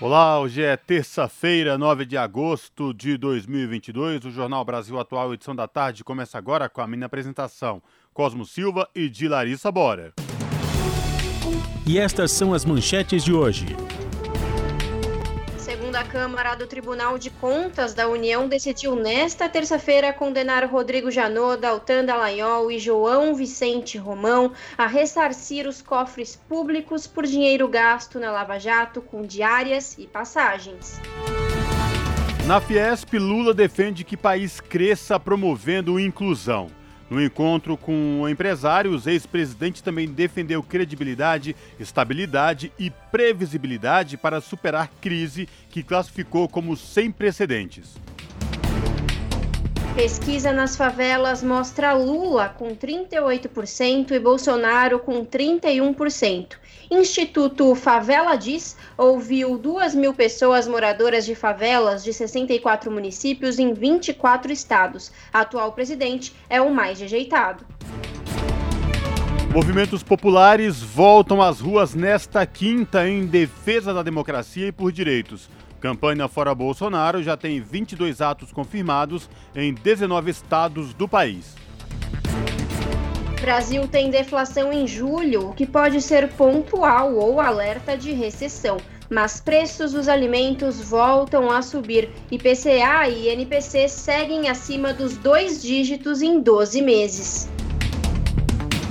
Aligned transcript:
Olá, 0.00 0.38
hoje 0.38 0.62
é 0.62 0.76
terça-feira, 0.76 1.76
9 1.76 2.06
de 2.06 2.16
agosto 2.16 2.94
de 2.94 3.16
2022. 3.18 4.26
O 4.26 4.30
Jornal 4.30 4.64
Brasil 4.64 4.96
Atual, 4.96 5.34
edição 5.34 5.56
da 5.56 5.66
tarde, 5.66 6.04
começa 6.04 6.38
agora 6.38 6.68
com 6.68 6.80
a 6.80 6.86
minha 6.86 7.06
apresentação. 7.06 7.82
Cosmo 8.14 8.46
Silva 8.46 8.88
e 8.94 9.08
de 9.08 9.26
Larissa 9.26 9.72
Bora. 9.72 10.12
E 11.84 11.98
estas 11.98 12.30
são 12.30 12.54
as 12.54 12.64
manchetes 12.64 13.24
de 13.24 13.32
hoje. 13.32 13.66
Segunda 15.88 16.04
Câmara 16.04 16.54
do 16.54 16.66
Tribunal 16.66 17.16
de 17.16 17.30
Contas 17.30 17.94
da 17.94 18.06
União 18.06 18.46
decidiu 18.46 18.94
nesta 18.94 19.48
terça-feira 19.48 20.12
condenar 20.12 20.62
Rodrigo 20.66 21.10
Janot, 21.10 21.58
Daltan 21.58 22.04
Dallagnol 22.04 22.70
e 22.70 22.78
João 22.78 23.34
Vicente 23.34 23.96
Romão 23.96 24.52
a 24.76 24.86
ressarcir 24.86 25.66
os 25.66 25.80
cofres 25.80 26.36
públicos 26.36 27.06
por 27.06 27.24
dinheiro 27.24 27.66
gasto 27.68 28.20
na 28.20 28.30
Lava 28.30 28.58
Jato 28.58 29.00
com 29.00 29.22
diárias 29.22 29.96
e 29.96 30.06
passagens. 30.06 31.00
Na 32.46 32.60
Fiesp, 32.60 33.14
Lula 33.14 33.54
defende 33.54 34.04
que 34.04 34.14
país 34.14 34.60
cresça 34.60 35.18
promovendo 35.18 35.98
inclusão. 35.98 36.66
No 37.10 37.22
encontro 37.22 37.76
com 37.76 38.28
empresários, 38.28 39.06
ex-presidente 39.06 39.82
também 39.82 40.06
defendeu 40.06 40.62
credibilidade, 40.62 41.56
estabilidade 41.80 42.70
e 42.78 42.90
previsibilidade 43.10 44.18
para 44.18 44.42
superar 44.42 44.90
crise 45.00 45.48
que 45.70 45.82
classificou 45.82 46.48
como 46.48 46.76
sem 46.76 47.10
precedentes. 47.10 47.96
Pesquisa 49.94 50.52
nas 50.52 50.76
favelas 50.76 51.42
mostra 51.42 51.92
Lula 51.92 52.50
com 52.50 52.76
38% 52.76 54.12
e 54.12 54.18
Bolsonaro 54.20 55.00
com 55.00 55.24
31%. 55.24 56.56
Instituto 56.90 57.74
Favela 57.74 58.34
Diz 58.36 58.74
ouviu 58.96 59.58
2 59.58 59.94
mil 59.94 60.14
pessoas 60.14 60.66
moradoras 60.66 61.26
de 61.26 61.34
favelas 61.34 62.02
de 62.02 62.14
64 62.14 62.90
municípios 62.90 63.58
em 63.58 63.74
24 63.74 64.50
estados. 64.50 65.12
Atual 65.30 65.72
presidente 65.72 66.34
é 66.48 66.60
o 66.62 66.74
mais 66.74 66.98
rejeitado. 66.98 67.66
Movimentos 69.52 70.02
populares 70.02 70.80
voltam 70.80 71.42
às 71.42 71.60
ruas 71.60 71.94
nesta 71.94 72.46
quinta 72.46 73.06
em 73.06 73.26
defesa 73.26 73.92
da 73.92 74.02
democracia 74.02 74.68
e 74.68 74.72
por 74.72 74.90
direitos. 74.90 75.48
Campanha 75.80 76.26
Fora 76.26 76.54
Bolsonaro 76.54 77.22
já 77.22 77.36
tem 77.36 77.60
22 77.60 78.20
atos 78.20 78.50
confirmados 78.50 79.28
em 79.54 79.74
19 79.74 80.30
estados 80.30 80.94
do 80.94 81.06
país. 81.06 81.54
Brasil 83.40 83.86
tem 83.86 84.10
deflação 84.10 84.72
em 84.72 84.86
julho, 84.86 85.52
que 85.54 85.64
pode 85.64 86.02
ser 86.02 86.28
pontual 86.32 87.14
ou 87.14 87.40
alerta 87.40 87.96
de 87.96 88.12
recessão. 88.12 88.78
Mas 89.08 89.40
preços 89.40 89.92
dos 89.92 90.08
alimentos 90.08 90.80
voltam 90.80 91.50
a 91.50 91.62
subir. 91.62 92.10
IPCA 92.30 93.08
e 93.08 93.32
INPC 93.32 93.88
seguem 93.88 94.50
acima 94.50 94.92
dos 94.92 95.16
dois 95.16 95.62
dígitos 95.62 96.20
em 96.20 96.40
12 96.40 96.82
meses. 96.82 97.48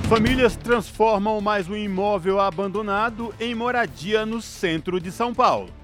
Famílias 0.08 0.56
transformam 0.56 1.38
mais 1.40 1.68
um 1.68 1.76
imóvel 1.76 2.40
abandonado 2.40 3.34
em 3.38 3.54
moradia 3.54 4.24
no 4.24 4.40
centro 4.40 4.98
de 4.98 5.12
São 5.12 5.34
Paulo. 5.34 5.77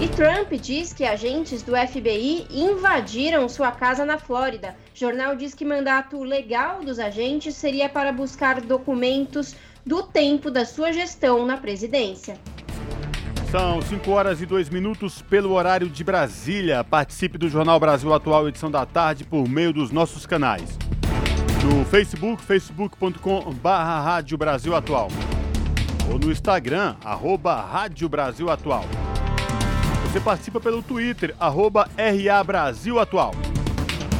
E 0.00 0.08
Trump 0.08 0.50
diz 0.52 0.94
que 0.94 1.04
agentes 1.04 1.62
do 1.62 1.76
FBI 1.76 2.46
invadiram 2.50 3.46
sua 3.50 3.70
casa 3.70 4.02
na 4.02 4.16
Flórida. 4.16 4.74
Jornal 4.94 5.36
diz 5.36 5.52
que 5.52 5.62
mandato 5.62 6.22
legal 6.22 6.82
dos 6.82 6.98
agentes 6.98 7.54
seria 7.54 7.86
para 7.86 8.10
buscar 8.10 8.62
documentos 8.62 9.54
do 9.84 10.02
tempo 10.02 10.50
da 10.50 10.64
sua 10.64 10.90
gestão 10.90 11.44
na 11.44 11.58
presidência. 11.58 12.38
São 13.50 13.82
5 13.82 14.10
horas 14.10 14.40
e 14.40 14.46
2 14.46 14.70
minutos 14.70 15.20
pelo 15.20 15.52
horário 15.52 15.90
de 15.90 16.02
Brasília. 16.02 16.82
Participe 16.82 17.36
do 17.36 17.50
Jornal 17.50 17.78
Brasil 17.78 18.14
Atual, 18.14 18.48
edição 18.48 18.70
da 18.70 18.86
tarde, 18.86 19.24
por 19.24 19.46
meio 19.46 19.70
dos 19.70 19.90
nossos 19.90 20.24
canais. 20.24 20.78
No 21.62 21.84
Facebook, 21.84 22.42
facebook.com 22.42 23.54
Rádio 23.62 24.38
Brasil 24.38 24.74
Atual. 24.74 25.08
Ou 26.10 26.18
no 26.18 26.32
Instagram, 26.32 26.96
arroba 27.04 27.60
Rádio 27.60 28.08
Brasil 28.08 28.48
Atual. 28.48 28.86
Você 30.10 30.18
participa 30.18 30.60
pelo 30.60 30.82
Twitter, 30.82 31.36
arroba 31.38 31.88
RA 31.96 32.42
Brasil 32.42 32.98
Atual. 32.98 33.32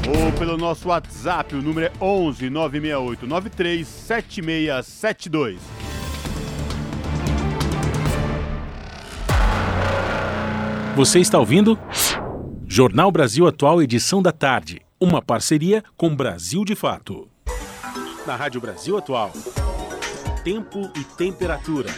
Ou 0.07 0.31
pelo 0.39 0.57
nosso 0.57 0.89
WhatsApp, 0.89 1.57
o 1.57 1.61
número 1.61 1.89
é 1.89 1.93
11 2.01 2.49
968 2.49 3.27
93 3.27 3.89
7672. 3.89 5.59
Você 10.95 11.19
está 11.19 11.41
ouvindo? 11.41 11.77
Jornal 12.69 13.11
Brasil 13.11 13.49
Atual, 13.49 13.83
edição 13.83 14.23
da 14.23 14.31
tarde. 14.31 14.81
Uma 15.01 15.21
parceria 15.21 15.83
com 15.97 16.15
Brasil 16.15 16.65
de 16.65 16.77
Fato. 16.77 17.29
Na 18.25 18.37
Rádio 18.37 18.61
Brasil 18.61 18.97
Atual. 18.97 19.33
Tempo 20.45 20.89
e 20.95 21.03
temperatura. 21.03 21.89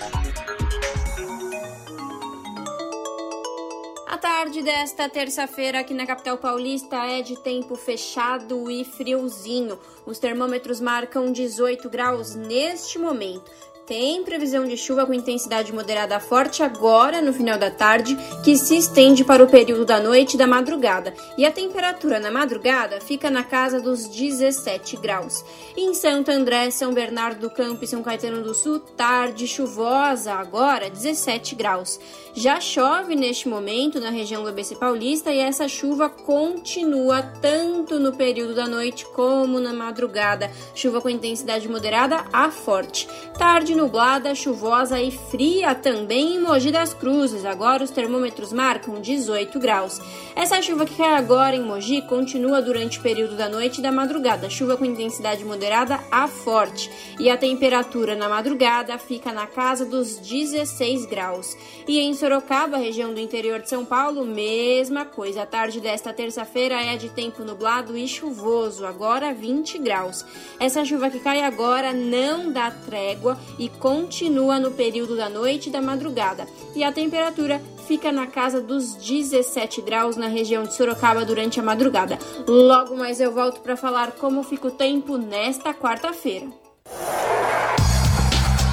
A 4.12 4.18
tarde 4.18 4.60
desta 4.60 5.08
terça-feira 5.08 5.80
aqui 5.80 5.94
na 5.94 6.06
capital 6.06 6.36
paulista 6.36 6.96
é 6.96 7.22
de 7.22 7.34
tempo 7.34 7.76
fechado 7.76 8.70
e 8.70 8.84
friozinho. 8.84 9.80
Os 10.04 10.18
termômetros 10.18 10.82
marcam 10.82 11.32
18 11.32 11.88
graus 11.88 12.34
neste 12.34 12.98
momento. 12.98 13.50
Tem 13.86 14.22
previsão 14.22 14.64
de 14.64 14.76
chuva 14.76 15.04
com 15.04 15.12
intensidade 15.12 15.72
moderada 15.72 16.20
forte 16.20 16.62
agora 16.62 17.20
no 17.20 17.32
final 17.32 17.58
da 17.58 17.68
tarde, 17.68 18.16
que 18.44 18.56
se 18.56 18.76
estende 18.76 19.24
para 19.24 19.42
o 19.42 19.48
período 19.48 19.84
da 19.84 19.98
noite 19.98 20.34
e 20.34 20.38
da 20.38 20.46
madrugada. 20.46 21.12
E 21.36 21.44
a 21.44 21.50
temperatura 21.50 22.20
na 22.20 22.30
madrugada 22.30 23.00
fica 23.00 23.28
na 23.28 23.42
casa 23.42 23.80
dos 23.80 24.06
17 24.06 24.96
graus. 24.98 25.44
Em 25.76 25.92
Santo 25.94 26.30
André, 26.30 26.70
São 26.70 26.94
Bernardo 26.94 27.40
do 27.40 27.50
Campo 27.50 27.82
e 27.82 27.88
São 27.88 28.04
Caetano 28.04 28.42
do 28.42 28.54
Sul, 28.54 28.78
tarde 28.78 29.48
chuvosa, 29.48 30.34
agora 30.34 30.88
17 30.88 31.56
graus. 31.56 31.98
Já 32.34 32.60
chove 32.60 33.16
neste 33.16 33.48
momento 33.48 33.98
na 33.98 34.10
região 34.10 34.42
do 34.42 34.48
ABC 34.48 34.76
Paulista 34.76 35.32
e 35.32 35.38
essa 35.38 35.66
chuva 35.66 36.08
continua 36.08 37.20
tanto 37.22 37.98
no 37.98 38.12
período 38.12 38.54
da 38.54 38.68
noite 38.68 39.04
como 39.06 39.58
na 39.58 39.72
madrugada. 39.72 40.50
Chuva 40.72 41.00
com 41.00 41.10
intensidade 41.10 41.68
moderada 41.68 42.24
a 42.32 42.48
forte. 42.48 43.08
Tarde 43.36 43.71
nublada, 43.74 44.34
chuvosa 44.34 45.00
e 45.00 45.10
fria 45.10 45.74
também 45.74 46.36
em 46.36 46.40
Mogi 46.40 46.70
das 46.70 46.94
Cruzes. 46.94 47.44
Agora 47.44 47.84
os 47.84 47.90
termômetros 47.90 48.52
marcam 48.52 49.00
18 49.00 49.58
graus. 49.58 50.00
Essa 50.34 50.60
chuva 50.62 50.84
que 50.84 50.96
cai 50.96 51.14
agora 51.14 51.56
em 51.56 51.62
Mogi 51.62 52.02
continua 52.02 52.62
durante 52.62 52.98
o 52.98 53.02
período 53.02 53.36
da 53.36 53.48
noite 53.48 53.78
e 53.78 53.82
da 53.82 53.92
madrugada. 53.92 54.50
Chuva 54.50 54.76
com 54.76 54.84
intensidade 54.84 55.44
moderada 55.44 56.00
a 56.10 56.26
forte. 56.28 56.90
E 57.18 57.30
a 57.30 57.36
temperatura 57.36 58.14
na 58.14 58.28
madrugada 58.28 58.98
fica 58.98 59.32
na 59.32 59.46
casa 59.46 59.84
dos 59.84 60.18
16 60.18 61.06
graus. 61.06 61.56
E 61.86 61.98
em 61.98 62.14
Sorocaba, 62.14 62.76
região 62.76 63.12
do 63.12 63.20
interior 63.20 63.60
de 63.60 63.68
São 63.68 63.84
Paulo, 63.84 64.24
mesma 64.24 65.04
coisa. 65.04 65.42
A 65.42 65.46
tarde 65.46 65.80
desta 65.80 66.12
terça-feira 66.12 66.80
é 66.80 66.96
de 66.96 67.08
tempo 67.08 67.44
nublado 67.44 67.96
e 67.96 68.06
chuvoso, 68.08 68.86
agora 68.86 69.32
20 69.32 69.78
graus. 69.78 70.24
Essa 70.58 70.84
chuva 70.84 71.10
que 71.10 71.18
cai 71.18 71.42
agora 71.42 71.92
não 71.92 72.50
dá 72.52 72.70
trégua 72.70 73.38
e 73.62 73.68
continua 73.68 74.58
no 74.58 74.72
período 74.72 75.16
da 75.16 75.28
noite 75.28 75.68
e 75.68 75.72
da 75.72 75.80
madrugada. 75.80 76.48
E 76.74 76.82
a 76.82 76.90
temperatura 76.90 77.62
fica 77.86 78.10
na 78.10 78.26
casa 78.26 78.60
dos 78.60 78.96
17 78.96 79.80
graus 79.82 80.16
na 80.16 80.26
região 80.26 80.64
de 80.64 80.74
Sorocaba 80.74 81.24
durante 81.24 81.60
a 81.60 81.62
madrugada. 81.62 82.18
Logo 82.48 82.96
mais 82.96 83.20
eu 83.20 83.32
volto 83.32 83.60
para 83.60 83.76
falar 83.76 84.12
como 84.12 84.42
fica 84.42 84.66
o 84.66 84.72
tempo 84.72 85.16
nesta 85.16 85.72
quarta-feira. 85.72 86.48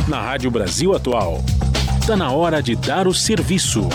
Na 0.08 0.22
Rádio 0.22 0.50
Brasil 0.50 0.96
Atual, 0.96 1.38
está 2.02 2.18
na 2.18 2.32
hora 2.32 2.64
de 2.64 2.76
dar 2.76 3.08
o 3.08 3.14
serviço. 3.14 3.88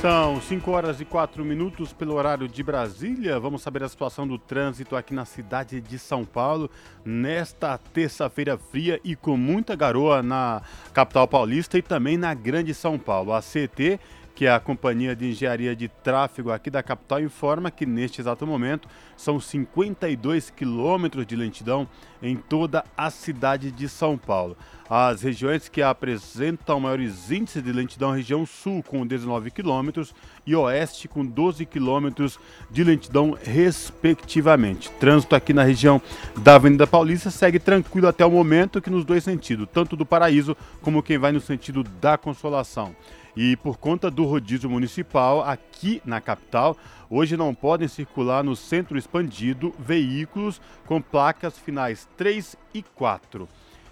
São 0.00 0.40
5 0.40 0.70
horas 0.70 1.00
e 1.00 1.04
4 1.04 1.44
minutos 1.44 1.92
pelo 1.92 2.14
horário 2.14 2.46
de 2.46 2.62
Brasília. 2.62 3.40
Vamos 3.40 3.62
saber 3.62 3.82
a 3.82 3.88
situação 3.88 4.28
do 4.28 4.38
trânsito 4.38 4.94
aqui 4.94 5.12
na 5.12 5.24
cidade 5.24 5.80
de 5.80 5.98
São 5.98 6.24
Paulo 6.24 6.70
nesta 7.04 7.76
terça-feira 7.76 8.56
fria 8.56 9.00
e 9.02 9.16
com 9.16 9.36
muita 9.36 9.74
garoa 9.74 10.22
na 10.22 10.62
capital 10.92 11.26
paulista 11.26 11.76
e 11.76 11.82
também 11.82 12.16
na 12.16 12.32
Grande 12.32 12.72
São 12.74 12.96
Paulo. 12.96 13.32
A 13.32 13.40
CT 13.40 13.98
que 14.38 14.46
é 14.46 14.52
a 14.52 14.60
Companhia 14.60 15.16
de 15.16 15.28
Engenharia 15.28 15.74
de 15.74 15.88
Tráfego 15.88 16.52
aqui 16.52 16.70
da 16.70 16.80
capital, 16.80 17.20
informa 17.20 17.72
que 17.72 17.84
neste 17.84 18.20
exato 18.20 18.46
momento 18.46 18.88
são 19.16 19.40
52 19.40 20.48
quilômetros 20.50 21.26
de 21.26 21.34
lentidão 21.34 21.88
em 22.22 22.36
toda 22.36 22.84
a 22.96 23.10
cidade 23.10 23.72
de 23.72 23.88
São 23.88 24.16
Paulo. 24.16 24.56
As 24.88 25.22
regiões 25.22 25.68
que 25.68 25.82
apresentam 25.82 26.78
maiores 26.78 27.32
índices 27.32 27.64
de 27.64 27.72
lentidão, 27.72 28.12
a 28.12 28.14
região 28.14 28.46
sul 28.46 28.80
com 28.80 29.04
19 29.04 29.50
quilômetros 29.50 30.14
e 30.46 30.54
oeste 30.54 31.08
com 31.08 31.26
12 31.26 31.66
quilômetros 31.66 32.38
de 32.70 32.84
lentidão, 32.84 33.36
respectivamente. 33.42 34.88
Trânsito 35.00 35.34
aqui 35.34 35.52
na 35.52 35.64
região 35.64 36.00
da 36.36 36.54
Avenida 36.54 36.86
Paulista 36.86 37.28
segue 37.28 37.58
tranquilo 37.58 38.06
até 38.06 38.24
o 38.24 38.30
momento 38.30 38.80
que 38.80 38.88
nos 38.88 39.04
dois 39.04 39.24
sentidos, 39.24 39.66
tanto 39.74 39.96
do 39.96 40.06
Paraíso 40.06 40.56
como 40.80 41.02
quem 41.02 41.18
vai 41.18 41.32
no 41.32 41.40
sentido 41.40 41.82
da 41.82 42.16
Consolação. 42.16 42.94
E 43.40 43.54
por 43.54 43.76
conta 43.78 44.10
do 44.10 44.24
rodízio 44.24 44.68
municipal 44.68 45.44
aqui 45.44 46.02
na 46.04 46.20
capital, 46.20 46.76
hoje 47.08 47.36
não 47.36 47.54
podem 47.54 47.86
circular 47.86 48.42
no 48.42 48.56
centro 48.56 48.98
expandido 48.98 49.72
veículos 49.78 50.60
com 50.84 51.00
placas 51.00 51.56
finais 51.56 52.08
3 52.16 52.56
e 52.74 52.82
4 52.82 53.48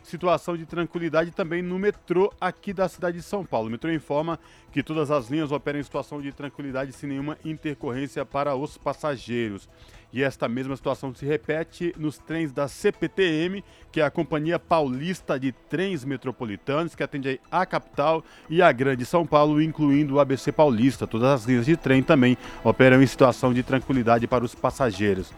situação 0.07 0.57
de 0.57 0.65
tranquilidade 0.65 1.31
também 1.33 1.61
no 1.61 1.79
metrô 1.79 2.33
aqui 2.41 2.73
da 2.73 2.89
cidade 2.89 3.19
de 3.19 3.23
São 3.23 3.45
Paulo. 3.45 3.69
O 3.69 3.71
metrô 3.71 3.91
informa 3.91 4.39
que 4.73 4.83
todas 4.83 5.11
as 5.11 5.29
linhas 5.29 5.53
operam 5.53 5.81
em 5.81 5.83
situação 5.83 6.21
de 6.21 6.33
tranquilidade 6.33 6.93
sem 6.93 7.09
nenhuma 7.09 7.37
intercorrência 7.45 8.25
para 8.25 8.55
os 8.55 8.79
passageiros. 8.79 9.69
E 10.13 10.23
esta 10.23 10.49
mesma 10.49 10.77
situação 10.77 11.15
se 11.15 11.27
repete 11.27 11.93
nos 11.99 12.17
trens 12.17 12.53
da 12.53 12.69
CPTM, 12.69 13.63
que 13.91 14.01
é 14.01 14.05
a 14.05 14.11
Companhia 14.11 14.59
Paulista 14.59 15.39
de 15.39 15.53
Trens 15.53 16.05
Metropolitanos, 16.05 16.95
que 16.95 17.03
atende 17.03 17.41
a 17.51 17.67
capital 17.67 18.25
e 18.49 18.63
a 18.63 18.71
Grande 18.71 19.05
São 19.05 19.27
Paulo, 19.27 19.61
incluindo 19.61 20.15
o 20.15 20.21
ABC 20.21 20.53
Paulista. 20.53 21.07
Todas 21.07 21.29
as 21.29 21.45
linhas 21.45 21.67
de 21.67 21.77
trem 21.77 22.03
também 22.03 22.39
operam 22.63 23.03
em 23.03 23.07
situação 23.07 23.53
de 23.53 23.63
tranquilidade 23.63 24.27
para 24.27 24.45
os 24.45 24.55
passageiros. 24.55 25.33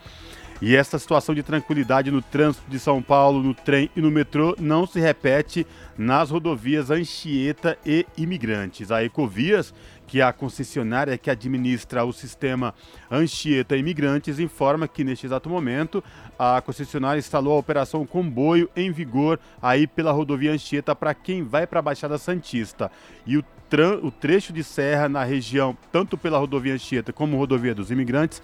E 0.61 0.75
essa 0.75 0.99
situação 0.99 1.37
de 1.37 1.43
tranquilidade 1.43 2.11
no 2.11 2.21
trânsito 2.21 2.69
de 2.69 2.81
São 2.81 3.01
Paulo, 3.01 3.41
no 3.41 3.55
trem 3.55 3.89
e 3.95 4.01
no 4.01 4.11
metrô 4.11 4.57
não 4.59 4.87
se 4.87 4.99
repete 4.99 5.65
nas 5.97 6.31
rodovias 6.31 6.91
Anchieta 6.91 7.79
e 7.87 8.05
Imigrantes. 8.17 8.91
A 8.91 9.05
Ecovias, 9.05 9.73
que 10.05 10.21
é 10.21 10.25
a 10.25 10.33
concessionária 10.33 11.17
que 11.17 11.31
administra 11.31 12.05
o 12.05 12.13
sistema 12.13 12.75
Anchieta 13.09 13.77
Imigrantes, 13.77 14.41
informa 14.41 14.89
que 14.89 15.05
neste 15.05 15.27
exato 15.27 15.49
momento 15.49 16.03
a 16.37 16.61
concessionária 16.61 17.21
instalou 17.21 17.55
a 17.55 17.59
operação 17.61 18.05
comboio 18.05 18.69
em 18.75 18.91
vigor 18.91 19.39
aí 19.63 19.87
pela 19.87 20.11
rodovia 20.11 20.53
Anchieta 20.53 20.95
para 20.95 21.15
quem 21.15 21.45
vai 21.45 21.69
para 21.69 21.79
a 21.79 21.83
Baixada 21.83 22.19
Santista. 22.19 22.91
E 23.25 23.39
o, 23.39 23.45
o 24.03 24.11
trecho 24.11 24.53
de 24.53 24.65
serra 24.65 25.09
na 25.09 25.23
região, 25.23 25.77
tanto 25.93 26.19
pela 26.19 26.39
rodovia 26.39 26.75
Anchieta 26.75 27.13
como 27.13 27.37
rodovia 27.37 27.77
dos 27.77 27.93
Imigrantes, 27.93 28.43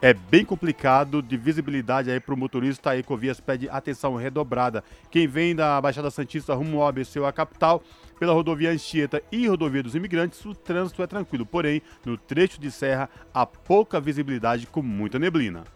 é 0.00 0.12
bem 0.12 0.44
complicado 0.44 1.22
de 1.22 1.36
visibilidade 1.36 2.10
aí 2.10 2.20
para 2.20 2.34
o 2.34 2.36
motorista. 2.36 2.90
A 2.90 2.98
Ecovias 2.98 3.40
pede 3.40 3.68
atenção 3.68 4.14
redobrada. 4.16 4.84
Quem 5.10 5.26
vem 5.26 5.54
da 5.54 5.80
Baixada 5.80 6.10
Santista 6.10 6.54
rumo 6.54 6.80
ao 6.80 6.88
ABC 6.88 7.18
ou 7.18 7.26
a 7.26 7.32
capital, 7.32 7.82
pela 8.18 8.32
rodovia 8.32 8.70
Anchieta 8.70 9.22
e 9.30 9.46
rodovia 9.46 9.82
dos 9.82 9.94
imigrantes, 9.94 10.44
o 10.44 10.54
trânsito 10.54 11.02
é 11.02 11.06
tranquilo. 11.06 11.46
Porém, 11.46 11.82
no 12.04 12.16
trecho 12.16 12.60
de 12.60 12.70
serra, 12.70 13.08
há 13.32 13.46
pouca 13.46 14.00
visibilidade 14.00 14.66
com 14.66 14.82
muita 14.82 15.18
neblina. 15.18 15.75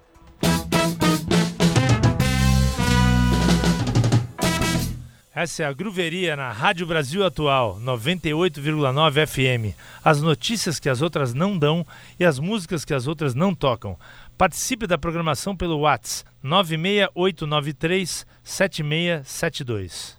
Essa 5.32 5.62
é 5.62 5.67
a 5.67 5.73
Gruveria 5.73 6.35
na 6.35 6.50
Rádio 6.50 6.85
Brasil 6.85 7.25
Atual, 7.25 7.79
98,9 7.81 9.27
FM. 9.29 9.77
As 10.05 10.21
notícias 10.21 10.81
que 10.81 10.88
as 10.88 11.00
outras 11.03 11.32
não 11.32 11.56
dão 11.56 11.87
e 12.19 12.25
as 12.25 12.41
músicas 12.41 12.85
que 12.85 12.93
as 12.93 13.06
outras 13.06 13.32
não 13.32 13.55
tocam. 13.55 13.97
Participe 14.37 14.88
da 14.88 14.99
programação 14.99 15.56
pelo 15.56 15.79
WhatsApp 15.79 16.29
96893 16.43 18.27
7672. 18.43 20.19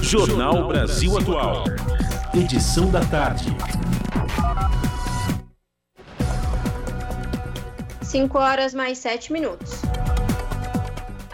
Jornal 0.00 0.68
Brasil 0.68 1.18
Atual. 1.18 1.64
Edição 2.32 2.92
da 2.92 3.00
tarde. 3.06 3.46
5 8.02 8.38
horas 8.38 8.72
mais 8.72 8.98
7 8.98 9.32
minutos. 9.32 9.82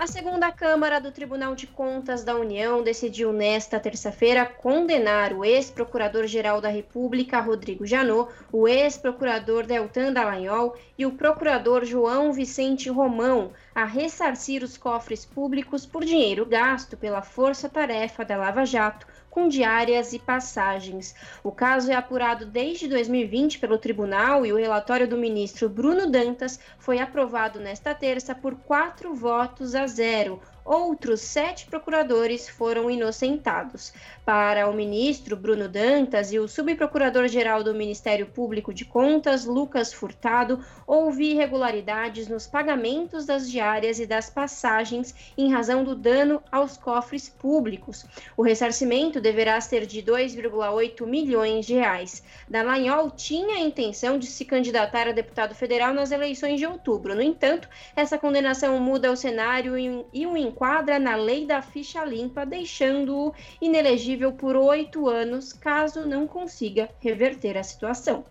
A 0.01 0.07
segunda 0.07 0.51
Câmara 0.51 0.99
do 0.99 1.13
Tribunal 1.13 1.55
de 1.55 1.67
Contas 1.67 2.25
da 2.25 2.35
União 2.35 2.83
decidiu 2.83 3.35
nesta 3.35 3.79
terça-feira 3.79 4.47
condenar 4.47 5.35
o 5.35 5.45
ex-procurador-geral 5.45 6.59
da 6.59 6.71
República, 6.71 7.39
Rodrigo 7.39 7.87
Janot, 7.87 8.33
o 8.51 8.67
ex-procurador 8.67 9.67
Deltan 9.67 10.11
Dallagnol 10.11 10.75
e 10.97 11.05
o 11.05 11.13
procurador 11.13 11.85
João 11.85 12.33
Vicente 12.33 12.89
Romão 12.89 13.53
a 13.75 13.85
ressarcir 13.85 14.65
os 14.65 14.79
cofres 14.79 15.27
públicos 15.27 15.85
por 15.85 16.03
dinheiro 16.03 16.47
gasto 16.47 16.97
pela 16.97 17.21
força-tarefa 17.21 18.25
da 18.25 18.39
Lava 18.39 18.65
Jato 18.65 19.07
com 19.31 19.49
diárias 19.49 20.13
e 20.13 20.19
passagens. 20.19 21.15
O 21.43 21.53
caso 21.53 21.91
é 21.91 21.95
apurado 21.95 22.45
desde 22.45 22.89
2020 22.89 23.59
pelo 23.59 23.79
tribunal 23.79 24.45
e 24.45 24.53
o 24.53 24.57
relatório 24.57 25.07
do 25.07 25.17
ministro 25.17 25.69
Bruno 25.69 26.11
Dantas 26.11 26.59
foi 26.79 26.99
aprovado 26.99 27.61
nesta 27.61 27.95
terça 27.95 28.35
por 28.35 28.57
quatro 28.57 29.15
votos 29.15 29.75
a 29.75 29.87
zero. 29.87 30.43
Outros 30.73 31.23
sete 31.23 31.67
procuradores 31.67 32.49
foram 32.49 32.89
inocentados. 32.89 33.93
Para 34.25 34.71
o 34.71 34.73
ministro 34.73 35.37
Bruno 35.37 35.69
Dantas 35.69 36.33
e 36.33 36.39
o 36.39 36.47
subprocurador-geral 36.47 37.65
do 37.65 37.75
Ministério 37.75 38.27
Público 38.27 38.73
de 38.73 38.85
Contas, 38.85 39.45
Lucas 39.45 39.93
Furtado, 39.93 40.65
houve 40.87 41.33
irregularidades 41.33 42.29
nos 42.29 42.47
pagamentos 42.47 43.27
das 43.27 43.51
diárias 43.51 43.99
e 43.99 44.07
das 44.07 44.31
passagens 44.31 45.13
em 45.37 45.53
razão 45.53 45.83
do 45.83 45.97
dano 45.97 46.41
aos 46.53 46.77
cofres 46.77 47.29
públicos. 47.29 48.07
O 48.37 48.43
ressarcimento 48.43 49.21
deverá 49.21 49.61
ser 49.61 49.85
de 49.87 50.01
2,8 50.01 51.05
milhões 51.05 51.67
de 51.67 51.75
reais. 51.75 52.23
Dallagnol 52.49 53.11
tinha 53.11 53.57
a 53.57 53.61
intenção 53.61 54.21
de 54.21 54.27
se 54.27 54.45
candidatar 54.45 55.09
a 55.09 55.13
deputado 55.13 55.53
federal 55.53 55.93
nas 55.93 56.13
eleições 56.13 56.61
de 56.61 56.67
outubro. 56.67 57.17
No 57.17 57.23
entanto, 57.23 57.69
essa 57.97 58.17
condenação 58.17 58.79
muda 58.79 59.11
o 59.11 59.17
cenário 59.17 59.77
e 59.77 60.27
o 60.27 60.37
enquadra 60.61 60.99
na 60.99 61.17
lei 61.17 61.47
da 61.47 61.63
ficha 61.63 62.05
limpa, 62.05 62.45
deixando-o 62.45 63.33
inelegível 63.63 64.31
por 64.31 64.55
oito 64.55 65.09
anos, 65.09 65.55
caso 65.55 66.07
não 66.07 66.27
consiga 66.27 66.91
reverter 67.01 67.57
a 67.57 67.63
situação. 67.63 68.27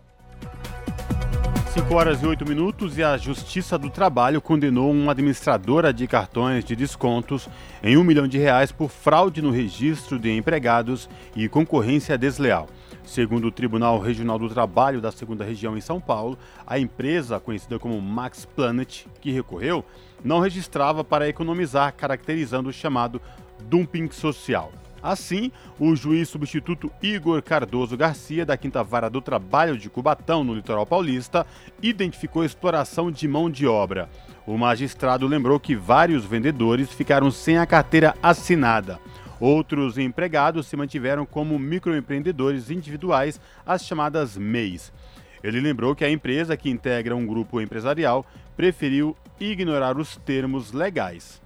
5 1.74 1.92
horas 1.92 2.22
e 2.22 2.26
8 2.26 2.46
minutos 2.46 2.96
e 2.96 3.02
a 3.02 3.16
Justiça 3.16 3.76
do 3.76 3.90
Trabalho 3.90 4.40
condenou 4.40 4.92
uma 4.92 5.10
administradora 5.10 5.92
de 5.92 6.06
cartões 6.06 6.64
de 6.64 6.76
descontos 6.76 7.48
em 7.82 7.96
um 7.96 8.04
milhão 8.04 8.28
de 8.28 8.38
reais 8.38 8.70
por 8.70 8.90
fraude 8.90 9.42
no 9.42 9.50
registro 9.50 10.16
de 10.16 10.30
empregados 10.30 11.10
e 11.34 11.48
concorrência 11.48 12.16
desleal. 12.16 12.68
Segundo 13.02 13.48
o 13.48 13.52
Tribunal 13.52 13.98
Regional 13.98 14.38
do 14.38 14.48
Trabalho 14.48 15.00
da 15.00 15.10
Segunda 15.10 15.44
Região 15.44 15.76
em 15.76 15.80
São 15.80 16.00
Paulo, 16.00 16.38
a 16.64 16.78
empresa, 16.78 17.40
conhecida 17.40 17.76
como 17.76 18.00
Max 18.00 18.44
Planet, 18.44 19.04
que 19.20 19.32
recorreu, 19.32 19.84
não 20.24 20.40
registrava 20.40 21.02
para 21.02 21.28
economizar, 21.28 21.94
caracterizando 21.94 22.68
o 22.68 22.72
chamado 22.72 23.20
dumping 23.68 24.10
social. 24.10 24.72
Assim, 25.02 25.50
o 25.78 25.96
juiz 25.96 26.28
substituto 26.28 26.92
Igor 27.02 27.42
Cardoso 27.42 27.96
Garcia, 27.96 28.44
da 28.44 28.56
Quinta 28.56 28.84
Vara 28.84 29.08
do 29.08 29.20
Trabalho 29.20 29.78
de 29.78 29.88
Cubatão, 29.88 30.44
no 30.44 30.54
litoral 30.54 30.84
paulista, 30.84 31.46
identificou 31.82 32.44
exploração 32.44 33.10
de 33.10 33.26
mão 33.26 33.50
de 33.50 33.66
obra. 33.66 34.10
O 34.46 34.58
magistrado 34.58 35.26
lembrou 35.26 35.58
que 35.58 35.74
vários 35.74 36.24
vendedores 36.24 36.90
ficaram 36.92 37.30
sem 37.30 37.56
a 37.56 37.64
carteira 37.64 38.14
assinada. 38.22 38.98
Outros 39.38 39.96
empregados 39.96 40.66
se 40.66 40.76
mantiveram 40.76 41.24
como 41.24 41.58
microempreendedores 41.58 42.70
individuais, 42.70 43.40
as 43.64 43.82
chamadas 43.82 44.36
MEIs. 44.36 44.92
Ele 45.42 45.60
lembrou 45.62 45.94
que 45.94 46.04
a 46.04 46.10
empresa, 46.10 46.58
que 46.58 46.68
integra 46.68 47.16
um 47.16 47.26
grupo 47.26 47.58
empresarial, 47.58 48.26
preferiu 48.60 49.16
ignorar 49.40 49.96
os 49.96 50.16
termos 50.18 50.70
legais. 50.70 51.40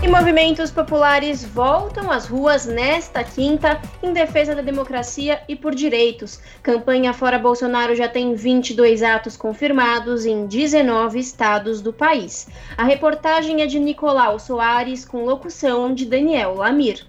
E 0.00 0.06
movimentos 0.06 0.70
populares 0.70 1.44
voltam 1.44 2.08
às 2.08 2.28
ruas 2.28 2.64
nesta 2.64 3.24
quinta 3.24 3.82
em 4.00 4.12
defesa 4.12 4.54
da 4.54 4.62
democracia 4.62 5.42
e 5.48 5.56
por 5.56 5.74
direitos. 5.74 6.40
Campanha 6.62 7.12
Fora 7.12 7.36
Bolsonaro 7.36 7.96
já 7.96 8.08
tem 8.08 8.36
22 8.36 9.02
atos 9.02 9.36
confirmados 9.36 10.24
em 10.24 10.46
19 10.46 11.18
estados 11.18 11.82
do 11.82 11.92
país. 11.92 12.46
A 12.76 12.84
reportagem 12.84 13.60
é 13.60 13.66
de 13.66 13.80
Nicolau 13.80 14.38
Soares, 14.38 15.04
com 15.04 15.24
locução 15.24 15.92
de 15.92 16.06
Daniel 16.06 16.54
Lamir. 16.54 17.04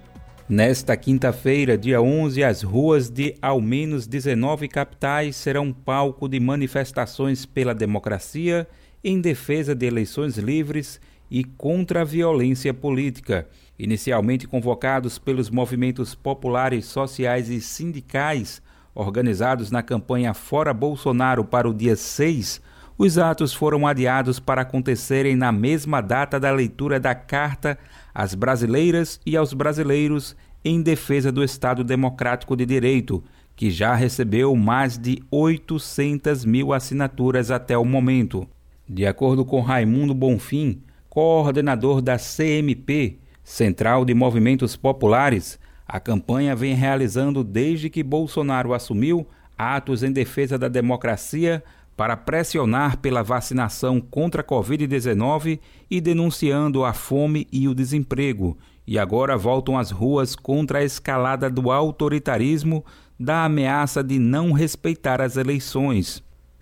Nesta 0.47 0.95
quinta-feira, 0.95 1.75
dia 1.75 1.99
11, 1.99 2.43
as 2.43 2.61
ruas 2.61 3.09
de 3.09 3.35
ao 3.41 3.59
menos 3.59 4.05
19 4.05 4.67
capitais 4.67 5.35
serão 5.35 5.73
palco 5.73 6.29
de 6.29 6.39
manifestações 6.39 7.47
pela 7.47 7.73
democracia 7.73 8.67
em 9.03 9.19
defesa 9.19 9.73
de 9.73 9.87
eleições 9.87 10.37
livres 10.37 11.01
e 11.31 11.43
contra 11.43 12.01
a 12.01 12.05
violência 12.05 12.71
política. 12.75 13.47
Inicialmente 13.79 14.47
convocados 14.47 15.17
pelos 15.17 15.49
movimentos 15.49 16.13
populares, 16.13 16.85
sociais 16.85 17.49
e 17.49 17.59
sindicais, 17.59 18.61
organizados 18.93 19.71
na 19.71 19.81
campanha 19.81 20.31
Fora 20.35 20.75
Bolsonaro 20.75 21.43
para 21.43 21.67
o 21.67 21.73
dia 21.73 21.95
6, 21.95 22.61
os 22.99 23.17
atos 23.17 23.51
foram 23.51 23.87
adiados 23.87 24.39
para 24.39 24.61
acontecerem 24.61 25.35
na 25.35 25.51
mesma 25.51 26.01
data 26.01 26.39
da 26.39 26.51
leitura 26.51 26.99
da 26.99 27.15
carta 27.15 27.79
às 28.15 28.33
brasileiras 28.33 29.19
e 29.25 29.35
aos 29.35 29.53
brasileiros 29.53 30.37
em 30.63 30.81
defesa 30.81 31.33
do 31.33 31.43
Estado 31.43 31.83
Democrático 31.83 32.55
de 32.55 32.65
Direito, 32.65 33.21
que 33.57 33.69
já 33.69 33.93
recebeu 33.93 34.55
mais 34.55 34.97
de 34.97 35.21
800 35.29 36.45
mil 36.45 36.71
assinaturas 36.71 37.51
até 37.51 37.77
o 37.77 37.83
momento. 37.83 38.47
De 38.87 39.05
acordo 39.05 39.43
com 39.43 39.59
Raimundo 39.59 40.13
Bonfim, 40.13 40.81
coordenador 41.09 42.01
da 42.01 42.17
CMP, 42.17 43.17
Central 43.43 44.05
de 44.05 44.13
Movimentos 44.13 44.75
Populares, 44.75 45.59
a 45.87 45.99
campanha 45.99 46.55
vem 46.55 46.73
realizando 46.73 47.43
desde 47.43 47.89
que 47.89 48.01
Bolsonaro 48.01 48.73
assumiu 48.73 49.27
atos 49.57 50.03
em 50.03 50.11
defesa 50.11 50.57
da 50.57 50.67
democracia 50.67 51.63
para 51.95 52.17
pressionar 52.17 52.97
pela 52.97 53.23
vacinação 53.23 54.01
contra 54.01 54.41
a 54.41 54.45
Covid-19 54.45 55.59
e 55.89 56.01
denunciando 56.01 56.83
a 56.83 56.93
fome 56.93 57.47
e 57.51 57.67
o 57.67 57.75
desemprego, 57.75 58.57
e 58.85 58.99
agora 58.99 59.37
voltam 59.37 59.77
às 59.77 59.91
ruas 59.91 60.35
contra 60.35 60.79
a 60.79 60.83
escalada 60.83 61.49
do 61.49 61.71
autoritarismo 61.71 62.83
da 63.19 63.45
ameaça 63.45 64.03
de 64.03 64.19
não 64.19 64.51
respeitar 64.51 65.21
as 65.21 65.37
eleições. 65.37 66.21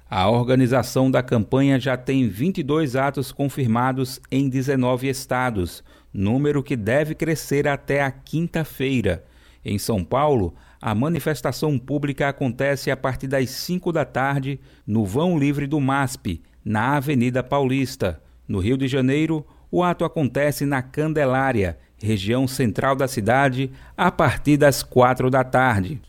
A 0.09 0.29
organização 0.29 1.09
da 1.09 1.23
campanha 1.23 1.79
já 1.79 1.97
tem 1.97 2.29
22 2.29 2.95
atos 2.95 3.31
confirmados 3.31 4.21
em 4.29 4.47
19 4.47 5.09
estados, 5.09 5.83
número 6.13 6.61
que 6.61 6.75
deve 6.75 7.15
crescer 7.15 7.67
até 7.67 8.03
a 8.03 8.11
quinta-feira. 8.11 9.25
Em 9.65 9.79
São 9.79 10.03
Paulo, 10.03 10.53
a 10.85 10.93
manifestação 10.93 11.79
pública 11.79 12.27
acontece 12.27 12.91
a 12.91 12.97
partir 12.97 13.25
das 13.25 13.49
5 13.51 13.89
da 13.93 14.03
tarde 14.03 14.59
no 14.85 15.05
Vão 15.05 15.39
Livre 15.39 15.65
do 15.65 15.79
MASP, 15.79 16.41
na 16.63 16.97
Avenida 16.97 17.41
Paulista. 17.41 18.21
No 18.45 18.59
Rio 18.59 18.75
de 18.75 18.85
Janeiro, 18.85 19.45
o 19.71 19.81
ato 19.81 20.03
acontece 20.03 20.65
na 20.65 20.81
Candelária, 20.81 21.77
região 21.97 22.49
central 22.49 22.97
da 22.97 23.07
cidade, 23.07 23.71
a 23.95 24.11
partir 24.11 24.57
das 24.57 24.83
4 24.83 25.29
da 25.29 25.41
tarde. 25.41 26.01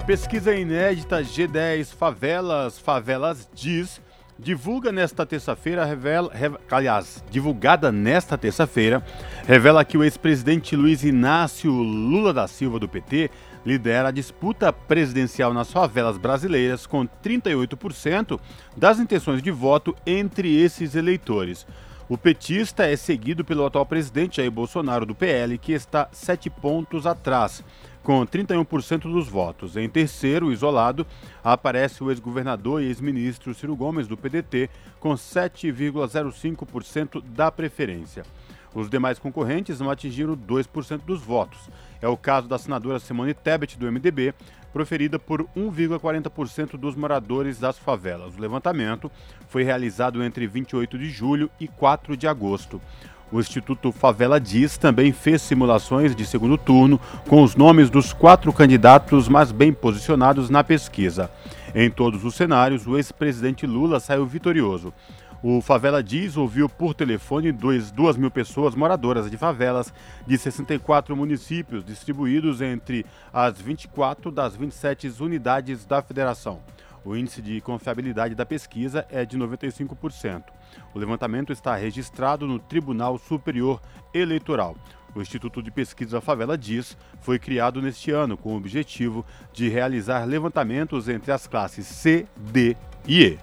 Pesquisa 0.06 0.56
inédita 0.56 1.22
G10 1.22 1.94
Favelas, 1.94 2.80
Favelas 2.80 3.50
diz, 3.54 4.00
divulga 4.40 4.92
nesta 4.92 5.26
terça-feira, 5.26 5.84
revela, 5.84 6.32
aliás, 6.72 7.24
divulgada 7.30 7.92
nesta 7.92 8.38
terça-feira, 8.38 9.04
revela 9.46 9.84
que 9.84 9.98
o 9.98 10.04
ex-presidente 10.04 10.76
Luiz 10.76 11.04
Inácio 11.04 11.72
Lula 11.72 12.34
da 12.34 12.48
Silva 12.48 12.80
do 12.80 12.88
PT 12.88 13.30
lidera 13.68 14.08
a 14.08 14.12
disputa 14.12 14.72
presidencial 14.72 15.54
nas 15.54 15.70
favelas 15.70 16.18
brasileiras 16.18 16.88
com 16.88 17.06
38% 17.06 18.40
das 18.78 18.98
intenções 18.98 19.44
de 19.44 19.52
voto 19.52 19.94
entre 20.06 20.56
esses 20.56 20.96
eleitores. 20.96 21.68
O 22.08 22.18
petista 22.18 22.86
é 22.86 22.96
seguido 22.96 23.44
pelo 23.44 23.66
atual 23.66 23.86
presidente 23.86 24.38
Jair 24.38 24.50
Bolsonaro 24.50 25.06
do 25.06 25.14
PL, 25.14 25.58
que 25.58 25.74
está 25.74 26.08
sete 26.14 26.50
pontos 26.50 27.06
atrás 27.06 27.62
com 28.02 28.26
31% 28.26 29.02
dos 29.02 29.28
votos. 29.28 29.76
Em 29.76 29.90
terceiro, 29.90 30.50
isolado, 30.50 31.06
aparece 31.44 32.02
o 32.02 32.10
ex-governador 32.10 32.82
e 32.82 32.86
ex-ministro 32.86 33.54
Ciro 33.54 33.76
Gomes, 33.76 34.08
do 34.08 34.16
PDT, 34.16 34.70
com 34.98 35.10
7,05% 35.10 37.22
da 37.22 37.52
preferência. 37.52 38.24
Os 38.74 38.90
demais 38.90 39.20
concorrentes 39.20 39.82
não 39.82 39.90
atingiram 39.90 40.38
2% 40.38 41.02
dos 41.06 41.22
votos. 41.22 41.70
É 42.02 42.08
o 42.08 42.18
caso 42.18 42.48
da 42.48 42.58
senadora 42.58 43.00
Simone 43.00 43.34
Tebet, 43.34 43.78
do 43.78 43.92
MDB, 43.92 44.34
proferida 44.72 45.18
por 45.18 45.44
1,40% 45.56 46.78
dos 46.78 46.96
moradores 46.96 47.60
das 47.60 47.78
favelas. 47.78 48.36
O 48.36 48.42
levantamento 48.42 49.12
foi 49.48 49.64
realizado 49.64 50.24
entre 50.24 50.46
28 50.46 50.98
de 50.98 51.10
julho 51.10 51.50
e 51.60 51.68
4 51.68 52.16
de 52.16 52.28
agosto. 52.28 52.82
O 53.30 53.40
Instituto 53.40 53.92
Favela 53.92 54.40
Diz 54.40 54.78
também 54.78 55.12
fez 55.12 55.42
simulações 55.42 56.16
de 56.16 56.26
segundo 56.26 56.58
turno 56.58 57.00
com 57.28 57.44
os 57.44 57.56
nomes 57.56 57.90
dos 57.90 58.14
quatro 58.14 58.54
candidatos 58.54 59.28
mais 59.28 59.52
bem 59.52 59.74
posicionados 59.74 60.50
na 60.50 60.64
pesquisa. 60.64 61.30
Em 61.76 61.90
todos 61.90 62.24
os 62.24 62.36
cenários, 62.36 62.88
o 62.88 62.96
ex-presidente 62.96 63.68
Lula 63.68 64.00
saiu 64.00 64.26
vitorioso. 64.26 64.94
O 65.44 65.62
Favela 65.62 66.02
Diz 66.02 66.36
ouviu 66.36 66.68
por 66.68 66.96
telefone 66.96 67.52
2 67.52 67.94
mil 68.18 68.32
pessoas 68.32 68.74
moradoras 68.74 69.30
de 69.30 69.38
favelas 69.38 69.94
de 70.26 70.36
64 70.36 71.16
municípios, 71.16 71.86
distribuídos 71.86 72.60
entre 72.60 73.06
as 73.32 73.62
24 73.62 74.32
das 74.32 74.56
27 74.56 75.14
unidades 75.20 75.86
da 75.86 76.02
federação. 76.02 76.60
O 77.06 77.16
índice 77.16 77.40
de 77.42 77.62
confiabilidade 77.62 78.34
da 78.34 78.48
pesquisa 78.48 79.06
é 79.12 79.24
de 79.24 79.38
95%. 79.38 80.44
O 80.94 81.00
levantamento 81.00 81.54
está 81.54 81.76
registrado 81.76 82.48
no 82.48 82.58
Tribunal 82.58 83.20
Superior 83.20 83.80
Eleitoral. 84.12 84.76
O 85.16 85.22
Instituto 85.22 85.62
de 85.62 85.70
Pesquisa 85.70 86.20
Favela 86.20 86.58
Diz 86.58 86.98
foi 87.22 87.38
criado 87.38 87.80
neste 87.80 88.10
ano 88.10 88.36
com 88.38 88.54
o 88.54 88.58
objetivo 88.58 89.24
de 89.54 89.70
realizar 89.70 90.26
levantamentos 90.26 91.08
entre 91.08 91.32
as 91.32 91.46
classes 91.46 91.86
C, 91.86 92.26
D 92.36 92.76
e 93.08 93.24
E. 93.24 93.40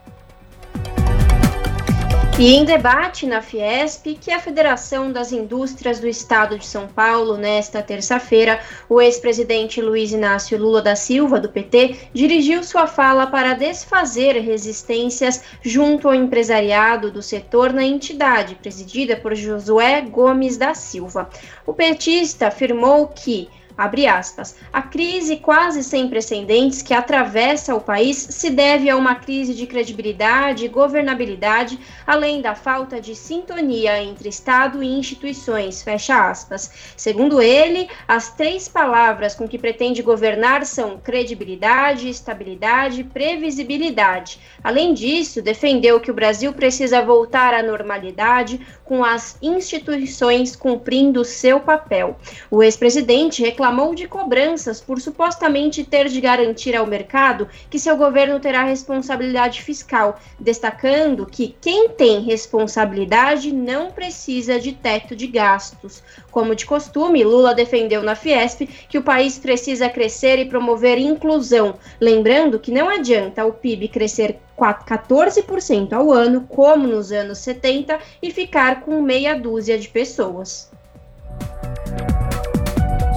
E 2.36 2.52
em 2.56 2.64
debate 2.64 3.26
na 3.26 3.40
Fiesp, 3.40 4.18
que 4.20 4.28
é 4.28 4.34
a 4.34 4.40
Federação 4.40 5.12
das 5.12 5.30
Indústrias 5.30 6.00
do 6.00 6.08
Estado 6.08 6.58
de 6.58 6.66
São 6.66 6.88
Paulo, 6.88 7.36
nesta 7.36 7.80
terça-feira, 7.80 8.58
o 8.88 9.00
ex-presidente 9.00 9.80
Luiz 9.80 10.10
Inácio 10.10 10.58
Lula 10.58 10.82
da 10.82 10.96
Silva, 10.96 11.38
do 11.38 11.48
PT, 11.48 12.08
dirigiu 12.12 12.64
sua 12.64 12.88
fala 12.88 13.28
para 13.28 13.54
desfazer 13.54 14.32
resistências 14.40 15.44
junto 15.62 16.08
ao 16.08 16.14
empresariado 16.14 17.08
do 17.08 17.22
setor 17.22 17.72
na 17.72 17.84
entidade, 17.84 18.56
presidida 18.56 19.16
por 19.16 19.36
Josué 19.36 20.00
Gomes 20.00 20.56
da 20.56 20.74
Silva. 20.74 21.30
O 21.64 21.72
petista 21.72 22.48
afirmou 22.48 23.06
que 23.06 23.48
Abre 23.76 24.06
aspas. 24.06 24.54
A 24.72 24.80
crise 24.82 25.38
quase 25.38 25.82
sem 25.82 26.08
precedentes 26.08 26.80
que 26.80 26.94
atravessa 26.94 27.74
o 27.74 27.80
país 27.80 28.16
se 28.16 28.48
deve 28.48 28.88
a 28.88 28.96
uma 28.96 29.16
crise 29.16 29.52
de 29.52 29.66
credibilidade 29.66 30.64
e 30.64 30.68
governabilidade, 30.68 31.78
além 32.06 32.40
da 32.40 32.54
falta 32.54 33.00
de 33.00 33.16
sintonia 33.16 34.00
entre 34.00 34.28
Estado 34.28 34.80
e 34.80 34.86
instituições. 34.86 35.82
Fecha 35.82 36.30
aspas. 36.30 36.70
Segundo 36.96 37.42
ele, 37.42 37.88
as 38.06 38.30
três 38.30 38.68
palavras 38.68 39.34
com 39.34 39.48
que 39.48 39.58
pretende 39.58 40.02
governar 40.02 40.64
são 40.64 40.96
credibilidade, 40.98 42.08
estabilidade 42.08 43.00
e 43.00 43.04
previsibilidade. 43.04 44.38
Além 44.62 44.94
disso, 44.94 45.42
defendeu 45.42 45.98
que 45.98 46.12
o 46.12 46.14
Brasil 46.14 46.52
precisa 46.52 47.02
voltar 47.02 47.52
à 47.52 47.62
normalidade 47.62 48.64
com 48.84 49.04
as 49.04 49.36
instituições 49.40 50.54
cumprindo 50.54 51.24
seu 51.24 51.58
papel. 51.58 52.16
O 52.50 52.62
ex-presidente 52.62 53.42
reclamou 53.42 53.94
de 53.94 54.06
cobranças 54.06 54.80
por 54.80 55.00
supostamente 55.00 55.82
ter 55.82 56.08
de 56.08 56.20
garantir 56.20 56.76
ao 56.76 56.86
mercado 56.86 57.48
que 57.70 57.78
seu 57.78 57.96
governo 57.96 58.38
terá 58.38 58.62
responsabilidade 58.64 59.62
fiscal, 59.62 60.20
destacando 60.38 61.26
que 61.26 61.56
quem 61.60 61.88
tem 61.88 62.20
responsabilidade 62.20 63.52
não 63.52 63.90
precisa 63.90 64.60
de 64.60 64.72
teto 64.72 65.16
de 65.16 65.26
gastos. 65.26 66.02
Como 66.30 66.54
de 66.54 66.66
costume, 66.66 67.24
Lula 67.24 67.54
defendeu 67.54 68.02
na 68.02 68.14
Fiesp 68.14 68.68
que 68.88 68.98
o 68.98 69.02
país 69.02 69.38
precisa 69.38 69.88
crescer 69.88 70.38
e 70.38 70.44
promover 70.44 70.98
inclusão, 70.98 71.76
lembrando 72.00 72.58
que 72.58 72.70
não 72.70 72.88
adianta 72.88 73.44
o 73.44 73.52
PIB 73.52 73.88
crescer 73.88 74.38
14% 74.58 75.92
ao 75.92 76.12
ano, 76.12 76.42
como 76.42 76.86
nos 76.86 77.12
anos 77.12 77.38
70, 77.38 77.98
e 78.22 78.30
ficar 78.30 78.82
com 78.82 79.02
meia 79.02 79.38
dúzia 79.38 79.78
de 79.78 79.88
pessoas. 79.88 80.70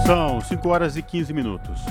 São 0.05 0.39
5 0.39 0.69
horas 0.69 0.95
e 0.95 1.01
15 1.01 1.33
minutos. 1.33 1.81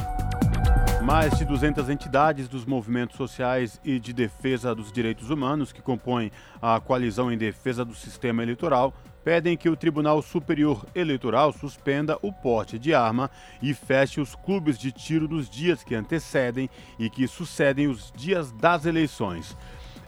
Mais 1.02 1.36
de 1.38 1.44
200 1.44 1.88
entidades 1.88 2.48
dos 2.48 2.64
movimentos 2.64 3.16
sociais 3.16 3.80
e 3.84 4.00
de 4.00 4.12
defesa 4.12 4.74
dos 4.74 4.90
direitos 4.90 5.30
humanos 5.30 5.72
que 5.72 5.80
compõem 5.80 6.32
a 6.60 6.80
coalizão 6.80 7.30
em 7.30 7.38
defesa 7.38 7.84
do 7.84 7.94
sistema 7.94 8.42
eleitoral 8.42 8.92
pedem 9.26 9.56
que 9.56 9.68
o 9.68 9.74
Tribunal 9.74 10.22
Superior 10.22 10.86
Eleitoral 10.94 11.52
suspenda 11.52 12.16
o 12.22 12.32
porte 12.32 12.78
de 12.78 12.94
arma 12.94 13.28
e 13.60 13.74
feche 13.74 14.20
os 14.20 14.36
clubes 14.36 14.78
de 14.78 14.92
tiro 14.92 15.26
nos 15.26 15.50
dias 15.50 15.82
que 15.82 15.96
antecedem 15.96 16.70
e 16.96 17.10
que 17.10 17.26
sucedem 17.26 17.88
os 17.88 18.12
dias 18.16 18.52
das 18.52 18.86
eleições. 18.86 19.56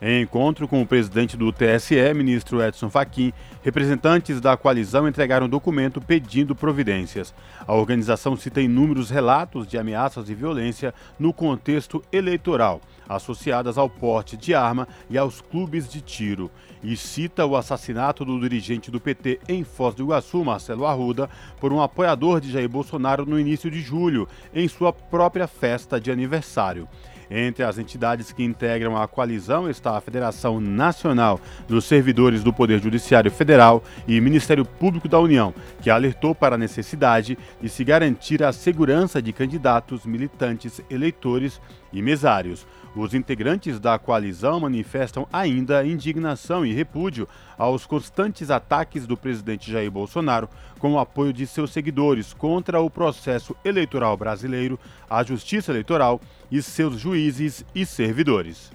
Em 0.00 0.22
encontro 0.22 0.68
com 0.68 0.80
o 0.80 0.86
presidente 0.86 1.36
do 1.36 1.52
TSE, 1.52 2.14
ministro 2.14 2.62
Edson 2.62 2.88
Fachin, 2.88 3.32
representantes 3.64 4.40
da 4.40 4.56
coalizão 4.56 5.08
entregaram 5.08 5.48
documento 5.48 6.00
pedindo 6.00 6.54
providências. 6.54 7.34
A 7.66 7.74
organização 7.74 8.36
cita 8.36 8.60
inúmeros 8.60 9.10
relatos 9.10 9.66
de 9.66 9.76
ameaças 9.76 10.30
e 10.30 10.34
violência 10.36 10.94
no 11.18 11.32
contexto 11.32 12.00
eleitoral, 12.12 12.80
associadas 13.08 13.76
ao 13.76 13.90
porte 13.90 14.36
de 14.36 14.54
arma 14.54 14.86
e 15.10 15.18
aos 15.18 15.40
clubes 15.40 15.88
de 15.90 16.00
tiro, 16.00 16.48
e 16.82 16.96
cita 16.96 17.44
o 17.44 17.56
assassinato 17.56 18.24
do 18.24 18.40
dirigente 18.40 18.90
do 18.90 19.00
PT 19.00 19.40
em 19.48 19.64
Foz 19.64 19.94
do 19.94 20.04
Iguaçu, 20.04 20.44
Marcelo 20.44 20.86
Arruda, 20.86 21.28
por 21.60 21.72
um 21.72 21.82
apoiador 21.82 22.40
de 22.40 22.50
Jair 22.50 22.68
Bolsonaro 22.68 23.26
no 23.26 23.38
início 23.38 23.70
de 23.70 23.80
julho, 23.80 24.28
em 24.54 24.66
sua 24.68 24.92
própria 24.92 25.46
festa 25.46 26.00
de 26.00 26.10
aniversário. 26.10 26.88
Entre 27.30 27.62
as 27.62 27.78
entidades 27.78 28.32
que 28.32 28.42
integram 28.42 28.96
a 28.96 29.06
coalizão 29.06 29.68
está 29.68 29.96
a 29.96 30.00
Federação 30.00 30.60
Nacional 30.60 31.38
dos 31.66 31.84
Servidores 31.84 32.42
do 32.42 32.52
Poder 32.52 32.80
Judiciário 32.80 33.30
Federal 33.30 33.84
e 34.06 34.20
Ministério 34.20 34.64
Público 34.64 35.08
da 35.08 35.20
União, 35.20 35.54
que 35.82 35.90
alertou 35.90 36.34
para 36.34 36.54
a 36.54 36.58
necessidade 36.58 37.36
de 37.60 37.68
se 37.68 37.84
garantir 37.84 38.42
a 38.42 38.52
segurança 38.52 39.20
de 39.20 39.32
candidatos, 39.32 40.06
militantes, 40.06 40.80
eleitores 40.88 41.60
e 41.92 42.00
mesários. 42.00 42.66
Os 42.96 43.14
integrantes 43.14 43.78
da 43.78 43.98
coalizão 43.98 44.60
manifestam 44.60 45.26
ainda 45.32 45.86
indignação 45.86 46.64
e 46.64 46.72
repúdio 46.72 47.28
aos 47.56 47.86
constantes 47.86 48.50
ataques 48.50 49.06
do 49.06 49.16
presidente 49.16 49.70
Jair 49.70 49.90
Bolsonaro, 49.90 50.48
com 50.78 50.94
o 50.94 50.98
apoio 50.98 51.32
de 51.32 51.46
seus 51.46 51.70
seguidores 51.70 52.32
contra 52.32 52.80
o 52.80 52.90
processo 52.90 53.54
eleitoral 53.64 54.16
brasileiro, 54.16 54.78
a 55.08 55.22
justiça 55.22 55.70
eleitoral 55.70 56.20
e 56.50 56.62
seus 56.62 56.98
juízes 56.98 57.64
e 57.74 57.84
servidores. 57.84 58.72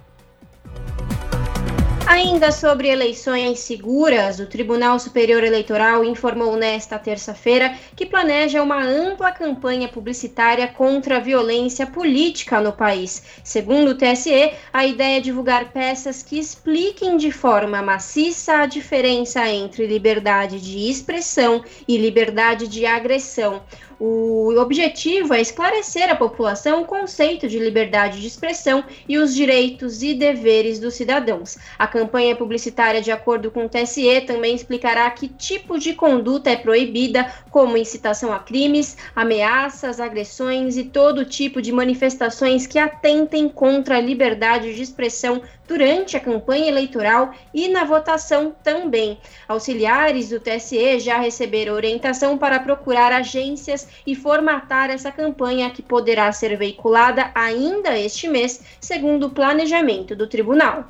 Ainda 2.14 2.52
sobre 2.52 2.90
eleições 2.90 3.58
seguras, 3.62 4.38
o 4.40 4.46
Tribunal 4.46 5.00
Superior 5.00 5.44
Eleitoral 5.44 6.06
informou 6.06 6.56
nesta 6.56 7.00
terça-feira 7.00 7.76
que 7.96 8.06
planeja 8.06 8.62
uma 8.62 8.84
ampla 8.84 9.32
campanha 9.32 9.88
publicitária 9.88 10.68
contra 10.68 11.18
a 11.18 11.20
violência 11.20 11.88
política 11.88 12.62
no 12.62 12.72
país. 12.72 13.24
Segundo 13.44 13.90
o 13.90 13.96
TSE, 13.96 14.54
a 14.72 14.86
ideia 14.86 15.18
é 15.18 15.22
divulgar 15.22 15.72
peças 15.72 16.22
que 16.22 16.38
expliquem 16.38 17.18
de 17.18 17.32
forma 17.32 17.82
maciça 17.82 18.60
a 18.60 18.68
diferença 18.68 19.50
entre 19.50 19.88
liberdade 19.88 20.62
de 20.62 20.88
expressão 20.88 21.64
e 21.88 21.98
liberdade 21.98 22.68
de 22.68 22.86
agressão. 22.86 23.64
O 24.06 24.54
objetivo 24.60 25.34
é 25.34 25.40
esclarecer 25.40 26.12
à 26.12 26.16
população 26.18 26.82
o 26.82 26.86
conceito 26.86 27.48
de 27.48 27.58
liberdade 27.58 28.20
de 28.20 28.28
expressão 28.28 28.84
e 29.08 29.18
os 29.18 29.34
direitos 29.34 30.04
e 30.04 30.14
deveres 30.14 30.78
dos 30.78 30.96
cidadãos. 30.96 31.58
A 31.80 31.88
campanha 31.88 32.36
publicitária, 32.36 33.02
de 33.02 33.14
acordo 33.14 33.50
com 33.50 33.64
o 33.64 33.70
TSE, 33.70 34.20
também 34.28 34.56
explicará 34.56 35.10
que 35.10 35.30
tipo 35.30 35.80
de 35.80 35.94
conduta 35.94 36.50
é 36.50 36.58
proibida, 36.58 37.34
como 37.50 37.78
incitação 37.78 38.34
a 38.34 38.40
crimes, 38.40 38.98
ameaças, 39.16 40.02
agressões 40.02 40.76
e 40.76 40.84
todo 40.84 41.24
tipo 41.24 41.62
de 41.62 41.72
manifestações 41.72 42.68
que 42.68 42.78
atentem 42.78 43.48
contra 43.48 43.96
a 43.96 44.02
liberdade 44.02 44.76
de 44.76 44.82
expressão 44.82 45.42
durante 45.68 46.18
a 46.18 46.20
campanha 46.20 46.68
eleitoral 46.68 47.32
e 47.54 47.68
na 47.68 47.84
votação 47.84 48.56
também. 48.64 49.18
Auxiliares 49.48 50.30
do 50.30 50.40
TSE 50.40 51.00
já 51.00 51.18
receberam 51.18 51.74
orientação 51.74 52.38
para 52.38 52.60
procurar 52.60 53.12
agências 53.12 53.88
e 54.06 54.16
formatar 54.16 54.90
essa 54.90 55.12
campanha 55.12 55.70
que 55.70 55.82
poderá 55.82 56.32
ser 56.32 56.58
veiculada 56.58 57.32
ainda 57.34 57.98
este 57.98 58.28
mês, 58.28 58.62
segundo 58.80 59.28
o 59.28 59.30
planejamento 59.30 60.16
do 60.16 60.28
tribunal. 60.28 60.86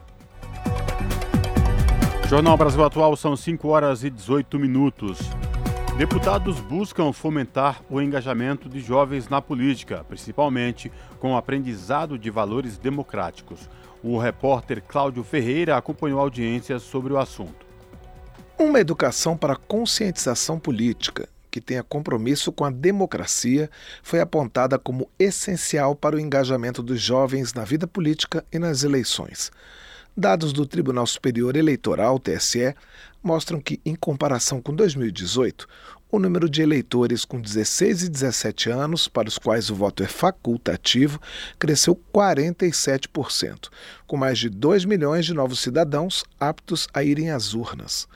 Jornal 2.27 2.57
Brasil 2.57 2.83
Atual 2.83 3.15
são 3.15 3.35
5 3.35 3.67
horas 3.67 4.03
e 4.03 4.09
18 4.09 4.57
minutos. 4.57 5.19
Deputados 5.97 6.59
buscam 6.59 7.13
fomentar 7.13 7.83
o 7.87 8.01
engajamento 8.01 8.67
de 8.67 8.79
jovens 8.79 9.29
na 9.29 9.39
política, 9.39 10.03
principalmente 10.09 10.91
com 11.19 11.33
o 11.33 11.37
aprendizado 11.37 12.17
de 12.17 12.31
valores 12.31 12.79
democráticos. 12.79 13.69
O 14.03 14.17
repórter 14.17 14.83
Cláudio 14.85 15.23
Ferreira 15.23 15.77
acompanhou 15.77 16.19
audiências 16.19 16.83
sobre 16.83 17.13
o 17.13 17.17
assunto. 17.17 17.65
Uma 18.59 18.81
educação 18.81 19.37
para 19.37 19.55
conscientização 19.55 20.59
política 20.59 21.29
que 21.49 21.61
tenha 21.61 21.83
compromisso 21.83 22.51
com 22.51 22.65
a 22.65 22.69
democracia 22.69 23.69
foi 24.01 24.19
apontada 24.19 24.77
como 24.77 25.09
essencial 25.17 25.95
para 25.95 26.17
o 26.17 26.19
engajamento 26.19 26.83
dos 26.83 26.99
jovens 26.99 27.53
na 27.53 27.63
vida 27.63 27.87
política 27.87 28.43
e 28.51 28.59
nas 28.59 28.83
eleições. 28.83 29.51
Dados 30.17 30.51
do 30.51 30.65
Tribunal 30.65 31.07
Superior 31.07 31.55
Eleitoral, 31.55 32.19
TSE, 32.19 32.75
mostram 33.23 33.61
que, 33.61 33.79
em 33.85 33.95
comparação 33.95 34.61
com 34.61 34.75
2018, 34.75 35.67
o 36.13 36.19
número 36.19 36.47
de 36.47 36.61
eleitores 36.61 37.25
com 37.25 37.41
16 37.41 38.03
e 38.03 38.09
17 38.09 38.69
anos, 38.69 39.07
para 39.07 39.27
os 39.27 39.39
quais 39.39 39.71
o 39.71 39.75
voto 39.75 40.03
é 40.03 40.07
facultativo, 40.07 41.19
cresceu 41.57 41.99
47%, 42.13 43.69
com 44.05 44.15
mais 44.15 44.37
de 44.37 44.47
2 44.47 44.85
milhões 44.85 45.25
de 45.25 45.33
novos 45.33 45.59
cidadãos 45.59 46.23
aptos 46.39 46.87
a 46.93 47.03
irem 47.03 47.31
às 47.31 47.55
urnas. 47.55 48.07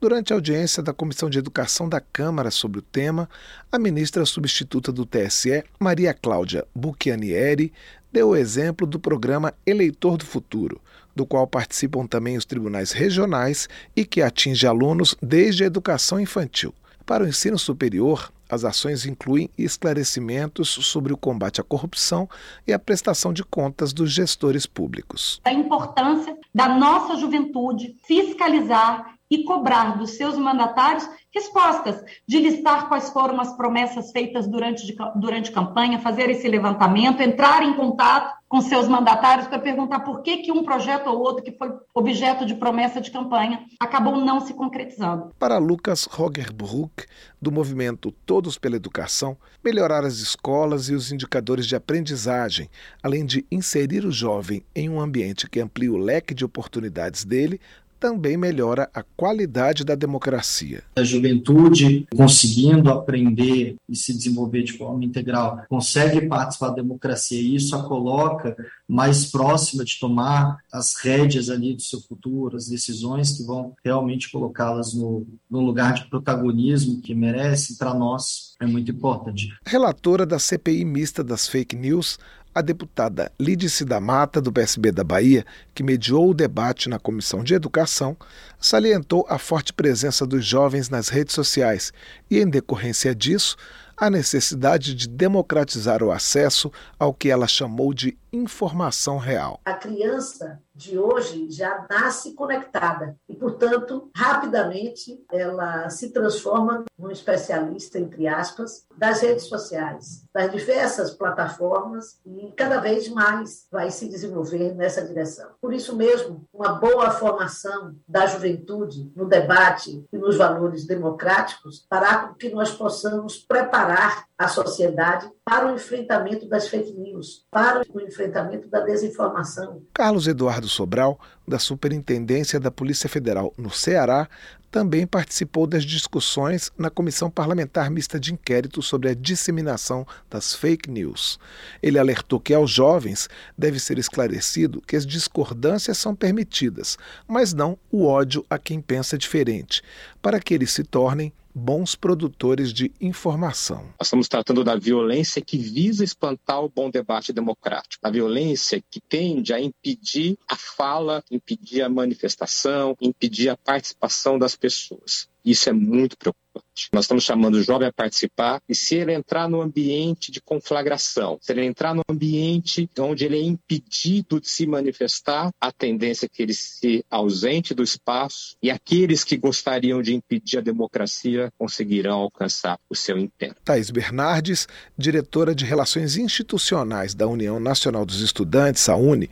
Durante 0.00 0.32
a 0.32 0.36
audiência 0.36 0.82
da 0.82 0.92
Comissão 0.92 1.30
de 1.30 1.38
Educação 1.38 1.88
da 1.88 2.00
Câmara 2.00 2.50
sobre 2.50 2.80
o 2.80 2.82
tema, 2.82 3.30
a 3.70 3.78
ministra 3.78 4.26
substituta 4.26 4.90
do 4.90 5.06
TSE, 5.06 5.62
Maria 5.78 6.12
Cláudia 6.12 6.66
Bucchianieri, 6.74 7.72
deu 8.12 8.30
o 8.30 8.36
exemplo 8.36 8.84
do 8.84 8.98
programa 8.98 9.54
Eleitor 9.64 10.16
do 10.16 10.26
Futuro, 10.26 10.80
do 11.14 11.24
qual 11.24 11.46
participam 11.46 12.08
também 12.08 12.36
os 12.36 12.44
tribunais 12.44 12.90
regionais 12.90 13.68
e 13.94 14.04
que 14.04 14.20
atinge 14.20 14.66
alunos 14.66 15.14
desde 15.22 15.62
a 15.62 15.68
educação 15.68 16.18
infantil. 16.18 16.74
Para 17.06 17.22
o 17.22 17.28
ensino 17.28 17.56
superior, 17.56 18.32
as 18.50 18.64
ações 18.64 19.06
incluem 19.06 19.48
esclarecimentos 19.56 20.68
sobre 20.68 21.12
o 21.12 21.16
combate 21.16 21.60
à 21.60 21.64
corrupção 21.64 22.28
e 22.66 22.72
a 22.72 22.78
prestação 22.80 23.32
de 23.32 23.44
contas 23.44 23.92
dos 23.92 24.10
gestores 24.12 24.66
públicos. 24.66 25.40
A 25.44 25.52
importância 25.52 26.36
da 26.52 26.68
nossa 26.68 27.16
juventude 27.16 27.96
fiscalizar 28.04 29.15
e 29.30 29.44
cobrar 29.44 29.98
dos 29.98 30.10
seus 30.10 30.36
mandatários 30.38 31.08
respostas, 31.32 32.02
de 32.26 32.38
listar 32.38 32.88
quais 32.88 33.10
foram 33.10 33.38
as 33.40 33.54
promessas 33.56 34.10
feitas 34.10 34.46
durante, 34.46 34.96
durante 35.16 35.52
campanha, 35.52 35.98
fazer 35.98 36.30
esse 36.30 36.48
levantamento, 36.48 37.20
entrar 37.20 37.62
em 37.62 37.74
contato 37.74 38.34
com 38.48 38.60
seus 38.60 38.86
mandatários 38.88 39.48
para 39.48 39.58
perguntar 39.58 40.00
por 40.00 40.22
que, 40.22 40.38
que 40.38 40.52
um 40.52 40.64
projeto 40.64 41.08
ou 41.08 41.18
outro 41.18 41.42
que 41.42 41.52
foi 41.52 41.68
objeto 41.92 42.46
de 42.46 42.54
promessa 42.54 43.00
de 43.00 43.10
campanha 43.10 43.64
acabou 43.78 44.16
não 44.16 44.40
se 44.40 44.54
concretizando. 44.54 45.32
Para 45.38 45.58
Lucas 45.58 46.04
Rogerbruck, 46.04 47.04
do 47.42 47.50
movimento 47.50 48.12
Todos 48.24 48.56
pela 48.56 48.76
Educação, 48.76 49.36
melhorar 49.64 50.04
as 50.04 50.14
escolas 50.14 50.88
e 50.88 50.94
os 50.94 51.10
indicadores 51.10 51.66
de 51.66 51.74
aprendizagem, 51.74 52.70
além 53.02 53.26
de 53.26 53.44
inserir 53.50 54.06
o 54.06 54.12
jovem 54.12 54.62
em 54.74 54.88
um 54.88 55.00
ambiente 55.00 55.50
que 55.50 55.60
amplie 55.60 55.90
o 55.90 55.96
leque 55.96 56.32
de 56.32 56.44
oportunidades 56.44 57.24
dele, 57.24 57.60
também 57.98 58.36
melhora 58.36 58.88
a 58.94 59.02
qualidade 59.02 59.84
da 59.84 59.94
democracia. 59.94 60.82
A 60.96 61.02
juventude 61.02 62.06
conseguindo 62.14 62.90
aprender 62.90 63.76
e 63.88 63.96
se 63.96 64.12
desenvolver 64.12 64.62
de 64.62 64.72
forma 64.72 65.04
integral, 65.04 65.62
consegue 65.68 66.26
participar 66.26 66.68
da 66.68 66.76
democracia 66.76 67.40
e 67.40 67.56
isso 67.56 67.74
a 67.74 67.82
coloca 67.82 68.56
mais 68.88 69.26
próxima 69.26 69.84
de 69.84 69.98
tomar 69.98 70.58
as 70.72 70.94
rédeas 70.96 71.50
ali 71.50 71.74
do 71.74 71.82
seu 71.82 72.00
futuro, 72.00 72.56
as 72.56 72.68
decisões 72.68 73.36
que 73.36 73.42
vão 73.42 73.74
realmente 73.84 74.30
colocá-las 74.30 74.94
no, 74.94 75.26
no 75.50 75.60
lugar 75.60 75.94
de 75.94 76.08
protagonismo 76.08 77.00
que 77.00 77.14
merece, 77.14 77.76
para 77.76 77.94
nós 77.94 78.54
é 78.60 78.66
muito 78.66 78.90
importante. 78.90 79.48
Relatora 79.64 80.24
da 80.24 80.38
CPI 80.38 80.84
mista 80.84 81.22
das 81.22 81.46
fake 81.46 81.76
news, 81.76 82.18
a 82.56 82.62
deputada 82.62 83.30
Lídice 83.38 83.84
da 83.84 84.00
Mata, 84.00 84.40
do 84.40 84.50
PSB 84.50 84.90
da 84.90 85.04
Bahia, 85.04 85.44
que 85.74 85.82
mediou 85.82 86.30
o 86.30 86.34
debate 86.34 86.88
na 86.88 86.98
Comissão 86.98 87.44
de 87.44 87.52
Educação, 87.52 88.16
salientou 88.58 89.26
a 89.28 89.36
forte 89.36 89.74
presença 89.74 90.26
dos 90.26 90.42
jovens 90.42 90.88
nas 90.88 91.10
redes 91.10 91.34
sociais 91.34 91.92
e, 92.30 92.38
em 92.38 92.48
decorrência 92.48 93.14
disso, 93.14 93.58
a 93.94 94.08
necessidade 94.08 94.94
de 94.94 95.06
democratizar 95.06 96.02
o 96.02 96.10
acesso 96.10 96.72
ao 96.98 97.12
que 97.12 97.28
ela 97.28 97.46
chamou 97.46 97.92
de 97.92 98.16
informação 98.32 99.18
real. 99.18 99.60
A 99.66 99.74
criança 99.74 100.58
de 100.76 100.98
hoje 100.98 101.50
já 101.50 101.86
nasce 101.88 102.34
conectada 102.34 103.16
e, 103.26 103.34
portanto, 103.34 104.10
rapidamente 104.14 105.24
ela 105.32 105.88
se 105.88 106.10
transforma 106.10 106.84
num 106.98 107.10
especialista, 107.10 107.98
entre 107.98 108.28
aspas, 108.28 108.86
das 108.96 109.20
redes 109.20 109.44
sociais, 109.44 110.24
das 110.34 110.52
diversas 110.52 111.10
plataformas 111.12 112.20
e 112.26 112.52
cada 112.54 112.78
vez 112.78 113.08
mais 113.08 113.66
vai 113.72 113.90
se 113.90 114.06
desenvolver 114.08 114.74
nessa 114.74 115.02
direção. 115.02 115.48
Por 115.60 115.72
isso 115.72 115.96
mesmo, 115.96 116.46
uma 116.52 116.74
boa 116.74 117.10
formação 117.10 117.94
da 118.06 118.26
juventude 118.26 119.10
no 119.16 119.26
debate 119.26 120.06
e 120.12 120.18
nos 120.18 120.36
valores 120.36 120.86
democráticos 120.86 121.86
fará 121.88 122.18
com 122.18 122.34
que 122.34 122.50
nós 122.50 122.70
possamos 122.72 123.38
preparar 123.38 124.26
a 124.36 124.48
sociedade 124.48 125.30
para 125.48 125.70
o 125.72 125.76
enfrentamento 125.76 126.48
das 126.48 126.66
fake 126.66 126.92
news, 126.94 127.46
para 127.52 127.84
o 127.94 128.00
enfrentamento 128.00 128.68
da 128.68 128.80
desinformação. 128.80 129.80
Carlos 129.94 130.26
Eduardo 130.26 130.68
Sobral, 130.68 131.20
da 131.46 131.56
Superintendência 131.56 132.58
da 132.58 132.68
Polícia 132.68 133.08
Federal 133.08 133.54
no 133.56 133.70
Ceará, 133.70 134.28
também 134.72 135.06
participou 135.06 135.64
das 135.64 135.84
discussões 135.84 136.72
na 136.76 136.90
Comissão 136.90 137.30
Parlamentar 137.30 137.92
Mista 137.92 138.18
de 138.18 138.34
Inquérito 138.34 138.82
sobre 138.82 139.08
a 139.08 139.14
disseminação 139.14 140.04
das 140.28 140.52
fake 140.52 140.90
news. 140.90 141.38
Ele 141.80 141.96
alertou 141.96 142.40
que 142.40 142.52
aos 142.52 142.72
jovens 142.72 143.28
deve 143.56 143.78
ser 143.78 143.98
esclarecido 143.98 144.82
que 144.82 144.96
as 144.96 145.06
discordâncias 145.06 145.96
são 145.96 146.12
permitidas, 146.12 146.98
mas 147.28 147.54
não 147.54 147.78
o 147.92 148.04
ódio 148.04 148.44
a 148.50 148.58
quem 148.58 148.80
pensa 148.80 149.16
diferente, 149.16 149.80
para 150.20 150.40
que 150.40 150.52
eles 150.52 150.72
se 150.72 150.82
tornem 150.82 151.32
bons 151.56 151.94
produtores 151.94 152.70
de 152.70 152.92
informação. 153.00 153.84
Nós 153.98 154.08
estamos 154.08 154.28
tratando 154.28 154.62
da 154.62 154.76
violência 154.76 155.40
que 155.40 155.56
visa 155.56 156.04
espantar 156.04 156.62
o 156.62 156.68
bom 156.68 156.90
debate 156.90 157.32
democrático, 157.32 158.06
a 158.06 158.10
violência 158.10 158.82
que 158.90 159.00
tende 159.00 159.54
a 159.54 159.60
impedir 159.60 160.38
a 160.46 160.54
fala, 160.54 161.24
impedir 161.30 161.80
a 161.80 161.88
manifestação, 161.88 162.94
impedir 163.00 163.48
a 163.48 163.56
participação 163.56 164.38
das 164.38 164.54
pessoas. 164.54 165.30
Isso 165.46 165.68
é 165.68 165.72
muito 165.72 166.18
preocupante. 166.18 166.88
Nós 166.92 167.04
estamos 167.04 167.22
chamando 167.22 167.54
o 167.54 167.62
jovem 167.62 167.86
a 167.86 167.92
participar 167.92 168.60
e 168.68 168.74
se 168.74 168.96
ele 168.96 169.12
entrar 169.12 169.48
no 169.48 169.60
ambiente 169.60 170.32
de 170.32 170.40
conflagração, 170.40 171.38
se 171.40 171.52
ele 171.52 171.64
entrar 171.64 171.94
no 171.94 172.02
ambiente 172.10 172.90
onde 172.98 173.24
ele 173.24 173.38
é 173.38 173.42
impedido 173.42 174.40
de 174.40 174.48
se 174.48 174.66
manifestar, 174.66 175.50
a 175.60 175.70
tendência 175.70 176.26
é 176.26 176.28
que 176.28 176.42
ele 176.42 176.52
se 176.52 177.04
ausente 177.08 177.74
do 177.74 177.82
espaço 177.82 178.56
e 178.60 178.70
aqueles 178.70 179.22
que 179.22 179.36
gostariam 179.36 180.02
de 180.02 180.14
impedir 180.14 180.58
a 180.58 180.62
democracia 180.62 181.52
conseguirão 181.56 182.18
alcançar 182.18 182.78
o 182.90 182.94
seu 182.94 183.16
intento. 183.16 183.56
Thais 183.64 183.90
Bernardes, 183.90 184.66
diretora 184.98 185.54
de 185.54 185.64
Relações 185.64 186.16
Institucionais 186.16 187.14
da 187.14 187.28
União 187.28 187.60
Nacional 187.60 188.04
dos 188.04 188.20
Estudantes, 188.20 188.88
a 188.88 188.96
UNE, 188.96 189.30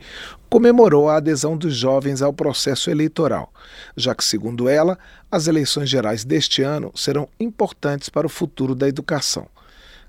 comemorou 0.49 1.09
a 1.09 1.17
adesão 1.17 1.57
dos 1.57 1.75
jovens 1.75 2.21
ao 2.21 2.33
processo 2.33 2.89
eleitoral, 2.89 3.51
já 3.95 4.13
que, 4.13 4.23
segundo 4.23 4.69
ela, 4.69 4.97
as 5.31 5.47
eleições 5.47 5.89
gerais 5.89 6.23
deste 6.23 6.61
ano 6.61 6.91
serão 6.95 7.27
importantes 7.39 8.09
para 8.09 8.27
o 8.27 8.29
futuro 8.29 8.73
da 8.73 8.87
educação. 8.87 9.47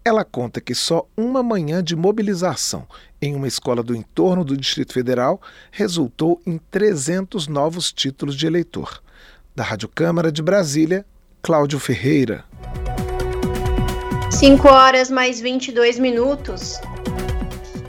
Ela 0.05 0.25
conta 0.25 0.61
que 0.61 0.73
só 0.75 1.05
uma 1.17 1.43
manhã 1.43 1.83
de 1.83 1.97
mobilização 1.97 2.87
em 3.21 3.35
uma 3.35 3.49
escola 3.49 3.83
do 3.83 3.93
entorno 3.93 4.45
do 4.45 4.57
Distrito 4.57 4.93
Federal 4.93 5.41
resultou 5.73 6.41
em 6.47 6.59
300 6.71 7.49
novos 7.49 7.93
títulos 7.93 8.37
de 8.37 8.47
eleitor. 8.47 9.03
Da 9.55 9.65
Rádio 9.65 9.89
Câmara 9.89 10.31
de 10.31 10.43
Brasília, 10.43 11.05
Cláudio 11.43 11.81
Ferreira. 11.81 12.45
5 14.31 14.69
horas 14.69 15.11
mais 15.11 15.41
22 15.41 15.99
minutos. 15.99 16.81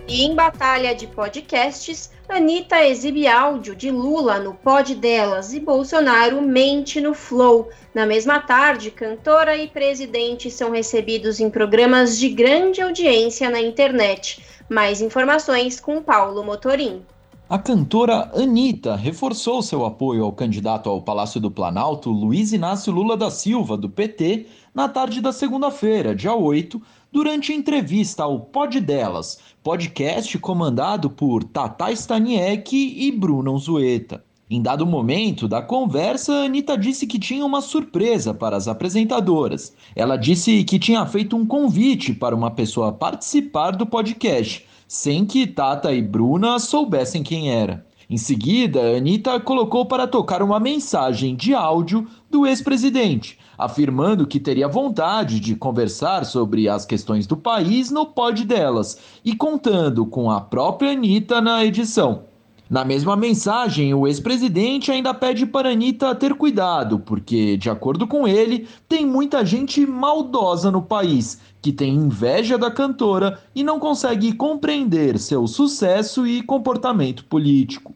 E 0.10 0.24
em 0.24 0.34
batalha 0.34 0.96
de 0.96 1.06
podcasts, 1.06 2.10
Anitta 2.30 2.82
exibe 2.86 3.28
áudio 3.28 3.76
de 3.76 3.91
Lula 3.91 4.39
no 4.39 4.54
pod 4.54 4.96
delas 4.96 5.54
e 5.54 5.60
Bolsonaro 5.60 6.41
mente 6.41 7.02
no 7.02 7.13
Flow. 7.13 7.67
Na 7.93 8.06
mesma 8.06 8.39
tarde, 8.39 8.89
cantora 8.89 9.58
e 9.58 9.67
presidente 9.67 10.50
são 10.50 10.72
recebidos 10.72 11.41
em 11.41 11.50
programas 11.50 12.17
de 12.17 12.30
grande 12.30 12.82
audiência 12.82 13.50
na 13.50 13.60
internet. 13.60 14.41
Mais 14.70 15.02
informações 15.02 15.78
com 15.78 16.02
Paulo 16.02 16.41
Motorim. 16.41 17.02
A 17.50 17.58
cantora 17.58 18.30
Anitta 18.34 18.96
reforçou 18.96 19.62
seu 19.62 19.86
apoio 19.86 20.26
ao 20.26 20.34
candidato 20.34 20.89
ao 20.89 21.02
Palácio 21.02 21.39
do 21.39 21.52
Planalto, 21.52 22.10
Luiz 22.10 22.52
Inácio 22.52 22.91
Lula 22.91 23.15
da 23.15 23.32
Silva, 23.32 23.78
do 23.78 23.89
PT, 23.89 24.48
na 24.76 24.89
tarde 24.89 25.22
da 25.22 25.32
segunda-feira, 25.32 26.13
dia 26.13 26.36
8, 26.36 26.82
durante 27.12 27.54
entrevista 27.54 28.24
ao 28.24 28.39
Pod 28.39 28.80
Delas, 28.80 29.39
podcast 29.63 30.38
comandado 30.39 31.10
por 31.10 31.43
Tata 31.43 31.91
Staniek 31.91 32.76
e 32.76 33.12
Bruno 33.12 33.54
Unzueta. 33.54 34.24
Em 34.50 34.62
dado 34.62 34.86
momento 34.86 35.46
da 35.46 35.62
conversa, 35.62 36.32
Anitta 36.46 36.78
disse 36.78 37.06
que 37.06 37.20
tinha 37.20 37.46
uma 37.46 37.60
surpresa 37.60 38.34
para 38.34 38.56
as 38.56 38.67
apresentadoras. 38.70 39.76
Ela 39.93 40.15
disse 40.15 40.63
que 40.63 40.80
tinha 40.80 41.06
feito 41.06 41.36
um 41.36 41.46
convite 41.46 42.13
para 42.13 42.34
uma 42.34 42.50
pessoa 42.50 42.93
participar 42.93 43.72
do 43.72 43.86
podcast, 43.86 44.65
sem 44.88 45.26
que 45.26 45.46
Tata 45.46 45.91
e 45.91 46.02
Bruna 46.02 46.60
soubessem 46.60 47.24
quem 47.24 47.52
era. 47.52 47.86
Em 48.10 48.15
seguida, 48.15 48.96
Anitta 48.96 49.38
colocou 49.38 49.86
para 49.86 50.08
tocar 50.08 50.41
uma 50.41 50.62
mensagem 50.62 51.36
de 51.36 51.54
áudio 51.54 52.08
do 52.32 52.48
ex-presidente, 52.48 53.38
afirmando 53.58 54.28
que 54.28 54.39
teria 54.39 54.67
vontade 54.67 55.39
de 55.39 55.56
conversar 55.56 56.26
sobre 56.26 56.70
as 56.70 56.86
questões 56.86 57.26
do 57.26 57.36
país 57.36 57.89
no 57.89 58.06
pod 58.06 58.46
delas 58.46 58.98
e 59.26 59.36
contando 59.36 60.06
com 60.06 60.30
a 60.30 60.39
própria 60.39 60.91
Anitta 60.91 61.41
na 61.41 61.65
edição. 61.65 62.24
Na 62.70 62.84
mesma 62.84 63.15
mensagem, 63.15 63.93
o 63.93 64.06
ex-presidente 64.06 64.91
ainda 64.91 65.13
pede 65.13 65.46
para 65.46 65.72
Anitta 65.72 66.13
ter 66.13 66.34
cuidado, 66.34 67.00
porque, 67.00 67.56
de 67.56 67.70
acordo 67.70 68.06
com 68.06 68.28
ele, 68.28 68.67
tem 68.89 69.06
muita 69.06 69.46
gente 69.46 69.86
maldosa 69.86 70.70
no 70.70 70.82
país 70.82 71.39
que 71.62 71.72
tem 71.72 71.93
inveja 71.96 72.58
da 72.58 72.70
cantora 72.70 73.39
e 73.56 73.63
não 73.63 73.80
consegue 73.80 74.34
compreender 74.34 75.17
seu 75.17 75.48
sucesso 75.48 76.28
e 76.28 76.43
comportamento 76.43 77.24
político. 77.24 77.96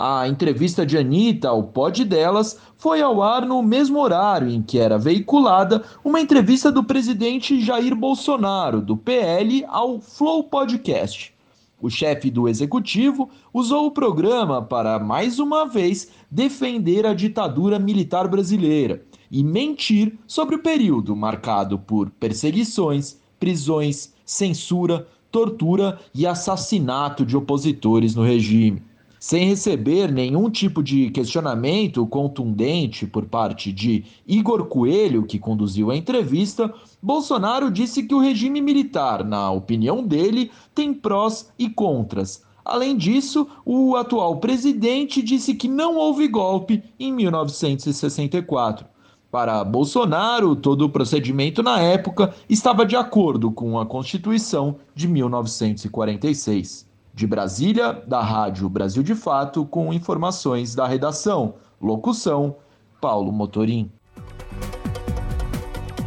A 0.00 0.28
entrevista 0.28 0.86
de 0.86 0.96
Anitta 0.96 1.48
ao 1.48 1.60
pod 1.60 2.04
delas 2.04 2.56
foi 2.76 3.02
ao 3.02 3.20
ar 3.20 3.44
no 3.44 3.60
mesmo 3.64 3.98
horário 3.98 4.48
em 4.48 4.62
que 4.62 4.78
era 4.78 4.96
veiculada 4.96 5.82
uma 6.04 6.20
entrevista 6.20 6.70
do 6.70 6.84
presidente 6.84 7.60
Jair 7.60 7.96
Bolsonaro, 7.96 8.80
do 8.80 8.96
PL, 8.96 9.64
ao 9.66 10.00
Flow 10.00 10.44
Podcast. 10.44 11.34
O 11.82 11.90
chefe 11.90 12.30
do 12.30 12.48
executivo 12.48 13.28
usou 13.52 13.86
o 13.86 13.90
programa 13.90 14.62
para, 14.62 15.00
mais 15.00 15.40
uma 15.40 15.66
vez, 15.66 16.12
defender 16.30 17.04
a 17.04 17.12
ditadura 17.12 17.76
militar 17.76 18.28
brasileira 18.28 19.02
e 19.28 19.42
mentir 19.42 20.16
sobre 20.28 20.54
o 20.54 20.62
período 20.62 21.16
marcado 21.16 21.76
por 21.76 22.08
perseguições, 22.10 23.18
prisões, 23.40 24.14
censura, 24.24 25.08
tortura 25.28 25.98
e 26.14 26.24
assassinato 26.24 27.26
de 27.26 27.36
opositores 27.36 28.14
no 28.14 28.22
regime. 28.22 28.87
Sem 29.20 29.48
receber 29.48 30.12
nenhum 30.12 30.48
tipo 30.48 30.80
de 30.80 31.10
questionamento 31.10 32.06
contundente 32.06 33.04
por 33.04 33.26
parte 33.26 33.72
de 33.72 34.04
Igor 34.26 34.66
Coelho, 34.66 35.24
que 35.24 35.40
conduziu 35.40 35.90
a 35.90 35.96
entrevista, 35.96 36.72
Bolsonaro 37.02 37.68
disse 37.68 38.04
que 38.04 38.14
o 38.14 38.20
regime 38.20 38.60
militar, 38.60 39.24
na 39.24 39.50
opinião 39.50 40.04
dele, 40.04 40.52
tem 40.72 40.94
prós 40.94 41.52
e 41.58 41.68
contras. 41.68 42.44
Além 42.64 42.96
disso, 42.96 43.48
o 43.64 43.96
atual 43.96 44.36
presidente 44.36 45.20
disse 45.22 45.54
que 45.54 45.66
não 45.66 45.96
houve 45.96 46.28
golpe 46.28 46.84
em 47.00 47.12
1964. 47.12 48.86
Para 49.30 49.64
Bolsonaro, 49.64 50.54
todo 50.54 50.82
o 50.82 50.90
procedimento 50.90 51.62
na 51.62 51.80
época 51.80 52.32
estava 52.48 52.86
de 52.86 52.94
acordo 52.94 53.50
com 53.50 53.78
a 53.78 53.84
Constituição 53.84 54.76
de 54.94 55.08
1946. 55.08 56.87
De 57.18 57.26
Brasília, 57.26 57.94
da 58.06 58.22
Rádio 58.22 58.68
Brasil 58.68 59.02
de 59.02 59.12
Fato, 59.12 59.66
com 59.66 59.92
informações 59.92 60.72
da 60.76 60.86
redação. 60.86 61.56
Locução: 61.82 62.58
Paulo 63.00 63.32
Motorim. 63.32 63.90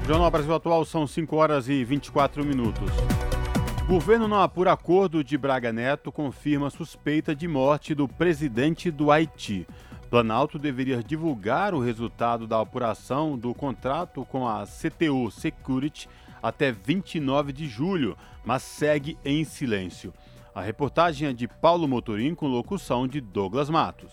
Jornal 0.07 0.31
Brasil 0.31 0.55
Atual 0.55 0.85
são 0.85 1.05
5 1.05 1.35
horas 1.35 1.67
e 1.67 1.83
24 1.83 2.45
minutos. 2.45 2.89
Governo 3.89 4.25
não 4.25 4.39
apura 4.39 4.71
acordo 4.71 5.21
de 5.21 5.37
Braga 5.37 5.73
Neto 5.73 6.13
confirma 6.13 6.69
suspeita 6.69 7.35
de 7.35 7.45
morte 7.45 7.93
do 7.93 8.07
presidente 8.07 8.89
do 8.89 9.11
Haiti. 9.11 9.67
Planalto 10.09 10.57
deveria 10.57 11.03
divulgar 11.03 11.73
o 11.73 11.81
resultado 11.81 12.47
da 12.47 12.61
apuração 12.61 13.37
do 13.37 13.53
contrato 13.53 14.23
com 14.23 14.47
a 14.47 14.63
CTU 14.65 15.29
Security 15.29 16.07
até 16.41 16.71
29 16.71 17.51
de 17.51 17.67
julho, 17.67 18.15
mas 18.45 18.63
segue 18.63 19.17
em 19.25 19.43
silêncio. 19.43 20.13
A 20.53 20.61
reportagem 20.61 21.29
é 21.29 21.33
de 21.33 21.47
Paulo 21.47 21.87
Motorim 21.87 22.35
com 22.35 22.47
locução 22.47 23.07
de 23.07 23.21
Douglas 23.21 23.69
Matos. 23.69 24.11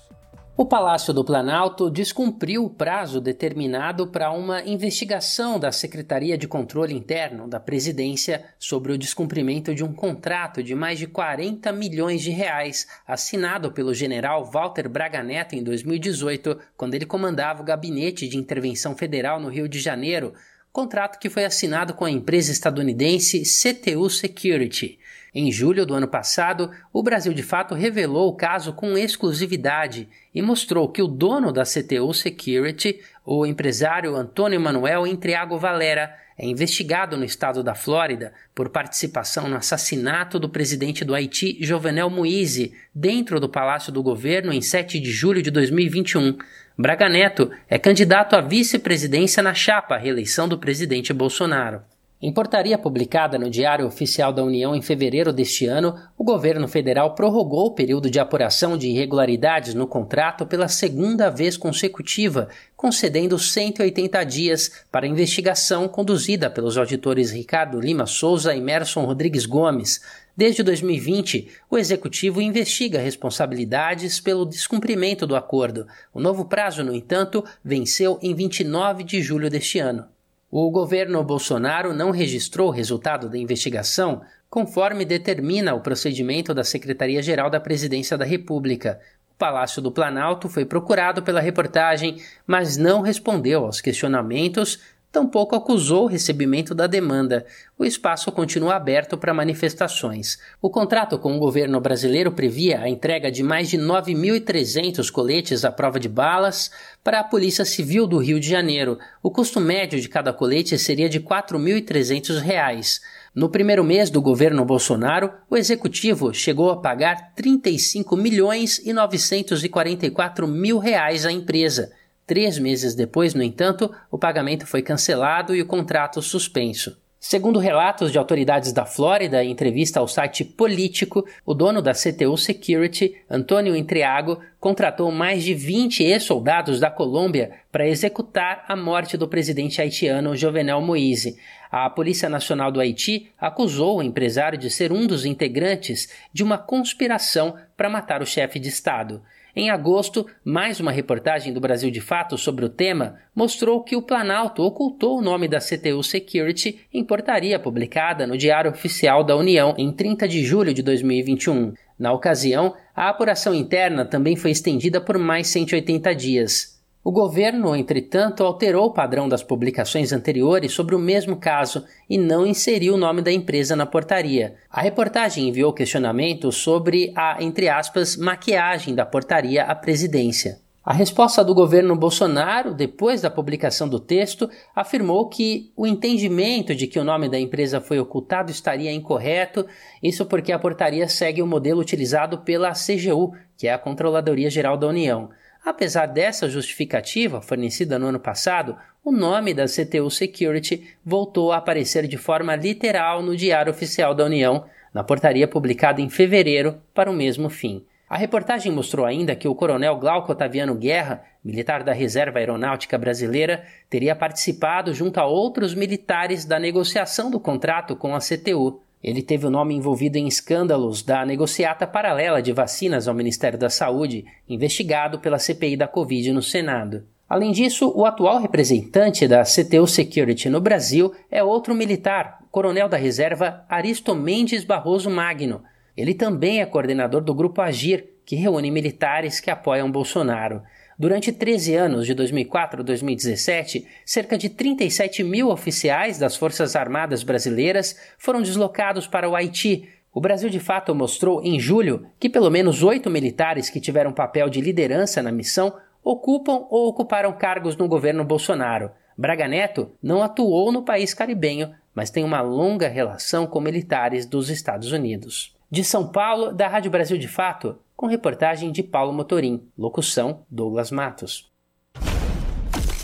O 0.57 0.67
Palácio 0.67 1.13
do 1.13 1.25
Planalto 1.25 1.91
descumpriu 1.91 2.65
o 2.65 2.71
prazo 2.71 3.21
determinado 3.21 4.09
para 4.09 4.31
uma 4.31 4.63
investigação 4.63 5.59
da 5.59 5.71
Secretaria 5.71 6.39
de 6.39 6.49
Controle 6.49 6.95
Interno 6.95 7.49
da 7.49 7.59
Presidência 7.61 8.45
sobre 8.59 8.93
o 8.93 8.99
descumprimento 8.99 9.75
de 9.75 9.85
um 9.85 9.93
contrato 9.93 10.63
de 10.63 10.75
mais 10.75 10.99
de 10.99 11.07
40 11.07 11.73
milhões 11.73 12.23
de 12.23 12.31
reais 12.31 12.87
assinado 13.07 13.73
pelo 13.73 13.95
general 13.95 14.45
Walter 14.45 14.89
Braga 14.89 15.23
Neto 15.23 15.55
em 15.55 15.63
2018, 15.63 16.59
quando 16.77 16.95
ele 16.95 17.07
comandava 17.07 17.63
o 17.63 17.65
Gabinete 17.65 18.29
de 18.29 18.37
Intervenção 18.37 18.97
Federal 18.97 19.41
no 19.41 19.49
Rio 19.49 19.69
de 19.69 19.79
Janeiro, 19.79 20.35
contrato 20.79 21.19
que 21.19 21.29
foi 21.29 21.45
assinado 21.45 21.93
com 21.93 22.05
a 22.05 22.11
empresa 22.11 22.53
estadunidense 22.53 23.43
CTU 23.43 24.09
Security. 24.09 24.99
Em 25.35 25.53
julho 25.53 25.85
do 25.85 25.95
ano 25.95 26.09
passado, 26.09 26.71
o 26.93 27.03
Brasil 27.03 27.33
de 27.33 27.43
Fato 27.43 27.75
revelou 27.75 28.29
o 28.29 28.37
caso 28.37 28.73
com 28.73 28.97
exclusividade 28.97 30.09
e 30.35 30.41
mostrou 30.41 30.89
que 30.89 31.03
o 31.03 31.09
dono 31.09 31.53
da 31.53 31.65
CTU 31.65 32.13
Security, 32.15 33.01
o 33.25 33.45
empresário 33.45 34.17
Antônio 34.17 34.61
Manuel 34.61 35.07
Entreago 35.07 35.59
Valera, 35.59 36.15
é 36.39 36.47
investigado 36.47 37.17
no 37.17 37.25
estado 37.25 37.65
da 37.65 37.75
Flórida 37.75 38.33
por 38.55 38.69
participação 38.69 39.49
no 39.49 39.57
assassinato 39.57 40.39
do 40.39 40.49
presidente 40.49 41.05
do 41.05 41.13
Haiti, 41.13 41.59
Jovenel 41.61 42.09
Moise, 42.09 42.73
dentro 42.95 43.41
do 43.41 43.49
Palácio 43.49 43.93
do 43.93 44.03
Governo 44.03 44.53
em 44.53 44.61
7 44.61 45.01
de 45.01 45.11
julho 45.11 45.43
de 45.43 45.51
2021. 45.51 46.39
Braga 46.79 47.09
Neto 47.09 47.51
é 47.69 47.77
candidato 47.77 48.37
à 48.37 48.41
vice-presidência 48.41 49.43
na 49.43 49.53
chapa 49.53 49.97
à 49.97 49.99
reeleição 49.99 50.49
do 50.49 50.57
presidente 50.57 51.13
Bolsonaro. 51.13 51.83
Em 52.21 52.33
portaria 52.33 52.77
publicada 52.77 53.39
no 53.39 53.49
Diário 53.49 53.87
Oficial 53.87 54.33
da 54.33 54.43
União 54.43 54.75
em 54.75 54.83
fevereiro 54.83 55.33
deste 55.33 55.67
ano, 55.67 55.95
o 56.19 56.25
governo 56.25 56.67
federal 56.67 57.15
prorrogou 57.15 57.67
o 57.67 57.75
período 57.75 58.11
de 58.11 58.19
apuração 58.19 58.77
de 58.77 58.89
irregularidades 58.89 59.73
no 59.73 59.87
contrato 59.87 60.45
pela 60.45 60.67
segunda 60.67 61.31
vez 61.31 61.57
consecutiva, 61.57 62.49
concedendo 62.77 63.39
180 63.39 64.25
dias 64.25 64.85
para 64.91 65.07
a 65.07 65.09
investigação 65.09 65.87
conduzida 65.87 66.51
pelos 66.51 66.77
auditores 66.77 67.31
Ricardo 67.31 67.81
Lima 67.81 68.05
Souza 68.05 68.53
e 68.53 68.61
Merson 68.61 69.05
Rodrigues 69.05 69.47
Gomes. 69.47 70.01
Desde 70.37 70.65
2020, 70.65 71.49
o 71.71 71.79
executivo 71.79 72.43
investiga 72.43 72.99
responsabilidades 72.99 74.19
pelo 74.19 74.45
descumprimento 74.45 75.25
do 75.25 75.37
acordo. 75.37 75.87
O 76.13 76.19
novo 76.19 76.47
prazo, 76.47 76.83
no 76.83 76.93
entanto, 76.93 77.45
venceu 77.65 78.19
em 78.21 78.35
29 78.35 79.05
de 79.05 79.23
julho 79.23 79.49
deste 79.49 79.79
ano. 79.79 80.05
O 80.51 80.71
governo 80.71 81.23
Bolsonaro 81.23 81.93
não 81.93 82.11
registrou 82.11 82.69
o 82.69 82.73
resultado 82.73 83.29
da 83.29 83.37
investigação, 83.37 84.23
conforme 84.49 85.05
determina 85.05 85.75
o 85.75 85.83
procedimento 85.83 86.55
da 86.55 86.65
Secretaria-Geral 86.65 87.51
da 87.51 87.61
Presidência 87.61 88.17
da 88.17 88.25
República. 88.25 88.99
O 89.31 89.35
Palácio 89.37 89.83
do 89.83 89.93
Planalto 89.93 90.49
foi 90.49 90.65
procurado 90.65 91.23
pela 91.23 91.43
reportagem, 91.43 92.23
mas 92.47 92.79
não 92.79 93.03
respondeu 93.03 93.67
aos 93.67 93.83
questionamentos 93.83 94.81
tampouco 95.11 95.57
acusou 95.57 96.05
o 96.05 96.07
recebimento 96.07 96.75
da 96.75 96.87
demanda. 96.87 97.47
O 97.79 97.85
espaço 97.85 98.31
continua 98.31 98.75
aberto 98.75 99.17
para 99.17 99.33
manifestações. 99.33 100.39
O 100.61 100.69
contrato 100.69 101.19
com 101.19 101.37
o 101.37 101.39
governo 101.39 101.81
brasileiro 101.81 102.33
previa 102.33 102.81
a 102.81 102.89
entrega 102.89 103.31
de 103.31 103.43
mais 103.43 103.69
de 103.69 103.79
9.300 103.79 105.11
coletes 105.11 105.65
à 105.65 105.73
prova 105.73 105.99
de 105.99 106.09
balas 106.09 106.71
para 107.03 107.21
a 107.21 107.25
Polícia 107.25 107.65
Civil 107.65 108.07
do 108.07 108.19
Rio 108.19 108.39
de 108.39 108.49
Janeiro. 108.49 108.99
O 109.23 109.31
custo 109.31 109.61
médio 109.61 110.01
de 110.01 110.09
cada 110.09 110.33
colete 110.33 110.79
seria 110.79 111.09
de 111.09 111.19
R$ 111.19 111.25
4.300. 111.25 113.01
No 113.35 113.49
primeiro 113.49 113.85
mês 113.85 114.11
do 114.11 114.21
governo 114.21 114.65
Bolsonaro, 114.65 115.33
o 115.49 115.57
executivo 115.57 116.35
chegou 116.35 116.71
a 116.71 116.81
pagar 116.81 117.35
35 117.35 118.17
milhões 118.17 118.79
e 118.85 118.93
944 118.93 120.49
mil 120.49 120.79
reais 120.79 121.25
à 121.25 121.31
empresa. 121.31 121.93
Três 122.29 122.59
meses 122.59 122.95
depois, 122.95 123.33
no 123.33 123.43
entanto, 123.43 123.91
o 124.11 124.19
pagamento 124.19 124.67
foi 124.67 124.83
cancelado 124.83 125.57
e 125.57 125.63
o 125.63 125.67
contrato 125.67 126.21
suspenso. 126.21 126.95
Segundo 127.19 127.59
relatos 127.59 128.13
de 128.13 128.19
autoridades 128.19 128.71
da 128.71 128.85
Flórida 128.85 129.43
em 129.43 129.51
entrevista 129.51 129.99
ao 129.99 130.07
site 130.07 130.45
Político, 130.45 131.27
o 131.45 131.55
dono 131.55 131.81
da 131.81 131.95
CTU 131.95 132.37
Security, 132.37 133.17
Antônio 133.31 133.75
Entreago, 133.75 134.41
contratou 134.61 135.11
mais 135.11 135.43
de 135.43 135.55
20 135.55 136.05
ex-soldados 136.05 136.79
da 136.79 136.91
Colômbia 136.91 137.51
para 137.73 137.89
executar 137.89 138.63
a 138.69 138.77
morte 138.77 139.17
do 139.17 139.27
presidente 139.27 139.81
haitiano 139.81 140.37
Jovenel 140.37 140.83
Moïse. 140.83 141.39
A 141.73 141.89
Polícia 141.89 142.29
Nacional 142.29 142.71
do 142.71 142.79
Haiti 142.79 143.31
acusou 143.41 143.97
o 143.97 144.03
empresário 144.03 144.59
de 144.59 144.69
ser 144.69 144.93
um 144.93 145.07
dos 145.07 145.25
integrantes 145.25 146.11
de 146.31 146.45
uma 146.45 146.59
conspiração 146.59 147.55
para 147.75 147.89
matar 147.89 148.21
o 148.21 148.27
chefe 148.27 148.59
de 148.59 148.69
Estado. 148.69 149.23
Em 149.61 149.71
agosto, 149.71 150.25
mais 150.45 150.79
uma 150.79 150.93
reportagem 150.93 151.53
do 151.53 151.61
Brasil 151.61 151.91
de 151.91 152.01
Fato 152.01 152.39
sobre 152.39 152.65
o 152.65 152.69
tema 152.69 153.17
mostrou 153.35 153.83
que 153.83 153.97
o 153.97 154.03
Planalto 154.03 154.63
ocultou 154.63 155.19
o 155.19 155.21
nome 155.21 155.49
da 155.49 155.59
CTU 155.59 156.01
Security 156.01 156.87
em 156.95 157.03
portaria 157.03 157.59
publicada 157.59 158.25
no 158.25 158.39
Diário 158.39 158.71
Oficial 158.71 159.25
da 159.25 159.35
União 159.35 159.75
em 159.77 159.91
30 159.91 160.29
de 160.29 160.45
julho 160.45 160.73
de 160.73 160.81
2021. 160.81 161.75
Na 161.99 162.13
ocasião, 162.13 162.77
a 162.95 163.09
apuração 163.09 163.53
interna 163.53 164.05
também 164.05 164.37
foi 164.37 164.53
estendida 164.53 165.01
por 165.01 165.19
mais 165.19 165.49
180 165.49 166.15
dias. 166.15 166.78
O 167.05 167.13
governo, 167.13 167.77
entretanto, 167.77 168.43
alterou 168.43 168.87
o 168.87 168.93
padrão 168.93 169.29
das 169.29 169.43
publicações 169.43 170.13
anteriores 170.13 170.73
sobre 170.73 170.95
o 170.95 170.99
mesmo 170.99 171.37
caso 171.37 171.85
e 172.11 172.19
não 172.19 172.45
inseriu 172.45 172.95
o 172.95 172.99
nome 172.99 173.23
da 173.23 173.33
empresa 173.33 173.77
na 173.77 173.87
portaria. 173.87 174.57
A 174.69 174.81
reportagem 174.81 175.49
enviou 175.49 175.73
questionamentos 175.73 176.57
sobre 176.57 177.13
a, 177.17 177.43
entre 177.43 177.69
aspas, 177.69 178.17
maquiagem 178.17 178.95
da 178.95 179.07
portaria 179.07 179.63
à 179.63 179.75
presidência. 179.75 180.59
A 180.85 180.93
resposta 180.95 181.45
do 181.45 181.55
governo 181.55 181.95
Bolsonaro, 181.95 182.75
depois 182.75 183.21
da 183.21 183.31
publicação 183.31 183.87
do 183.87 184.01
texto, 184.01 184.49
afirmou 184.75 185.29
que 185.29 185.71
o 185.77 185.87
entendimento 185.87 186.75
de 186.75 186.87
que 186.87 186.99
o 186.99 187.05
nome 187.05 187.29
da 187.29 187.39
empresa 187.39 187.79
foi 187.79 188.01
ocultado 188.01 188.51
estaria 188.51 188.91
incorreto, 188.91 189.67
isso 190.03 190.25
porque 190.25 190.51
a 190.51 190.59
portaria 190.59 191.07
segue 191.07 191.43
o 191.43 191.47
modelo 191.47 191.81
utilizado 191.81 192.39
pela 192.39 192.73
CGU, 192.73 193.35
que 193.55 193.69
é 193.69 193.73
a 193.75 193.79
Controladoria 193.79 194.49
Geral 194.49 194.79
da 194.79 194.87
União. 194.87 195.29
Apesar 195.65 196.07
dessa 196.07 196.49
justificativa 196.49 197.41
fornecida 197.41 197.99
no 197.99 198.07
ano 198.07 198.21
passado, 198.21 198.77
o 199.05 199.13
nome 199.13 199.55
da 199.55 199.67
CTU 199.67 200.11
Security 200.11 200.89
voltou 201.05 201.53
a 201.53 201.57
aparecer 201.59 202.07
de 202.07 202.17
forma 202.17 202.55
literal 202.55 203.23
no 203.23 203.37
Diário 203.37 203.73
Oficial 203.73 204.15
da 204.15 204.25
União, 204.25 204.65
na 204.93 205.05
portaria 205.05 205.47
publicada 205.47 206.01
em 206.01 206.09
fevereiro 206.09 206.81
para 206.95 207.11
o 207.11 207.15
mesmo 207.15 207.49
fim. 207.49 207.85
A 208.09 208.17
reportagem 208.17 208.73
mostrou 208.73 209.05
ainda 209.05 209.37
que 209.37 209.47
o 209.47 209.55
coronel 209.55 209.97
Glauco 209.97 210.33
Otaviano 210.33 210.75
Guerra, 210.75 211.23
militar 211.45 211.83
da 211.83 211.93
Reserva 211.93 212.39
Aeronáutica 212.39 212.97
Brasileira, 212.97 213.65
teria 213.91 214.17
participado 214.17 214.95
junto 214.95 215.19
a 215.19 215.27
outros 215.27 215.75
militares 215.75 216.47
da 216.47 216.59
negociação 216.59 217.31
do 217.31 217.39
contrato 217.39 217.95
com 217.95 218.15
a 218.15 218.19
CTU. 218.19 218.81
Ele 219.03 219.23
teve 219.23 219.47
o 219.47 219.51
nome 219.51 219.75
envolvido 219.75 220.19
em 220.19 220.27
escândalos 220.27 221.03
da 221.03 221.25
negociata 221.25 221.87
paralela 221.87 222.43
de 222.43 222.53
vacinas 222.53 223.07
ao 223.07 223.15
Ministério 223.15 223.59
da 223.59 223.71
Saúde, 223.71 224.25
investigado 224.49 225.21
pela 225.21 225.39
CPI 225.39 225.77
da 225.77 225.87
Covid 225.87 226.33
no 226.33 226.43
Senado. 226.43 227.05
Além 227.29 227.53
disso, 227.53 227.93
o 227.95 228.07
atual 228.07 228.41
representante 228.41 229.29
da 229.29 229.45
CTU 229.45 229.87
Security 229.87 230.49
no 230.49 230.61
Brasil 230.61 231.13
é 231.31 231.45
outro 231.45 231.75
militar, 231.75 232.39
coronel 232.51 232.89
da 232.89 232.97
reserva 232.97 233.65
Aristo 233.69 234.15
Mendes 234.15 234.65
Barroso 234.65 235.11
Magno. 235.11 235.63
Ele 235.97 236.15
também 236.15 236.61
é 236.61 236.67
coordenador 236.67 237.21
do 237.21 237.35
Grupo 237.35 237.61
Agir, 237.61 238.09
que 238.25 238.35
reúne 238.35 238.71
militares 238.71 239.41
que 239.41 239.51
apoiam 239.51 239.91
Bolsonaro. 239.91 240.63
Durante 240.99 241.31
13 241.31 241.77
anos, 241.77 242.07
de 242.07 242.13
2004 242.13 242.81
a 242.81 242.85
2017, 242.85 243.87
cerca 244.05 244.37
de 244.37 244.49
37 244.49 245.23
mil 245.23 245.49
oficiais 245.49 246.19
das 246.19 246.35
Forças 246.35 246.75
Armadas 246.75 247.23
brasileiras 247.23 247.97
foram 248.19 248.43
deslocados 248.43 249.07
para 249.07 249.29
o 249.29 249.37
Haiti, 249.37 249.89
O 250.13 250.21
Brasil 250.21 250.51
de 250.51 250.59
Fato 250.59 250.93
mostrou 250.97 251.41
em 251.45 251.61
julho 251.61 252.07
que 252.19 252.29
pelo 252.29 252.51
menos 252.51 252.83
oito 252.83 253.09
militares 253.09 253.71
que 253.71 253.81
tiveram 253.81 254.13
papel 254.13 254.49
de 254.49 254.61
liderança 254.61 255.23
na 255.23 255.31
missão 255.31 255.73
ocupam 256.03 256.67
ou 256.69 256.89
ocuparam 256.89 257.33
cargos 257.33 257.77
no 257.77 257.87
governo 257.87 258.25
Bolsonaro. 258.25 258.91
Braga 259.17 259.47
Neto 259.47 259.93
não 260.03 260.21
atuou 260.21 260.73
no 260.73 260.83
país 260.83 261.15
caribenho, 261.15 261.73
mas 261.95 262.11
tem 262.11 262.25
uma 262.25 262.41
longa 262.41 262.89
relação 262.89 263.47
com 263.47 263.61
militares 263.61 264.27
dos 264.27 264.51
Estados 264.51 264.91
Unidos. 264.91 265.55
De 265.71 265.85
São 265.85 266.09
Paulo, 266.09 266.53
da 266.53 266.67
Rádio 266.67 266.91
Brasil 266.91 267.19
de 267.19 267.29
Fato, 267.29 267.79
com 267.99 268.07
reportagem 268.07 268.71
de 268.71 268.81
Paulo 268.81 269.13
Motorim. 269.13 269.69
Locução: 269.77 270.47
Douglas 270.49 270.93
Matos. 270.93 271.51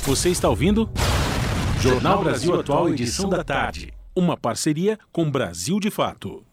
Você 0.04 0.30
está 0.30 0.48
ouvindo? 0.48 0.88
Jornal 1.80 2.22
Brasil 2.22 2.60
Atual, 2.60 2.88
edição 2.88 3.28
da 3.28 3.42
tarde. 3.42 3.92
Uma 4.14 4.36
parceria 4.36 4.96
com 5.10 5.28
Brasil 5.28 5.80
de 5.80 5.90
Fato. 5.90 6.46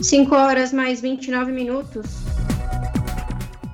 5 0.00 0.34
horas 0.34 0.72
mais 0.72 1.00
29 1.00 1.50
minutos. 1.50 2.06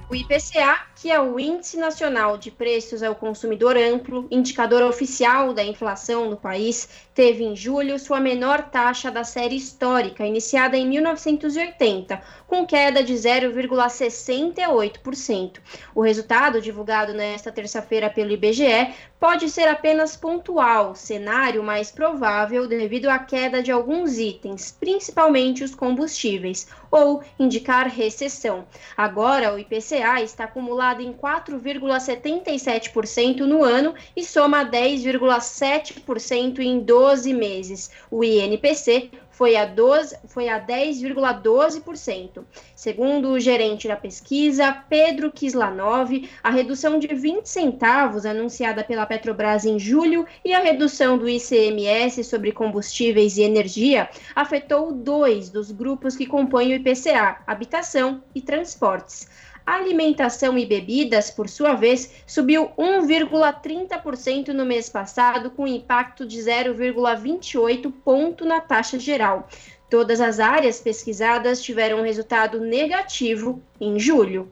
O 0.09 0.15
IPCA 0.15 0.90
que 1.01 1.11
é 1.11 1.19
o 1.19 1.41
Índice 1.41 1.79
Nacional 1.79 2.37
de 2.37 2.51
Preços 2.51 3.03
ao 3.03 3.15
Consumidor 3.15 3.75
Amplo, 3.75 4.29
indicador 4.31 4.83
oficial 4.83 5.55
da 5.55 5.65
inflação 5.65 6.29
no 6.29 6.37
país, 6.37 6.87
teve 7.15 7.43
em 7.43 7.57
julho 7.57 7.99
sua 7.99 8.21
menor 8.21 8.69
taxa 8.69 9.11
da 9.11 9.25
série 9.25 9.57
histórica, 9.57 10.27
iniciada 10.27 10.77
em 10.77 10.87
1980, 10.87 12.21
com 12.47 12.67
queda 12.67 13.03
de 13.03 13.15
0,68%. 13.15 15.59
O 15.95 16.03
resultado, 16.03 16.61
divulgado 16.61 17.15
nesta 17.15 17.51
terça-feira 17.51 18.11
pelo 18.11 18.33
IBGE, 18.33 18.93
pode 19.19 19.49
ser 19.49 19.69
apenas 19.69 20.17
pontual, 20.17 20.95
cenário 20.95 21.63
mais 21.63 21.91
provável 21.91 22.67
devido 22.67 23.09
à 23.09 23.19
queda 23.19 23.63
de 23.63 23.73
alguns 23.73 24.19
itens, 24.19 24.77
principalmente 24.79 25.65
os 25.65 25.75
combustíveis, 25.75 26.69
ou 26.91 27.23
indicar 27.39 27.87
recessão. 27.87 28.67
Agora, 28.97 29.55
o 29.55 29.59
IPCA 29.59 30.23
está 30.23 30.45
acumulado 30.45 30.90
em 30.99 31.13
4,77% 31.13 33.41
no 33.41 33.63
ano 33.63 33.95
e 34.17 34.25
soma 34.25 34.65
10,7% 34.65 36.59
em 36.59 36.81
12 36.81 37.35
meses. 37.35 37.91
O 38.11 38.25
INPC 38.25 39.11
foi 39.41 39.57
a, 39.57 39.65
12, 39.65 40.19
foi 40.27 40.51
a 40.51 40.61
10,12%. 40.61 42.45
Segundo 42.77 43.31
o 43.31 43.41
gerente 43.41 43.89
da 43.89 43.97
pesquisa, 43.97 44.71
Pedro 44.87 45.33
Kislanov, 45.33 46.29
a 46.43 46.51
redução 46.51 46.99
de 46.99 47.07
20 47.07 47.47
centavos 47.47 48.27
anunciada 48.27 48.85
pela 48.85 49.07
Petrobras 49.07 49.65
em 49.65 49.79
julho 49.79 50.27
e 50.45 50.53
a 50.53 50.61
redução 50.61 51.17
do 51.17 51.27
ICMS 51.27 52.23
sobre 52.23 52.53
combustíveis 52.53 53.39
e 53.39 53.43
energia 53.43 54.11
afetou 54.37 54.93
dois 54.93 55.49
dos 55.49 55.71
grupos 55.71 56.17
que 56.17 56.27
compõem 56.27 56.73
o 56.73 56.77
IPCA, 56.77 57.39
habitação 57.47 58.23
e 58.35 58.43
transportes. 58.43 59.27
Alimentação 59.71 60.59
e 60.59 60.67
bebidas, 60.67 61.31
por 61.31 61.49
sua 61.49 61.75
vez, 61.75 62.25
subiu 62.27 62.71
1,30% 62.77 64.49
no 64.49 64.67
mês 64.67 64.89
passado, 64.89 65.49
com 65.49 65.65
impacto 65.65 66.27
de 66.27 66.39
0,28 66.41 67.93
ponto 68.05 68.45
na 68.45 68.61
taxa 68.61 68.99
geral. 68.99 69.49
Todas 69.89 70.21
as 70.21 70.41
áreas 70.41 70.81
pesquisadas 70.81 71.63
tiveram 71.63 72.01
um 72.01 72.03
resultado 72.03 72.59
negativo 72.59 73.63
em 73.81 73.97
julho. 73.97 74.51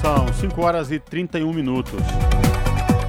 São 0.00 0.26
5 0.32 0.60
horas 0.60 0.90
e 0.90 0.98
31 0.98 1.52
minutos. 1.52 2.00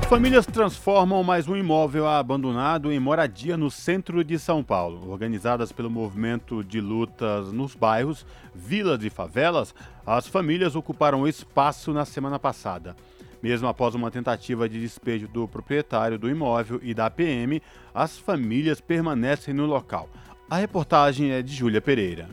Famílias 0.09 0.47
transformam 0.47 1.23
mais 1.23 1.47
um 1.47 1.55
imóvel 1.55 2.07
abandonado 2.07 2.91
em 2.91 2.99
moradia 2.99 3.55
no 3.55 3.69
centro 3.69 4.23
de 4.23 4.39
São 4.39 4.63
Paulo. 4.63 5.07
Organizadas 5.11 5.71
pelo 5.71 5.87
movimento 5.87 6.63
de 6.63 6.81
lutas 6.81 7.53
nos 7.53 7.75
bairros, 7.75 8.25
vilas 8.55 9.03
e 9.03 9.11
favelas, 9.11 9.75
as 10.03 10.25
famílias 10.25 10.75
ocuparam 10.75 11.21
o 11.21 11.27
espaço 11.27 11.93
na 11.93 12.05
semana 12.05 12.39
passada. 12.39 12.95
Mesmo 13.39 13.67
após 13.67 13.93
uma 13.93 14.09
tentativa 14.09 14.67
de 14.67 14.81
despejo 14.81 15.27
do 15.27 15.47
proprietário 15.47 16.17
do 16.17 16.27
imóvel 16.27 16.79
e 16.81 16.91
da 16.91 17.07
PM, 17.11 17.61
as 17.93 18.17
famílias 18.17 18.81
permanecem 18.81 19.53
no 19.53 19.67
local. 19.67 20.09
A 20.49 20.55
reportagem 20.55 21.33
é 21.33 21.43
de 21.43 21.53
Júlia 21.53 21.81
Pereira. 21.81 22.27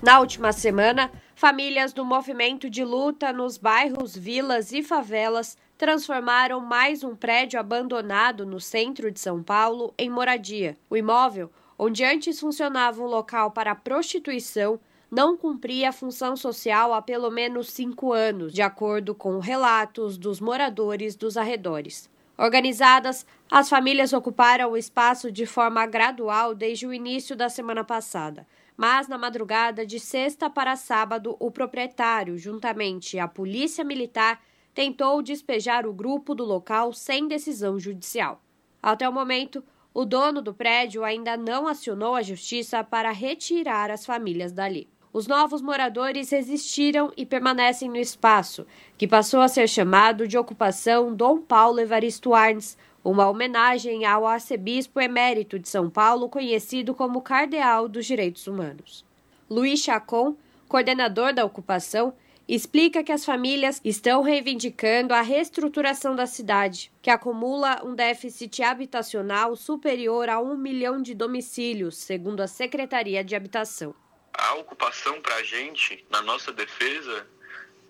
Na 0.00 0.20
última 0.20 0.52
semana, 0.52 1.10
famílias 1.34 1.92
do 1.92 2.02
movimento 2.02 2.70
de 2.70 2.82
luta 2.82 3.30
nos 3.30 3.58
bairros, 3.58 4.16
vilas 4.16 4.72
e 4.72 4.82
favelas 4.82 5.54
transformaram 5.78 6.60
mais 6.60 7.04
um 7.04 7.14
prédio 7.14 7.58
abandonado 7.58 8.44
no 8.44 8.60
centro 8.60 9.12
de 9.12 9.20
São 9.20 9.44
Paulo 9.44 9.94
em 9.96 10.10
moradia. 10.10 10.76
O 10.90 10.96
imóvel, 10.96 11.52
onde 11.78 12.04
antes 12.04 12.40
funcionava 12.40 13.00
um 13.00 13.06
local 13.06 13.52
para 13.52 13.76
prostituição, 13.76 14.80
não 15.08 15.36
cumpria 15.36 15.90
a 15.90 15.92
função 15.92 16.36
social 16.36 16.92
há 16.92 17.00
pelo 17.00 17.30
menos 17.30 17.70
cinco 17.70 18.12
anos, 18.12 18.52
de 18.52 18.60
acordo 18.60 19.14
com 19.14 19.38
relatos 19.38 20.18
dos 20.18 20.40
moradores 20.40 21.14
dos 21.14 21.36
arredores. 21.36 22.10
Organizadas, 22.36 23.24
as 23.50 23.68
famílias 23.68 24.12
ocuparam 24.12 24.72
o 24.72 24.76
espaço 24.76 25.30
de 25.30 25.46
forma 25.46 25.86
gradual 25.86 26.56
desde 26.56 26.88
o 26.88 26.92
início 26.92 27.36
da 27.36 27.48
semana 27.48 27.84
passada. 27.84 28.46
Mas 28.76 29.08
na 29.08 29.16
madrugada 29.16 29.86
de 29.86 29.98
sexta 29.98 30.50
para 30.50 30.76
sábado, 30.76 31.36
o 31.38 31.50
proprietário, 31.50 32.36
juntamente 32.36 33.18
à 33.18 33.26
Polícia 33.26 33.82
Militar, 33.82 34.40
tentou 34.78 35.20
despejar 35.20 35.88
o 35.88 35.92
grupo 35.92 36.36
do 36.36 36.44
local 36.44 36.92
sem 36.92 37.26
decisão 37.26 37.80
judicial. 37.80 38.40
Até 38.80 39.08
o 39.08 39.12
momento, 39.12 39.64
o 39.92 40.04
dono 40.04 40.40
do 40.40 40.54
prédio 40.54 41.02
ainda 41.02 41.36
não 41.36 41.66
acionou 41.66 42.14
a 42.14 42.22
justiça 42.22 42.84
para 42.84 43.10
retirar 43.10 43.90
as 43.90 44.06
famílias 44.06 44.52
dali. 44.52 44.88
Os 45.12 45.26
novos 45.26 45.60
moradores 45.60 46.30
resistiram 46.30 47.12
e 47.16 47.26
permanecem 47.26 47.88
no 47.88 47.96
espaço, 47.96 48.64
que 48.96 49.08
passou 49.08 49.40
a 49.40 49.48
ser 49.48 49.68
chamado 49.68 50.28
de 50.28 50.38
Ocupação 50.38 51.12
Dom 51.12 51.38
Paulo 51.38 51.80
Evaristo 51.80 52.32
Arnes, 52.32 52.78
uma 53.02 53.28
homenagem 53.28 54.06
ao 54.06 54.28
arcebispo 54.28 55.00
emérito 55.00 55.58
de 55.58 55.68
São 55.68 55.90
Paulo, 55.90 56.28
conhecido 56.28 56.94
como 56.94 57.20
Cardeal 57.20 57.88
dos 57.88 58.06
Direitos 58.06 58.46
Humanos. 58.46 59.04
Luiz 59.50 59.80
Chacon, 59.80 60.36
coordenador 60.68 61.34
da 61.34 61.44
ocupação, 61.44 62.14
explica 62.48 63.04
que 63.04 63.12
as 63.12 63.26
famílias 63.26 63.78
estão 63.84 64.22
reivindicando 64.22 65.12
a 65.12 65.20
reestruturação 65.20 66.16
da 66.16 66.26
cidade, 66.26 66.90
que 67.02 67.10
acumula 67.10 67.82
um 67.84 67.94
déficit 67.94 68.62
habitacional 68.62 69.54
superior 69.54 70.30
a 70.30 70.40
um 70.40 70.56
milhão 70.56 71.02
de 71.02 71.14
domicílios, 71.14 71.98
segundo 71.98 72.40
a 72.40 72.46
Secretaria 72.46 73.22
de 73.22 73.36
Habitação. 73.36 73.94
A 74.32 74.54
ocupação, 74.54 75.20
para 75.20 75.34
a 75.34 75.42
gente, 75.42 76.06
na 76.08 76.22
nossa 76.22 76.50
defesa, 76.50 77.26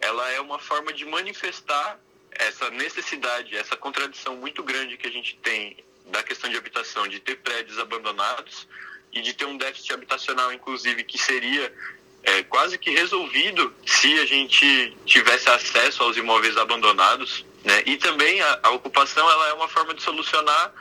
ela 0.01 0.29
é 0.33 0.41
uma 0.41 0.59
forma 0.59 0.93
de 0.93 1.05
manifestar 1.05 2.01
essa 2.33 2.69
necessidade, 2.71 3.57
essa 3.57 3.77
contradição 3.77 4.37
muito 4.37 4.63
grande 4.65 4.97
que 4.97 5.07
a 5.07 5.13
gente 5.13 5.37
tem 5.37 5.77
da 6.07 6.23
questão 6.23 6.51
de 6.51 6.57
habitação, 6.57 7.07
de 7.07 7.21
ter 7.21 7.37
prédios 7.37 7.79
abandonados 7.79 8.67
e 9.13 9.21
de 9.21 9.35
ter 9.35 9.45
um 9.45 9.57
déficit 9.57 9.93
habitacional, 9.93 10.53
inclusive, 10.53 11.05
que 11.05 11.19
seria 11.19 11.73
é, 12.23 12.43
quase 12.43 12.79
que 12.79 12.91
resolvido 12.91 13.73
se 13.87 14.19
a 14.21 14.27
gente 14.27 14.97
tivesse 15.07 15.49
acesso 15.49 16.03
aos 16.03 16.17
imóveis 16.17 16.57
abandonados, 16.57 17.45
né? 17.65 17.83
E 17.87 17.97
também 17.97 18.41
a, 18.41 18.61
a 18.65 18.71
ocupação 18.71 19.29
ela 19.31 19.49
é 19.49 19.53
uma 19.53 19.69
forma 19.69 19.95
de 19.95 20.03
solucionar 20.03 20.73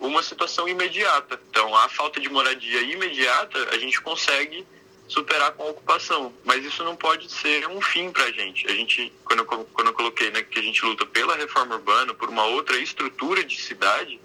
uma 0.00 0.22
situação 0.22 0.68
imediata. 0.68 1.40
Então, 1.50 1.74
a 1.74 1.88
falta 1.88 2.20
de 2.20 2.28
moradia 2.28 2.82
imediata 2.82 3.68
a 3.72 3.78
gente 3.78 4.00
consegue 4.00 4.66
superar 5.08 5.52
com 5.52 5.62
a 5.62 5.70
ocupação, 5.70 6.32
mas 6.44 6.64
isso 6.64 6.84
não 6.84 6.94
pode 6.94 7.32
ser 7.32 7.66
um 7.68 7.80
fim 7.80 8.10
para 8.10 8.24
a 8.24 8.30
gente. 8.30 8.66
A 8.66 8.74
gente, 8.74 9.12
quando 9.24 9.40
eu, 9.40 9.46
quando 9.46 9.86
eu 9.88 9.94
coloquei 9.94 10.30
né, 10.30 10.42
que 10.42 10.58
a 10.58 10.62
gente 10.62 10.84
luta 10.84 11.06
pela 11.06 11.34
reforma 11.34 11.76
urbana, 11.76 12.12
por 12.12 12.28
uma 12.28 12.44
outra 12.44 12.76
estrutura 12.76 13.42
de 13.42 13.60
cidade, 13.60 14.20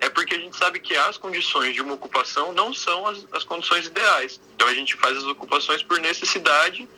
é 0.00 0.08
porque 0.08 0.34
a 0.34 0.38
gente 0.38 0.56
sabe 0.56 0.78
que 0.78 0.96
as 0.96 1.16
condições 1.16 1.74
de 1.74 1.82
uma 1.82 1.94
ocupação 1.94 2.52
não 2.52 2.72
são 2.72 3.06
as, 3.06 3.26
as 3.32 3.44
condições 3.44 3.86
ideais. 3.86 4.40
Então 4.54 4.68
a 4.68 4.74
gente 4.74 4.96
faz 4.96 5.16
as 5.16 5.24
ocupações 5.24 5.82
por 5.82 5.98
necessidade 6.00 6.88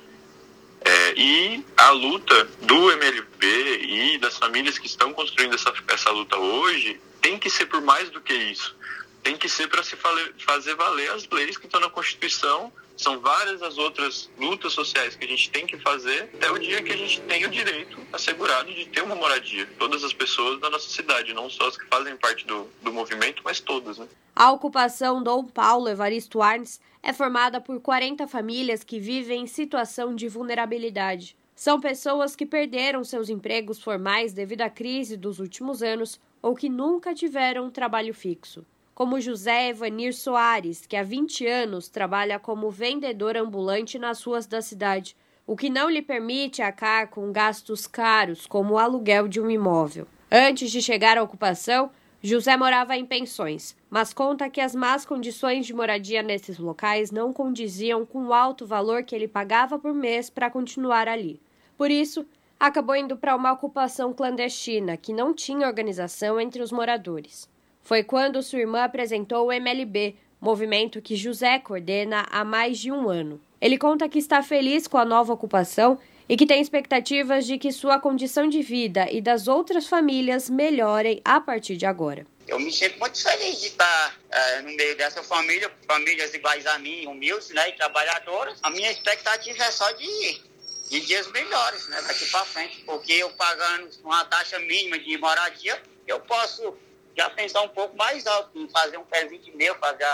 é, 0.83 1.15
e 1.17 1.65
a 1.77 1.91
luta 1.91 2.45
do 2.63 2.91
MLB 2.93 3.47
e 3.83 4.19
das 4.19 4.37
famílias 4.37 4.79
que 4.79 4.87
estão 4.87 5.13
construindo 5.13 5.55
essa, 5.55 5.73
essa 5.89 6.11
luta 6.11 6.37
hoje 6.37 7.01
tem 7.21 7.39
que 7.39 7.51
ser 7.51 7.67
por 7.67 7.81
mais 7.81 8.09
do 8.11 8.21
que 8.21 8.33
isso. 8.33 8.75
Tem 9.23 9.37
que 9.37 9.49
ser 9.49 9.69
para 9.69 9.83
se 9.83 9.97
fazer 10.39 10.75
valer 10.75 11.11
as 11.11 11.29
leis 11.29 11.57
que 11.57 11.67
estão 11.67 11.81
na 11.81 11.91
Constituição 11.91 12.73
são 13.01 13.19
várias 13.19 13.63
as 13.63 13.79
outras 13.79 14.31
lutas 14.39 14.75
sociais 14.75 15.17
que 15.17 15.25
a 15.25 15.29
gente 15.29 15.51
tem 15.51 15.67
que 15.67 15.79
fazer 15.79 16.31
até 16.35 16.51
o 16.51 16.59
dia 16.59 16.83
que 16.83 16.93
a 16.93 16.97
gente 16.97 17.19
tem 17.23 17.47
o 17.47 17.49
direito 17.49 17.99
assegurado 18.13 18.73
de 18.73 18.85
ter 18.87 19.01
uma 19.03 19.15
moradia. 19.15 19.67
Todas 19.79 20.05
as 20.05 20.13
pessoas 20.13 20.61
da 20.61 20.69
nossa 20.69 20.91
cidade, 20.91 21.33
não 21.33 21.49
só 21.49 21.69
as 21.69 21.79
que 21.79 21.87
fazem 21.87 22.15
parte 22.19 22.47
do, 22.47 22.69
do 22.83 22.93
movimento, 22.93 23.41
mas 23.43 23.59
todas. 23.59 23.97
Né? 23.97 24.07
A 24.37 24.53
ocupação 24.53 25.23
Dom 25.23 25.45
Paulo 25.45 25.89
Evaristo 25.89 26.43
Arnes 26.43 26.79
é 27.03 27.13
formada 27.13 27.59
por 27.59 27.81
40 27.81 28.29
famílias 28.29 28.85
que 28.85 29.01
vivem 29.01 29.45
em 29.45 29.47
situação 29.47 30.15
de 30.15 30.29
vulnerabilidade. 30.29 31.35
São 31.55 31.81
pessoas 31.81 32.37
que 32.37 32.45
perderam 32.45 33.03
seus 33.03 33.31
empregos 33.31 33.83
formais 33.83 34.35
devido 34.35 34.61
à 34.61 34.69
crise 34.69 35.17
dos 35.17 35.39
últimos 35.39 35.83
anos 35.83 36.21
ou 36.43 36.55
que 36.55 36.69
nunca 36.69 37.15
tiveram 37.15 37.67
um 37.67 37.71
trabalho 37.71 38.13
fixo. 38.13 38.65
Como 39.01 39.19
José 39.19 39.71
Evanir 39.71 40.13
Soares, 40.13 40.85
que 40.85 40.95
há 40.95 41.03
20 41.03 41.47
anos 41.47 41.89
trabalha 41.89 42.39
como 42.39 42.71
vendedor 42.71 43.35
ambulante 43.35 43.99
nas 43.99 44.23
ruas 44.23 44.47
da 44.47 44.61
cidade, 44.61 45.17
o 45.47 45.57
que 45.57 45.71
não 45.71 45.89
lhe 45.89 46.03
permite 46.03 46.61
arcar 46.61 47.09
com 47.09 47.33
gastos 47.33 47.87
caros, 47.87 48.47
como 48.47 48.75
o 48.75 48.79
aluguel 48.79 49.27
de 49.27 49.41
um 49.41 49.51
imóvel. 49.51 50.07
Antes 50.31 50.71
de 50.71 50.83
chegar 50.83 51.17
à 51.17 51.23
ocupação, 51.23 51.91
José 52.23 52.59
morava 52.59 52.95
em 52.95 53.07
pensões, 53.07 53.75
mas 53.89 54.13
conta 54.13 54.51
que 54.51 54.61
as 54.61 54.75
más 54.75 55.07
condições 55.07 55.65
de 55.65 55.73
moradia 55.73 56.23
nesses 56.23 56.59
locais 56.59 57.11
não 57.11 57.33
condiziam 57.33 58.05
com 58.05 58.27
o 58.27 58.35
alto 58.35 58.67
valor 58.67 59.03
que 59.03 59.17
ele 59.17 59.27
pagava 59.27 59.79
por 59.79 59.95
mês 59.95 60.29
para 60.29 60.51
continuar 60.51 61.09
ali. 61.09 61.41
Por 61.75 61.91
isso, 61.91 62.27
acabou 62.61 62.95
indo 62.95 63.17
para 63.17 63.35
uma 63.35 63.51
ocupação 63.51 64.13
clandestina 64.13 64.99
que 64.99 65.15
não 65.15 65.33
tinha 65.33 65.67
organização 65.67 66.39
entre 66.39 66.61
os 66.61 66.71
moradores. 66.71 67.49
Foi 67.83 68.03
quando 68.03 68.43
sua 68.43 68.61
irmã 68.61 68.85
apresentou 68.85 69.47
o 69.47 69.53
MLB, 69.53 70.17
movimento 70.41 71.03
que 71.03 71.17
José 71.17 71.59
coordena 71.59 72.27
há 72.31 72.45
mais 72.45 72.79
de 72.79 72.91
um 72.91 73.09
ano. 73.09 73.41
Ele 73.61 73.77
conta 73.77 74.09
que 74.09 74.19
está 74.19 74.43
feliz 74.43 74.87
com 74.87 74.97
a 74.97 75.05
nova 75.05 75.33
ocupação 75.33 75.99
e 76.29 76.37
que 76.37 76.47
tem 76.47 76.63
expectativas 76.63 77.45
de 77.45 77.59
que 77.59 77.73
sua 77.73 77.99
condição 77.99 78.49
de 78.49 78.63
vida 78.63 79.09
e 79.11 79.21
das 79.21 79.49
outras 79.49 79.89
famílias 79.89 80.49
melhorem 80.49 81.21
a 81.25 81.41
partir 81.41 81.77
de 81.77 81.85
agora. 81.85 82.25
Eu 82.47 82.59
me 82.59 82.73
sinto 82.73 82.99
muito 82.99 83.21
feliz 83.21 83.61
de 83.61 83.67
estar 83.67 84.17
é, 84.31 84.61
no 84.63 84.71
meio 84.77 84.97
dessa 84.97 85.23
família, 85.23 85.71
famílias 85.87 86.33
iguais 86.33 86.67
a 86.67 86.79
mim, 86.79 87.07
humildes 87.07 87.51
né, 87.51 87.69
e 87.69 87.73
trabalhadoras. 87.73 88.59
A 88.63 88.71
minha 88.71 88.91
expectativa 88.91 89.63
é 89.63 89.71
só 89.71 89.91
de, 89.93 90.41
de 90.89 91.01
dias 91.01 91.31
melhores 91.33 91.89
né, 91.89 92.01
daqui 92.03 92.25
para 92.31 92.45
frente, 92.45 92.83
porque 92.87 93.13
eu 93.13 93.31
pagando 93.31 93.91
uma 94.05 94.25
taxa 94.25 94.59
mínima 94.61 94.99
de 94.99 95.19
moradia, 95.19 95.83
eu 96.07 96.21
posso 96.21 96.77
já 97.17 97.29
pensar 97.31 97.63
um 97.63 97.69
pouco 97.69 97.97
mais 97.97 98.27
alto, 98.27 98.59
em 98.59 98.69
fazer 98.69 98.97
um 98.97 99.05
pezinho 99.05 99.41
de 99.41 99.57
meu, 99.57 99.75
fazer, 99.77 100.07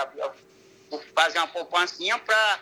fazer 1.13 1.37
uma 1.37 1.47
poupancinha 1.47 2.17
para 2.19 2.59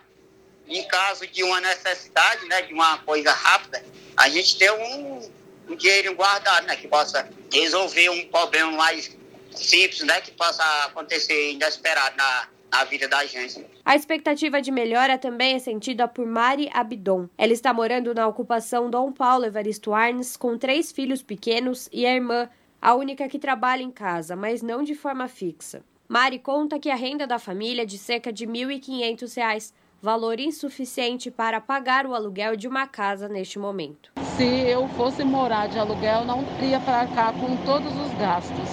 em 0.68 0.84
caso 0.88 1.28
de 1.28 1.44
uma 1.44 1.62
necessidade, 1.62 2.46
né, 2.48 2.62
de 2.64 2.74
uma 2.74 2.98
coisa 3.00 3.32
rápida, 3.32 3.84
a 4.18 4.30
gente 4.30 4.58
ter 4.58 4.72
um, 4.72 5.30
um 5.70 5.76
dinheiro 5.76 6.16
guardado, 6.16 6.66
né, 6.66 6.76
que 6.76 6.88
possa 6.88 7.30
resolver 7.54 8.10
um 8.10 8.28
problema 8.30 8.72
mais 8.72 9.16
simples, 9.56 10.02
né, 10.02 10.22
que 10.22 10.32
possa 10.32 10.64
acontecer 10.86 11.52
inesperado 11.52 12.16
na, 12.18 12.48
vida 12.90 13.08
da 13.08 13.26
gente. 13.26 13.66
A 13.86 13.96
expectativa 13.96 14.62
de 14.62 14.70
melhora 14.70 15.18
também 15.18 15.56
é 15.56 15.60
sentida 15.60 16.10
por 16.10 16.26
Mari 16.26 16.70
Abidon. 16.74 17.30
Ela 17.38 17.54
está 17.54 17.74
morando 17.74 18.14
na 18.14 18.28
ocupação 18.28 18.90
Dom 18.90 19.14
Paulo 19.14 19.46
Evaristo 19.46 19.94
Arnes 19.94 20.36
com 20.36 20.58
três 20.58 20.92
filhos 20.92 21.24
pequenos 21.24 21.88
e 21.90 22.06
a 22.06 22.14
irmã, 22.14 22.50
a 22.86 22.94
única 22.94 23.28
que 23.28 23.40
trabalha 23.40 23.82
em 23.82 23.90
casa, 23.90 24.36
mas 24.36 24.62
não 24.62 24.84
de 24.84 24.94
forma 24.94 25.28
fixa. 25.28 25.82
Mari 26.08 26.38
conta 26.38 26.78
que 26.78 26.92
a 26.92 26.96
renda 26.96 27.26
da 27.26 27.40
família 27.40 27.82
é 27.82 27.86
de 27.86 27.98
cerca 27.98 28.32
de 28.32 28.46
R$ 28.46 28.52
1.500 28.52 29.74
valor 30.00 30.40
insuficiente 30.40 31.32
para 31.32 31.60
pagar 31.60 32.06
o 32.06 32.14
aluguel 32.14 32.56
de 32.56 32.68
uma 32.68 32.86
casa 32.86 33.28
neste 33.28 33.58
momento. 33.58 34.12
Se 34.38 34.44
eu 34.70 34.88
fosse 34.90 35.24
morar 35.24 35.68
de 35.68 35.80
aluguel, 35.80 36.26
não 36.26 36.44
teria 36.60 36.80
para 36.80 37.00
arcar 37.00 37.34
com 37.34 37.58
todos 37.66 37.92
os 37.92 38.14
gastos, 38.20 38.70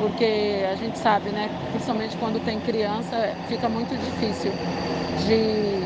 porque 0.00 0.64
a 0.70 0.76
gente 0.76 0.96
sabe, 0.96 1.30
né, 1.30 1.50
principalmente 1.72 2.16
quando 2.18 2.40
tem 2.44 2.60
criança, 2.60 3.34
fica 3.48 3.68
muito 3.68 3.96
difícil 3.96 4.52
de 5.26 5.79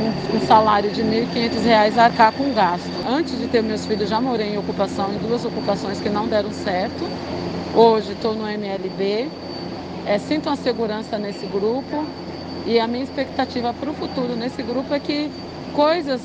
um, 0.00 0.46
salário 0.46 0.90
de 0.90 1.02
R$ 1.02 1.26
1.500 1.26 1.98
arcar 1.98 2.32
com 2.32 2.52
gasto. 2.52 2.90
Antes 3.06 3.38
de 3.38 3.46
ter 3.48 3.62
meus 3.62 3.84
filhos, 3.84 4.08
já 4.08 4.20
morei 4.20 4.54
em 4.54 4.58
ocupação, 4.58 5.12
em 5.12 5.18
duas 5.18 5.44
ocupações 5.44 6.00
que 6.00 6.08
não 6.08 6.26
deram 6.26 6.50
certo. 6.52 7.04
Hoje 7.74 8.12
estou 8.12 8.34
no 8.34 8.48
MLB, 8.48 9.28
é, 10.06 10.18
sinto 10.18 10.48
uma 10.48 10.56
segurança 10.56 11.18
nesse 11.18 11.46
grupo 11.46 12.04
e 12.66 12.80
a 12.80 12.86
minha 12.86 13.04
expectativa 13.04 13.72
para 13.72 13.90
o 13.90 13.94
futuro 13.94 14.34
nesse 14.34 14.62
grupo 14.62 14.92
é 14.92 14.98
que 14.98 15.30
coisas, 15.74 16.20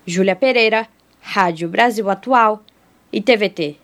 Júlia 0.10 0.38
Pereira, 0.38 0.88
Rádio 1.20 1.68
Brasil 1.68 2.10
Atual 2.10 2.64
e 3.12 3.22
TVT. 3.22 3.76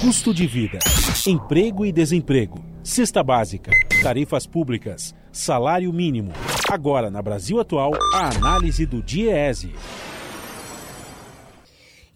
Custo 0.00 0.32
de 0.32 0.46
vida, 0.46 0.78
emprego 1.26 1.84
e 1.84 1.92
desemprego, 1.92 2.64
cesta 2.82 3.22
básica, 3.22 3.70
tarifas 4.02 4.46
públicas, 4.46 5.14
salário 5.30 5.92
mínimo. 5.92 6.32
Agora, 6.72 7.10
na 7.10 7.20
Brasil 7.20 7.60
Atual, 7.60 7.92
a 8.14 8.34
análise 8.34 8.86
do 8.86 9.02
DIEESE. 9.02 9.74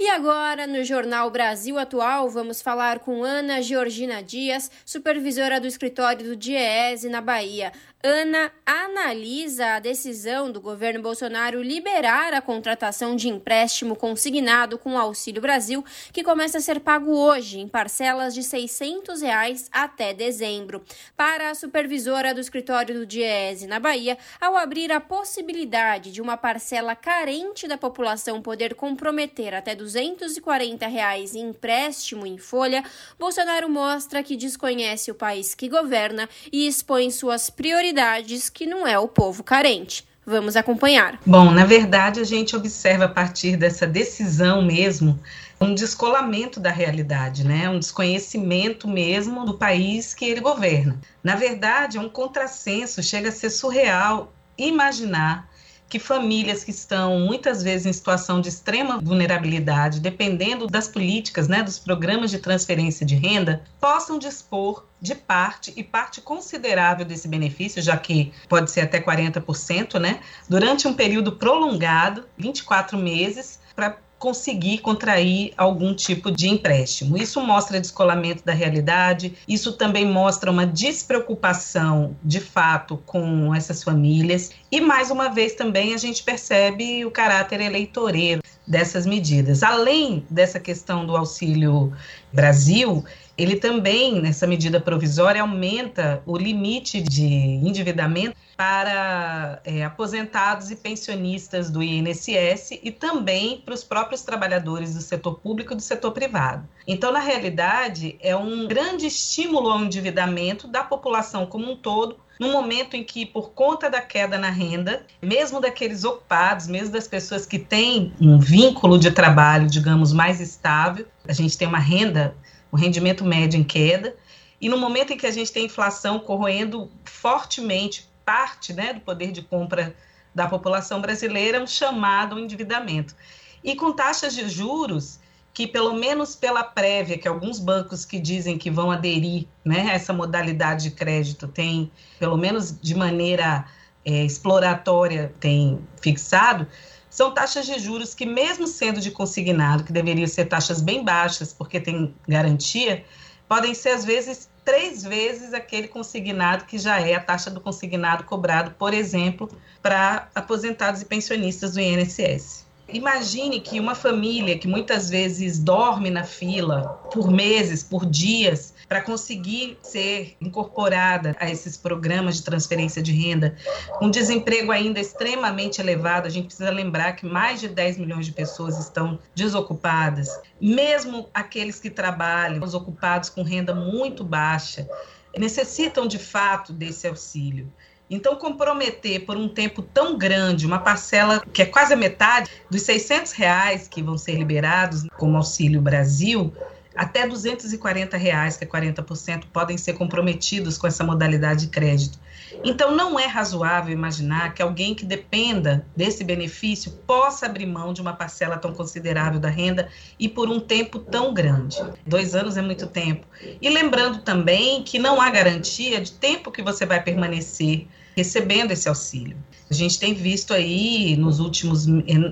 E 0.00 0.08
agora, 0.08 0.64
no 0.66 0.84
Jornal 0.84 1.28
Brasil 1.28 1.76
Atual, 1.76 2.30
vamos 2.30 2.62
falar 2.62 3.00
com 3.00 3.24
Ana 3.24 3.60
Georgina 3.60 4.22
Dias, 4.22 4.70
supervisora 4.86 5.60
do 5.60 5.66
escritório 5.66 6.24
do 6.24 6.36
DIEESE 6.36 7.08
na 7.08 7.20
Bahia. 7.20 7.72
Ana 8.00 8.52
analisa 8.64 9.74
a 9.74 9.80
decisão 9.80 10.52
do 10.52 10.60
governo 10.60 11.02
Bolsonaro 11.02 11.60
liberar 11.60 12.32
a 12.32 12.40
contratação 12.40 13.16
de 13.16 13.28
empréstimo 13.28 13.96
consignado 13.96 14.78
com 14.78 14.92
o 14.92 14.96
Auxílio 14.96 15.42
Brasil, 15.42 15.84
que 16.12 16.22
começa 16.22 16.58
a 16.58 16.60
ser 16.60 16.78
pago 16.78 17.10
hoje 17.10 17.58
em 17.58 17.66
parcelas 17.66 18.34
de 18.34 18.44
600 18.44 19.20
reais 19.20 19.68
até 19.72 20.14
dezembro. 20.14 20.80
Para 21.16 21.50
a 21.50 21.56
supervisora 21.56 22.32
do 22.32 22.40
escritório 22.40 22.94
do 22.94 23.04
Diese 23.04 23.66
na 23.66 23.80
Bahia, 23.80 24.16
ao 24.40 24.56
abrir 24.56 24.92
a 24.92 25.00
possibilidade 25.00 26.12
de 26.12 26.22
uma 26.22 26.36
parcela 26.36 26.94
carente 26.94 27.66
da 27.66 27.76
população 27.76 28.40
poder 28.40 28.76
comprometer 28.76 29.52
até 29.54 29.74
240 29.74 30.86
reais 30.86 31.34
em 31.34 31.48
empréstimo 31.48 32.24
em 32.24 32.38
folha, 32.38 32.84
Bolsonaro 33.18 33.68
mostra 33.68 34.22
que 34.22 34.36
desconhece 34.36 35.10
o 35.10 35.16
país 35.16 35.52
que 35.52 35.68
governa 35.68 36.28
e 36.52 36.68
expõe 36.68 37.10
suas 37.10 37.50
prioridades 37.50 37.87
prioridades 37.88 38.50
que 38.50 38.66
não 38.66 38.86
é 38.86 38.98
o 38.98 39.08
povo 39.08 39.42
carente. 39.42 40.06
Vamos 40.26 40.56
acompanhar. 40.56 41.18
Bom, 41.24 41.50
na 41.50 41.64
verdade, 41.64 42.20
a 42.20 42.24
gente 42.24 42.54
observa 42.54 43.06
a 43.06 43.08
partir 43.08 43.56
dessa 43.56 43.86
decisão 43.86 44.60
mesmo 44.60 45.18
um 45.58 45.74
descolamento 45.74 46.60
da 46.60 46.70
realidade, 46.70 47.44
né? 47.44 47.68
Um 47.68 47.78
desconhecimento 47.78 48.86
mesmo 48.86 49.46
do 49.46 49.54
país 49.54 50.14
que 50.14 50.26
ele 50.26 50.40
governa. 50.40 51.00
Na 51.24 51.34
verdade, 51.34 51.96
é 51.96 52.00
um 52.00 52.10
contrassenso, 52.10 53.02
chega 53.02 53.30
a 53.30 53.32
ser 53.32 53.50
surreal 53.50 54.32
imaginar 54.56 55.48
que 55.88 55.98
famílias 55.98 56.62
que 56.62 56.70
estão 56.70 57.20
muitas 57.20 57.62
vezes 57.62 57.86
em 57.86 57.92
situação 57.92 58.40
de 58.40 58.48
extrema 58.48 58.98
vulnerabilidade, 59.00 60.00
dependendo 60.00 60.66
das 60.66 60.86
políticas, 60.86 61.48
né, 61.48 61.62
dos 61.62 61.78
programas 61.78 62.30
de 62.30 62.38
transferência 62.38 63.06
de 63.06 63.14
renda, 63.14 63.62
possam 63.80 64.18
dispor 64.18 64.84
de 65.00 65.14
parte 65.14 65.72
e 65.76 65.82
parte 65.82 66.20
considerável 66.20 67.06
desse 67.06 67.28
benefício, 67.28 67.80
já 67.80 67.96
que 67.96 68.32
pode 68.48 68.70
ser 68.70 68.82
até 68.82 69.00
40%, 69.00 69.98
né, 69.98 70.20
durante 70.48 70.86
um 70.86 70.92
período 70.94 71.32
prolongado, 71.32 72.24
24 72.36 72.98
meses, 72.98 73.60
para 73.74 73.96
conseguir 74.18 74.78
contrair 74.78 75.52
algum 75.56 75.94
tipo 75.94 76.30
de 76.30 76.48
empréstimo. 76.48 77.16
Isso 77.16 77.40
mostra 77.40 77.80
descolamento 77.80 78.44
da 78.44 78.52
realidade, 78.52 79.34
isso 79.46 79.72
também 79.72 80.06
mostra 80.06 80.50
uma 80.50 80.66
despreocupação 80.66 82.16
de 82.22 82.40
fato 82.40 83.00
com 83.06 83.54
essas 83.54 83.82
famílias 83.82 84.50
e 84.70 84.80
mais 84.80 85.10
uma 85.10 85.28
vez 85.28 85.54
também 85.54 85.94
a 85.94 85.98
gente 85.98 86.22
percebe 86.22 87.04
o 87.04 87.10
caráter 87.10 87.60
eleitoreiro 87.60 88.42
dessas 88.66 89.06
medidas. 89.06 89.62
Além 89.62 90.24
dessa 90.28 90.60
questão 90.60 91.06
do 91.06 91.16
auxílio 91.16 91.92
Brasil, 92.32 93.04
ele 93.36 93.56
também, 93.56 94.20
nessa 94.20 94.46
medida 94.46 94.80
provisória, 94.80 95.40
aumenta 95.40 96.22
o 96.26 96.36
limite 96.36 97.00
de 97.00 97.24
endividamento 97.24 98.36
para 98.58 99.60
é, 99.64 99.84
aposentados 99.84 100.68
e 100.72 100.74
pensionistas 100.74 101.70
do 101.70 101.80
INSS 101.80 102.72
e 102.82 102.90
também 102.90 103.62
para 103.64 103.72
os 103.72 103.84
próprios 103.84 104.22
trabalhadores 104.22 104.96
do 104.96 105.00
setor 105.00 105.38
público 105.38 105.74
e 105.74 105.76
do 105.76 105.80
setor 105.80 106.10
privado. 106.10 106.68
Então, 106.84 107.12
na 107.12 107.20
realidade, 107.20 108.18
é 108.20 108.34
um 108.34 108.66
grande 108.66 109.06
estímulo 109.06 109.70
ao 109.70 109.84
endividamento 109.84 110.66
da 110.66 110.82
população 110.82 111.46
como 111.46 111.70
um 111.70 111.76
todo 111.76 112.18
no 112.40 112.50
momento 112.50 112.96
em 112.96 113.04
que, 113.04 113.24
por 113.24 113.50
conta 113.50 113.88
da 113.88 114.00
queda 114.00 114.36
na 114.36 114.50
renda, 114.50 115.06
mesmo 115.22 115.60
daqueles 115.60 116.02
ocupados, 116.02 116.66
mesmo 116.66 116.92
das 116.92 117.06
pessoas 117.06 117.46
que 117.46 117.60
têm 117.60 118.12
um 118.20 118.40
vínculo 118.40 118.98
de 118.98 119.12
trabalho, 119.12 119.68
digamos, 119.68 120.12
mais 120.12 120.40
estável, 120.40 121.06
a 121.28 121.32
gente 121.32 121.56
tem 121.56 121.68
uma 121.68 121.78
renda, 121.78 122.34
um 122.72 122.76
rendimento 122.76 123.24
médio 123.24 123.56
em 123.56 123.64
queda, 123.64 124.16
e 124.60 124.68
no 124.68 124.76
momento 124.76 125.12
em 125.12 125.16
que 125.16 125.26
a 125.26 125.30
gente 125.30 125.52
tem 125.52 125.66
inflação 125.66 126.18
corroendo 126.18 126.90
fortemente 127.04 128.08
parte 128.28 128.74
né, 128.74 128.92
do 128.92 129.00
poder 129.00 129.32
de 129.32 129.40
compra 129.40 129.96
da 130.34 130.46
população 130.46 131.00
brasileira, 131.00 131.62
um 131.62 131.66
chamado 131.66 132.38
endividamento. 132.38 133.16
E 133.64 133.74
com 133.74 133.90
taxas 133.90 134.34
de 134.34 134.46
juros 134.50 135.18
que, 135.54 135.66
pelo 135.66 135.94
menos 135.94 136.36
pela 136.36 136.62
prévia, 136.62 137.16
que 137.16 137.26
alguns 137.26 137.58
bancos 137.58 138.04
que 138.04 138.20
dizem 138.20 138.58
que 138.58 138.70
vão 138.70 138.90
aderir 138.90 139.46
né, 139.64 139.90
a 139.90 139.94
essa 139.94 140.12
modalidade 140.12 140.84
de 140.84 140.90
crédito 140.90 141.48
têm, 141.48 141.90
pelo 142.18 142.36
menos 142.36 142.78
de 142.78 142.94
maneira 142.94 143.64
é, 144.04 144.26
exploratória, 144.26 145.32
tem 145.40 145.80
fixado, 146.02 146.66
são 147.08 147.32
taxas 147.32 147.64
de 147.64 147.78
juros 147.78 148.14
que, 148.14 148.26
mesmo 148.26 148.66
sendo 148.66 149.00
de 149.00 149.10
consignado, 149.10 149.84
que 149.84 149.92
deveriam 149.92 150.28
ser 150.28 150.44
taxas 150.44 150.82
bem 150.82 151.02
baixas, 151.02 151.50
porque 151.50 151.80
tem 151.80 152.14
garantia, 152.28 153.06
podem 153.48 153.72
ser, 153.72 153.90
às 153.90 154.04
vezes, 154.04 154.50
três 154.68 155.02
vezes 155.02 155.54
aquele 155.54 155.88
consignado 155.88 156.66
que 156.66 156.78
já 156.78 157.00
é 157.00 157.14
a 157.14 157.20
taxa 157.20 157.48
do 157.48 157.58
consignado 157.58 158.24
cobrado, 158.24 158.72
por 158.72 158.92
exemplo, 158.92 159.48
para 159.82 160.28
aposentados 160.34 161.00
e 161.00 161.06
pensionistas 161.06 161.72
do 161.72 161.80
INSS. 161.80 162.66
Imagine 162.86 163.60
que 163.60 163.80
uma 163.80 163.94
família 163.94 164.58
que 164.58 164.68
muitas 164.68 165.08
vezes 165.08 165.58
dorme 165.58 166.10
na 166.10 166.22
fila 166.22 167.00
por 167.10 167.30
meses, 167.30 167.82
por 167.82 168.04
dias, 168.04 168.74
para 168.88 169.02
conseguir 169.02 169.78
ser 169.82 170.36
incorporada 170.40 171.36
a 171.38 171.50
esses 171.50 171.76
programas 171.76 172.36
de 172.36 172.42
transferência 172.42 173.02
de 173.02 173.12
renda, 173.12 173.54
com 173.98 174.10
desemprego 174.10 174.72
ainda 174.72 174.98
extremamente 174.98 175.80
elevado, 175.80 176.26
a 176.26 176.30
gente 176.30 176.46
precisa 176.46 176.70
lembrar 176.70 177.12
que 177.12 177.26
mais 177.26 177.60
de 177.60 177.68
10 177.68 177.98
milhões 177.98 178.24
de 178.24 178.32
pessoas 178.32 178.78
estão 178.78 179.18
desocupadas, 179.34 180.40
mesmo 180.60 181.28
aqueles 181.34 181.78
que 181.78 181.90
trabalham, 181.90 182.64
os 182.64 182.74
ocupados 182.74 183.28
com 183.28 183.42
renda 183.42 183.74
muito 183.74 184.24
baixa, 184.24 184.88
necessitam 185.36 186.06
de 186.06 186.18
fato 186.18 186.72
desse 186.72 187.06
auxílio. 187.06 187.70
Então, 188.10 188.36
comprometer 188.36 189.26
por 189.26 189.36
um 189.36 189.48
tempo 189.48 189.82
tão 189.82 190.16
grande 190.16 190.66
uma 190.66 190.78
parcela 190.78 191.42
que 191.52 191.60
é 191.60 191.66
quase 191.66 191.92
a 191.92 191.96
metade 191.96 192.50
dos 192.70 192.82
600 192.82 193.32
reais 193.32 193.86
que 193.86 194.02
vão 194.02 194.16
ser 194.16 194.36
liberados 194.36 195.06
como 195.18 195.36
Auxílio 195.36 195.82
Brasil, 195.82 196.52
até 196.98 197.26
240 197.26 198.16
reais, 198.16 198.56
que 198.56 198.64
é 198.64 198.66
40%, 198.66 199.44
podem 199.52 199.78
ser 199.78 199.92
comprometidos 199.92 200.76
com 200.76 200.88
essa 200.88 201.04
modalidade 201.04 201.66
de 201.66 201.68
crédito. 201.68 202.18
Então, 202.64 202.94
não 202.94 203.18
é 203.20 203.26
razoável 203.26 203.92
imaginar 203.92 204.52
que 204.52 204.60
alguém 204.60 204.94
que 204.94 205.04
dependa 205.04 205.86
desse 205.96 206.24
benefício 206.24 206.90
possa 207.06 207.46
abrir 207.46 207.66
mão 207.66 207.92
de 207.92 208.00
uma 208.00 208.14
parcela 208.14 208.56
tão 208.56 208.72
considerável 208.72 209.38
da 209.38 209.48
renda 209.48 209.88
e 210.18 210.28
por 210.28 210.50
um 210.50 210.58
tempo 210.58 210.98
tão 210.98 211.32
grande. 211.32 211.76
Dois 212.04 212.34
anos 212.34 212.56
é 212.56 212.62
muito 212.62 212.88
tempo. 212.88 213.26
E 213.62 213.68
lembrando 213.68 214.18
também 214.22 214.82
que 214.82 214.98
não 214.98 215.20
há 215.20 215.30
garantia 215.30 216.00
de 216.00 216.10
tempo 216.10 216.50
que 216.50 216.62
você 216.62 216.84
vai 216.84 217.00
permanecer 217.00 217.86
recebendo 218.16 218.72
esse 218.72 218.88
auxílio. 218.88 219.36
A 219.70 219.74
gente 219.74 220.00
tem 220.00 220.14
visto 220.14 220.52
aí 220.52 221.16
nos 221.16 221.38
últimos, 221.38 221.86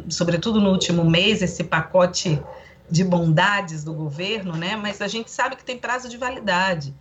sobretudo 0.09 0.61
no 0.61 0.71
último 0.71 1.09
mês, 1.09 1.41
esse 1.41 1.63
pacote 1.63 2.43
de 2.91 3.05
bondades 3.05 3.83
do 3.83 3.93
governo, 3.93 4.57
né? 4.57 4.77
Mas 4.77 5.01
a 5.01 5.09
gente 5.09 5.31
sabe 5.31 5.57
que 5.57 5.65
tem 5.65 5.79
prazo 5.79 6.09
de 6.09 6.17
validade. 6.17 6.95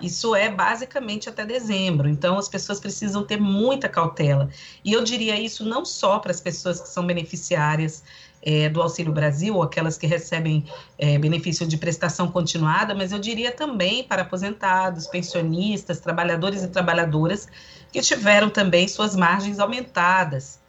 Isso 0.00 0.34
é 0.34 0.48
basicamente 0.48 1.28
até 1.28 1.44
dezembro, 1.44 2.08
então 2.08 2.38
as 2.38 2.48
pessoas 2.48 2.80
precisam 2.80 3.22
ter 3.22 3.38
muita 3.38 3.88
cautela. 3.88 4.48
E 4.82 4.92
eu 4.92 5.04
diria 5.04 5.38
isso 5.38 5.64
não 5.64 5.84
só 5.84 6.18
para 6.18 6.30
as 6.30 6.40
pessoas 6.40 6.80
que 6.80 6.88
são 6.88 7.06
beneficiárias 7.06 8.02
é, 8.42 8.70
do 8.70 8.80
Auxílio 8.80 9.12
Brasil, 9.12 9.54
ou 9.54 9.62
aquelas 9.62 9.98
que 9.98 10.06
recebem 10.06 10.64
é, 10.98 11.18
benefício 11.18 11.66
de 11.66 11.76
prestação 11.76 12.30
continuada, 12.30 12.94
mas 12.94 13.12
eu 13.12 13.18
diria 13.18 13.52
também 13.52 14.02
para 14.02 14.22
aposentados, 14.22 15.06
pensionistas, 15.06 16.00
trabalhadores 16.00 16.62
e 16.62 16.68
trabalhadoras 16.68 17.46
que 17.92 18.00
tiveram 18.00 18.48
também 18.48 18.88
suas 18.88 19.14
margens 19.14 19.58
aumentadas 19.58 20.59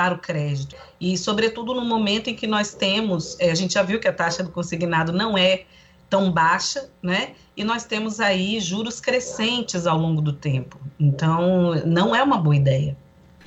para 0.00 0.14
o 0.14 0.18
crédito. 0.18 0.74
E, 0.98 1.18
sobretudo, 1.18 1.74
no 1.74 1.84
momento 1.84 2.30
em 2.30 2.34
que 2.34 2.46
nós 2.46 2.72
temos, 2.72 3.38
é, 3.38 3.50
a 3.50 3.54
gente 3.54 3.74
já 3.74 3.82
viu 3.82 4.00
que 4.00 4.08
a 4.08 4.12
taxa 4.12 4.42
do 4.42 4.48
consignado 4.48 5.12
não 5.12 5.36
é 5.36 5.64
tão 6.08 6.32
baixa, 6.32 6.88
né? 7.02 7.32
E 7.54 7.62
nós 7.62 7.84
temos 7.84 8.18
aí 8.18 8.58
juros 8.60 8.98
crescentes 8.98 9.86
ao 9.86 9.98
longo 9.98 10.22
do 10.22 10.32
tempo. 10.32 10.80
Então, 10.98 11.74
não 11.84 12.16
é 12.16 12.22
uma 12.22 12.38
boa 12.38 12.56
ideia. 12.56 12.96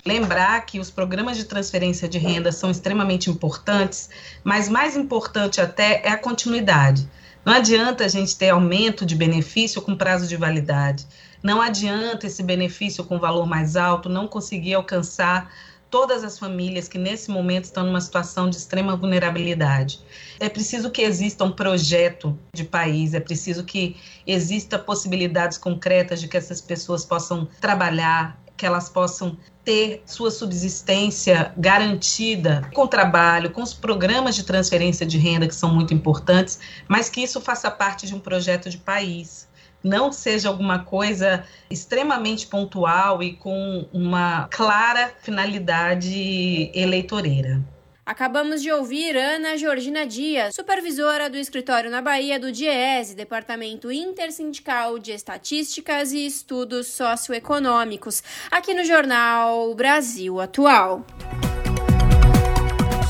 Lembrar 0.06 0.64
que 0.64 0.80
os 0.80 0.92
programas 0.92 1.38
de 1.38 1.46
transferência 1.46 2.08
de 2.08 2.20
renda 2.20 2.52
são 2.52 2.70
extremamente 2.70 3.32
importantes, 3.32 4.12
mas 4.44 4.70
mais 4.70 4.96
importante 4.96 5.60
até 5.60 6.04
é 6.06 6.10
a 6.10 6.18
continuidade. 6.18 7.10
Não 7.44 7.54
adianta 7.54 8.06
a 8.06 8.08
gente 8.08 8.38
ter 8.38 8.50
aumento 8.50 9.08
de 9.08 9.16
benefício 9.16 9.82
com 9.82 9.96
prazo 9.96 10.28
de 10.28 10.38
validade. 10.38 11.08
Não 11.42 11.60
adianta 11.60 12.28
esse 12.28 12.44
benefício 12.44 13.04
com 13.04 13.18
valor 13.18 13.48
mais 13.48 13.76
alto 13.76 14.08
não 14.08 14.28
conseguir 14.28 14.76
alcançar 14.76 15.52
todas 15.94 16.24
as 16.24 16.40
famílias 16.40 16.88
que 16.88 16.98
nesse 16.98 17.30
momento 17.30 17.66
estão 17.66 17.86
numa 17.86 18.02
situação 18.02 18.50
de 18.50 18.56
extrema 18.56 18.96
vulnerabilidade. 18.96 20.00
É 20.40 20.50
preciso 20.50 20.90
que 20.90 21.04
exista 21.04 21.44
um 21.44 21.52
projeto 21.52 22.36
de 22.52 22.64
país, 22.64 23.14
é 23.14 23.20
preciso 23.20 23.64
que 23.64 23.96
exista 24.26 24.80
possibilidades 24.80 25.56
concretas 25.56 26.20
de 26.20 26.28
que 26.28 26.36
essas 26.36 26.60
pessoas 26.60 27.06
possam 27.06 27.48
trabalhar, 27.62 28.42
que 28.58 28.66
elas 28.66 28.90
possam 28.90 29.38
ter 29.64 30.02
sua 30.04 30.32
subsistência 30.32 31.54
garantida 31.56 32.68
com 32.74 32.88
trabalho, 32.88 33.52
com 33.52 33.62
os 33.62 33.76
programas 33.76 34.36
de 34.36 34.42
transferência 34.46 35.06
de 35.06 35.20
renda 35.20 35.48
que 35.48 35.54
são 35.54 35.72
muito 35.72 35.94
importantes, 35.94 36.60
mas 36.88 37.08
que 37.08 37.22
isso 37.22 37.40
faça 37.40 37.70
parte 37.70 38.08
de 38.08 38.16
um 38.16 38.20
projeto 38.20 38.68
de 38.68 38.80
país 38.80 39.48
não 39.84 40.12
seja 40.12 40.50
alguma 40.50 40.80
coisa 40.80 41.44
extremamente 41.70 42.48
pontual 42.48 43.22
e 43.22 43.34
com 43.34 43.88
uma 43.92 44.48
clara 44.50 45.14
finalidade 45.22 46.72
eleitoreira. 46.74 47.62
Acabamos 48.06 48.62
de 48.62 48.70
ouvir 48.70 49.16
Ana 49.16 49.58
Georgina 49.58 50.06
Dias, 50.06 50.54
supervisora 50.54 51.30
do 51.30 51.38
escritório 51.38 51.90
na 51.90 52.02
Bahia 52.02 52.38
do 52.38 52.52
DIESE, 52.52 53.16
Departamento 53.16 53.90
Intersindical 53.90 55.00
de 55.00 55.14
Estatísticas 55.14 56.12
e 56.12 56.26
Estudos 56.26 56.88
Socioeconômicos, 56.88 58.22
aqui 58.52 58.74
no 58.74 58.84
jornal 58.84 59.74
Brasil 59.74 60.42
Atual. 60.42 61.06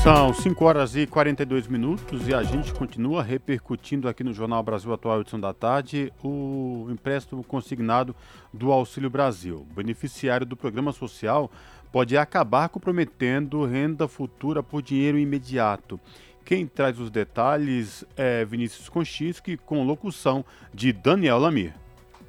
São 0.04 0.34
5 0.34 0.62
horas 0.62 0.94
e 0.96 1.06
42 1.06 1.66
minutos 1.66 2.28
e 2.28 2.34
a 2.34 2.42
gente 2.42 2.74
continua 2.74 3.22
repercutindo 3.22 4.06
aqui 4.06 4.22
no 4.22 4.34
Jornal 4.34 4.62
Brasil 4.62 4.92
Atual, 4.92 5.22
edição 5.22 5.40
da 5.40 5.54
tarde, 5.54 6.12
o 6.22 6.88
empréstimo 6.90 7.42
consignado 7.42 8.14
do 8.52 8.70
Auxílio 8.70 9.08
Brasil. 9.08 9.66
Beneficiário 9.74 10.44
do 10.44 10.58
programa 10.58 10.92
social 10.92 11.50
pode 11.90 12.18
acabar 12.18 12.68
comprometendo 12.68 13.64
renda 13.64 14.06
futura 14.06 14.62
por 14.62 14.82
dinheiro 14.82 15.18
imediato. 15.18 15.98
Quem 16.44 16.66
traz 16.66 17.00
os 17.00 17.10
detalhes 17.10 18.04
é 18.14 18.44
Vinícius 18.44 18.90
Konchinski, 18.90 19.56
com 19.56 19.86
locução 19.86 20.44
de 20.74 20.92
Daniel 20.92 21.38
Lamir. 21.38 21.72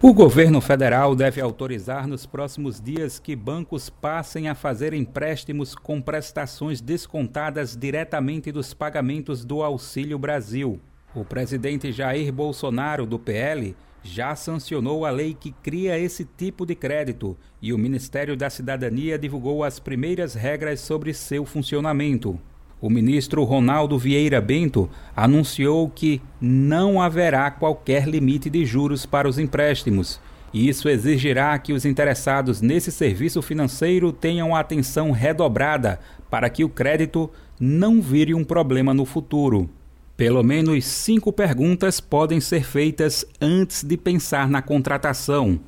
O 0.01 0.13
governo 0.13 0.59
federal 0.59 1.15
deve 1.15 1.39
autorizar 1.39 2.05
nos 2.05 2.25
próximos 2.25 2.81
dias 2.81 3.17
que 3.17 3.33
bancos 3.33 3.89
passem 3.89 4.49
a 4.49 4.53
fazer 4.53 4.93
empréstimos 4.93 5.73
com 5.73 6.01
prestações 6.01 6.81
descontadas 6.81 7.77
diretamente 7.77 8.51
dos 8.51 8.73
pagamentos 8.73 9.45
do 9.45 9.63
Auxílio 9.63 10.19
Brasil. 10.19 10.81
O 11.15 11.23
presidente 11.23 11.93
Jair 11.93 12.31
Bolsonaro, 12.31 13.05
do 13.05 13.17
PL, 13.17 13.73
já 14.03 14.35
sancionou 14.35 15.05
a 15.05 15.09
lei 15.09 15.33
que 15.33 15.53
cria 15.63 15.97
esse 15.97 16.25
tipo 16.25 16.65
de 16.65 16.75
crédito 16.75 17.37
e 17.61 17.71
o 17.71 17.77
Ministério 17.77 18.35
da 18.35 18.49
Cidadania 18.49 19.17
divulgou 19.17 19.63
as 19.63 19.79
primeiras 19.79 20.35
regras 20.35 20.81
sobre 20.81 21.13
seu 21.13 21.45
funcionamento. 21.45 22.37
O 22.81 22.89
ministro 22.89 23.43
Ronaldo 23.43 23.97
Vieira 23.97 24.41
Bento 24.41 24.89
anunciou 25.15 25.89
que 25.89 26.21
não 26.41 27.01
haverá 27.01 27.49
qualquer 27.49 28.07
limite 28.07 28.49
de 28.49 28.65
juros 28.65 29.05
para 29.05 29.27
os 29.27 29.39
empréstimos. 29.39 30.19
E 30.53 30.69
isso 30.69 30.87
exigirá 30.87 31.57
que 31.57 31.73
os 31.73 31.85
interessados 31.85 32.61
nesse 32.61 32.91
serviço 32.91 33.41
financeiro 33.41 34.11
tenham 34.11 34.55
atenção 34.55 35.11
redobrada 35.11 35.99
para 36.29 36.49
que 36.49 36.63
o 36.63 36.69
crédito 36.69 37.29
não 37.59 38.01
vire 38.01 38.33
um 38.33 38.43
problema 38.43 38.93
no 38.93 39.05
futuro. 39.05 39.69
Pelo 40.17 40.43
menos 40.43 40.85
cinco 40.85 41.31
perguntas 41.31 41.99
podem 41.99 42.39
ser 42.39 42.63
feitas 42.63 43.25
antes 43.41 43.83
de 43.83 43.97
pensar 43.97 44.49
na 44.49 44.61
contratação. 44.61 45.59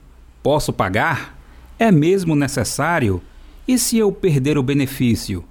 Posso 0.42 0.72
pagar? 0.72 1.38
É 1.78 1.92
mesmo 1.92 2.36
necessário? 2.36 3.22
E 3.68 3.78
se 3.78 3.98
eu 3.98 4.10
perder 4.12 4.58
o 4.58 4.64
benefício? 4.64 5.44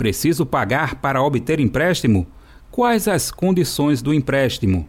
Preciso 0.00 0.46
pagar 0.46 0.94
para 0.94 1.22
obter 1.22 1.60
empréstimo? 1.60 2.26
Quais 2.70 3.06
as 3.06 3.30
condições 3.30 4.00
do 4.00 4.14
empréstimo? 4.14 4.88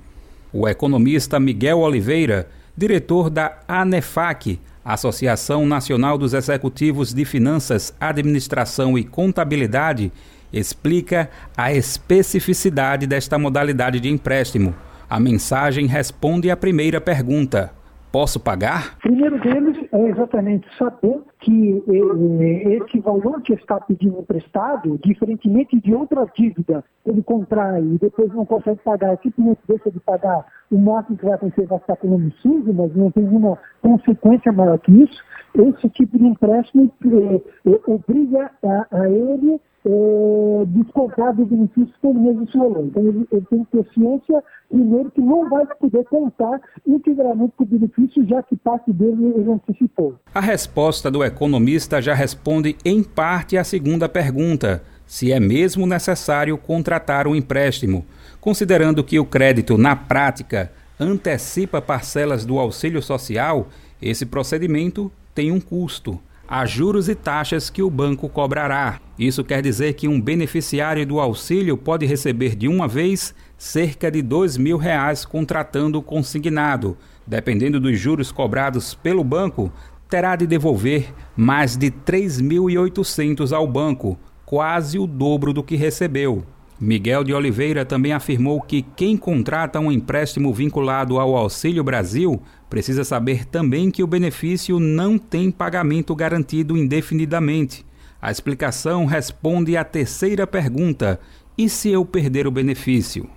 O 0.54 0.66
economista 0.66 1.38
Miguel 1.38 1.80
Oliveira, 1.80 2.48
diretor 2.78 3.30
da 3.30 3.60
ANEFAC, 3.68 4.58
Associação 4.86 5.66
Nacional 5.66 6.18
dos 6.18 6.34
Executivos 6.34 7.14
de 7.14 7.26
Finanças, 7.26 7.94
Administração 8.00 8.98
e 8.98 9.04
Contabilidade 9.04 10.14
explica 10.54 11.30
a 11.58 11.74
especificidade 11.74 13.06
desta 13.06 13.38
modalidade 13.38 14.00
de 14.00 14.08
empréstimo. 14.08 14.74
A 15.10 15.20
mensagem 15.20 15.88
responde 15.88 16.50
à 16.50 16.56
primeira 16.56 17.02
pergunta: 17.02 17.74
Posso 18.14 18.40
pagar? 18.40 18.98
Primeiro 19.00 19.38
deles 19.42 19.71
é 19.92 20.10
exatamente 20.10 20.68
saber 20.78 21.22
que 21.40 21.84
eh, 21.88 22.78
esse 22.78 23.00
valor 23.00 23.42
que 23.42 23.54
está 23.54 23.80
pedindo 23.80 24.20
emprestado, 24.20 24.98
diferentemente 25.04 25.80
de 25.80 25.94
outra 25.94 26.26
dívida, 26.36 26.84
ele 27.06 27.22
contrai 27.22 27.82
e 27.82 27.98
depois 27.98 28.34
não 28.34 28.46
consegue 28.46 28.80
pagar, 28.84 29.18
simplesmente 29.22 29.60
deixa 29.68 29.92
de 29.92 30.00
pagar, 30.00 30.46
o 30.72 30.78
máximo 30.78 31.18
que 31.18 31.26
vai 31.26 31.34
acontecer 31.34 31.66
vai 31.68 31.80
ficar 31.80 31.98
com 31.98 32.16
o 32.16 32.32
sujo, 32.42 32.74
mas 32.74 32.96
não 32.96 33.12
tem 33.12 33.24
nenhuma 33.24 33.58
consequência 33.82 34.52
maior 34.52 34.80
que 34.80 34.92
isso. 34.92 35.22
Esse 35.54 35.90
tipo 35.90 36.18
de 36.18 36.26
empréstimo 36.26 36.90
eh, 37.04 37.82
obriga 37.86 38.52
a, 38.64 38.88
a 38.92 39.10
ele 39.10 39.60
é, 39.84 40.66
descontar 40.68 41.36
dos 41.36 41.48
benefícios 41.48 41.96
pelo 42.02 42.14
mesmo 42.14 42.48
valor. 42.54 42.86
Então, 42.86 43.04
ele, 43.04 43.28
ele, 43.32 43.46
tem 43.50 43.66
que 43.66 43.72
ter 43.72 43.94
ciência, 43.94 44.44
primeiro, 44.70 45.10
que 45.12 45.22
não 45.22 45.50
vai 45.50 45.66
poder 45.66 46.04
contar 46.06 46.62
integralmente 46.86 47.54
com 47.58 47.64
o 47.64 47.68
benefício, 47.68 48.26
já 48.28 48.44
que 48.44 48.56
parte 48.58 48.94
dele 48.94 49.34
ele 49.36 49.52
antecipou. 49.52 50.16
A 50.34 50.40
resposta 50.40 51.10
do 51.10 51.24
economista 51.24 52.02
já 52.02 52.14
responde 52.14 52.76
em 52.86 53.04
parte 53.04 53.58
à 53.58 53.64
segunda 53.64 54.08
pergunta, 54.08 54.84
se 55.06 55.32
é 55.32 55.40
mesmo 55.40 55.88
necessário 55.88 56.58
contratar 56.58 57.28
um 57.28 57.36
empréstimo, 57.36 58.06
considerando 58.40 59.04
que 59.04 59.20
o 59.20 59.26
crédito, 59.26 59.78
na 59.78 59.96
prática, 59.96 60.72
antecipa 61.00 61.82
parcelas 61.82 62.46
do 62.46 62.60
auxílio 62.60 63.02
social, 63.02 63.68
esse 64.00 64.26
procedimento 64.26 65.12
tem 65.34 65.52
um 65.52 65.60
custo 65.60 66.20
a 66.52 66.66
juros 66.66 67.08
e 67.08 67.16
taxas 67.16 67.70
que 67.70 67.82
o 67.82 67.90
banco 67.90 68.28
cobrará. 68.28 69.00
Isso 69.18 69.42
quer 69.42 69.62
dizer 69.62 69.94
que 69.94 70.10
um 70.10 70.20
beneficiário 70.20 71.06
do 71.06 71.18
auxílio 71.18 71.78
pode 71.78 72.06
receber 72.06 72.58
de 72.58 72.68
uma 72.68 72.90
vez 72.90 73.34
cerca 73.58 74.12
de 74.12 74.22
mil 74.60 74.76
reais 74.76 75.24
contratando 75.24 75.98
o 75.98 76.04
consignado. 76.04 76.98
Dependendo 77.26 77.80
dos 77.80 77.98
juros 77.98 78.34
cobrados 78.34 78.94
pelo 78.94 79.24
banco, 79.24 79.72
terá 80.10 80.36
de 80.36 80.46
devolver 80.46 81.14
mais 81.38 81.78
de 81.78 81.90
3.800 81.90 83.54
ao 83.54 83.66
banco, 83.66 84.20
quase 84.46 85.00
o 85.00 85.08
dobro 85.08 85.54
do 85.54 85.64
que 85.64 85.78
recebeu. 85.78 86.44
Miguel 86.78 87.24
de 87.24 87.34
Oliveira 87.34 87.86
também 87.86 88.12
afirmou 88.12 88.60
que 88.60 88.82
quem 88.82 89.16
contrata 89.16 89.80
um 89.80 89.90
empréstimo 89.90 90.52
vinculado 90.52 91.18
ao 91.18 91.38
Auxílio 91.38 91.84
Brasil 91.84 92.42
precisa 92.72 93.04
saber 93.04 93.44
também 93.44 93.92
que 93.92 94.02
o 94.02 94.08
benefício 94.08 94.80
não 94.80 95.18
tem 95.18 95.52
pagamento 95.52 96.16
garantido 96.16 96.78
indefinidamente. 96.78 97.86
A 98.22 98.32
explicação 98.32 99.06
responde 99.06 99.76
à 99.76 99.84
terceira 99.84 100.48
pergunta: 100.48 101.20
e 101.58 101.68
se 101.68 101.90
eu 101.90 102.06
perder 102.06 102.48
o 102.48 102.52
benefício? 102.52 103.30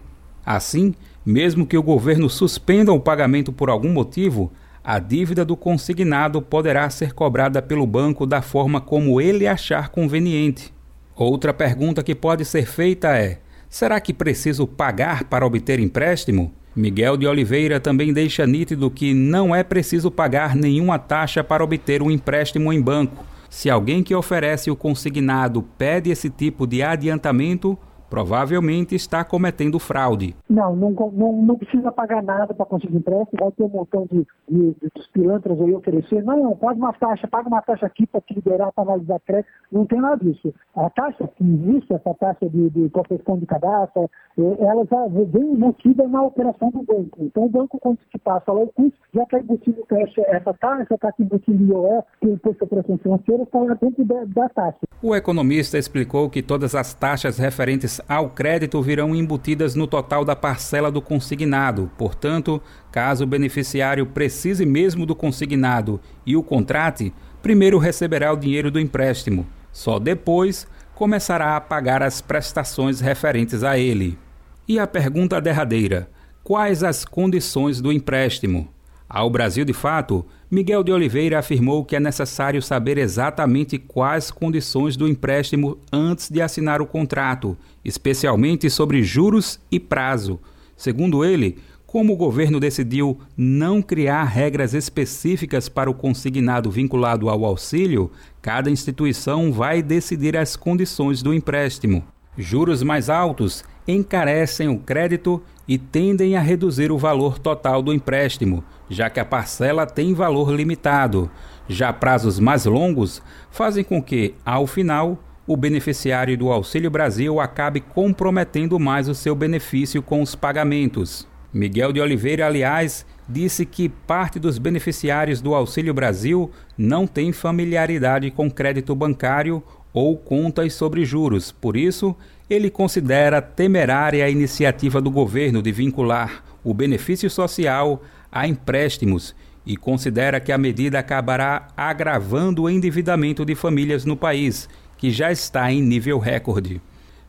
Assim, 0.47 0.95
mesmo 1.27 1.67
que 1.67 1.77
o 1.77 1.83
governo 1.83 2.31
suspenda 2.31 2.93
o 2.93 3.01
pagamento 3.01 3.53
por 3.53 3.69
algum 3.69 3.93
motivo, 3.93 4.53
a 4.85 5.01
dívida 5.01 5.45
do 5.45 5.57
consignado 5.57 6.41
poderá 6.41 6.89
ser 6.89 7.13
cobrada 7.13 7.61
pelo 7.61 7.89
banco 7.89 8.25
da 8.25 8.41
forma 8.41 8.81
como 8.81 9.21
ele 9.21 9.49
achar 9.49 9.89
conveniente. 9.89 10.73
Outra 11.17 11.53
pergunta 11.53 12.05
que 12.05 12.15
pode 12.15 12.45
ser 12.45 12.67
feita 12.67 13.19
é: 13.19 13.41
será 13.69 14.01
que 14.01 14.15
preciso 14.15 14.65
pagar 14.65 15.25
para 15.25 15.45
obter 15.45 15.81
empréstimo? 15.81 16.55
Miguel 16.77 17.17
de 17.17 17.27
Oliveira 17.27 17.79
também 17.79 18.13
deixa 18.13 18.45
nítido 18.47 18.91
que 18.91 19.15
não 19.15 19.55
é 19.55 19.63
preciso 19.63 20.11
pagar 20.11 20.57
nenhuma 20.57 20.99
taxa 20.99 21.45
para 21.45 21.63
obter 21.63 22.03
um 22.03 22.11
empréstimo 22.11 22.73
em 22.73 22.83
banco. 22.83 23.25
Se 23.49 23.71
alguém 23.71 24.03
que 24.03 24.15
oferece 24.15 24.73
o 24.73 24.77
consignado 24.77 25.63
pede 25.79 26.11
esse 26.11 26.29
tipo 26.29 26.67
de 26.67 26.83
adiantamento, 26.83 27.79
provavelmente 28.15 28.95
está 28.95 29.25
cometendo 29.25 29.77
fraude. 29.81 30.37
Não, 30.49 30.77
não, 30.77 30.91
não, 30.91 31.33
não 31.33 31.57
precisa 31.57 31.91
pagar 31.91 32.23
nada 32.23 32.55
para 32.55 32.65
conseguir 32.65 32.97
empréstimo, 32.97 33.41
vai 33.41 33.51
ter 33.51 33.65
um 33.65 33.69
montão 33.69 34.07
de, 34.09 34.25
de, 34.49 34.77
de 34.81 35.09
pilantras 35.13 35.61
aí 35.61 35.75
oferecer. 35.75 36.23
Não, 36.23 36.55
paga 36.55 36.79
uma 36.79 36.93
taxa, 36.93 37.27
paga 37.27 37.49
uma 37.49 37.61
taxa 37.61 37.87
aqui 37.87 38.07
para 38.07 38.21
te 38.21 38.35
liberar 38.35 38.71
para 38.71 38.85
analisar 38.85 39.19
crédito. 39.27 39.49
Não 39.73 39.85
tem 39.85 40.01
nada 40.01 40.25
disso. 40.25 40.55
A 40.77 40.89
taxa 40.91 41.29
que 41.37 41.43
existe, 41.43 41.93
essa 41.93 42.15
taxa 42.15 42.49
de, 42.49 42.71
de 42.71 42.89
confecção 42.91 43.37
de 43.37 43.47
cadastro, 43.47 44.09
é, 44.39 44.65
ela 44.65 44.87
já 44.89 45.09
vem 45.09 45.53
embutida 45.53 46.07
na 46.07 46.23
operação 46.23 46.71
do 46.71 46.85
banco. 46.85 47.19
Então 47.19 47.47
o 47.47 47.49
banco, 47.49 47.81
quando 47.81 47.99
se 48.13 48.19
passa 48.19 48.53
lá 48.53 48.61
o 48.61 48.69
custo, 48.69 48.97
já 49.13 49.25
está 49.25 49.41
embutido 49.41 49.85
essa 49.91 50.55
taxa, 50.55 50.95
está 50.95 51.13
embutido 51.19 51.65
o 51.65 51.67
IOF, 51.67 52.07
que 52.21 52.27
é 52.27 52.31
o 52.31 52.35
imposto 52.35 52.59
de 52.59 52.65
operações 52.65 53.03
financeiras, 53.03 53.47
está 53.47 53.75
dentro 53.75 54.05
da, 54.05 54.25
da 54.25 54.49
taxa. 54.51 54.79
O 55.03 55.17
economista 55.17 55.77
explicou 55.77 56.31
que 56.31 56.43
todas 56.43 56.77
as 56.77 56.95
taxas 56.95 57.39
referentes 57.39 58.01
ao 58.09 58.29
crédito 58.31 58.81
virão 58.83 59.15
embutidas 59.15 59.75
no 59.75 59.87
total 59.87 60.25
da 60.25 60.37
parcela 60.37 60.91
do 60.91 61.01
consignado. 61.01 61.91
Portanto, 61.97 62.61
caso 62.93 63.25
o 63.25 63.27
beneficiário 63.27 64.07
precise 64.07 64.67
mesmo 64.67 65.07
do 65.07 65.15
consignado 65.15 66.01
e 66.27 66.37
o 66.37 66.43
contrate, 66.43 67.13
primeiro 67.43 67.79
receberá 67.79 68.33
o 68.33 68.37
dinheiro 68.37 68.71
do 68.71 68.81
empréstimo. 68.81 69.47
Só 69.73 69.99
depois 69.99 70.67
começará 70.95 71.57
a 71.57 71.61
pagar 71.61 72.03
as 72.03 72.21
prestações 72.21 73.01
referentes 73.01 73.63
a 73.63 73.79
ele. 73.79 74.19
E 74.67 74.79
a 74.79 74.87
pergunta 74.87 75.41
derradeira: 75.41 76.09
quais 76.43 76.83
as 76.83 77.05
condições 77.05 77.81
do 77.81 77.93
empréstimo? 77.93 78.74
Ao 79.09 79.29
Brasil 79.29 79.65
de 79.65 79.73
Fato, 79.73 80.25
Miguel 80.51 80.83
de 80.83 80.91
Oliveira 80.91 81.39
afirmou 81.39 81.85
que 81.85 81.95
é 81.95 82.01
necessário 82.01 82.63
saber 82.63 82.97
exatamente 82.97 83.79
quais 83.79 84.31
condições 84.31 84.97
do 84.97 85.07
empréstimo 85.07 85.79
antes 85.93 86.31
de 86.31 86.41
assinar 86.41 86.81
o 86.81 86.87
contrato, 86.87 87.57
especialmente 87.85 88.71
sobre 88.71 89.03
juros 89.03 89.61
e 89.71 89.79
prazo. 89.79 90.41
Segundo 90.77 91.25
ele, 91.25 91.59
como 91.87 92.13
o 92.13 92.17
governo 92.17 92.59
decidiu 92.59 93.21
não 93.37 93.81
criar 93.81 94.25
regras 94.25 94.75
específicas 94.75 95.69
para 95.69 95.89
o 95.89 95.95
consignado 95.95 96.71
vinculado 96.71 97.29
ao 97.29 97.45
auxílio, 97.45 98.11
cada 98.43 98.71
instituição 98.71 99.53
vai 99.53 99.81
decidir 99.81 100.37
as 100.37 100.57
condições 100.57 101.23
do 101.23 101.33
empréstimo. 101.33 102.03
Juros 102.37 102.83
mais 102.83 103.09
altos 103.09 103.63
encarecem 103.87 104.69
o 104.69 104.79
crédito 104.79 105.41
e 105.67 105.79
tendem 105.79 106.37
a 106.37 106.41
reduzir 106.41 106.93
o 106.93 106.99
valor 106.99 107.39
total 107.39 107.83
do 107.83 107.93
empréstimo, 107.93 108.63
já 108.89 109.09
que 109.09 109.21
a 109.21 109.25
parcela 109.25 109.87
tem 109.87 110.15
valor 110.15 110.53
limitado. 110.53 111.31
Já 111.69 111.93
prazos 111.93 112.39
mais 112.39 112.67
longos 112.67 113.23
fazem 113.51 113.83
com 113.83 114.03
que, 114.03 114.35
ao 114.45 114.67
final, 114.67 115.19
o 115.47 115.57
beneficiário 115.57 116.37
do 116.37 116.51
Auxílio 116.51 116.91
Brasil 116.91 117.41
acabe 117.41 117.81
comprometendo 117.81 118.79
mais 118.79 119.09
o 119.09 119.15
seu 119.15 119.35
benefício 119.35 120.03
com 120.03 120.23
os 120.23 120.35
pagamentos. 120.35 121.27
Miguel 121.53 121.93
de 121.93 122.01
Oliveira, 122.01 122.47
aliás, 122.47 123.07
disse 123.29 123.65
que 123.65 123.89
parte 123.89 124.39
dos 124.39 124.59
beneficiários 124.59 125.41
do 125.41 125.55
Auxílio 125.55 125.95
Brasil 125.95 126.51
não 126.77 127.07
tem 127.07 127.33
familiaridade 127.33 128.31
com 128.31 128.51
crédito 128.51 128.95
bancário 128.95 129.63
ou 129.93 130.17
contas 130.17 130.75
sobre 130.75 131.05
juros. 131.05 131.53
Por 131.53 131.77
isso, 131.77 132.17
ele 132.49 132.71
considera 132.71 133.41
temerária 133.41 134.25
a 134.25 134.31
iniciativa 134.31 135.01
do 135.01 135.11
governo 135.11 135.63
de 135.63 135.73
vincular 135.73 136.45
o 136.63 136.75
benefício 136.75 137.29
social 137.29 138.03
a 138.31 138.47
empréstimos 138.47 139.35
e 139.67 139.77
considera 139.77 140.41
que 140.41 140.53
a 140.53 140.59
medida 140.59 140.99
acabará 140.99 141.69
agravando 141.77 142.63
o 142.63 142.71
endividamento 142.71 143.45
de 143.45 143.55
famílias 143.55 144.05
no 144.05 144.17
país, 144.17 144.69
que 144.99 145.11
já 145.11 145.33
está 145.33 145.73
em 145.73 145.83
nível 145.83 146.19
recorde. 146.19 146.81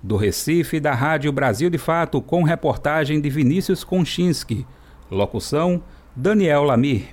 Do 0.04 0.18
Recife, 0.18 0.80
da 0.80 0.94
Rádio 0.94 1.32
Brasil 1.32 1.70
de 1.70 1.78
Fato, 1.78 2.22
com 2.22 2.44
reportagem 2.44 3.22
de 3.22 3.30
Vinícius 3.30 3.84
Konchinski. 3.84 4.66
Locução: 5.10 5.82
Daniel 6.16 6.64
Lamir. 6.64 7.10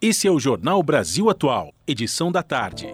Esse 0.00 0.26
é 0.26 0.30
o 0.30 0.40
Jornal 0.40 0.82
Brasil 0.82 1.30
Atual, 1.30 1.72
edição 1.86 2.32
da 2.32 2.42
tarde. 2.42 2.88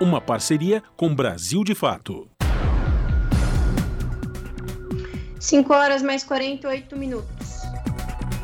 Uma 0.00 0.20
parceria 0.20 0.82
com 0.96 1.14
Brasil 1.14 1.62
de 1.62 1.74
Fato. 1.74 2.28
5 5.40 5.72
horas 5.72 6.02
mais 6.02 6.24
48 6.24 6.96
minutos. 6.96 7.60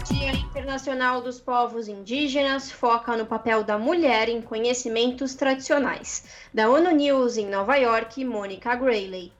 Dia 0.08 0.32
Internacional 0.32 1.20
dos 1.20 1.40
Povos 1.40 1.88
Indígenas 1.88 2.70
foca 2.70 3.16
no 3.16 3.26
papel 3.26 3.64
da 3.64 3.76
mulher 3.76 4.28
em 4.28 4.40
conhecimentos 4.40 5.34
tradicionais. 5.34 6.24
Da 6.52 6.70
ONU 6.70 6.92
News 6.92 7.36
em 7.36 7.48
Nova 7.48 7.74
York, 7.76 8.24
Mônica 8.24 8.76
Grayley. 8.76 9.32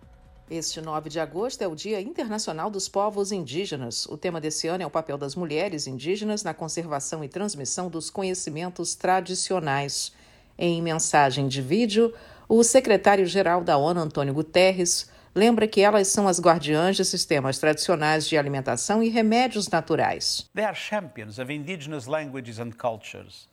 Este 0.50 0.80
9 0.80 1.08
de 1.08 1.20
agosto 1.20 1.62
é 1.62 1.68
o 1.68 1.76
Dia 1.76 2.00
Internacional 2.00 2.68
dos 2.68 2.88
Povos 2.88 3.30
Indígenas. 3.30 4.04
O 4.06 4.16
tema 4.16 4.40
desse 4.40 4.66
ano 4.66 4.82
é 4.82 4.86
o 4.86 4.90
papel 4.90 5.16
das 5.16 5.36
mulheres 5.36 5.86
indígenas 5.86 6.42
na 6.42 6.52
conservação 6.52 7.22
e 7.22 7.28
transmissão 7.28 7.88
dos 7.88 8.10
conhecimentos 8.10 8.96
tradicionais. 8.96 10.12
Em 10.58 10.82
mensagem 10.82 11.46
de 11.46 11.62
vídeo, 11.62 12.12
o 12.48 12.64
secretário-geral 12.64 13.62
da 13.62 13.78
ONU, 13.78 14.00
Antônio 14.00 14.34
Guterres, 14.34 15.08
lembra 15.34 15.66
que 15.66 15.80
elas 15.80 16.08
são 16.08 16.28
as 16.28 16.40
guardiãs 16.40 16.96
de 16.96 17.04
sistemas 17.04 17.58
tradicionais 17.58 18.28
de 18.28 18.38
alimentação 18.38 19.02
e 19.02 19.08
remédios 19.08 19.68
naturais. 19.68 20.48
They 20.54 20.64
are 20.64 20.76
champions 20.76 21.38
of 21.38 21.52
indigenous 21.52 22.06
languages 22.06 22.58
and 22.58 22.70
cultures. 22.72 23.48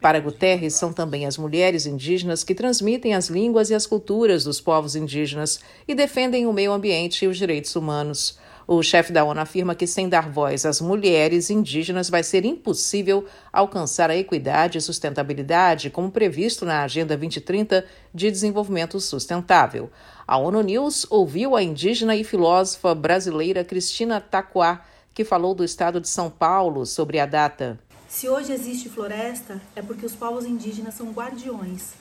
Para 0.00 0.20
Guterres, 0.20 0.74
são 0.74 0.90
também 0.90 1.26
as 1.26 1.36
mulheres 1.36 1.84
indígenas 1.84 2.42
que 2.42 2.54
transmitem 2.54 3.14
as 3.14 3.28
línguas 3.28 3.68
e 3.68 3.74
as 3.74 3.86
culturas 3.86 4.44
dos 4.44 4.58
povos 4.58 4.96
indígenas 4.96 5.60
e 5.86 5.94
defendem 5.94 6.46
o 6.46 6.52
meio 6.52 6.72
ambiente 6.72 7.26
e 7.26 7.28
os 7.28 7.36
direitos 7.36 7.76
humanos. 7.76 8.38
O 8.70 8.82
chefe 8.82 9.14
da 9.14 9.24
ONU 9.24 9.40
afirma 9.40 9.74
que, 9.74 9.86
sem 9.86 10.10
dar 10.10 10.28
voz 10.28 10.66
às 10.66 10.78
mulheres 10.78 11.48
indígenas, 11.48 12.10
vai 12.10 12.22
ser 12.22 12.44
impossível 12.44 13.24
alcançar 13.50 14.10
a 14.10 14.16
equidade 14.16 14.76
e 14.76 14.80
sustentabilidade, 14.82 15.88
como 15.88 16.10
previsto 16.10 16.66
na 16.66 16.82
Agenda 16.82 17.16
2030 17.16 17.86
de 18.12 18.30
Desenvolvimento 18.30 19.00
Sustentável. 19.00 19.90
A 20.26 20.36
ONU 20.36 20.60
News 20.60 21.06
ouviu 21.08 21.56
a 21.56 21.62
indígena 21.62 22.14
e 22.14 22.22
filósofa 22.22 22.94
brasileira 22.94 23.64
Cristina 23.64 24.20
Taquá 24.20 24.84
que 25.14 25.24
falou 25.24 25.54
do 25.54 25.64
estado 25.64 25.98
de 25.98 26.08
São 26.10 26.28
Paulo 26.28 26.84
sobre 26.84 27.18
a 27.18 27.24
data. 27.24 27.80
Se 28.06 28.28
hoje 28.28 28.52
existe 28.52 28.90
floresta, 28.90 29.62
é 29.74 29.80
porque 29.80 30.04
os 30.04 30.14
povos 30.14 30.44
indígenas 30.44 30.92
são 30.92 31.10
guardiões, 31.10 31.94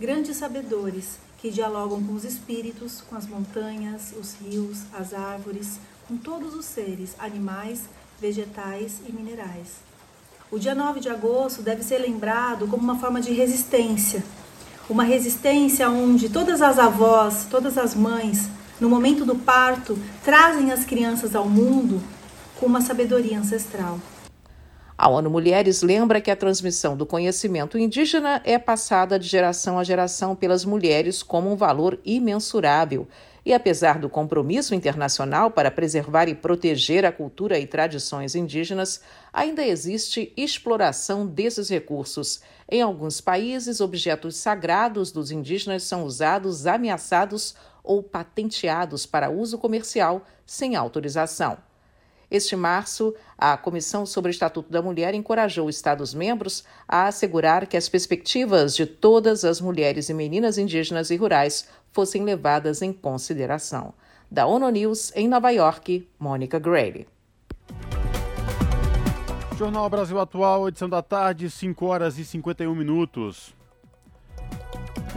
grandes 0.00 0.36
sabedores 0.36 1.20
que 1.38 1.48
dialogam 1.48 2.02
com 2.02 2.14
os 2.14 2.24
espíritos, 2.24 3.02
com 3.02 3.14
as 3.14 3.28
montanhas, 3.28 4.12
os 4.20 4.34
rios, 4.34 4.82
as 4.92 5.14
árvores, 5.14 5.78
com 6.08 6.16
todos 6.16 6.54
os 6.54 6.64
seres, 6.64 7.14
animais, 7.18 7.82
vegetais 8.18 9.02
e 9.06 9.12
minerais. 9.12 9.86
O 10.50 10.58
dia 10.58 10.74
9 10.74 11.00
de 11.00 11.10
agosto 11.10 11.60
deve 11.60 11.82
ser 11.82 11.98
lembrado 11.98 12.66
como 12.66 12.82
uma 12.82 12.98
forma 12.98 13.20
de 13.20 13.32
resistência, 13.32 14.24
uma 14.88 15.04
resistência 15.04 15.90
onde 15.90 16.30
todas 16.30 16.62
as 16.62 16.78
avós, 16.78 17.46
todas 17.50 17.76
as 17.76 17.94
mães, 17.94 18.48
no 18.80 18.88
momento 18.88 19.26
do 19.26 19.36
parto, 19.36 19.98
trazem 20.24 20.72
as 20.72 20.86
crianças 20.86 21.36
ao 21.36 21.46
mundo 21.46 22.00
com 22.58 22.64
uma 22.64 22.80
sabedoria 22.80 23.38
ancestral. 23.38 24.00
A 25.00 25.08
ONU 25.08 25.30
Mulheres 25.30 25.80
lembra 25.80 26.20
que 26.20 26.28
a 26.28 26.34
transmissão 26.34 26.96
do 26.96 27.06
conhecimento 27.06 27.78
indígena 27.78 28.42
é 28.44 28.58
passada 28.58 29.16
de 29.16 29.28
geração 29.28 29.78
a 29.78 29.84
geração 29.84 30.34
pelas 30.34 30.64
mulheres 30.64 31.22
como 31.22 31.52
um 31.52 31.54
valor 31.54 32.00
imensurável. 32.04 33.06
E 33.46 33.54
apesar 33.54 34.00
do 34.00 34.10
compromisso 34.10 34.74
internacional 34.74 35.52
para 35.52 35.70
preservar 35.70 36.28
e 36.28 36.34
proteger 36.34 37.04
a 37.04 37.12
cultura 37.12 37.60
e 37.60 37.64
tradições 37.64 38.34
indígenas, 38.34 39.00
ainda 39.32 39.64
existe 39.64 40.32
exploração 40.36 41.24
desses 41.24 41.68
recursos. 41.68 42.40
Em 42.68 42.82
alguns 42.82 43.20
países, 43.20 43.80
objetos 43.80 44.34
sagrados 44.34 45.12
dos 45.12 45.30
indígenas 45.30 45.84
são 45.84 46.02
usados, 46.02 46.66
ameaçados 46.66 47.54
ou 47.84 48.02
patenteados 48.02 49.06
para 49.06 49.30
uso 49.30 49.58
comercial 49.58 50.26
sem 50.44 50.74
autorização. 50.74 51.67
Este 52.30 52.54
março, 52.54 53.14
a 53.38 53.56
Comissão 53.56 54.04
sobre 54.04 54.30
o 54.30 54.32
Estatuto 54.32 54.70
da 54.70 54.82
Mulher 54.82 55.14
encorajou 55.14 55.70
Estados-membros 55.70 56.62
a 56.86 57.06
assegurar 57.06 57.66
que 57.66 57.76
as 57.76 57.88
perspectivas 57.88 58.76
de 58.76 58.84
todas 58.84 59.46
as 59.46 59.62
mulheres 59.62 60.10
e 60.10 60.14
meninas 60.14 60.58
indígenas 60.58 61.10
e 61.10 61.16
rurais 61.16 61.68
fossem 61.90 62.22
levadas 62.24 62.82
em 62.82 62.92
consideração. 62.92 63.94
Da 64.30 64.46
ONU 64.46 64.68
News, 64.68 65.10
em 65.16 65.26
Nova 65.26 65.50
York, 65.50 66.06
Mônica 66.18 66.58
Grady. 66.58 67.06
Jornal 69.56 69.88
Brasil 69.88 70.20
Atual, 70.20 70.68
edição 70.68 70.88
da 70.88 71.02
tarde, 71.02 71.50
5 71.50 71.86
horas 71.86 72.18
e 72.18 72.24
51 72.26 72.74
minutos. 72.74 73.56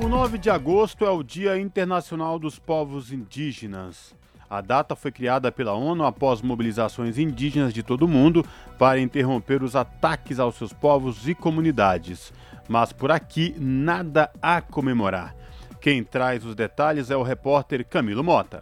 O 0.01 0.07
9 0.07 0.37
de 0.37 0.49
agosto 0.49 1.05
é 1.05 1.11
o 1.11 1.21
Dia 1.21 1.59
Internacional 1.59 2.39
dos 2.39 2.57
Povos 2.57 3.11
Indígenas. 3.11 4.15
A 4.51 4.59
data 4.59 4.97
foi 4.97 5.13
criada 5.13 5.49
pela 5.49 5.71
ONU 5.71 6.03
após 6.03 6.41
mobilizações 6.41 7.17
indígenas 7.17 7.73
de 7.73 7.81
todo 7.81 8.03
o 8.03 8.07
mundo 8.07 8.45
para 8.77 8.99
interromper 8.99 9.63
os 9.63 9.77
ataques 9.77 10.39
aos 10.39 10.55
seus 10.55 10.73
povos 10.73 11.25
e 11.25 11.33
comunidades. 11.33 12.33
Mas 12.67 12.91
por 12.91 13.11
aqui, 13.11 13.55
nada 13.57 14.29
a 14.41 14.59
comemorar. 14.59 15.33
Quem 15.79 16.03
traz 16.03 16.43
os 16.45 16.53
detalhes 16.53 17.09
é 17.09 17.15
o 17.15 17.23
repórter 17.23 17.87
Camilo 17.87 18.25
Mota. 18.25 18.61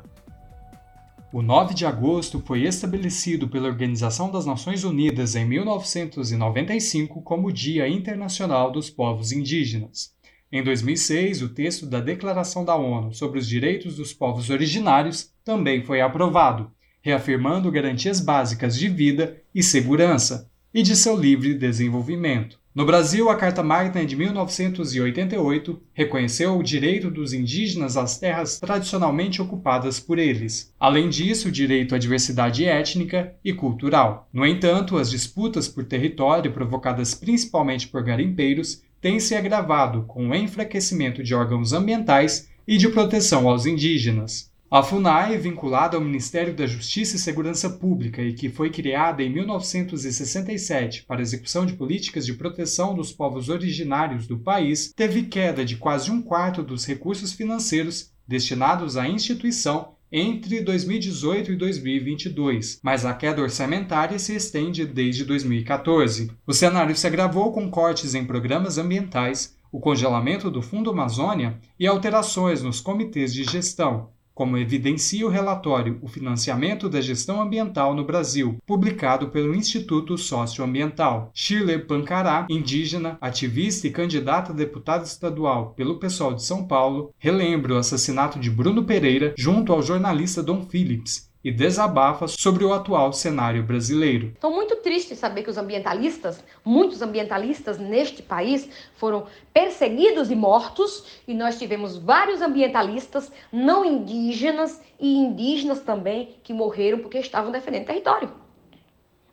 O 1.34 1.42
9 1.42 1.74
de 1.74 1.88
agosto 1.88 2.40
foi 2.40 2.68
estabelecido 2.68 3.48
pela 3.48 3.68
Organização 3.68 4.30
das 4.30 4.46
Nações 4.46 4.84
Unidas 4.84 5.36
em 5.36 5.44
1995 5.44 7.20
como 7.24 7.52
Dia 7.52 7.90
Internacional 7.90 8.72
dos 8.72 8.92
Povos 8.92 9.32
Indígenas. 9.32 10.14
Em 10.52 10.64
2006, 10.64 11.44
o 11.44 11.50
texto 11.50 11.86
da 11.86 12.00
Declaração 12.00 12.66
da 12.66 12.76
ONU 12.76 13.14
sobre 13.14 13.38
os 13.38 13.48
Direitos 13.48 13.98
dos 13.98 14.14
Povos 14.14 14.50
Originários 14.50 15.32
também 15.46 15.84
foi 15.84 16.02
aprovado, 16.02 16.72
reafirmando 17.02 17.72
garantias 17.72 18.20
básicas 18.20 18.76
de 18.76 18.90
vida 18.90 19.38
e 19.54 19.62
segurança 19.62 20.50
e 20.74 20.82
de 20.82 20.96
seu 20.96 21.16
livre 21.16 21.54
desenvolvimento. 21.54 22.60
No 22.74 22.84
Brasil, 22.84 23.30
a 23.30 23.36
Carta 23.36 23.62
Magna 23.62 24.04
de 24.04 24.16
1988 24.16 25.82
reconheceu 25.94 26.58
o 26.58 26.64
direito 26.64 27.12
dos 27.12 27.34
indígenas 27.34 27.98
às 27.98 28.18
terras 28.18 28.60
tradicionalmente 28.60 29.42
ocupadas 29.42 30.00
por 30.00 30.18
eles. 30.18 30.74
Além 30.80 31.10
disso, 31.10 31.50
o 31.50 31.52
direito 31.52 31.94
à 31.94 31.98
diversidade 31.98 32.66
étnica 32.66 33.36
e 33.44 33.54
cultural. 33.54 34.28
No 34.32 34.46
entanto, 34.46 34.98
as 34.98 35.12
disputas 35.12 35.68
por 35.68 35.84
território 35.84 36.52
provocadas 36.52 37.14
principalmente 37.14 37.88
por 37.88 38.04
garimpeiros 38.04 38.82
tem 39.02 39.20
se 39.20 39.36
agravado 39.36 40.04
com 40.04 40.30
o 40.30 40.36
enfraquecimento 40.36 41.24
de 41.24 41.34
órgãos 41.34 41.74
ambientais 41.74 42.50
e 42.68 42.78
de 42.78 42.90
proteção 42.90 43.48
aos 43.48 43.66
indígenas. 43.66 44.50
A 44.72 44.84
FUNAI, 44.84 45.36
vinculada 45.38 45.98
ao 45.98 46.04
Ministério 46.04 46.54
da 46.54 46.68
Justiça 46.68 47.16
e 47.16 47.20
Segurança 47.20 47.72
Pública 47.72 48.22
e 48.22 48.34
que 48.34 48.50
foi 48.50 48.70
criada 48.70 49.24
em 49.24 49.30
1967 49.34 51.06
para 51.08 51.24
execução 51.24 51.66
de 51.66 51.74
políticas 51.74 52.24
de 52.24 52.34
proteção 52.34 52.94
dos 52.94 53.12
povos 53.12 53.50
originários 53.50 54.28
do 54.28 54.38
país, 54.38 54.94
teve 54.96 55.24
queda 55.24 55.66
de 55.66 55.76
quase 55.78 56.12
um 56.12 56.22
quarto 56.22 56.62
dos 56.62 56.86
recursos 56.86 57.34
financeiros 57.34 58.12
destinados 58.28 58.96
à 58.96 59.08
instituição 59.08 59.96
entre 60.12 60.62
2018 60.62 61.52
e 61.52 61.56
2022, 61.56 62.80
mas 62.82 63.06
a 63.06 63.14
queda 63.14 63.42
orçamentária 63.42 64.18
se 64.18 64.36
estende 64.36 64.86
desde 64.86 65.24
2014. 65.24 66.32
O 66.48 66.54
cenário 66.54 66.96
se 66.96 67.06
agravou 67.06 67.52
com 67.52 67.70
cortes 67.70 68.16
em 68.16 68.26
programas 68.26 68.78
ambientais, 68.78 69.56
o 69.72 69.80
congelamento 69.80 70.50
do 70.50 70.62
Fundo 70.62 70.90
Amazônia 70.90 71.60
e 71.80 71.86
alterações 71.86 72.64
nos 72.64 72.82
comitês 72.82 73.34
de 73.34 73.44
gestão, 73.44 74.10
como 74.40 74.58
evidencia 74.58 75.28
o 75.28 75.30
relatório 75.30 76.00
O 76.02 76.08
Financiamento 76.08 76.88
da 76.88 77.02
Gestão 77.02 77.42
Ambiental 77.42 77.94
no 77.94 78.06
Brasil, 78.06 78.58
publicado 78.66 79.28
pelo 79.28 79.54
Instituto 79.54 80.18
Socioambiental. 80.18 81.30
Shirley 81.34 81.80
Pancará, 81.80 82.48
indígena, 82.50 83.18
ativista 83.20 83.86
e 83.86 83.92
candidata 83.92 84.54
a 84.54 84.56
deputada 84.56 85.04
estadual 85.04 85.74
pelo 85.76 86.00
pessoal 86.00 86.34
de 86.34 86.42
São 86.42 86.66
Paulo, 86.66 87.14
relembra 87.18 87.74
o 87.74 87.78
assassinato 87.78 88.40
de 88.40 88.50
Bruno 88.50 88.86
Pereira 88.86 89.34
junto 89.38 89.74
ao 89.74 89.84
jornalista 89.84 90.42
Dom 90.42 90.62
Phillips 90.62 91.29
e 91.44 91.52
desabafa 91.52 92.28
sobre 92.28 92.66
o 92.66 92.74
atual 92.74 93.14
cenário 93.14 93.64
brasileiro. 93.64 94.28
Estou 94.28 94.52
muito 94.52 94.76
triste 94.78 95.16
saber 95.16 95.44
que 95.44 95.50
os 95.50 95.58
ambientalistas, 95.58 96.44
muitos 96.66 97.02
ambientalistas 97.02 97.78
neste 97.78 98.22
país, 98.22 98.70
foram 98.96 99.26
perseguidos 99.54 100.30
e 100.30 100.36
mortos, 100.36 101.22
e 101.28 101.34
nós 101.34 101.58
tivemos 101.58 101.98
vários 101.98 102.42
ambientalistas 102.42 103.32
não 103.52 103.86
indígenas 103.86 104.82
e 105.00 105.16
indígenas 105.16 105.80
também 105.80 106.36
que 106.44 106.52
morreram 106.52 107.00
porque 107.00 107.18
estavam 107.20 107.52
defendendo 107.52 107.86
território. 107.86 108.32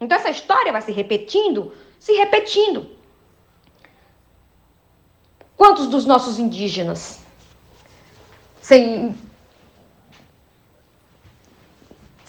Então 0.00 0.16
essa 0.16 0.30
história 0.30 0.70
vai 0.70 0.82
se 0.82 0.92
repetindo, 0.92 1.72
se 1.98 2.12
repetindo. 2.12 2.86
Quantos 5.57 5.88
dos 5.88 6.04
nossos 6.04 6.38
indígenas 6.38 7.20
sem 8.61 9.16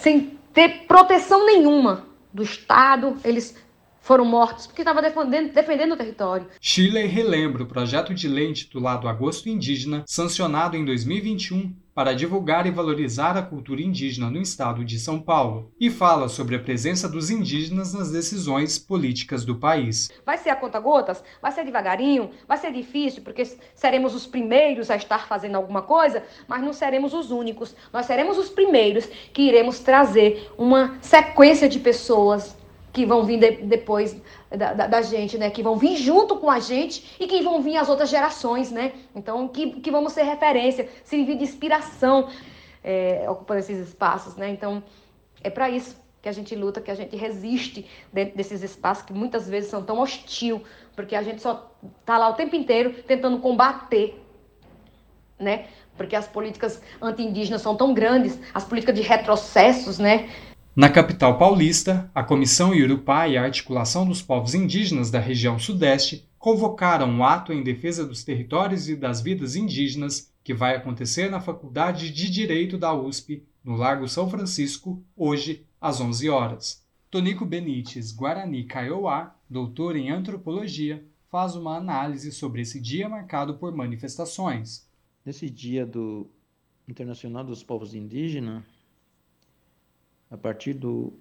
sem 0.07 0.37
ter 0.53 0.85
proteção 0.87 1.45
nenhuma 1.45 2.07
do 2.33 2.41
Estado, 2.41 3.17
eles 3.25 3.57
foram 3.99 4.23
mortos 4.23 4.65
porque 4.65 4.81
estavam 4.81 5.01
defendendo, 5.01 5.51
defendendo 5.51 5.91
o 5.91 5.97
território. 5.97 6.47
Chile 6.61 7.05
relembra 7.07 7.63
o 7.63 7.67
projeto 7.67 8.13
de 8.13 8.25
lei 8.25 8.49
intitulado 8.49 9.09
Agosto 9.09 9.49
Indígena, 9.49 10.05
sancionado 10.07 10.77
em 10.77 10.85
2021 10.85 11.75
para 11.97 12.13
divulgar 12.13 12.67
e 12.67 12.69
valorizar 12.69 13.35
a 13.35 13.41
cultura 13.41 13.81
indígena 13.81 14.29
no 14.29 14.39
estado 14.39 14.85
de 14.85 14.99
São 14.99 15.19
Paulo, 15.19 15.71
e 15.79 15.89
fala 15.89 16.29
sobre 16.29 16.55
a 16.55 16.59
presença 16.59 17.09
dos 17.09 17.31
indígenas 17.31 17.91
nas 17.91 18.11
decisões 18.11 18.77
políticas 18.77 19.43
do 19.43 19.55
país. 19.55 20.11
Vai 20.23 20.37
ser 20.37 20.51
a 20.51 20.55
conta-gotas? 20.55 21.23
Vai 21.41 21.51
ser 21.51 21.65
devagarinho? 21.65 22.29
Vai 22.47 22.59
ser 22.59 22.71
difícil, 22.71 23.23
porque 23.23 23.43
seremos 23.73 24.13
os 24.13 24.27
primeiros 24.27 24.91
a 24.91 24.95
estar 24.95 25.27
fazendo 25.27 25.55
alguma 25.55 25.81
coisa, 25.81 26.21
mas 26.47 26.61
não 26.61 26.71
seremos 26.71 27.15
os 27.15 27.31
únicos. 27.31 27.75
Nós 27.91 28.05
seremos 28.05 28.37
os 28.37 28.49
primeiros 28.49 29.07
que 29.33 29.41
iremos 29.41 29.79
trazer 29.79 30.51
uma 30.55 30.99
sequência 31.01 31.67
de 31.67 31.79
pessoas 31.79 32.55
que 32.91 33.05
vão 33.05 33.23
vir 33.23 33.39
de, 33.39 33.51
depois 33.63 34.19
da, 34.49 34.73
da, 34.73 34.87
da, 34.87 35.01
gente, 35.01 35.37
né? 35.37 35.49
Que 35.49 35.61
vão 35.61 35.77
vir 35.77 35.97
junto 35.97 36.37
com 36.37 36.49
a 36.49 36.59
gente 36.59 37.15
e 37.19 37.27
que 37.27 37.41
vão 37.41 37.61
vir 37.61 37.77
as 37.77 37.89
outras 37.89 38.09
gerações, 38.09 38.71
né? 38.71 38.93
Então, 39.15 39.47
que, 39.47 39.79
que 39.81 39.91
vamos 39.91 40.13
ser 40.13 40.23
referência, 40.23 40.89
servir 41.03 41.37
de 41.37 41.43
inspiração, 41.43 42.29
é, 42.83 43.29
ocupando 43.29 43.59
esses 43.59 43.87
espaços, 43.87 44.35
né? 44.35 44.49
Então, 44.49 44.83
é 45.43 45.49
para 45.49 45.69
isso 45.69 45.95
que 46.21 46.29
a 46.29 46.31
gente 46.31 46.55
luta, 46.55 46.81
que 46.81 46.91
a 46.91 46.95
gente 46.95 47.15
resiste 47.15 47.85
dentro 48.11 48.35
desses 48.35 48.63
espaços 48.63 49.05
que 49.05 49.13
muitas 49.13 49.47
vezes 49.47 49.69
são 49.69 49.83
tão 49.83 49.99
hostil, 49.99 50.63
porque 50.95 51.15
a 51.15 51.21
gente 51.21 51.41
só 51.41 51.71
está 51.99 52.17
lá 52.17 52.29
o 52.29 52.33
tempo 52.33 52.55
inteiro 52.55 52.93
tentando 53.03 53.39
combater, 53.39 54.21
né? 55.39 55.67
Porque 55.95 56.15
as 56.15 56.27
políticas 56.27 56.81
anti-indígenas 57.01 57.61
são 57.61 57.75
tão 57.75 57.93
grandes, 57.93 58.39
as 58.53 58.63
políticas 58.63 58.95
de 58.95 59.01
retrocessos, 59.01 59.99
né? 59.99 60.29
Na 60.77 60.91
capital 60.91 61.39
paulista, 61.39 62.07
a 62.13 62.23
Comissão 62.23 62.71
Iurupá 62.71 63.27
e 63.27 63.35
a 63.35 63.41
Articulação 63.41 64.07
dos 64.07 64.21
Povos 64.21 64.53
Indígenas 64.53 65.09
da 65.09 65.19
região 65.19 65.57
Sudeste 65.57 66.29
convocaram 66.37 67.09
um 67.09 67.23
ato 67.23 67.51
em 67.51 67.63
defesa 67.63 68.05
dos 68.05 68.23
territórios 68.23 68.87
e 68.87 68.95
das 68.95 69.19
vidas 69.19 69.55
indígenas 69.55 70.31
que 70.43 70.53
vai 70.53 70.75
acontecer 70.75 71.31
na 71.31 71.41
Faculdade 71.41 72.11
de 72.11 72.29
Direito 72.29 72.77
da 72.77 72.93
USP, 72.93 73.43
no 73.63 73.75
Largo 73.75 74.07
São 74.07 74.29
Francisco, 74.29 75.03
hoje, 75.15 75.65
às 75.81 75.99
11 75.99 76.29
horas. 76.29 76.85
Tonico 77.09 77.43
Benites 77.43 78.11
Guarani 78.11 78.63
Kaiowá, 78.63 79.35
doutor 79.49 79.95
em 79.95 80.11
antropologia, 80.11 81.03
faz 81.31 81.55
uma 81.55 81.75
análise 81.75 82.31
sobre 82.31 82.61
esse 82.61 82.79
dia 82.79 83.09
marcado 83.09 83.55
por 83.55 83.75
manifestações. 83.75 84.87
Nesse 85.25 85.49
dia 85.49 85.87
do 85.87 86.29
Internacional 86.87 87.43
dos 87.43 87.63
Povos 87.63 87.95
Indígenas, 87.95 88.76
a 90.29 90.37
partir 90.37 90.73
do, 90.73 91.13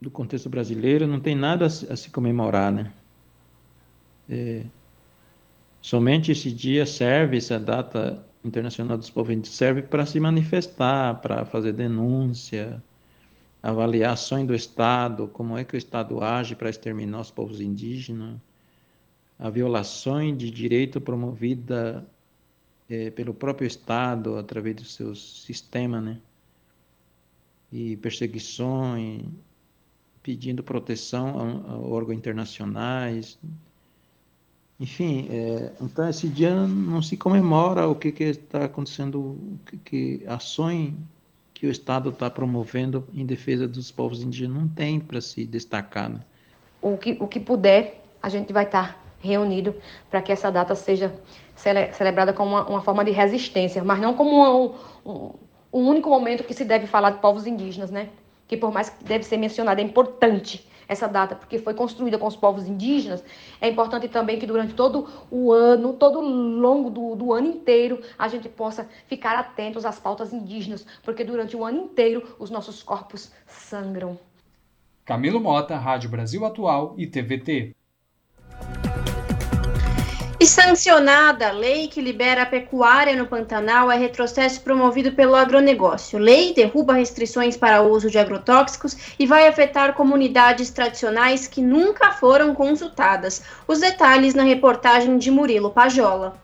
do 0.00 0.10
contexto 0.10 0.48
brasileiro, 0.48 1.06
não 1.06 1.20
tem 1.20 1.34
nada 1.34 1.66
a, 1.66 1.92
a 1.92 1.96
se 1.96 2.10
comemorar, 2.10 2.72
né? 2.72 2.92
É, 4.28 4.64
somente 5.80 6.32
esse 6.32 6.52
dia 6.52 6.86
serve, 6.86 7.36
essa 7.36 7.58
data 7.58 8.24
internacional 8.44 8.96
dos 8.96 9.10
povos 9.10 9.48
serve 9.48 9.82
para 9.82 10.06
se 10.06 10.18
manifestar, 10.18 11.20
para 11.20 11.44
fazer 11.44 11.72
denúncia, 11.72 12.82
avaliar 13.62 14.12
ações 14.12 14.46
do 14.46 14.54
Estado, 14.54 15.28
como 15.28 15.56
é 15.56 15.64
que 15.64 15.74
o 15.74 15.78
Estado 15.78 16.22
age 16.22 16.54
para 16.54 16.70
exterminar 16.70 17.20
os 17.20 17.30
povos 17.30 17.60
indígenas, 17.60 18.40
a 19.38 19.50
violações 19.50 20.36
de 20.36 20.50
direito 20.50 21.00
promovida 21.00 22.06
é, 22.88 23.10
pelo 23.10 23.34
próprio 23.34 23.66
Estado 23.66 24.36
através 24.36 24.76
do 24.76 24.84
seu 24.84 25.14
sistema, 25.14 26.00
né? 26.00 26.18
E 27.72 27.96
perseguições, 27.96 29.22
pedindo 30.22 30.62
proteção 30.62 31.38
a, 31.38 31.72
a 31.72 31.78
órgãos 31.78 32.16
internacionais, 32.16 33.38
enfim, 34.80 35.28
é, 35.30 35.72
então 35.80 36.08
esse 36.08 36.26
dia 36.26 36.54
não 36.54 37.02
se 37.02 37.16
comemora 37.16 37.86
o 37.86 37.94
que 37.94 38.08
está 38.22 38.64
acontecendo, 38.64 39.38
que, 39.66 39.76
que 39.76 40.22
ações 40.26 40.94
que 41.52 41.66
o 41.66 41.70
Estado 41.70 42.08
está 42.08 42.30
promovendo 42.30 43.06
em 43.12 43.26
defesa 43.26 43.68
dos 43.68 43.90
povos 43.90 44.22
indígenas 44.22 44.56
não 44.56 44.66
tem 44.66 44.98
para 44.98 45.20
se 45.20 45.44
destacar. 45.44 46.08
Né? 46.08 46.20
O, 46.80 46.96
que, 46.96 47.18
o 47.20 47.28
que 47.28 47.38
puder, 47.38 48.02
a 48.22 48.30
gente 48.30 48.50
vai 48.50 48.64
estar 48.64 48.94
tá 48.94 49.00
reunido 49.20 49.74
para 50.10 50.22
que 50.22 50.32
essa 50.32 50.50
data 50.50 50.74
seja 50.74 51.14
cele, 51.54 51.92
celebrada 51.92 52.32
como 52.32 52.52
uma, 52.52 52.66
uma, 52.66 52.80
forma 52.80 53.04
de 53.04 53.10
resistência, 53.10 53.84
mas 53.84 54.00
não 54.00 54.14
como 54.14 54.64
um, 54.64 54.74
um, 55.04 55.34
um 55.72 55.86
único 55.86 56.08
momento 56.08 56.44
que 56.44 56.54
se 56.54 56.64
deve 56.64 56.86
falar 56.86 57.10
de 57.10 57.18
povos 57.18 57.46
indígenas, 57.46 57.90
né? 57.90 58.08
Que 58.46 58.56
por 58.56 58.72
mais 58.72 58.90
que 58.90 59.04
deve 59.04 59.24
ser 59.24 59.36
mencionado, 59.36 59.80
é 59.80 59.84
importante 59.84 60.68
essa 60.90 61.06
data, 61.06 61.36
porque 61.36 61.56
foi 61.56 61.72
construída 61.72 62.18
com 62.18 62.26
os 62.26 62.34
povos 62.34 62.66
indígenas, 62.66 63.22
é 63.60 63.68
importante 63.68 64.08
também 64.08 64.40
que 64.40 64.46
durante 64.46 64.74
todo 64.74 65.08
o 65.30 65.52
ano, 65.52 65.92
todo 65.92 66.18
o 66.18 66.22
longo 66.22 66.90
do, 66.90 67.14
do 67.14 67.32
ano 67.32 67.46
inteiro, 67.46 68.02
a 68.18 68.26
gente 68.26 68.48
possa 68.48 68.88
ficar 69.06 69.38
atentos 69.38 69.84
às 69.84 70.00
pautas 70.00 70.32
indígenas, 70.32 70.84
porque 71.04 71.22
durante 71.22 71.56
o 71.56 71.64
ano 71.64 71.84
inteiro 71.84 72.34
os 72.40 72.50
nossos 72.50 72.82
corpos 72.82 73.30
sangram. 73.46 74.18
Camilo 75.04 75.40
Mota, 75.40 75.76
Rádio 75.76 76.10
Brasil 76.10 76.44
Atual 76.44 76.94
e 76.98 77.06
TVT. 77.06 77.72
E 80.42 80.46
sancionada 80.46 81.48
a 81.48 81.52
lei 81.52 81.86
que 81.86 82.00
libera 82.00 82.44
a 82.44 82.46
pecuária 82.46 83.14
no 83.14 83.26
Pantanal 83.26 83.90
é 83.90 83.98
retrocesso 83.98 84.62
promovido 84.62 85.12
pelo 85.12 85.34
agronegócio. 85.34 86.18
Lei 86.18 86.54
derruba 86.54 86.94
restrições 86.94 87.58
para 87.58 87.82
o 87.82 87.90
uso 87.90 88.08
de 88.08 88.16
agrotóxicos 88.16 88.96
e 89.18 89.26
vai 89.26 89.46
afetar 89.46 89.92
comunidades 89.92 90.70
tradicionais 90.70 91.46
que 91.46 91.60
nunca 91.60 92.12
foram 92.12 92.54
consultadas. 92.54 93.42
Os 93.68 93.80
detalhes 93.80 94.32
na 94.32 94.42
reportagem 94.42 95.18
de 95.18 95.30
Murilo 95.30 95.72
Pajola. 95.72 96.34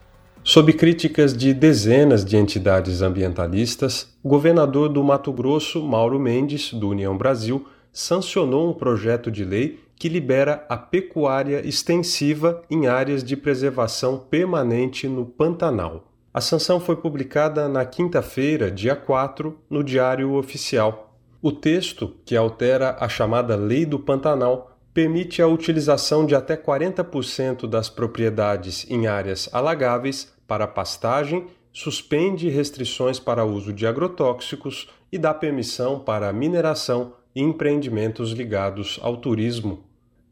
Sob 0.43 0.71
críticas 0.73 1.35
de 1.35 1.51
dezenas 1.51 2.23
de 2.23 2.37
entidades 2.37 3.01
ambientalistas, 3.01 4.15
o 4.23 4.29
governador 4.29 4.89
do 4.89 5.03
Mato 5.03 5.33
Grosso, 5.33 5.81
Mauro 5.81 6.19
Mendes, 6.19 6.71
do 6.71 6.89
União 6.89 7.17
Brasil, 7.17 7.65
sancionou 7.91 8.69
um 8.69 8.73
projeto 8.73 9.31
de 9.31 9.43
lei 9.43 9.86
que 9.99 10.07
libera 10.07 10.65
a 10.69 10.77
pecuária 10.77 11.67
extensiva 11.67 12.61
em 12.69 12.87
áreas 12.87 13.23
de 13.23 13.35
preservação 13.35 14.17
permanente 14.17 15.07
no 15.07 15.25
Pantanal. 15.25 16.11
A 16.31 16.39
sanção 16.39 16.79
foi 16.79 16.95
publicada 16.95 17.67
na 17.67 17.83
quinta-feira, 17.83 18.69
dia 18.69 18.95
4, 18.95 19.57
no 19.69 19.83
Diário 19.83 20.33
Oficial. 20.33 21.15
O 21.41 21.51
texto, 21.51 22.15
que 22.23 22.35
altera 22.35 22.95
a 22.99 23.09
chamada 23.09 23.55
Lei 23.55 23.85
do 23.85 23.97
Pantanal, 23.97 24.77
permite 24.93 25.41
a 25.41 25.47
utilização 25.47 26.25
de 26.25 26.35
até 26.35 26.55
40% 26.55 27.67
das 27.67 27.89
propriedades 27.89 28.85
em 28.89 29.07
áreas 29.07 29.49
alagáveis 29.51 30.31
para 30.47 30.67
pastagem, 30.67 31.47
suspende 31.73 32.49
restrições 32.49 33.19
para 33.19 33.45
uso 33.45 33.73
de 33.73 33.85
agrotóxicos 33.85 34.89
e 35.11 35.17
dá 35.17 35.33
permissão 35.33 35.99
para 35.99 36.31
mineração 36.33 37.13
e 37.35 37.41
empreendimentos 37.41 38.31
ligados 38.31 38.99
ao 39.01 39.17
turismo 39.17 39.86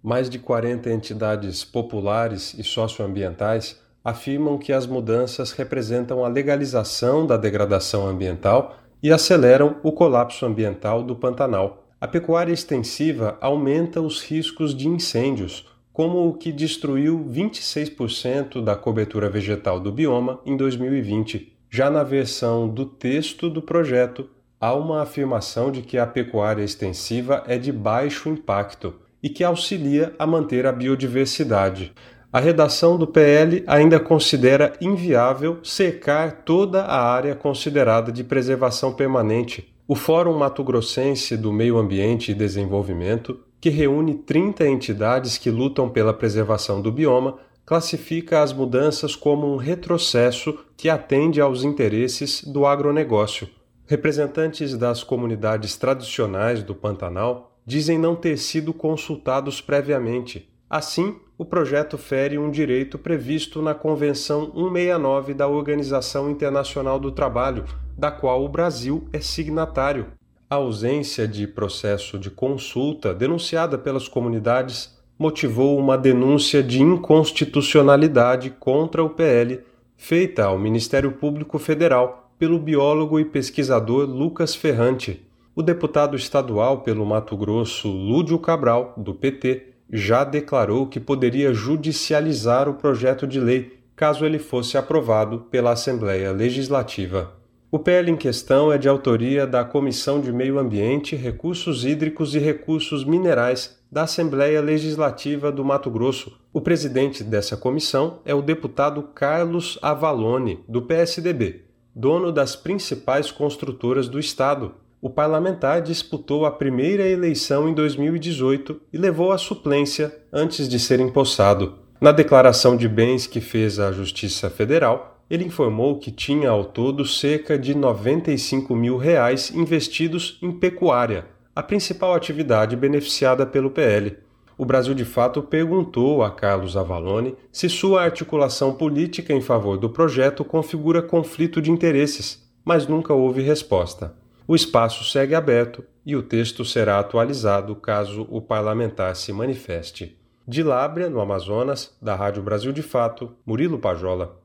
mais 0.05 0.29
de 0.29 0.37
40 0.37 0.91
entidades 0.91 1.65
populares 1.65 2.53
e 2.53 2.63
socioambientais 2.63 3.81
afirmam 4.03 4.55
que 4.55 4.71
as 4.71 4.85
mudanças 4.85 5.51
representam 5.51 6.23
a 6.23 6.27
legalização 6.27 7.25
da 7.25 7.35
degradação 7.35 8.07
ambiental 8.07 8.77
e 9.01 9.11
aceleram 9.11 9.77
o 9.81 9.91
colapso 9.91 10.45
ambiental 10.45 11.01
do 11.01 11.15
Pantanal. 11.15 11.87
A 11.99 12.07
pecuária 12.07 12.53
extensiva 12.53 13.35
aumenta 13.41 13.99
os 13.99 14.21
riscos 14.21 14.75
de 14.75 14.87
incêndios, 14.87 15.67
como 15.91 16.27
o 16.27 16.33
que 16.35 16.51
destruiu 16.51 17.25
26% 17.27 18.63
da 18.63 18.75
cobertura 18.75 19.27
vegetal 19.27 19.79
do 19.79 19.91
bioma 19.91 20.39
em 20.45 20.55
2020. 20.55 21.51
Já 21.67 21.89
na 21.89 22.03
versão 22.03 22.69
do 22.69 22.85
texto 22.85 23.49
do 23.49 23.59
projeto, 23.59 24.29
há 24.61 24.71
uma 24.75 25.01
afirmação 25.01 25.71
de 25.71 25.81
que 25.81 25.97
a 25.97 26.05
pecuária 26.05 26.63
extensiva 26.63 27.43
é 27.47 27.57
de 27.57 27.71
baixo 27.71 28.29
impacto 28.29 28.93
e 29.25 29.29
que 29.29 29.43
auxilia 29.43 30.13
a 30.19 30.27
manter 30.27 30.67
a 30.67 30.71
biodiversidade. 30.71 31.91
A 32.31 32.39
redação 32.39 32.95
do 32.95 33.07
PL 33.07 33.63
ainda 33.65 33.99
considera 33.99 34.73
inviável 34.79 35.57
cercar 35.63 36.43
toda 36.45 36.83
a 36.83 37.11
área 37.11 37.33
considerada 37.33 38.11
de 38.11 38.23
preservação 38.23 38.93
permanente. 38.93 39.73
O 39.87 39.95
Fórum 39.95 40.37
Mato 40.37 40.63
Grossense 40.63 41.35
do 41.35 41.51
Meio 41.51 41.79
Ambiente 41.79 42.33
e 42.33 42.35
Desenvolvimento, 42.35 43.39
que 43.59 43.71
reúne 43.71 44.13
30 44.13 44.67
entidades 44.67 45.39
que 45.39 45.49
lutam 45.49 45.89
pela 45.89 46.13
preservação 46.13 46.79
do 46.79 46.91
bioma, 46.91 47.39
classifica 47.65 48.43
as 48.43 48.53
mudanças 48.53 49.15
como 49.15 49.51
um 49.51 49.57
retrocesso 49.57 50.55
que 50.77 50.87
atende 50.87 51.41
aos 51.41 51.63
interesses 51.63 52.43
do 52.43 52.67
agronegócio. 52.67 53.49
Representantes 53.87 54.77
das 54.77 55.03
comunidades 55.03 55.75
tradicionais 55.77 56.61
do 56.61 56.75
Pantanal 56.75 57.54
dizem 57.65 57.97
não 57.97 58.15
ter 58.15 58.37
sido 58.37 58.73
consultados 58.73 59.59
previamente. 59.59 60.49
Assim, 60.69 61.15
o 61.37 61.43
projeto 61.43 61.97
fere 61.97 62.37
um 62.37 62.49
direito 62.51 62.97
previsto 62.97 63.61
na 63.61 63.73
Convenção 63.73 64.45
169 64.45 65.33
da 65.33 65.47
Organização 65.47 66.29
Internacional 66.29 66.99
do 66.99 67.11
Trabalho, 67.11 67.65
da 67.97 68.11
qual 68.11 68.43
o 68.43 68.49
Brasil 68.49 69.07
é 69.11 69.19
signatário. 69.19 70.07
A 70.49 70.55
ausência 70.55 71.27
de 71.27 71.47
processo 71.47 72.19
de 72.19 72.29
consulta 72.29 73.13
denunciada 73.13 73.77
pelas 73.77 74.07
comunidades 74.07 74.95
motivou 75.17 75.79
uma 75.79 75.97
denúncia 75.97 76.61
de 76.61 76.81
inconstitucionalidade 76.81 78.49
contra 78.51 79.03
o 79.03 79.09
PL 79.09 79.61
feita 79.97 80.45
ao 80.45 80.59
Ministério 80.59 81.13
Público 81.13 81.57
Federal 81.57 82.31
pelo 82.37 82.59
biólogo 82.59 83.19
e 83.19 83.25
pesquisador 83.25 84.05
Lucas 84.07 84.53
Ferrante. 84.53 85.24
O 85.55 85.63
deputado 85.63 86.17
estadual 86.17 86.79
pelo 86.79 87.05
Mato 87.05 87.37
Grosso, 87.37 87.87
Lúdio 87.87 88.37
Cabral, 88.37 88.93
do 88.97 89.15
PT, 89.15 89.67
já 89.89 90.25
declarou 90.25 90.85
que 90.85 90.99
poderia 90.99 91.53
judicializar 91.53 92.67
o 92.67 92.73
projeto 92.73 93.25
de 93.25 93.39
lei 93.39 93.79
caso 93.95 94.25
ele 94.25 94.37
fosse 94.37 94.77
aprovado 94.77 95.47
pela 95.49 95.71
Assembleia 95.71 96.33
Legislativa. 96.33 97.31
O 97.71 97.79
PL 97.79 98.11
em 98.11 98.17
questão 98.17 98.69
é 98.69 98.77
de 98.77 98.89
autoria 98.89 99.47
da 99.47 99.63
Comissão 99.63 100.19
de 100.19 100.29
Meio 100.29 100.59
Ambiente, 100.59 101.15
Recursos 101.15 101.85
Hídricos 101.85 102.35
e 102.35 102.39
Recursos 102.39 103.05
Minerais 103.05 103.79
da 103.89 104.03
Assembleia 104.03 104.59
Legislativa 104.59 105.53
do 105.53 105.63
Mato 105.63 105.89
Grosso. 105.89 106.37
O 106.51 106.59
presidente 106.59 107.23
dessa 107.23 107.55
comissão 107.55 108.19
é 108.25 108.35
o 108.35 108.41
deputado 108.41 109.01
Carlos 109.03 109.79
Avalone, 109.81 110.59
do 110.67 110.81
PSDB, 110.81 111.63
dono 111.95 112.29
das 112.29 112.57
principais 112.57 113.31
construtoras 113.31 114.09
do 114.09 114.19
estado, 114.19 114.73
O 115.05 115.09
parlamentar 115.11 115.83
disputou 115.83 116.47
a 116.47 116.51
primeira 116.51 117.07
eleição 117.07 117.69
em 117.69 117.75
2018 117.75 118.81
e 118.91 118.97
levou 118.97 119.31
a 119.31 119.37
suplência 119.37 120.11
antes 120.33 120.67
de 120.67 120.79
ser 120.79 120.99
empossado. 120.99 121.75
Na 122.01 122.11
declaração 122.11 122.75
de 122.75 122.89
bens 122.89 123.27
que 123.27 123.39
fez 123.39 123.79
à 123.79 123.91
Justiça 123.91 124.49
Federal, 124.49 125.21
ele 125.29 125.45
informou 125.45 125.99
que 125.99 126.09
tinha 126.09 126.49
ao 126.49 126.65
todo 126.65 127.05
cerca 127.05 127.55
de 127.55 127.75
95 127.75 128.75
mil 128.75 128.97
reais 128.97 129.51
investidos 129.51 130.39
em 130.41 130.51
pecuária, 130.51 131.27
a 131.55 131.61
principal 131.61 132.15
atividade 132.15 132.75
beneficiada 132.75 133.45
pelo 133.45 133.69
PL. 133.69 134.17
O 134.57 134.65
Brasil 134.65 134.95
de 134.95 135.05
Fato 135.05 135.43
perguntou 135.43 136.23
a 136.23 136.31
Carlos 136.31 136.75
Avalone 136.75 137.35
se 137.51 137.69
sua 137.69 138.01
articulação 138.01 138.73
política 138.73 139.31
em 139.31 139.41
favor 139.41 139.77
do 139.77 139.87
projeto 139.87 140.43
configura 140.43 140.99
conflito 140.99 141.61
de 141.61 141.69
interesses, 141.69 142.43
mas 142.65 142.87
nunca 142.87 143.13
houve 143.13 143.43
resposta. 143.43 144.24
O 144.47 144.55
espaço 144.55 145.03
segue 145.03 145.33
aberto 145.33 145.83
e 146.05 146.15
o 146.15 146.21
texto 146.21 146.63
será 146.63 146.99
atualizado 146.99 147.75
caso 147.75 148.27
o 148.29 148.39
parlamentar 148.39 149.15
se 149.15 149.33
manifeste. 149.33 150.15
De 150.47 150.61
Lábrea, 150.61 151.09
no 151.09 151.19
Amazonas, 151.19 151.97
da 151.99 152.13
Rádio 152.13 152.43
Brasil 152.43 152.71
de 152.71 152.83
Fato, 152.83 153.35
Murilo 153.43 153.79
Pajola. 153.79 154.39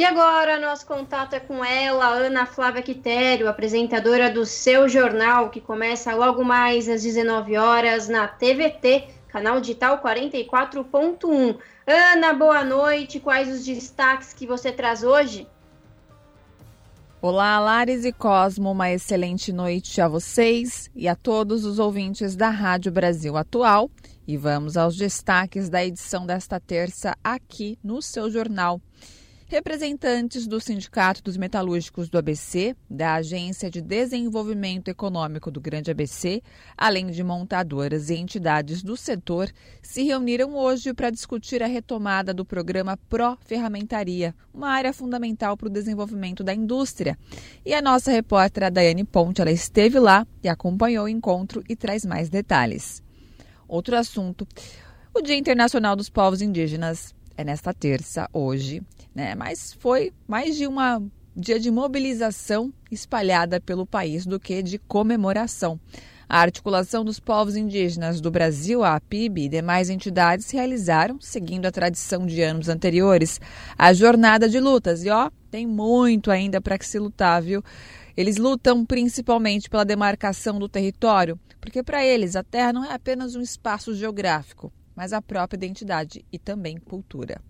E 0.00 0.04
agora, 0.06 0.58
nosso 0.58 0.86
contato 0.86 1.34
é 1.34 1.40
com 1.40 1.62
ela, 1.62 2.08
Ana 2.08 2.46
Flávia 2.46 2.80
Quitério, 2.80 3.46
apresentadora 3.46 4.30
do 4.30 4.46
seu 4.46 4.88
jornal, 4.88 5.50
que 5.50 5.60
começa 5.60 6.14
logo 6.14 6.42
mais 6.42 6.88
às 6.88 7.02
19 7.02 7.58
horas 7.58 8.08
na 8.08 8.26
TVT, 8.26 9.08
canal 9.28 9.60
digital 9.60 9.98
44.1. 9.98 11.58
Ana, 11.86 12.32
boa 12.32 12.64
noite. 12.64 13.20
Quais 13.20 13.52
os 13.52 13.62
destaques 13.62 14.32
que 14.32 14.46
você 14.46 14.72
traz 14.72 15.02
hoje? 15.02 15.46
Olá, 17.20 17.60
Lares 17.60 18.06
e 18.06 18.10
Cosmo, 18.10 18.70
uma 18.70 18.90
excelente 18.90 19.52
noite 19.52 20.00
a 20.00 20.08
vocês 20.08 20.90
e 20.96 21.08
a 21.08 21.14
todos 21.14 21.66
os 21.66 21.78
ouvintes 21.78 22.34
da 22.34 22.48
Rádio 22.48 22.90
Brasil 22.90 23.36
Atual. 23.36 23.90
E 24.26 24.34
vamos 24.38 24.78
aos 24.78 24.96
destaques 24.96 25.68
da 25.68 25.84
edição 25.84 26.24
desta 26.24 26.58
terça 26.58 27.14
aqui 27.22 27.78
no 27.84 28.00
seu 28.00 28.30
jornal. 28.30 28.80
Representantes 29.50 30.46
do 30.46 30.60
Sindicato 30.60 31.24
dos 31.24 31.36
Metalúrgicos 31.36 32.08
do 32.08 32.16
ABC, 32.16 32.76
da 32.88 33.14
Agência 33.14 33.68
de 33.68 33.80
Desenvolvimento 33.80 34.86
Econômico 34.86 35.50
do 35.50 35.60
Grande 35.60 35.90
ABC, 35.90 36.40
além 36.78 37.08
de 37.08 37.24
montadoras 37.24 38.10
e 38.10 38.14
entidades 38.14 38.80
do 38.80 38.96
setor, 38.96 39.50
se 39.82 40.04
reuniram 40.04 40.54
hoje 40.54 40.94
para 40.94 41.10
discutir 41.10 41.64
a 41.64 41.66
retomada 41.66 42.32
do 42.32 42.44
programa 42.44 42.96
Pro 43.08 43.36
Ferramentaria, 43.44 44.36
uma 44.54 44.68
área 44.68 44.92
fundamental 44.92 45.56
para 45.56 45.66
o 45.66 45.72
desenvolvimento 45.72 46.44
da 46.44 46.54
indústria. 46.54 47.18
E 47.66 47.74
a 47.74 47.82
nossa 47.82 48.12
repórter 48.12 48.62
a 48.62 48.70
Daiane 48.70 49.02
Ponte, 49.02 49.40
ela 49.40 49.50
esteve 49.50 49.98
lá 49.98 50.24
e 50.44 50.48
acompanhou 50.48 51.06
o 51.06 51.08
encontro 51.08 51.60
e 51.68 51.74
traz 51.74 52.04
mais 52.04 52.30
detalhes. 52.30 53.02
Outro 53.66 53.96
assunto: 53.96 54.46
o 55.12 55.20
Dia 55.20 55.36
Internacional 55.36 55.96
dos 55.96 56.08
Povos 56.08 56.40
Indígenas 56.40 57.12
é 57.36 57.42
nesta 57.42 57.74
terça, 57.74 58.28
hoje, 58.32 58.80
né? 59.14 59.34
Mas 59.34 59.72
foi 59.78 60.12
mais 60.26 60.56
de 60.56 60.66
uma 60.66 61.02
dia 61.34 61.58
de 61.58 61.70
mobilização 61.70 62.72
espalhada 62.90 63.60
pelo 63.60 63.86
país 63.86 64.26
do 64.26 64.38
que 64.38 64.62
de 64.62 64.78
comemoração. 64.78 65.78
A 66.28 66.38
articulação 66.40 67.04
dos 67.04 67.18
povos 67.18 67.56
indígenas 67.56 68.20
do 68.20 68.30
Brasil, 68.30 68.84
a 68.84 68.94
APIB 68.94 69.46
e 69.46 69.48
demais 69.48 69.90
entidades 69.90 70.48
realizaram, 70.50 71.20
seguindo 71.20 71.66
a 71.66 71.72
tradição 71.72 72.24
de 72.24 72.40
anos 72.40 72.68
anteriores, 72.68 73.40
a 73.76 73.92
jornada 73.92 74.48
de 74.48 74.60
lutas. 74.60 75.04
E 75.04 75.10
ó, 75.10 75.28
tem 75.50 75.66
muito 75.66 76.30
ainda 76.30 76.60
para 76.60 76.78
que 76.78 76.86
se 76.86 77.00
lutar, 77.00 77.42
viu? 77.42 77.64
Eles 78.16 78.36
lutam 78.36 78.86
principalmente 78.86 79.68
pela 79.68 79.84
demarcação 79.84 80.58
do 80.58 80.68
território, 80.68 81.36
porque 81.60 81.82
para 81.82 82.04
eles 82.04 82.36
a 82.36 82.44
terra 82.44 82.72
não 82.72 82.84
é 82.84 82.92
apenas 82.92 83.34
um 83.34 83.40
espaço 83.40 83.92
geográfico, 83.94 84.72
mas 84.94 85.12
a 85.12 85.20
própria 85.20 85.56
identidade 85.56 86.24
e 86.32 86.38
também 86.38 86.76
cultura. 86.76 87.40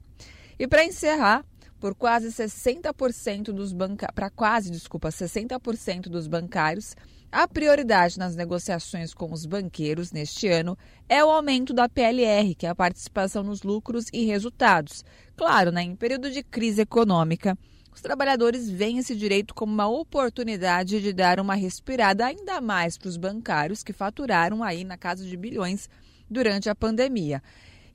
E 0.60 0.68
para 0.68 0.84
encerrar, 0.84 1.42
por 1.80 1.94
quase 1.94 2.28
60% 2.28 3.44
dos 3.44 3.72
bancários, 3.72 4.14
para 4.14 4.28
quase, 4.28 4.70
desculpa, 4.70 5.08
60% 5.08 6.10
dos 6.10 6.26
bancários, 6.26 6.94
a 7.32 7.48
prioridade 7.48 8.18
nas 8.18 8.36
negociações 8.36 9.14
com 9.14 9.32
os 9.32 9.46
banqueiros 9.46 10.12
neste 10.12 10.48
ano 10.48 10.76
é 11.08 11.24
o 11.24 11.30
aumento 11.30 11.72
da 11.72 11.88
PLR, 11.88 12.54
que 12.54 12.66
é 12.66 12.68
a 12.68 12.74
participação 12.74 13.42
nos 13.42 13.62
lucros 13.62 14.08
e 14.12 14.26
resultados. 14.26 15.02
Claro, 15.34 15.72
né, 15.72 15.80
em 15.80 15.96
período 15.96 16.30
de 16.30 16.42
crise 16.42 16.82
econômica, 16.82 17.56
os 17.90 18.02
trabalhadores 18.02 18.68
veem 18.68 18.98
esse 18.98 19.16
direito 19.16 19.54
como 19.54 19.72
uma 19.72 19.88
oportunidade 19.88 21.00
de 21.00 21.10
dar 21.14 21.40
uma 21.40 21.54
respirada 21.54 22.26
ainda 22.26 22.60
mais 22.60 22.98
para 22.98 23.08
os 23.08 23.16
bancários 23.16 23.82
que 23.82 23.94
faturaram 23.94 24.62
aí 24.62 24.84
na 24.84 24.98
casa 24.98 25.24
de 25.24 25.38
bilhões 25.38 25.88
durante 26.28 26.68
a 26.68 26.74
pandemia. 26.74 27.42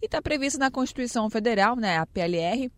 E 0.02 0.06
está 0.06 0.22
previsto 0.22 0.60
na 0.60 0.72
Constituição 0.72 1.30
Federal, 1.30 1.76
né, 1.76 1.98
a 1.98 2.06
PLR, 2.06 2.72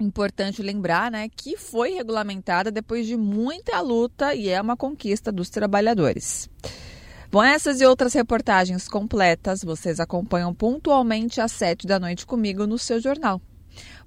Importante 0.00 0.62
lembrar 0.62 1.10
né, 1.10 1.28
que 1.28 1.56
foi 1.56 1.90
regulamentada 1.90 2.70
depois 2.70 3.04
de 3.04 3.16
muita 3.16 3.80
luta 3.80 4.32
e 4.32 4.48
é 4.48 4.60
uma 4.60 4.76
conquista 4.76 5.32
dos 5.32 5.50
trabalhadores. 5.50 6.48
Bom, 7.32 7.42
essas 7.42 7.80
e 7.80 7.84
outras 7.84 8.14
reportagens 8.14 8.88
completas 8.88 9.64
vocês 9.64 9.98
acompanham 9.98 10.54
pontualmente 10.54 11.40
às 11.40 11.50
sete 11.50 11.84
da 11.84 11.98
noite 11.98 12.24
comigo 12.24 12.64
no 12.64 12.78
seu 12.78 13.00
jornal. 13.00 13.42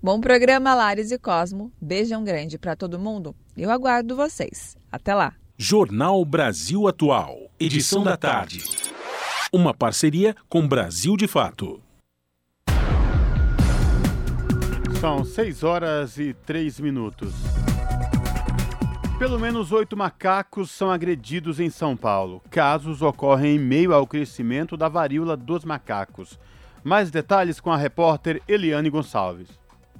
Bom 0.01 0.19
programa, 0.21 0.73
Lares 0.73 1.11
e 1.11 1.19
Cosmo. 1.19 1.71
Beijão 1.79 2.23
grande 2.23 2.57
para 2.57 2.75
todo 2.75 2.97
mundo. 2.97 3.35
Eu 3.55 3.69
aguardo 3.69 4.15
vocês. 4.15 4.77
Até 4.89 5.13
lá. 5.13 5.33
Jornal 5.57 6.23
Brasil 6.23 6.87
Atual, 6.87 7.51
edição 7.59 8.01
da 8.01 8.15
tarde. 8.15 8.63
Uma 9.51 9.73
parceria 9.73 10.35
com 10.47 10.65
Brasil 10.65 11.17
de 11.17 11.27
Fato. 11.27 11.81
São 15.01 15.25
6 15.25 15.63
horas 15.63 16.19
e 16.19 16.31
3 16.45 16.79
minutos. 16.79 17.33
Pelo 19.17 19.39
menos 19.39 19.71
oito 19.71 19.97
macacos 19.97 20.69
são 20.69 20.91
agredidos 20.91 21.59
em 21.59 21.71
São 21.71 21.97
Paulo. 21.97 22.39
Casos 22.51 23.01
ocorrem 23.01 23.55
em 23.55 23.59
meio 23.59 23.95
ao 23.95 24.05
crescimento 24.05 24.77
da 24.77 24.87
varíola 24.87 25.35
dos 25.35 25.65
macacos. 25.65 26.39
Mais 26.83 27.09
detalhes 27.09 27.59
com 27.59 27.71
a 27.71 27.77
repórter 27.77 28.43
Eliane 28.47 28.91
Gonçalves. 28.91 29.47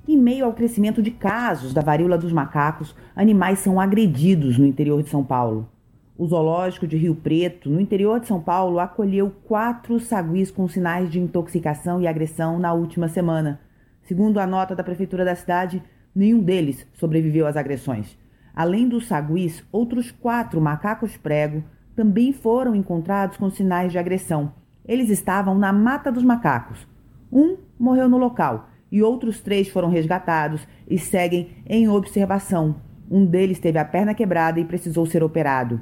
Em 0.08 0.16
meio 0.16 0.46
ao 0.46 0.54
crescimento 0.54 1.02
de 1.02 1.10
casos 1.10 1.74
da 1.74 1.82
varíola 1.82 2.16
dos 2.16 2.32
macacos, 2.32 2.96
animais 3.16 3.58
são 3.58 3.82
agredidos 3.82 4.60
no 4.60 4.68
interior 4.68 5.02
de 5.02 5.10
São 5.10 5.24
Paulo. 5.24 5.68
O 6.16 6.28
zoológico 6.28 6.86
de 6.86 6.96
Rio 6.96 7.16
Preto, 7.16 7.72
no 7.72 7.82
interior 7.82 8.20
de 8.20 8.28
São 8.28 8.40
Paulo, 8.40 8.78
acolheu 8.78 9.32
quatro 9.48 10.00
saguis 10.00 10.52
com 10.52 10.68
sinais 10.68 11.10
de 11.12 11.20
intoxicação 11.20 12.00
e 12.00 12.08
agressão 12.08 12.60
na 12.60 12.72
última 12.72 13.08
semana. 13.08 13.71
Segundo 14.12 14.42
a 14.42 14.46
nota 14.46 14.76
da 14.76 14.84
prefeitura 14.84 15.24
da 15.24 15.34
cidade, 15.34 15.82
nenhum 16.14 16.44
deles 16.44 16.86
sobreviveu 16.96 17.48
às 17.48 17.56
agressões. 17.56 18.18
Além 18.54 18.86
dos 18.86 19.08
saguis, 19.08 19.64
outros 19.72 20.12
quatro 20.12 20.60
macacos 20.60 21.16
prego 21.16 21.64
também 21.96 22.34
foram 22.34 22.76
encontrados 22.76 23.38
com 23.38 23.50
sinais 23.50 23.90
de 23.90 23.98
agressão. 23.98 24.54
Eles 24.86 25.10
estavam 25.10 25.58
na 25.58 25.72
mata 25.72 26.12
dos 26.12 26.26
macacos. 26.26 26.86
Um 27.32 27.56
morreu 27.80 28.10
no 28.10 28.18
local 28.18 28.68
e 28.92 29.02
outros 29.02 29.40
três 29.40 29.70
foram 29.70 29.90
resgatados 29.90 30.68
e 30.90 30.98
seguem 31.00 31.64
em 31.66 31.88
observação. 31.88 32.82
Um 33.10 33.26
deles 33.26 33.60
teve 33.60 33.80
a 33.80 33.86
perna 33.86 34.14
quebrada 34.14 34.60
e 34.60 34.66
precisou 34.66 35.06
ser 35.06 35.24
operado. 35.24 35.80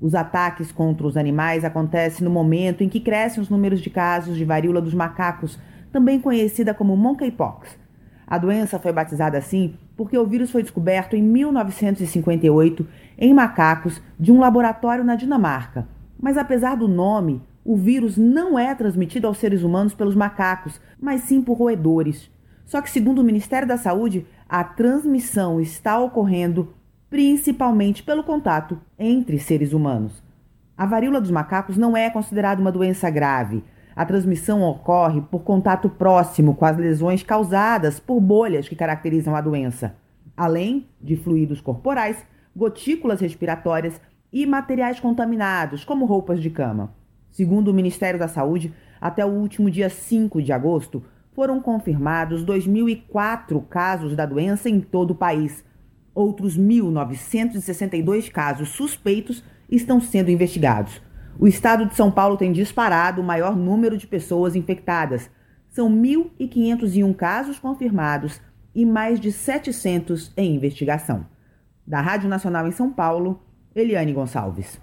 Os 0.00 0.14
ataques 0.14 0.70
contra 0.70 1.04
os 1.04 1.16
animais 1.16 1.64
acontecem 1.64 2.24
no 2.24 2.30
momento 2.30 2.84
em 2.84 2.88
que 2.88 3.00
crescem 3.00 3.42
os 3.42 3.48
números 3.48 3.80
de 3.80 3.90
casos 3.90 4.36
de 4.36 4.44
varíola 4.44 4.80
dos 4.80 4.94
macacos 4.94 5.58
também 5.92 6.18
conhecida 6.18 6.72
como 6.74 6.96
monkeypox. 6.96 7.78
A 8.26 8.38
doença 8.38 8.78
foi 8.78 8.92
batizada 8.92 9.36
assim 9.36 9.74
porque 9.96 10.16
o 10.16 10.26
vírus 10.26 10.50
foi 10.50 10.62
descoberto 10.62 11.14
em 11.14 11.22
1958 11.22 12.86
em 13.18 13.34
macacos 13.34 14.00
de 14.18 14.32
um 14.32 14.40
laboratório 14.40 15.04
na 15.04 15.14
Dinamarca. 15.14 15.86
Mas 16.18 16.38
apesar 16.38 16.76
do 16.76 16.88
nome, 16.88 17.42
o 17.64 17.76
vírus 17.76 18.16
não 18.16 18.58
é 18.58 18.74
transmitido 18.74 19.26
aos 19.26 19.38
seres 19.38 19.62
humanos 19.62 19.94
pelos 19.94 20.14
macacos, 20.14 20.80
mas 21.00 21.22
sim 21.22 21.42
por 21.42 21.58
roedores. 21.58 22.30
Só 22.64 22.80
que, 22.80 22.90
segundo 22.90 23.20
o 23.20 23.24
Ministério 23.24 23.68
da 23.68 23.76
Saúde, 23.76 24.26
a 24.48 24.64
transmissão 24.64 25.60
está 25.60 25.98
ocorrendo 25.98 26.74
principalmente 27.10 28.02
pelo 28.02 28.24
contato 28.24 28.80
entre 28.98 29.38
seres 29.38 29.72
humanos. 29.72 30.22
A 30.76 30.86
varíola 30.86 31.20
dos 31.20 31.30
macacos 31.30 31.76
não 31.76 31.96
é 31.96 32.08
considerada 32.08 32.60
uma 32.60 32.72
doença 32.72 33.10
grave. 33.10 33.62
A 33.94 34.04
transmissão 34.06 34.62
ocorre 34.62 35.20
por 35.20 35.42
contato 35.42 35.88
próximo 35.88 36.54
com 36.54 36.64
as 36.64 36.76
lesões 36.76 37.22
causadas 37.22 38.00
por 38.00 38.20
bolhas 38.20 38.68
que 38.68 38.76
caracterizam 38.76 39.36
a 39.36 39.40
doença, 39.40 39.94
além 40.36 40.88
de 41.00 41.16
fluidos 41.16 41.60
corporais, 41.60 42.24
gotículas 42.56 43.20
respiratórias 43.20 44.00
e 44.32 44.46
materiais 44.46 44.98
contaminados, 44.98 45.84
como 45.84 46.06
roupas 46.06 46.40
de 46.40 46.48
cama. 46.48 46.94
Segundo 47.30 47.68
o 47.68 47.74
Ministério 47.74 48.18
da 48.18 48.28
Saúde, 48.28 48.72
até 49.00 49.24
o 49.24 49.30
último 49.30 49.70
dia 49.70 49.90
5 49.90 50.40
de 50.42 50.52
agosto, 50.52 51.02
foram 51.34 51.60
confirmados 51.60 52.44
2.004 52.44 53.62
casos 53.68 54.14
da 54.14 54.26
doença 54.26 54.68
em 54.68 54.80
todo 54.80 55.12
o 55.12 55.14
país. 55.14 55.64
Outros 56.14 56.58
1.962 56.58 58.30
casos 58.30 58.70
suspeitos 58.70 59.42
estão 59.70 60.00
sendo 60.00 60.30
investigados. 60.30 61.00
O 61.42 61.48
estado 61.48 61.86
de 61.86 61.96
São 61.96 62.08
Paulo 62.08 62.36
tem 62.36 62.52
disparado 62.52 63.20
o 63.20 63.24
maior 63.24 63.56
número 63.56 63.98
de 63.98 64.06
pessoas 64.06 64.54
infectadas. 64.54 65.28
São 65.70 65.90
1.501 65.90 67.16
casos 67.16 67.58
confirmados 67.58 68.40
e 68.72 68.86
mais 68.86 69.18
de 69.18 69.32
700 69.32 70.32
em 70.36 70.54
investigação. 70.54 71.26
Da 71.84 72.00
Rádio 72.00 72.28
Nacional 72.28 72.68
em 72.68 72.70
São 72.70 72.92
Paulo, 72.92 73.42
Eliane 73.74 74.12
Gonçalves. 74.12 74.80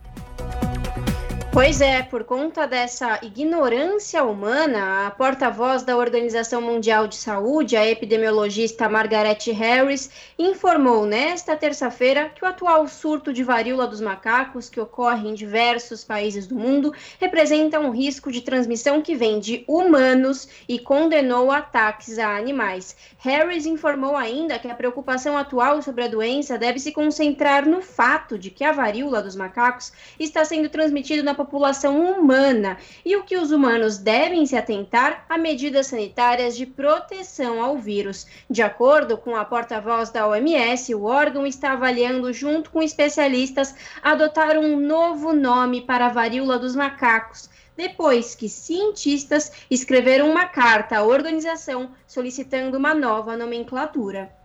Pois 1.52 1.82
é, 1.82 2.04
por 2.04 2.26
conta 2.26 2.68
dessa 2.68 3.20
ignorância 3.24 4.24
humana, 4.24 5.08
a 5.08 5.12
porta-voz 5.12 5.82
da 5.82 5.98
Organização 5.98 6.62
Mundial 6.62 7.08
de 7.08 7.16
Saúde, 7.16 7.76
a 7.76 7.86
epidemiologista 7.88 8.88
Margaret 8.88 9.40
Harris, 9.52 10.12
informou 10.38 11.08
nesta 11.08 11.56
terça-feira 11.56 12.30
que 12.30 12.46
o 12.46 12.48
atual 12.48 12.88
surto 12.88 13.34
de 13.34 13.44
varíola 13.44 13.88
dos 13.88 14.00
macacos, 14.00 14.70
que 14.70 14.80
ocorre 14.80 15.28
em 15.28 15.34
diversos 15.34 16.04
países 16.04 16.46
do 16.46 16.54
mundo, 16.54 16.94
representa 17.20 17.80
um 17.80 17.90
risco 17.90 18.32
de 18.32 18.42
transmissão 18.42 19.02
que 19.02 19.16
vem 19.16 19.40
de 19.40 19.64
humanos 19.68 20.48
e 20.68 20.78
condenou 20.78 21.52
ataques 21.52 22.20
a 22.20 22.38
animais. 22.38 22.96
Harris 23.18 23.66
informou 23.66 24.16
ainda 24.16 24.60
que 24.60 24.70
a 24.70 24.76
preocupação 24.76 25.36
atual 25.36 25.82
sobre 25.82 26.04
a 26.04 26.08
doença 26.08 26.60
deve 26.60 26.78
se 26.80 26.92
concentrar 26.92 27.66
no 27.66 27.82
fato 27.82 28.38
de 28.38 28.52
que 28.52 28.64
a 28.64 28.72
varíola 28.72 29.20
dos 29.20 29.36
macacos 29.36 29.92
está 30.20 30.46
sendo 30.46 30.70
transmitida 30.70 31.24
na 31.24 31.39
população 31.40 32.12
humana 32.12 32.78
e 33.06 33.16
o 33.16 33.24
que 33.24 33.38
os 33.38 33.50
humanos 33.50 33.98
devem 33.98 34.46
se 34.46 34.58
atentar 34.58 35.26
a 35.30 35.38
medidas 35.38 35.88
sanitárias 35.88 36.58
de 36.58 36.66
proteção 36.66 37.64
ao 37.64 37.78
vírus. 37.78 38.28
De 38.50 38.62
acordo 38.62 39.18
com 39.18 39.38
a 39.38 39.46
porta-voz 39.46 40.10
da 40.10 40.28
OMS, 40.28 40.94
o 40.94 41.04
órgão 41.04 41.48
está 41.48 41.72
avaliando, 41.72 42.34
junto 42.34 42.70
com 42.70 42.82
especialistas, 42.82 43.74
adotar 44.04 44.58
um 44.58 44.78
novo 44.78 45.32
nome 45.32 45.80
para 45.82 46.08
a 46.08 46.10
varíola 46.10 46.60
dos 46.60 46.76
macacos 46.76 47.50
depois 47.78 48.36
que 48.36 48.50
cientistas 48.50 49.54
escreveram 49.72 50.30
uma 50.30 50.46
carta 50.46 50.98
à 50.98 51.04
organização 51.06 51.92
solicitando 52.06 52.78
uma 52.78 52.94
nova 52.94 53.38
nomenclatura. 53.38 54.39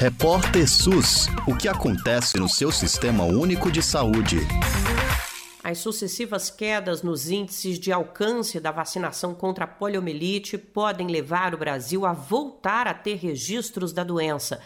Repórter 0.00 0.66
SUS: 0.66 1.28
O 1.46 1.54
que 1.54 1.68
acontece 1.68 2.38
no 2.38 2.48
seu 2.48 2.72
sistema 2.72 3.24
único 3.24 3.70
de 3.70 3.82
saúde? 3.82 4.38
As 5.62 5.76
sucessivas 5.76 6.48
quedas 6.48 7.02
nos 7.02 7.28
índices 7.28 7.78
de 7.78 7.92
alcance 7.92 8.58
da 8.58 8.72
vacinação 8.72 9.34
contra 9.34 9.64
a 9.64 9.68
poliomielite 9.68 10.56
podem 10.56 11.08
levar 11.08 11.54
o 11.54 11.58
Brasil 11.58 12.06
a 12.06 12.14
voltar 12.14 12.86
a 12.86 12.94
ter 12.94 13.16
registros 13.16 13.92
da 13.92 14.02
doença. 14.02 14.58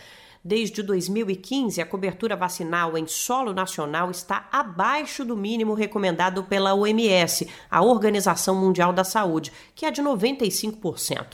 Desde 0.47 0.85
2015, 0.85 1.81
a 1.81 1.87
cobertura 1.87 2.37
vacinal 2.37 2.97
em 2.97 3.09
solo 3.09 3.53
nacional 3.53 4.13
está 4.13 4.49
abaixo 4.53 5.25
do 5.25 5.37
mínimo 5.37 5.75
recomendado 5.75 6.45
pela 6.45 6.75
OMS, 6.75 7.49
a 7.69 7.83
Organização 7.83 8.55
Mundial 8.55 8.93
da 8.93 9.03
Saúde, 9.03 9.51
que 9.75 9.85
é 9.85 9.91
de 9.91 10.01
95%. 10.01 11.27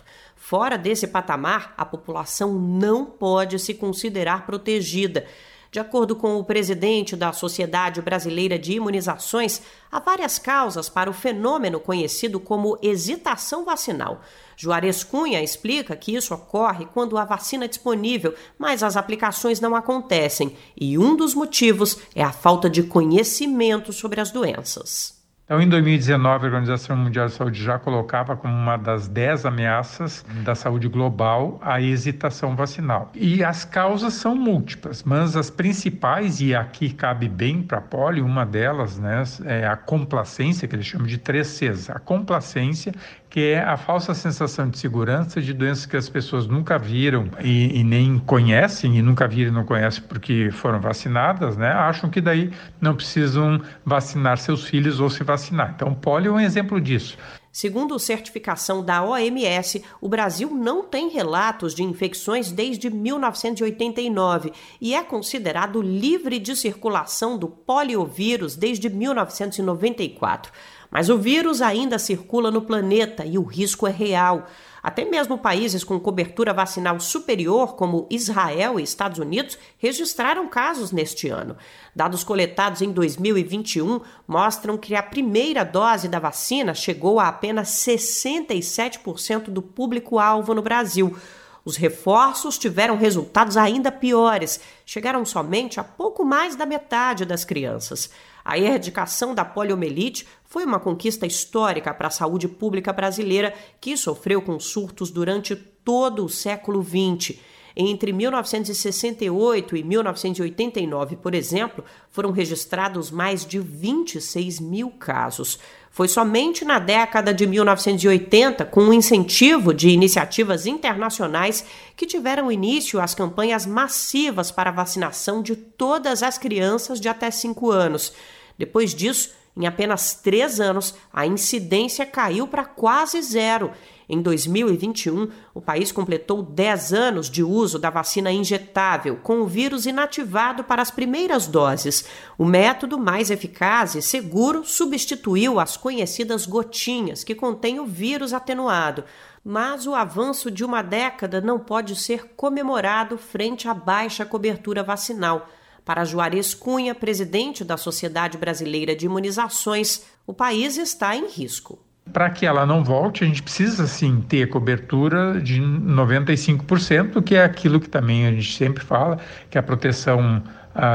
Fora 0.50 0.76
desse 0.76 1.06
patamar, 1.06 1.72
a 1.76 1.84
população 1.84 2.54
não 2.54 3.06
pode 3.06 3.56
se 3.60 3.72
considerar 3.72 4.46
protegida. 4.46 5.24
De 5.70 5.78
acordo 5.78 6.16
com 6.16 6.40
o 6.40 6.44
presidente 6.44 7.14
da 7.14 7.32
Sociedade 7.32 8.02
Brasileira 8.02 8.58
de 8.58 8.72
Imunizações, 8.72 9.62
há 9.92 10.00
várias 10.00 10.40
causas 10.40 10.88
para 10.88 11.08
o 11.08 11.12
fenômeno 11.12 11.78
conhecido 11.78 12.40
como 12.40 12.76
hesitação 12.82 13.64
vacinal. 13.64 14.22
Juarez 14.56 15.04
Cunha 15.04 15.40
explica 15.40 15.94
que 15.94 16.16
isso 16.16 16.34
ocorre 16.34 16.84
quando 16.86 17.16
há 17.16 17.24
vacina 17.24 17.68
disponível, 17.68 18.34
mas 18.58 18.82
as 18.82 18.96
aplicações 18.96 19.60
não 19.60 19.76
acontecem, 19.76 20.56
e 20.76 20.98
um 20.98 21.14
dos 21.14 21.32
motivos 21.32 21.96
é 22.12 22.24
a 22.24 22.32
falta 22.32 22.68
de 22.68 22.82
conhecimento 22.82 23.92
sobre 23.92 24.20
as 24.20 24.32
doenças. 24.32 25.19
Então, 25.50 25.60
em 25.60 25.68
2019, 25.68 26.44
a 26.44 26.46
Organização 26.46 26.96
Mundial 26.96 27.26
de 27.26 27.32
Saúde 27.32 27.60
já 27.60 27.76
colocava 27.76 28.36
como 28.36 28.54
uma 28.54 28.76
das 28.76 29.08
10 29.08 29.46
ameaças 29.46 30.24
da 30.44 30.54
saúde 30.54 30.86
global 30.86 31.58
a 31.60 31.80
hesitação 31.80 32.54
vacinal. 32.54 33.10
E 33.16 33.42
as 33.42 33.64
causas 33.64 34.14
são 34.14 34.36
múltiplas, 34.36 35.02
mas 35.02 35.34
as 35.36 35.50
principais, 35.50 36.40
e 36.40 36.54
aqui 36.54 36.92
cabe 36.92 37.28
bem 37.28 37.62
para 37.62 37.78
a 37.78 37.80
polio, 37.80 38.24
uma 38.24 38.46
delas 38.46 38.96
né, 39.00 39.24
é 39.44 39.66
a 39.66 39.74
complacência, 39.76 40.68
que 40.68 40.76
eles 40.76 40.86
chamam 40.86 41.08
de 41.08 41.18
3 41.18 41.44
Cs. 41.44 41.90
A 41.90 41.98
complacência 41.98 42.92
que 43.30 43.52
é 43.52 43.60
a 43.60 43.76
falsa 43.76 44.12
sensação 44.12 44.68
de 44.68 44.76
segurança 44.76 45.40
de 45.40 45.52
doenças 45.52 45.86
que 45.86 45.96
as 45.96 46.08
pessoas 46.08 46.48
nunca 46.48 46.76
viram 46.76 47.30
e, 47.40 47.78
e, 47.78 47.84
nem 47.84 48.18
conhecem, 48.18 48.98
e 48.98 49.02
nunca 49.02 49.28
viram 49.28 49.52
e 49.52 49.54
não 49.54 49.64
conhecem 49.64 50.02
porque 50.02 50.50
foram 50.50 50.80
vacinadas, 50.80 51.56
né? 51.56 51.68
Acham 51.68 52.10
que 52.10 52.20
daí 52.20 52.50
não 52.80 52.96
precisam 52.96 53.62
vacinar 53.84 54.36
seus 54.38 54.64
filhos 54.64 54.98
ou 54.98 55.08
se 55.08 55.22
vacinar. 55.22 55.72
Então, 55.76 55.94
polio 55.94 56.32
é 56.32 56.34
um 56.34 56.40
exemplo 56.40 56.80
disso. 56.80 57.16
Segundo 57.52 57.98
certificação 57.98 58.84
da 58.84 59.02
OMS, 59.02 59.82
o 60.00 60.08
Brasil 60.08 60.50
não 60.50 60.84
tem 60.84 61.08
relatos 61.08 61.74
de 61.74 61.82
infecções 61.82 62.52
desde 62.52 62.88
1989 62.90 64.52
e 64.80 64.94
é 64.94 65.02
considerado 65.02 65.82
livre 65.82 66.38
de 66.38 66.54
circulação 66.54 67.36
do 67.36 67.48
poliovírus 67.48 68.54
desde 68.54 68.88
1994. 68.88 70.52
Mas 70.90 71.08
o 71.08 71.16
vírus 71.16 71.62
ainda 71.62 71.98
circula 71.98 72.50
no 72.50 72.62
planeta 72.62 73.24
e 73.24 73.38
o 73.38 73.42
risco 73.42 73.86
é 73.86 73.90
real. 73.90 74.46
Até 74.82 75.04
mesmo 75.04 75.38
países 75.38 75.84
com 75.84 76.00
cobertura 76.00 76.52
vacinal 76.52 76.98
superior, 76.98 77.76
como 77.76 78.06
Israel 78.10 78.80
e 78.80 78.82
Estados 78.82 79.18
Unidos, 79.18 79.58
registraram 79.78 80.48
casos 80.48 80.90
neste 80.90 81.28
ano. 81.28 81.56
Dados 81.94 82.24
coletados 82.24 82.80
em 82.80 82.90
2021 82.90 84.00
mostram 84.26 84.78
que 84.78 84.94
a 84.94 85.02
primeira 85.02 85.64
dose 85.64 86.08
da 86.08 86.18
vacina 86.18 86.74
chegou 86.74 87.20
a 87.20 87.28
apenas 87.28 87.68
67% 87.68 89.50
do 89.50 89.62
público-alvo 89.62 90.54
no 90.54 90.62
Brasil. 90.62 91.14
Os 91.62 91.76
reforços 91.76 92.56
tiveram 92.56 92.96
resultados 92.96 93.56
ainda 93.56 93.92
piores, 93.92 94.60
chegaram 94.86 95.26
somente 95.26 95.78
a 95.78 95.84
pouco 95.84 96.24
mais 96.24 96.56
da 96.56 96.64
metade 96.64 97.26
das 97.26 97.44
crianças. 97.44 98.10
A 98.44 98.58
erradicação 98.58 99.34
da 99.34 99.44
poliomielite 99.44 100.26
foi 100.44 100.64
uma 100.64 100.80
conquista 100.80 101.26
histórica 101.26 101.92
para 101.94 102.08
a 102.08 102.10
saúde 102.10 102.48
pública 102.48 102.92
brasileira, 102.92 103.54
que 103.80 103.96
sofreu 103.96 104.42
com 104.42 104.58
surtos 104.58 105.10
durante 105.10 105.54
todo 105.54 106.24
o 106.24 106.28
século 106.28 106.82
XX. 106.82 107.38
Entre 107.82 108.12
1968 108.12 109.74
e 109.74 109.82
1989, 109.82 111.16
por 111.16 111.34
exemplo, 111.34 111.82
foram 112.10 112.30
registrados 112.30 113.10
mais 113.10 113.46
de 113.46 113.58
26 113.58 114.60
mil 114.60 114.90
casos. 114.90 115.58
Foi 115.90 116.06
somente 116.06 116.62
na 116.62 116.78
década 116.78 117.32
de 117.32 117.46
1980, 117.46 118.66
com 118.66 118.82
o 118.82 118.92
incentivo 118.92 119.72
de 119.72 119.88
iniciativas 119.88 120.66
internacionais, 120.66 121.64
que 121.96 122.04
tiveram 122.04 122.52
início 122.52 123.00
as 123.00 123.14
campanhas 123.14 123.64
massivas 123.64 124.50
para 124.50 124.68
a 124.68 124.74
vacinação 124.74 125.40
de 125.40 125.56
todas 125.56 126.22
as 126.22 126.36
crianças 126.36 127.00
de 127.00 127.08
até 127.08 127.30
5 127.30 127.70
anos. 127.70 128.12
Depois 128.58 128.94
disso, 128.94 129.30
Em 129.56 129.66
apenas 129.66 130.14
três 130.14 130.60
anos, 130.60 130.94
a 131.12 131.26
incidência 131.26 132.06
caiu 132.06 132.46
para 132.46 132.64
quase 132.64 133.20
zero. 133.20 133.72
Em 134.12 134.20
2021, 134.20 135.28
o 135.54 135.60
país 135.60 135.92
completou 135.92 136.42
10 136.42 136.92
anos 136.92 137.30
de 137.30 137.44
uso 137.44 137.78
da 137.78 137.90
vacina 137.90 138.32
injetável, 138.32 139.18
com 139.22 139.40
o 139.40 139.46
vírus 139.46 139.86
inativado 139.86 140.64
para 140.64 140.82
as 140.82 140.90
primeiras 140.90 141.46
doses. 141.46 142.04
O 142.36 142.44
método 142.44 142.98
mais 142.98 143.30
eficaz 143.30 143.94
e 143.94 144.02
seguro 144.02 144.64
substituiu 144.64 145.60
as 145.60 145.76
conhecidas 145.76 146.44
gotinhas, 146.44 147.22
que 147.22 147.36
contêm 147.36 147.78
o 147.78 147.86
vírus 147.86 148.32
atenuado. 148.32 149.04
Mas 149.44 149.86
o 149.86 149.94
avanço 149.94 150.50
de 150.50 150.64
uma 150.64 150.82
década 150.82 151.40
não 151.40 151.60
pode 151.60 151.94
ser 151.94 152.32
comemorado 152.34 153.16
frente 153.16 153.68
à 153.68 153.74
baixa 153.74 154.26
cobertura 154.26 154.82
vacinal. 154.82 155.48
Para 155.84 156.04
Juarez 156.04 156.52
Cunha, 156.52 156.96
presidente 156.96 157.62
da 157.62 157.76
Sociedade 157.76 158.36
Brasileira 158.36 158.96
de 158.96 159.06
Imunizações, 159.06 160.02
o 160.26 160.34
país 160.34 160.76
está 160.76 161.14
em 161.14 161.28
risco. 161.28 161.78
Para 162.12 162.30
que 162.30 162.44
ela 162.44 162.66
não 162.66 162.82
volte, 162.82 163.24
a 163.24 163.26
gente 163.26 163.42
precisa 163.42 163.86
sim 163.86 164.20
ter 164.28 164.48
cobertura 164.48 165.40
de 165.40 165.60
95%, 165.60 167.22
que 167.22 167.34
é 167.36 167.44
aquilo 167.44 167.78
que 167.78 167.88
também 167.88 168.26
a 168.26 168.32
gente 168.32 168.56
sempre 168.56 168.84
fala, 168.84 169.18
que 169.48 169.56
a 169.56 169.62
proteção 169.62 170.42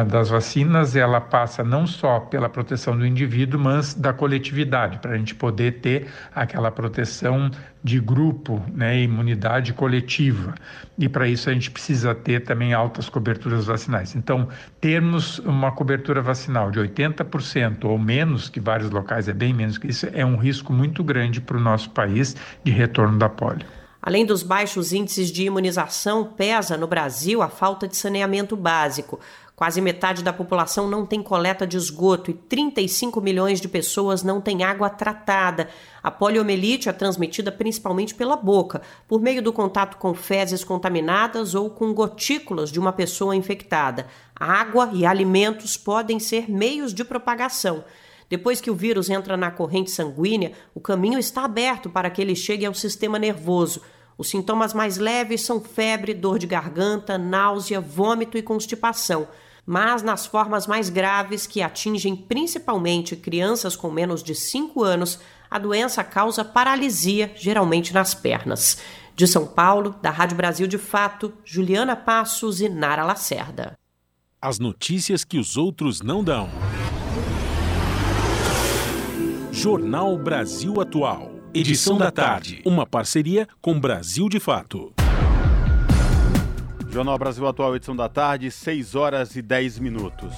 das 0.07 0.30
vacinas 0.30 0.95
ela 0.95 1.19
passa 1.19 1.64
não 1.64 1.85
só 1.85 2.19
pela 2.19 2.47
proteção 2.47 2.97
do 2.97 3.06
indivíduo, 3.06 3.60
mas 3.60 3.93
da 3.93 4.14
coletividade, 4.14 4.99
para 4.99 5.11
a 5.11 5.18
gente 5.18 5.35
poder 5.35 5.80
ter 5.80 6.07
aquela 6.34 6.72
proteção 6.72 7.52
de 7.84 7.99
grupo, 7.99 8.64
né, 8.73 9.02
imunidade 9.02 9.73
coletiva. 9.73 10.56
E 10.97 11.10
para 11.10 11.27
isso 11.27 11.49
a 11.49 11.53
gente 11.53 11.69
precisa 11.69 12.15
ter 12.15 12.43
também 12.43 12.73
altas 12.73 13.10
coberturas 13.10 13.65
vacinais. 13.65 14.15
Então, 14.15 14.47
termos 14.80 15.39
uma 15.39 15.72
cobertura 15.72 16.22
vacinal 16.22 16.72
de 16.72 16.80
80% 16.80 17.84
ou 17.84 17.99
menos, 17.99 18.49
que 18.49 18.60
vários 18.60 18.89
locais 18.89 19.27
é 19.27 19.34
bem 19.34 19.53
menos 19.53 19.77
que 19.77 19.88
isso, 19.88 20.07
é 20.14 20.26
um 20.26 20.38
risco 20.38 20.72
muito 20.72 21.03
grande 21.03 21.41
para 21.41 21.57
o 21.57 21.60
nosso 21.60 21.89
país 21.89 22.35
de 22.64 22.72
retorno 22.72 23.19
da 23.19 23.30
polio. 23.30 23.68
Além 24.06 24.23
dos 24.23 24.43
baixos 24.43 24.93
índices 24.93 25.31
de 25.31 25.45
imunização, 25.45 26.23
pesa 26.23 26.77
no 26.77 26.85
Brasil 26.85 27.41
a 27.41 27.49
falta 27.49 27.88
de 27.88 27.97
saneamento 27.97 28.56
básico. 28.56 29.19
Quase 29.56 29.80
metade 29.80 30.22
da 30.22 30.34
população 30.34 30.90
não 30.90 31.06
tem 31.06 31.23
coleta 31.23 31.65
de 31.65 31.77
esgoto 31.77 32.30
e 32.30 32.34
35 32.34 33.22
milhões 33.22 33.61
de 33.61 33.69
pessoas 33.69 34.22
não 34.22 34.41
têm 34.41 34.64
água 34.64 34.90
tratada. 34.90 35.69
A 36.03 36.11
poliomielite 36.11 36.90
é 36.90 36.91
transmitida 36.91 37.53
principalmente 37.53 38.14
pela 38.14 38.36
boca, 38.36 38.82
por 39.07 39.22
meio 39.22 39.41
do 39.41 39.53
contato 39.53 39.95
com 39.95 40.14
fezes 40.14 40.61
contaminadas 40.61 41.56
ou 41.56 41.69
com 41.69 41.94
gotículas 41.94 42.69
de 42.69 42.82
uma 42.82 42.91
pessoa 42.91 43.34
infectada. 43.34 44.07
Água 44.36 44.90
e 44.91 45.06
alimentos 45.06 45.77
podem 45.77 46.19
ser 46.19 46.52
meios 46.52 46.94
de 46.94 47.06
propagação. 47.06 47.86
Depois 48.30 48.60
que 48.60 48.69
o 48.69 48.76
vírus 48.76 49.10
entra 49.10 49.38
na 49.38 49.52
corrente 49.52 49.90
sanguínea, 49.90 50.52
o 50.73 50.82
caminho 50.82 51.18
está 51.18 51.45
aberto 51.45 51.90
para 51.90 52.10
que 52.10 52.22
ele 52.22 52.36
chegue 52.36 52.65
ao 52.65 52.73
sistema 52.73 53.18
nervoso. 53.18 53.82
Os 54.18 54.30
sintomas 54.30 54.73
mais 54.73 54.98
leves 54.98 55.44
são 55.44 55.61
febre, 55.61 56.14
dor 56.14 56.40
de 56.40 56.48
garganta, 56.48 57.18
náusea, 57.18 57.80
vômito 57.80 58.38
e 58.38 58.41
constipação 58.41 59.26
mas 59.66 60.04
nas 60.04 60.26
formas 60.26 60.68
mais 60.68 60.90
graves, 60.90 61.48
que 61.48 61.62
atingem 61.62 62.16
principalmente 62.16 63.16
crianças 63.16 63.76
com 63.76 63.90
menos 63.90 64.22
de 64.22 64.36
5 64.36 64.84
anos, 64.84 65.20
a 65.50 65.58
doença 65.58 66.04
causa 66.04 66.46
paralisia, 66.46 67.32
geralmente 67.36 67.94
nas 67.94 68.14
pernas. 68.14 68.78
De 69.16 69.26
São 69.26 69.48
Paulo, 69.48 69.96
da 70.02 70.10
Rádio 70.12 70.38
Brasil 70.38 70.68
de 70.68 70.78
Fato, 70.78 71.34
Juliana 71.44 71.96
Passos 71.96 72.60
e 72.60 72.68
Nara 72.68 73.06
Lacerda. 73.06 73.78
As 74.42 74.60
notícias 74.60 75.24
que 75.24 75.40
os 75.40 75.58
outros 75.58 76.02
não 76.02 76.24
dão. 76.24 76.50
Jornal 79.52 80.18
Brasil 80.18 80.80
Atual. 80.82 81.32
Edição 81.54 81.98
da 81.98 82.12
tarde. 82.12 82.62
Uma 82.66 82.86
parceria 82.86 83.48
com 83.62 83.80
Brasil 83.80 84.28
de 84.28 84.40
Fato. 84.40 84.94
Jornal 86.96 87.18
Brasil 87.18 87.46
Atual, 87.46 87.76
edição 87.76 87.94
da 87.94 88.08
tarde, 88.08 88.50
6 88.50 88.96
horas 88.96 89.36
e 89.36 89.42
10 89.42 89.80
minutos. 89.80 90.34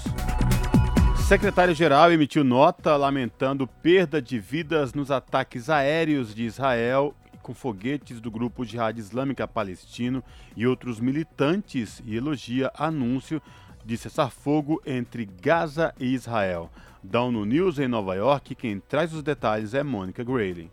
Secretário-geral 1.28 2.12
emitiu 2.12 2.44
nota 2.44 2.96
lamentando 2.96 3.68
perda 3.68 4.20
de 4.20 4.40
vidas 4.40 4.92
nos 4.92 5.12
ataques 5.12 5.70
aéreos 5.70 6.34
de 6.34 6.46
Israel 6.46 7.14
com 7.44 7.54
foguetes 7.54 8.20
do 8.20 8.32
grupo 8.32 8.66
Jihad 8.66 8.98
Islâmica 8.98 9.48
Palestino 9.48 10.24
e 10.56 10.66
outros 10.66 11.00
militantes 11.00 12.02
e 12.04 12.18
elogia 12.18 12.72
anúncio 12.76 13.40
de 13.86 13.96
cessar-fogo 13.96 14.82
entre 14.84 15.26
Gaza 15.26 15.94
e 16.00 16.08
Israel. 16.08 16.72
ONU 17.14 17.46
News 17.46 17.78
em 17.78 17.88
Nova 17.88 18.16
York, 18.16 18.56
quem 18.56 18.80
traz 18.80 19.14
os 19.14 19.22
detalhes 19.22 19.76
é 19.76 19.84
Mônica 19.84 20.24
Grayley. 20.24 20.72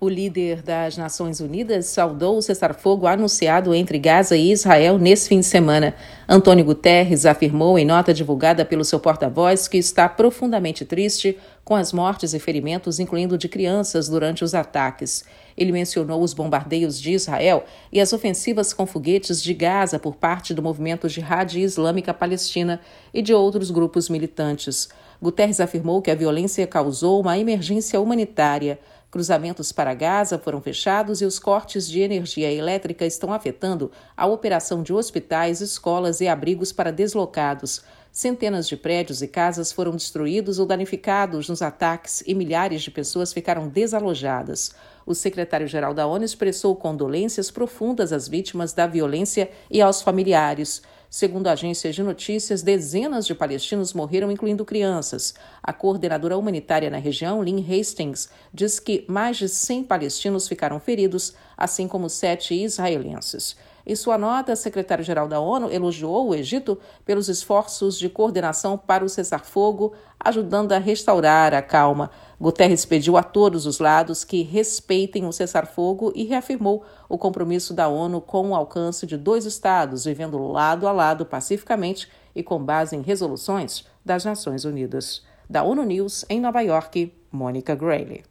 O 0.00 0.08
líder 0.08 0.62
das 0.62 0.96
Nações 0.96 1.40
Unidas 1.40 1.86
saudou 1.86 2.38
o 2.38 2.42
cessar-fogo 2.42 3.04
anunciado 3.04 3.74
entre 3.74 3.98
Gaza 3.98 4.36
e 4.36 4.52
Israel 4.52 4.96
nesse 4.96 5.28
fim 5.28 5.40
de 5.40 5.46
semana. 5.46 5.92
Antônio 6.28 6.64
Guterres 6.64 7.26
afirmou 7.26 7.76
em 7.76 7.84
nota 7.84 8.14
divulgada 8.14 8.64
pelo 8.64 8.84
seu 8.84 9.00
porta-voz 9.00 9.66
que 9.66 9.76
está 9.76 10.08
profundamente 10.08 10.84
triste 10.84 11.36
com 11.64 11.74
as 11.74 11.92
mortes 11.92 12.32
e 12.32 12.38
ferimentos, 12.38 13.00
incluindo 13.00 13.36
de 13.36 13.48
crianças, 13.48 14.08
durante 14.08 14.44
os 14.44 14.54
ataques. 14.54 15.24
Ele 15.56 15.72
mencionou 15.72 16.22
os 16.22 16.32
bombardeios 16.32 17.00
de 17.00 17.12
Israel 17.12 17.64
e 17.92 18.00
as 18.00 18.12
ofensivas 18.12 18.72
com 18.72 18.86
foguetes 18.86 19.42
de 19.42 19.52
Gaza 19.52 19.98
por 19.98 20.14
parte 20.14 20.54
do 20.54 20.62
movimento 20.62 21.08
Jihad 21.08 21.56
Islâmica 21.56 22.14
Palestina 22.14 22.80
e 23.12 23.20
de 23.20 23.34
outros 23.34 23.68
grupos 23.72 24.08
militantes. 24.08 24.88
Guterres 25.20 25.58
afirmou 25.58 26.00
que 26.00 26.12
a 26.12 26.14
violência 26.14 26.64
causou 26.68 27.20
uma 27.20 27.36
emergência 27.36 28.00
humanitária. 28.00 28.78
Cruzamentos 29.10 29.72
para 29.72 29.94
Gaza 29.94 30.38
foram 30.38 30.60
fechados 30.60 31.22
e 31.22 31.24
os 31.24 31.38
cortes 31.38 31.88
de 31.88 32.00
energia 32.00 32.52
elétrica 32.52 33.06
estão 33.06 33.32
afetando 33.32 33.90
a 34.14 34.26
operação 34.26 34.82
de 34.82 34.92
hospitais, 34.92 35.62
escolas 35.62 36.20
e 36.20 36.28
abrigos 36.28 36.72
para 36.72 36.92
deslocados. 36.92 37.82
Centenas 38.12 38.68
de 38.68 38.76
prédios 38.76 39.22
e 39.22 39.28
casas 39.28 39.72
foram 39.72 39.92
destruídos 39.92 40.58
ou 40.58 40.66
danificados 40.66 41.48
nos 41.48 41.62
ataques 41.62 42.22
e 42.26 42.34
milhares 42.34 42.82
de 42.82 42.90
pessoas 42.90 43.32
ficaram 43.32 43.66
desalojadas. 43.66 44.74
O 45.06 45.14
secretário-geral 45.14 45.94
da 45.94 46.06
ONU 46.06 46.26
expressou 46.26 46.76
condolências 46.76 47.50
profundas 47.50 48.12
às 48.12 48.28
vítimas 48.28 48.74
da 48.74 48.86
violência 48.86 49.50
e 49.70 49.80
aos 49.80 50.02
familiares. 50.02 50.82
Segundo 51.10 51.46
agências 51.46 51.94
de 51.94 52.02
notícias, 52.02 52.62
dezenas 52.62 53.26
de 53.26 53.34
palestinos 53.34 53.94
morreram, 53.94 54.30
incluindo 54.30 54.62
crianças. 54.62 55.34
A 55.62 55.72
coordenadora 55.72 56.36
humanitária 56.36 56.90
na 56.90 56.98
região, 56.98 57.42
Lynn 57.42 57.64
Hastings, 57.64 58.28
diz 58.52 58.78
que 58.78 59.06
mais 59.08 59.38
de 59.38 59.48
100 59.48 59.84
palestinos 59.84 60.46
ficaram 60.46 60.78
feridos, 60.78 61.34
assim 61.56 61.88
como 61.88 62.10
sete 62.10 62.54
israelenses. 62.54 63.56
Em 63.86 63.96
sua 63.96 64.18
nota, 64.18 64.52
a 64.52 64.56
secretária-geral 64.56 65.26
da 65.26 65.40
ONU 65.40 65.72
elogiou 65.72 66.28
o 66.28 66.34
Egito 66.34 66.78
pelos 67.06 67.26
esforços 67.30 67.98
de 67.98 68.10
coordenação 68.10 68.76
para 68.76 69.02
o 69.02 69.08
cessar-fogo, 69.08 69.94
ajudando 70.20 70.72
a 70.72 70.78
restaurar 70.78 71.54
a 71.54 71.62
calma. 71.62 72.10
Guterres 72.40 72.84
pediu 72.84 73.16
a 73.16 73.22
todos 73.22 73.66
os 73.66 73.80
lados 73.80 74.22
que 74.22 74.42
respeitem 74.42 75.26
o 75.26 75.32
cessar-fogo 75.32 76.12
e 76.14 76.24
reafirmou 76.24 76.84
o 77.08 77.18
compromisso 77.18 77.74
da 77.74 77.88
ONU 77.88 78.20
com 78.20 78.50
o 78.50 78.54
alcance 78.54 79.06
de 79.06 79.16
dois 79.16 79.44
Estados 79.44 80.04
vivendo 80.04 80.38
lado 80.38 80.86
a 80.86 80.92
lado 80.92 81.26
pacificamente 81.26 82.08
e 82.36 82.42
com 82.42 82.62
base 82.62 82.94
em 82.94 83.02
resoluções 83.02 83.84
das 84.04 84.24
Nações 84.24 84.64
Unidas. 84.64 85.24
Da 85.50 85.64
ONU 85.64 85.82
News, 85.82 86.24
em 86.28 86.40
Nova 86.40 86.60
York, 86.60 87.12
Mônica 87.32 87.74
Grayley. 87.74 88.22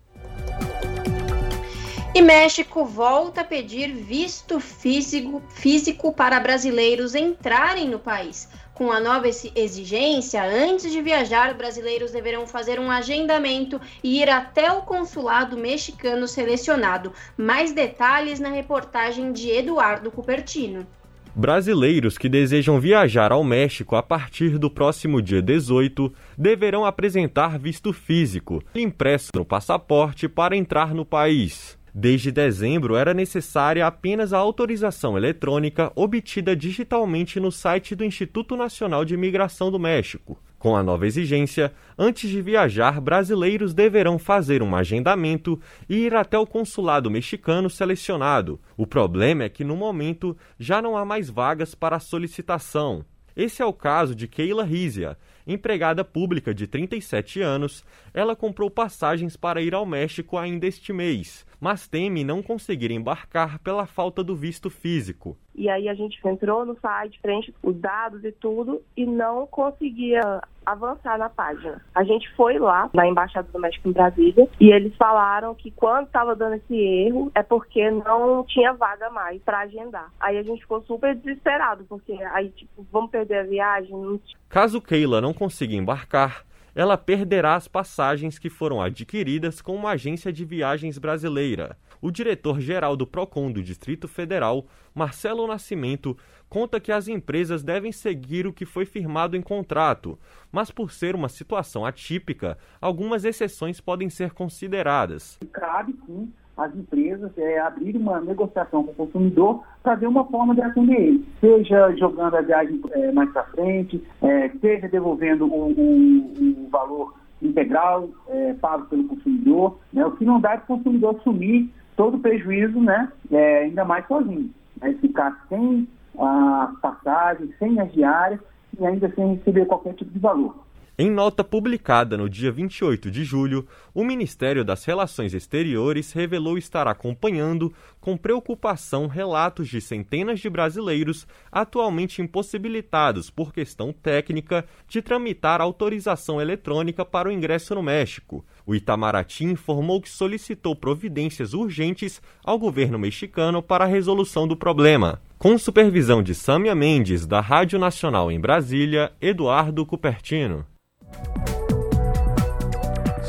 E 2.15 2.21
México 2.21 2.85
volta 2.85 3.41
a 3.41 3.43
pedir 3.43 3.93
visto 3.93 4.59
físico, 4.59 5.39
físico 5.49 6.11
para 6.11 6.39
brasileiros 6.39 7.13
entrarem 7.13 7.89
no 7.89 7.99
país. 7.99 8.47
Com 8.77 8.91
a 8.91 8.99
nova 8.99 9.27
exigência, 9.27 10.43
antes 10.43 10.91
de 10.91 11.01
viajar, 11.01 11.51
brasileiros 11.55 12.11
deverão 12.11 12.45
fazer 12.45 12.79
um 12.79 12.91
agendamento 12.91 13.81
e 14.03 14.21
ir 14.21 14.29
até 14.29 14.71
o 14.71 14.83
consulado 14.83 15.57
mexicano 15.57 16.27
selecionado. 16.27 17.11
Mais 17.35 17.73
detalhes 17.73 18.39
na 18.39 18.49
reportagem 18.49 19.31
de 19.33 19.49
Eduardo 19.49 20.11
Cupertino. 20.11 20.85
Brasileiros 21.33 22.19
que 22.19 22.29
desejam 22.29 22.79
viajar 22.79 23.31
ao 23.31 23.43
México 23.43 23.95
a 23.95 24.03
partir 24.03 24.59
do 24.59 24.69
próximo 24.69 25.23
dia 25.23 25.41
18 25.41 26.13
deverão 26.37 26.85
apresentar 26.85 27.57
visto 27.57 27.91
físico 27.91 28.63
impresso 28.75 29.31
no 29.33 29.43
passaporte 29.43 30.29
para 30.29 30.55
entrar 30.55 30.93
no 30.93 31.03
país. 31.03 31.76
Desde 31.99 32.31
dezembro, 32.31 32.95
era 32.95 33.11
necessária 33.11 33.83
apenas 33.83 34.31
a 34.31 34.37
autorização 34.37 35.17
eletrônica 35.17 35.91
obtida 35.95 36.55
digitalmente 36.55 37.39
no 37.39 37.51
site 37.51 37.95
do 37.95 38.05
Instituto 38.05 38.55
Nacional 38.55 39.03
de 39.03 39.15
Imigração 39.15 39.71
do 39.71 39.79
México. 39.79 40.37
Com 40.59 40.75
a 40.75 40.83
nova 40.83 41.07
exigência, 41.07 41.73
antes 41.97 42.29
de 42.29 42.39
viajar, 42.39 43.01
brasileiros 43.01 43.73
deverão 43.73 44.19
fazer 44.19 44.61
um 44.61 44.75
agendamento 44.75 45.59
e 45.89 46.05
ir 46.05 46.13
até 46.13 46.37
o 46.37 46.45
consulado 46.45 47.09
mexicano 47.09 47.67
selecionado. 47.67 48.59
O 48.77 48.85
problema 48.85 49.45
é 49.45 49.49
que, 49.49 49.63
no 49.63 49.75
momento, 49.75 50.37
já 50.59 50.79
não 50.79 50.95
há 50.95 51.03
mais 51.03 51.31
vagas 51.31 51.73
para 51.73 51.95
a 51.95 51.99
solicitação. 51.99 53.03
Esse 53.35 53.63
é 53.63 53.65
o 53.65 53.73
caso 53.73 54.13
de 54.13 54.27
Keila 54.27 54.63
Rizia, 54.63 55.17
empregada 55.47 56.03
pública 56.03 56.53
de 56.53 56.67
37 56.67 57.41
anos. 57.41 57.83
Ela 58.13 58.35
comprou 58.35 58.69
passagens 58.69 59.37
para 59.37 59.61
ir 59.61 59.73
ao 59.73 59.85
México 59.85 60.37
ainda 60.37 60.67
este 60.67 60.91
mês, 60.91 61.45
mas 61.59 61.87
teme 61.87 62.23
não 62.23 62.43
conseguir 62.43 62.91
embarcar 62.91 63.59
pela 63.59 63.85
falta 63.85 64.23
do 64.23 64.35
visto 64.35 64.69
físico. 64.69 65.37
E 65.55 65.67
aí 65.69 65.89
a 65.89 65.95
gente 65.95 66.19
entrou 66.27 66.63
no 66.63 66.79
site, 66.79 67.19
preenche 67.19 67.51
os 67.63 67.75
dados 67.75 68.23
e 68.23 68.31
tudo, 68.31 68.79
e 68.95 69.07
não 69.07 69.47
conseguia 69.47 70.39
avançar 70.63 71.17
na 71.17 71.29
página. 71.29 71.81
A 71.95 72.03
gente 72.03 72.29
foi 72.35 72.59
lá 72.59 72.89
na 72.93 73.07
Embaixada 73.07 73.49
do 73.51 73.59
México 73.59 73.87
em 73.87 73.93
Brasília 73.93 74.47
e 74.59 74.69
eles 74.69 74.93
falaram 74.97 75.55
que 75.55 75.71
quando 75.71 76.07
estava 76.07 76.35
dando 76.35 76.55
esse 76.55 76.75
erro 76.75 77.31
é 77.33 77.41
porque 77.41 77.89
não 77.89 78.43
tinha 78.43 78.73
vaga 78.73 79.09
mais 79.09 79.41
para 79.41 79.59
agendar. 79.59 80.11
Aí 80.19 80.37
a 80.37 80.43
gente 80.43 80.61
ficou 80.61 80.81
super 80.83 81.15
desesperado, 81.15 81.85
porque 81.85 82.11
aí, 82.33 82.49
tipo, 82.49 82.85
vamos 82.91 83.09
perder 83.09 83.39
a 83.39 83.43
viagem? 83.43 84.21
Caso 84.49 84.81
Keila 84.81 85.21
não 85.21 85.33
consiga 85.37 85.75
embarcar, 85.75 86.43
ela 86.73 86.97
perderá 86.97 87.55
as 87.55 87.67
passagens 87.67 88.39
que 88.39 88.49
foram 88.49 88.81
adquiridas 88.81 89.61
com 89.61 89.75
uma 89.75 89.91
agência 89.91 90.33
de 90.33 90.43
viagens 90.43 90.97
brasileira. 90.97 91.77
O 92.01 92.09
diretor-geral 92.09 92.95
do 92.95 93.05
PROCON 93.05 93.51
do 93.51 93.61
Distrito 93.61 94.07
Federal, 94.07 94.67
Marcelo 94.95 95.45
Nascimento, 95.47 96.17
conta 96.49 96.79
que 96.79 96.91
as 96.91 97.07
empresas 97.07 97.63
devem 97.63 97.91
seguir 97.91 98.47
o 98.47 98.53
que 98.53 98.65
foi 98.65 98.85
firmado 98.85 99.37
em 99.37 99.41
contrato, 99.41 100.19
mas 100.51 100.71
por 100.71 100.91
ser 100.91 101.15
uma 101.15 101.29
situação 101.29 101.85
atípica, 101.85 102.57
algumas 102.81 103.23
exceções 103.23 103.79
podem 103.79 104.09
ser 104.09 104.31
consideradas. 104.31 105.37
Cabe 105.51 105.95
sim 106.05 106.31
as 106.57 106.75
empresas 106.75 107.31
é, 107.37 107.59
abrir 107.59 107.95
uma 107.95 108.19
negociação 108.19 108.83
com 108.83 108.91
o 108.91 108.95
consumidor 108.95 109.63
para 109.83 109.95
ver 109.95 110.07
uma 110.07 110.25
forma 110.25 110.55
de 110.55 110.61
atender 110.61 110.99
ele, 110.99 111.25
seja 111.39 111.95
jogando 111.95 112.35
a 112.35 112.41
viagem 112.41 112.81
é, 112.91 113.11
mais 113.11 113.31
para 113.31 113.43
frente, 113.45 114.03
é, 114.21 114.49
seja 114.59 114.87
devolvendo 114.87 115.45
o, 115.45 116.67
valor 116.69 117.13
integral 117.41 118.09
é, 118.27 118.53
pago 118.55 118.85
pelo 118.87 119.07
consumidor, 119.07 119.77
né? 119.93 120.05
o 120.05 120.11
que 120.11 120.25
não 120.25 120.41
dá 120.41 120.53
é 120.53 120.57
para 120.57 120.73
o 120.73 120.77
consumidor 120.77 121.15
assumir 121.15 121.71
todo 121.95 122.17
o 122.17 122.19
prejuízo, 122.19 122.79
né? 122.81 123.11
É, 123.31 123.59
ainda 123.59 123.85
mais 123.85 124.05
sozinho, 124.07 124.49
né? 124.81 124.93
ficar 124.99 125.45
sem 125.47 125.87
a 126.17 126.73
passagem, 126.81 127.53
sem 127.59 127.79
as 127.79 127.91
diárias 127.93 128.39
e 128.79 128.85
ainda 128.85 129.11
sem 129.13 129.35
receber 129.35 129.65
qualquer 129.65 129.93
tipo 129.93 130.11
de 130.11 130.19
valor. 130.19 130.55
Em 130.99 131.11
nota 131.11 131.43
publicada 131.43 132.17
no 132.17 132.27
dia 132.27 132.51
28 132.51 133.11
de 133.11 133.23
julho, 133.23 133.67
o 133.93 134.03
Ministério 134.03 134.65
das 134.65 134.83
Relações 134.83 135.31
Exteriores 135.31 136.11
revelou 136.11 136.57
estar 136.57 136.87
acompanhando 136.87 137.71
com 138.01 138.17
preocupação 138.17 139.05
relatos 139.05 139.67
de 139.67 139.79
centenas 139.79 140.39
de 140.39 140.49
brasileiros 140.49 141.27
atualmente 141.51 142.19
impossibilitados 142.19 143.29
por 143.29 143.53
questão 143.53 143.93
técnica 143.93 144.65
de 144.87 144.99
tramitar 144.99 145.61
autorização 145.61 146.41
eletrônica 146.41 147.05
para 147.05 147.29
o 147.29 147.31
ingresso 147.31 147.75
no 147.75 147.83
México. 147.83 148.43
O 148.65 148.73
Itamaraty 148.73 149.45
informou 149.45 150.01
que 150.01 150.09
solicitou 150.09 150.75
providências 150.75 151.53
urgentes 151.53 152.19
ao 152.43 152.57
governo 152.57 152.97
mexicano 152.97 153.61
para 153.61 153.83
a 153.83 153.87
resolução 153.87 154.47
do 154.47 154.57
problema. 154.57 155.21
Com 155.37 155.59
supervisão 155.59 156.23
de 156.23 156.33
Sâmia 156.33 156.73
Mendes, 156.73 157.27
da 157.27 157.39
Rádio 157.39 157.77
Nacional 157.77 158.31
em 158.31 158.39
Brasília, 158.39 159.11
Eduardo 159.21 159.85
Cupertino. 159.85 160.65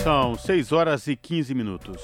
São 0.02 0.34
6 0.36 0.72
horas 0.72 1.06
e 1.06 1.16
15 1.16 1.54
minutos. 1.54 2.02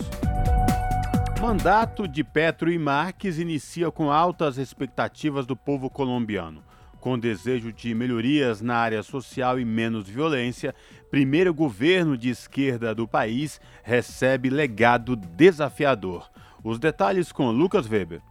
Mandato 1.40 2.08
de 2.08 2.24
Petro 2.24 2.72
e 2.72 2.78
Marques 2.78 3.38
inicia 3.38 3.90
com 3.90 4.10
altas 4.10 4.56
expectativas 4.56 5.46
do 5.46 5.54
povo 5.54 5.90
colombiano. 5.90 6.62
Com 7.00 7.18
desejo 7.18 7.72
de 7.72 7.94
melhorias 7.94 8.62
na 8.62 8.76
área 8.76 9.02
social 9.02 9.60
e 9.60 9.64
menos 9.64 10.08
violência, 10.08 10.74
primeiro 11.10 11.52
governo 11.52 12.16
de 12.16 12.30
esquerda 12.30 12.94
do 12.94 13.06
país 13.06 13.60
recebe 13.82 14.48
legado 14.48 15.14
desafiador. 15.14 16.30
Os 16.62 16.78
detalhes 16.78 17.30
com 17.30 17.50
Lucas 17.50 17.86
Weber 17.86 18.22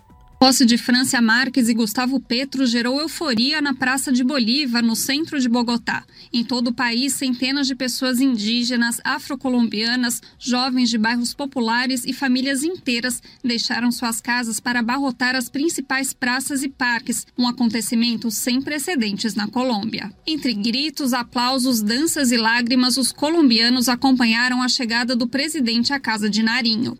posse 0.44 0.66
de 0.66 0.78
Francia 0.78 1.22
Marques 1.22 1.70
e 1.70 1.74
Gustavo 1.74 2.20
Petro 2.20 2.66
gerou 2.66 3.00
euforia 3.00 3.62
na 3.62 3.74
Praça 3.74 4.12
de 4.12 4.26
Bolívar, 4.26 4.84
no 4.84 4.94
centro 4.94 5.40
de 5.40 5.48
Bogotá. 5.48 6.04
Em 6.34 6.44
todo 6.44 6.68
o 6.68 6.74
país, 6.74 7.14
centenas 7.14 7.66
de 7.66 7.74
pessoas 7.74 8.20
indígenas, 8.20 9.00
afrocolombianas, 9.06 10.22
jovens 10.38 10.90
de 10.90 10.98
bairros 10.98 11.34
populares 11.34 12.04
e 12.04 12.12
famílias 12.12 12.62
inteiras 12.62 13.24
deixaram 13.42 13.90
suas 13.90 14.20
casas 14.20 14.60
para 14.60 14.82
abarrotar 14.82 15.34
as 15.34 15.48
principais 15.48 16.12
praças 16.12 16.62
e 16.62 16.68
parques, 16.68 17.26
um 17.38 17.48
acontecimento 17.48 18.30
sem 18.30 18.62
precedentes 18.62 19.36
na 19.36 19.48
Colômbia. 19.48 20.12
Entre 20.28 20.54
gritos, 20.54 21.14
aplausos, 21.14 21.82
danças 21.82 22.34
e 22.34 22.38
lágrimas, 22.38 22.98
os 22.98 23.14
colombianos 23.14 23.88
acompanharam 23.88 24.62
a 24.62 24.68
chegada 24.68 25.16
do 25.16 25.26
presidente 25.26 25.94
à 25.94 26.02
Casa 26.02 26.30
de 26.30 26.44
Narinho. 26.44 27.00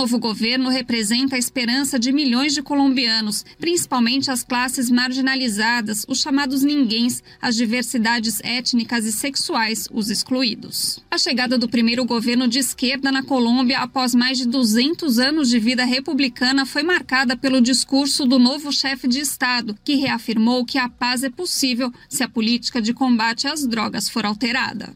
O 0.00 0.04
novo 0.04 0.18
governo 0.18 0.70
representa 0.70 1.36
a 1.36 1.38
esperança 1.38 1.98
de 1.98 2.10
milhões 2.10 2.54
de 2.54 2.62
colombianos, 2.62 3.44
principalmente 3.58 4.30
as 4.30 4.42
classes 4.42 4.88
marginalizadas, 4.88 6.06
os 6.08 6.22
chamados 6.22 6.62
ninguéms, 6.62 7.22
as 7.38 7.54
diversidades 7.54 8.40
étnicas 8.42 9.04
e 9.04 9.12
sexuais, 9.12 9.86
os 9.92 10.08
excluídos. 10.08 11.00
A 11.10 11.18
chegada 11.18 11.58
do 11.58 11.68
primeiro 11.68 12.06
governo 12.06 12.48
de 12.48 12.58
esquerda 12.58 13.12
na 13.12 13.22
Colômbia 13.22 13.80
após 13.80 14.14
mais 14.14 14.38
de 14.38 14.48
200 14.48 15.18
anos 15.18 15.50
de 15.50 15.58
vida 15.58 15.84
republicana 15.84 16.64
foi 16.64 16.82
marcada 16.82 17.36
pelo 17.36 17.60
discurso 17.60 18.24
do 18.24 18.38
novo 18.38 18.72
chefe 18.72 19.06
de 19.06 19.20
Estado, 19.20 19.76
que 19.84 19.96
reafirmou 19.96 20.64
que 20.64 20.78
a 20.78 20.88
paz 20.88 21.22
é 21.22 21.28
possível 21.28 21.92
se 22.08 22.22
a 22.22 22.28
política 22.28 22.80
de 22.80 22.94
combate 22.94 23.46
às 23.46 23.66
drogas 23.66 24.08
for 24.08 24.24
alterada. 24.24 24.94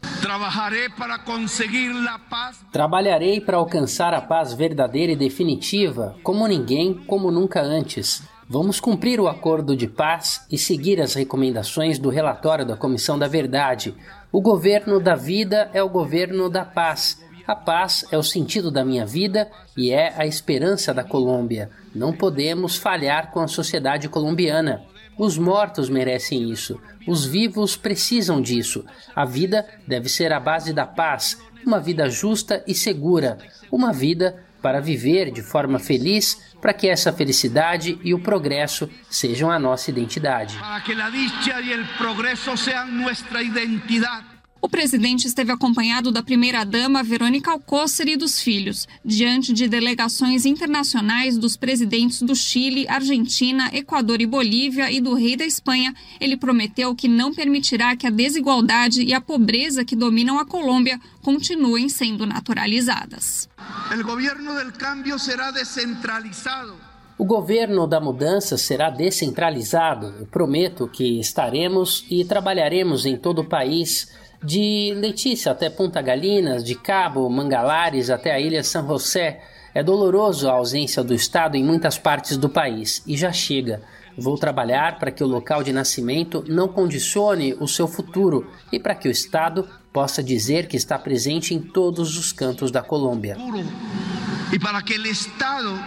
Trabalharei 2.71 3.39
para 3.39 3.57
alcançar 3.57 4.11
a 4.11 4.21
paz 4.21 4.51
verdadeira 4.51 4.94
verdadeira 4.95 5.11
e 5.11 5.15
definitiva, 5.15 6.15
como 6.23 6.47
ninguém, 6.47 6.93
como 6.93 7.29
nunca 7.29 7.61
antes. 7.61 8.23
Vamos 8.47 8.79
cumprir 8.79 9.19
o 9.19 9.27
acordo 9.27 9.75
de 9.75 9.87
paz 9.87 10.45
e 10.49 10.57
seguir 10.57 11.01
as 11.01 11.15
recomendações 11.15 11.99
do 11.99 12.09
relatório 12.09 12.65
da 12.65 12.77
Comissão 12.77 13.19
da 13.19 13.27
Verdade. 13.27 13.93
O 14.31 14.39
governo 14.39 14.99
da 14.99 15.13
vida 15.13 15.69
é 15.73 15.83
o 15.83 15.89
governo 15.89 16.49
da 16.49 16.63
paz. 16.63 17.21
A 17.45 17.55
paz 17.55 18.05
é 18.09 18.17
o 18.17 18.23
sentido 18.23 18.71
da 18.71 18.85
minha 18.85 19.05
vida 19.05 19.51
e 19.75 19.91
é 19.91 20.13
a 20.17 20.25
esperança 20.25 20.93
da 20.93 21.03
Colômbia. 21.03 21.69
Não 21.93 22.13
podemos 22.13 22.77
falhar 22.77 23.31
com 23.31 23.41
a 23.41 23.47
sociedade 23.49 24.07
colombiana. 24.07 24.81
Os 25.17 25.37
mortos 25.37 25.89
merecem 25.89 26.49
isso. 26.49 26.79
Os 27.05 27.25
vivos 27.25 27.75
precisam 27.75 28.41
disso. 28.41 28.85
A 29.13 29.25
vida 29.25 29.65
deve 29.85 30.07
ser 30.07 30.31
a 30.31 30.39
base 30.39 30.71
da 30.71 30.85
paz, 30.85 31.37
uma 31.65 31.79
vida 31.79 32.09
justa 32.09 32.63
e 32.65 32.73
segura, 32.73 33.37
uma 33.71 33.91
vida 33.91 34.44
para 34.65 34.79
viver 34.79 35.29
de 35.29 35.43
forma 35.43 35.77
feliz, 35.77 36.55
para 36.59 36.73
que 36.73 36.89
essa 36.89 37.13
felicidade 37.13 37.99
e 38.03 38.15
o 38.15 38.19
progresso 38.19 38.89
sejam 39.07 39.51
a 39.51 39.59
nossa 39.59 39.91
identidade. 39.91 40.57
Para 40.57 40.81
que 40.81 40.91
a 40.99 41.09
dicha 41.11 41.61
e 41.61 41.79
o 41.79 41.85
progresso 41.99 42.57
sejam 42.57 42.87
nossa 42.87 43.43
identidade. 43.43 44.34
O 44.65 44.67
presidente 44.67 45.27
esteve 45.27 45.51
acompanhado 45.51 46.11
da 46.11 46.23
primeira-dama 46.23 47.03
Verônica 47.03 47.51
Alcócer 47.51 48.07
e 48.07 48.17
dos 48.17 48.41
filhos, 48.41 48.87
diante 49.05 49.53
de 49.53 49.67
delegações 49.67 50.43
internacionais 50.43 51.37
dos 51.37 51.55
presidentes 51.55 52.23
do 52.23 52.35
Chile, 52.35 52.87
Argentina, 52.89 53.69
Equador 53.71 54.21
e 54.21 54.25
Bolívia 54.25 54.91
e 54.91 54.99
do 54.99 55.13
rei 55.13 55.35
da 55.35 55.45
Espanha. 55.45 55.93
Ele 56.19 56.35
prometeu 56.35 56.95
que 56.95 57.07
não 57.07 57.31
permitirá 57.31 57.95
que 57.95 58.07
a 58.07 58.09
desigualdade 58.09 59.03
e 59.03 59.13
a 59.13 59.21
pobreza 59.21 59.85
que 59.85 59.95
dominam 59.95 60.39
a 60.39 60.45
Colômbia 60.47 60.99
continuem 61.21 61.87
sendo 61.87 62.25
naturalizadas. 62.25 63.47
O 63.91 64.03
governo 64.03 64.51
do 64.63 64.71
cambio 64.79 65.19
será 65.19 65.51
descentralizado. 65.51 66.73
O 67.19 67.23
governo 67.23 67.85
da 67.85 68.01
mudança 68.01 68.57
será 68.57 68.89
descentralizado. 68.89 70.13
Eu 70.19 70.25
prometo 70.25 70.87
que 70.87 71.19
estaremos 71.19 72.03
e 72.09 72.25
trabalharemos 72.25 73.05
em 73.05 73.15
todo 73.15 73.39
o 73.39 73.45
país 73.45 74.24
de 74.45 74.93
Letícia 74.95 75.51
até 75.51 75.69
Punta 75.69 76.01
Galinas, 76.01 76.63
de 76.63 76.75
Cabo, 76.75 77.29
Mangalares 77.29 78.09
até 78.09 78.31
a 78.31 78.39
ilha 78.39 78.63
São 78.63 78.87
José, 78.87 79.41
é 79.73 79.83
doloroso 79.83 80.47
a 80.47 80.53
ausência 80.53 81.03
do 81.03 81.13
Estado 81.13 81.57
em 81.57 81.63
muitas 81.63 81.97
partes 81.97 82.37
do 82.37 82.47
país 82.47 83.03
e 83.07 83.17
já 83.17 83.31
chega. 83.31 83.81
Vou 84.17 84.37
trabalhar 84.37 84.97
para 84.97 85.11
que 85.11 85.23
o 85.23 85.27
local 85.27 85.61
de 85.63 85.73
nascimento 85.73 86.45
não 86.47 86.69
condicione 86.69 87.53
o 87.59 87.67
seu 87.67 87.87
futuro 87.87 88.49
e 88.71 88.79
para 88.79 88.95
que 88.95 89.09
o 89.09 89.11
Estado 89.11 89.67
possa 89.91 90.23
dizer 90.23 90.67
que 90.67 90.77
está 90.77 90.97
presente 90.97 91.53
em 91.53 91.59
todos 91.59 92.17
os 92.17 92.31
cantos 92.31 92.71
da 92.71 92.81
Colômbia. 92.81 93.35
E 94.53 94.59
para 94.59 94.81
que 94.81 94.97
o 94.97 95.07
Estado 95.07 95.77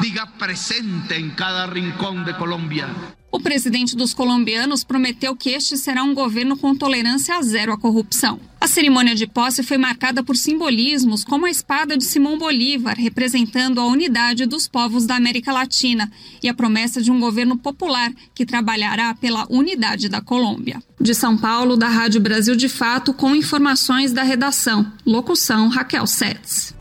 diga 0.00 0.26
presente 0.26 1.14
em 1.14 1.30
cada 1.30 1.66
rincão 1.72 2.24
de 2.24 2.34
Colômbia. 2.34 2.88
O 3.30 3.38
presidente 3.38 3.94
dos 3.94 4.14
colombianos 4.14 4.82
prometeu 4.82 5.36
que 5.36 5.50
este 5.50 5.76
será 5.76 6.02
um 6.02 6.14
governo 6.14 6.56
com 6.56 6.74
tolerância 6.74 7.40
zero 7.42 7.72
à 7.72 7.78
corrupção. 7.78 8.40
A 8.58 8.66
cerimônia 8.66 9.14
de 9.14 9.26
posse 9.26 9.62
foi 9.62 9.76
marcada 9.76 10.22
por 10.24 10.34
simbolismos, 10.34 11.24
como 11.24 11.44
a 11.44 11.50
espada 11.50 11.96
de 11.96 12.04
Simão 12.04 12.38
Bolívar, 12.38 12.96
representando 12.96 13.80
a 13.80 13.86
unidade 13.86 14.46
dos 14.46 14.66
povos 14.66 15.04
da 15.04 15.14
América 15.14 15.52
Latina, 15.52 16.10
e 16.42 16.48
a 16.48 16.54
promessa 16.54 17.02
de 17.02 17.10
um 17.10 17.20
governo 17.20 17.58
popular 17.58 18.10
que 18.34 18.46
trabalhará 18.46 19.14
pela 19.14 19.46
unidade 19.50 20.08
da 20.08 20.22
Colômbia. 20.22 20.82
De 20.98 21.14
São 21.14 21.36
Paulo, 21.36 21.76
da 21.76 21.88
Rádio 21.88 22.22
Brasil 22.22 22.56
de 22.56 22.68
Fato, 22.68 23.12
com 23.12 23.36
informações 23.36 24.10
da 24.10 24.22
redação. 24.22 24.90
Locução 25.04 25.68
Raquel 25.68 26.06
Setz. 26.06 26.74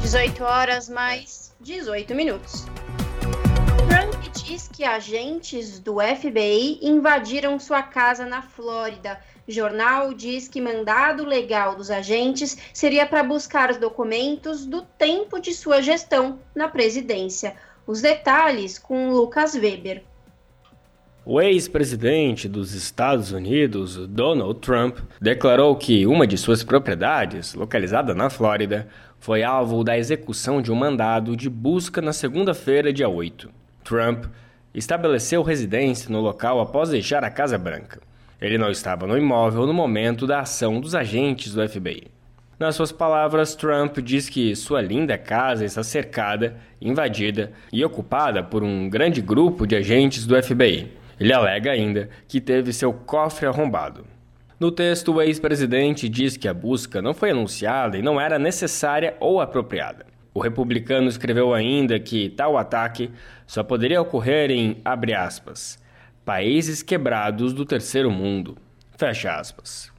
18 0.00 0.42
horas 0.44 0.88
mais 0.88 1.52
18 1.60 2.14
minutos 2.14 2.64
diz 4.30 4.68
que 4.68 4.84
agentes 4.84 5.78
do 5.78 5.96
FBI 6.00 6.78
invadiram 6.82 7.58
sua 7.58 7.82
casa 7.82 8.24
na 8.24 8.42
Flórida. 8.42 9.18
Jornal 9.46 10.14
diz 10.14 10.48
que 10.48 10.60
mandado 10.60 11.24
legal 11.24 11.74
dos 11.74 11.90
agentes 11.90 12.56
seria 12.72 13.04
para 13.06 13.22
buscar 13.22 13.70
os 13.70 13.76
documentos 13.76 14.64
do 14.64 14.82
tempo 14.82 15.40
de 15.40 15.52
sua 15.52 15.82
gestão 15.82 16.38
na 16.54 16.68
presidência. 16.68 17.56
Os 17.86 18.00
detalhes 18.00 18.78
com 18.78 19.10
Lucas 19.10 19.54
Weber. 19.54 20.04
O 21.24 21.40
ex-presidente 21.40 22.48
dos 22.48 22.72
Estados 22.72 23.32
Unidos, 23.32 23.96
Donald 24.06 24.58
Trump, 24.60 24.98
declarou 25.20 25.76
que 25.76 26.06
uma 26.06 26.26
de 26.26 26.38
suas 26.38 26.64
propriedades, 26.64 27.54
localizada 27.54 28.14
na 28.14 28.30
Flórida, 28.30 28.88
foi 29.18 29.42
alvo 29.42 29.84
da 29.84 29.98
execução 29.98 30.62
de 30.62 30.72
um 30.72 30.74
mandado 30.74 31.36
de 31.36 31.50
busca 31.50 32.00
na 32.00 32.12
segunda-feira, 32.12 32.92
dia 32.92 33.08
8. 33.08 33.59
Trump 33.90 34.26
estabeleceu 34.72 35.42
residência 35.42 36.08
no 36.12 36.20
local 36.20 36.60
após 36.60 36.90
deixar 36.90 37.24
a 37.24 37.30
Casa 37.30 37.58
Branca. 37.58 38.00
Ele 38.40 38.56
não 38.56 38.70
estava 38.70 39.04
no 39.04 39.18
imóvel 39.18 39.66
no 39.66 39.74
momento 39.74 40.28
da 40.28 40.38
ação 40.38 40.80
dos 40.80 40.94
agentes 40.94 41.52
do 41.52 41.68
FBI. 41.68 42.04
Nas 42.56 42.76
suas 42.76 42.92
palavras, 42.92 43.56
Trump 43.56 43.98
diz 43.98 44.28
que 44.28 44.54
sua 44.54 44.80
linda 44.80 45.18
casa 45.18 45.64
está 45.64 45.82
cercada, 45.82 46.56
invadida 46.80 47.50
e 47.72 47.84
ocupada 47.84 48.44
por 48.44 48.62
um 48.62 48.88
grande 48.88 49.20
grupo 49.20 49.66
de 49.66 49.74
agentes 49.74 50.24
do 50.24 50.40
FBI. 50.40 50.92
Ele 51.18 51.32
alega 51.32 51.72
ainda 51.72 52.08
que 52.28 52.40
teve 52.40 52.72
seu 52.72 52.92
cofre 52.92 53.48
arrombado. 53.48 54.06
No 54.60 54.70
texto, 54.70 55.14
o 55.14 55.20
ex-presidente 55.20 56.08
diz 56.08 56.36
que 56.36 56.46
a 56.46 56.54
busca 56.54 57.02
não 57.02 57.12
foi 57.12 57.30
anunciada 57.30 57.98
e 57.98 58.02
não 58.02 58.20
era 58.20 58.38
necessária 58.38 59.16
ou 59.18 59.40
apropriada. 59.40 60.09
O 60.32 60.40
republicano 60.40 61.08
escreveu 61.08 61.52
ainda 61.52 61.98
que 61.98 62.30
tal 62.30 62.56
ataque 62.56 63.10
só 63.46 63.62
poderia 63.62 64.00
ocorrer 64.00 64.50
em, 64.50 64.76
abre 64.84 65.12
aspas, 65.12 65.82
países 66.24 66.82
quebrados 66.82 67.52
do 67.52 67.64
terceiro 67.64 68.10
mundo, 68.10 68.56
fecha 68.96 69.34
aspas. 69.34 69.90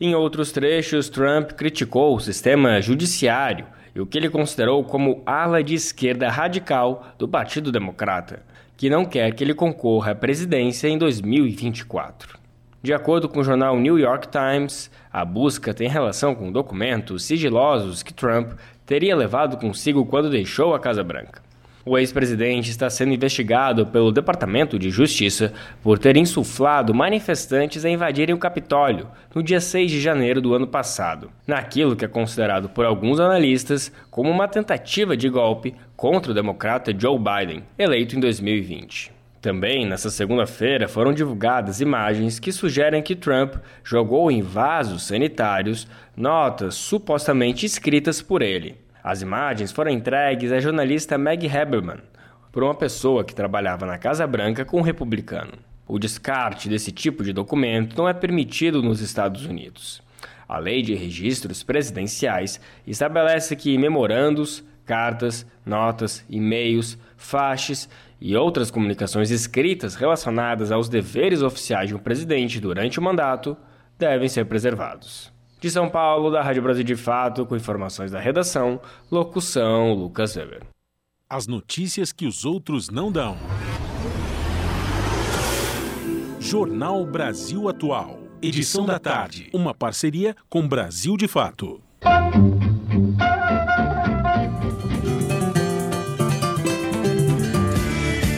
Em 0.00 0.14
outros 0.14 0.52
trechos, 0.52 1.08
Trump 1.08 1.52
criticou 1.52 2.14
o 2.14 2.20
sistema 2.20 2.80
judiciário 2.80 3.66
e 3.94 4.00
o 4.00 4.06
que 4.06 4.18
ele 4.18 4.30
considerou 4.30 4.82
como 4.84 5.22
ala 5.26 5.62
de 5.62 5.74
esquerda 5.74 6.28
radical 6.28 7.14
do 7.18 7.28
Partido 7.28 7.72
Democrata, 7.72 8.42
que 8.76 8.88
não 8.88 9.04
quer 9.04 9.34
que 9.34 9.44
ele 9.44 9.54
concorra 9.54 10.12
à 10.12 10.14
presidência 10.14 10.88
em 10.88 10.96
2024. 10.96 12.38
De 12.82 12.92
acordo 12.92 13.28
com 13.28 13.38
o 13.38 13.44
jornal 13.44 13.78
New 13.78 13.96
York 13.96 14.26
Times, 14.26 14.90
a 15.12 15.24
busca 15.24 15.72
tem 15.72 15.88
relação 15.88 16.34
com 16.34 16.50
documentos 16.50 17.22
sigilosos 17.22 18.02
que 18.02 18.12
Trump 18.12 18.54
teria 18.92 19.16
levado 19.16 19.56
consigo 19.56 20.04
quando 20.04 20.28
deixou 20.28 20.74
a 20.74 20.78
Casa 20.78 21.02
Branca. 21.02 21.40
O 21.82 21.96
ex-presidente 21.96 22.68
está 22.68 22.90
sendo 22.90 23.14
investigado 23.14 23.86
pelo 23.86 24.12
Departamento 24.12 24.78
de 24.78 24.90
Justiça 24.90 25.50
por 25.82 25.98
ter 25.98 26.14
insuflado 26.14 26.92
manifestantes 26.92 27.86
a 27.86 27.88
invadirem 27.88 28.34
o 28.34 28.38
Capitólio 28.38 29.08
no 29.34 29.42
dia 29.42 29.62
6 29.62 29.90
de 29.90 29.98
janeiro 29.98 30.42
do 30.42 30.52
ano 30.52 30.66
passado, 30.66 31.30
naquilo 31.46 31.96
que 31.96 32.04
é 32.04 32.08
considerado 32.08 32.68
por 32.68 32.84
alguns 32.84 33.18
analistas 33.18 33.90
como 34.10 34.30
uma 34.30 34.46
tentativa 34.46 35.16
de 35.16 35.30
golpe 35.30 35.74
contra 35.96 36.32
o 36.32 36.34
democrata 36.34 36.94
Joe 36.94 37.18
Biden, 37.18 37.64
eleito 37.78 38.14
em 38.14 38.20
2020. 38.20 39.10
Também 39.40 39.86
nesta 39.86 40.10
segunda-feira 40.10 40.86
foram 40.86 41.14
divulgadas 41.14 41.80
imagens 41.80 42.38
que 42.38 42.52
sugerem 42.52 43.02
que 43.02 43.16
Trump 43.16 43.54
jogou 43.82 44.30
em 44.30 44.42
vasos 44.42 45.04
sanitários 45.04 45.88
notas 46.14 46.74
supostamente 46.74 47.64
escritas 47.64 48.20
por 48.20 48.42
ele. 48.42 48.81
As 49.02 49.20
imagens 49.20 49.72
foram 49.72 49.90
entregues 49.90 50.52
à 50.52 50.60
jornalista 50.60 51.18
Meg 51.18 51.48
Haberman 51.48 51.98
por 52.52 52.62
uma 52.62 52.74
pessoa 52.74 53.24
que 53.24 53.34
trabalhava 53.34 53.84
na 53.84 53.98
Casa 53.98 54.26
Branca 54.26 54.64
com 54.64 54.78
um 54.78 54.82
republicano. 54.82 55.52
O 55.88 55.98
descarte 55.98 56.68
desse 56.68 56.92
tipo 56.92 57.24
de 57.24 57.32
documento 57.32 57.96
não 57.96 58.08
é 58.08 58.12
permitido 58.12 58.80
nos 58.80 59.00
Estados 59.00 59.44
Unidos. 59.44 60.00
A 60.48 60.58
Lei 60.58 60.82
de 60.82 60.94
Registros 60.94 61.62
Presidenciais 61.62 62.60
estabelece 62.86 63.56
que 63.56 63.76
memorandos, 63.76 64.62
cartas, 64.84 65.46
notas, 65.66 66.24
e-mails, 66.30 66.96
faixes 67.16 67.88
e 68.20 68.36
outras 68.36 68.70
comunicações 68.70 69.30
escritas 69.30 69.96
relacionadas 69.96 70.70
aos 70.70 70.88
deveres 70.88 71.42
oficiais 71.42 71.88
de 71.88 71.94
um 71.96 71.98
presidente 71.98 72.60
durante 72.60 73.00
o 73.00 73.02
mandato 73.02 73.56
devem 73.98 74.28
ser 74.28 74.44
preservados. 74.44 75.31
De 75.62 75.70
São 75.70 75.88
Paulo, 75.88 76.28
da 76.28 76.42
Rádio 76.42 76.60
Brasil 76.60 76.82
de 76.82 76.96
Fato, 76.96 77.46
com 77.46 77.54
informações 77.54 78.10
da 78.10 78.18
redação, 78.18 78.80
locução 79.08 79.94
Lucas 79.94 80.34
Weber. 80.34 80.60
As 81.30 81.46
notícias 81.46 82.10
que 82.10 82.26
os 82.26 82.44
outros 82.44 82.90
não 82.90 83.12
dão. 83.12 83.36
Jornal 86.40 87.06
Brasil 87.06 87.68
Atual. 87.68 88.18
Edição 88.42 88.84
da 88.84 88.98
tarde. 88.98 89.50
Uma 89.54 89.72
parceria 89.72 90.34
com 90.50 90.66
Brasil 90.66 91.16
de 91.16 91.28
Fato. 91.28 91.80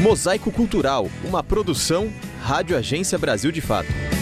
Mosaico 0.02 0.52
Cultural, 0.52 1.09
uma 1.24 1.42
produção 1.42 2.12
Rádio 2.42 2.76
Agência 2.76 3.16
Brasil 3.16 3.51
de 3.51 3.62
Fato. 3.62 4.14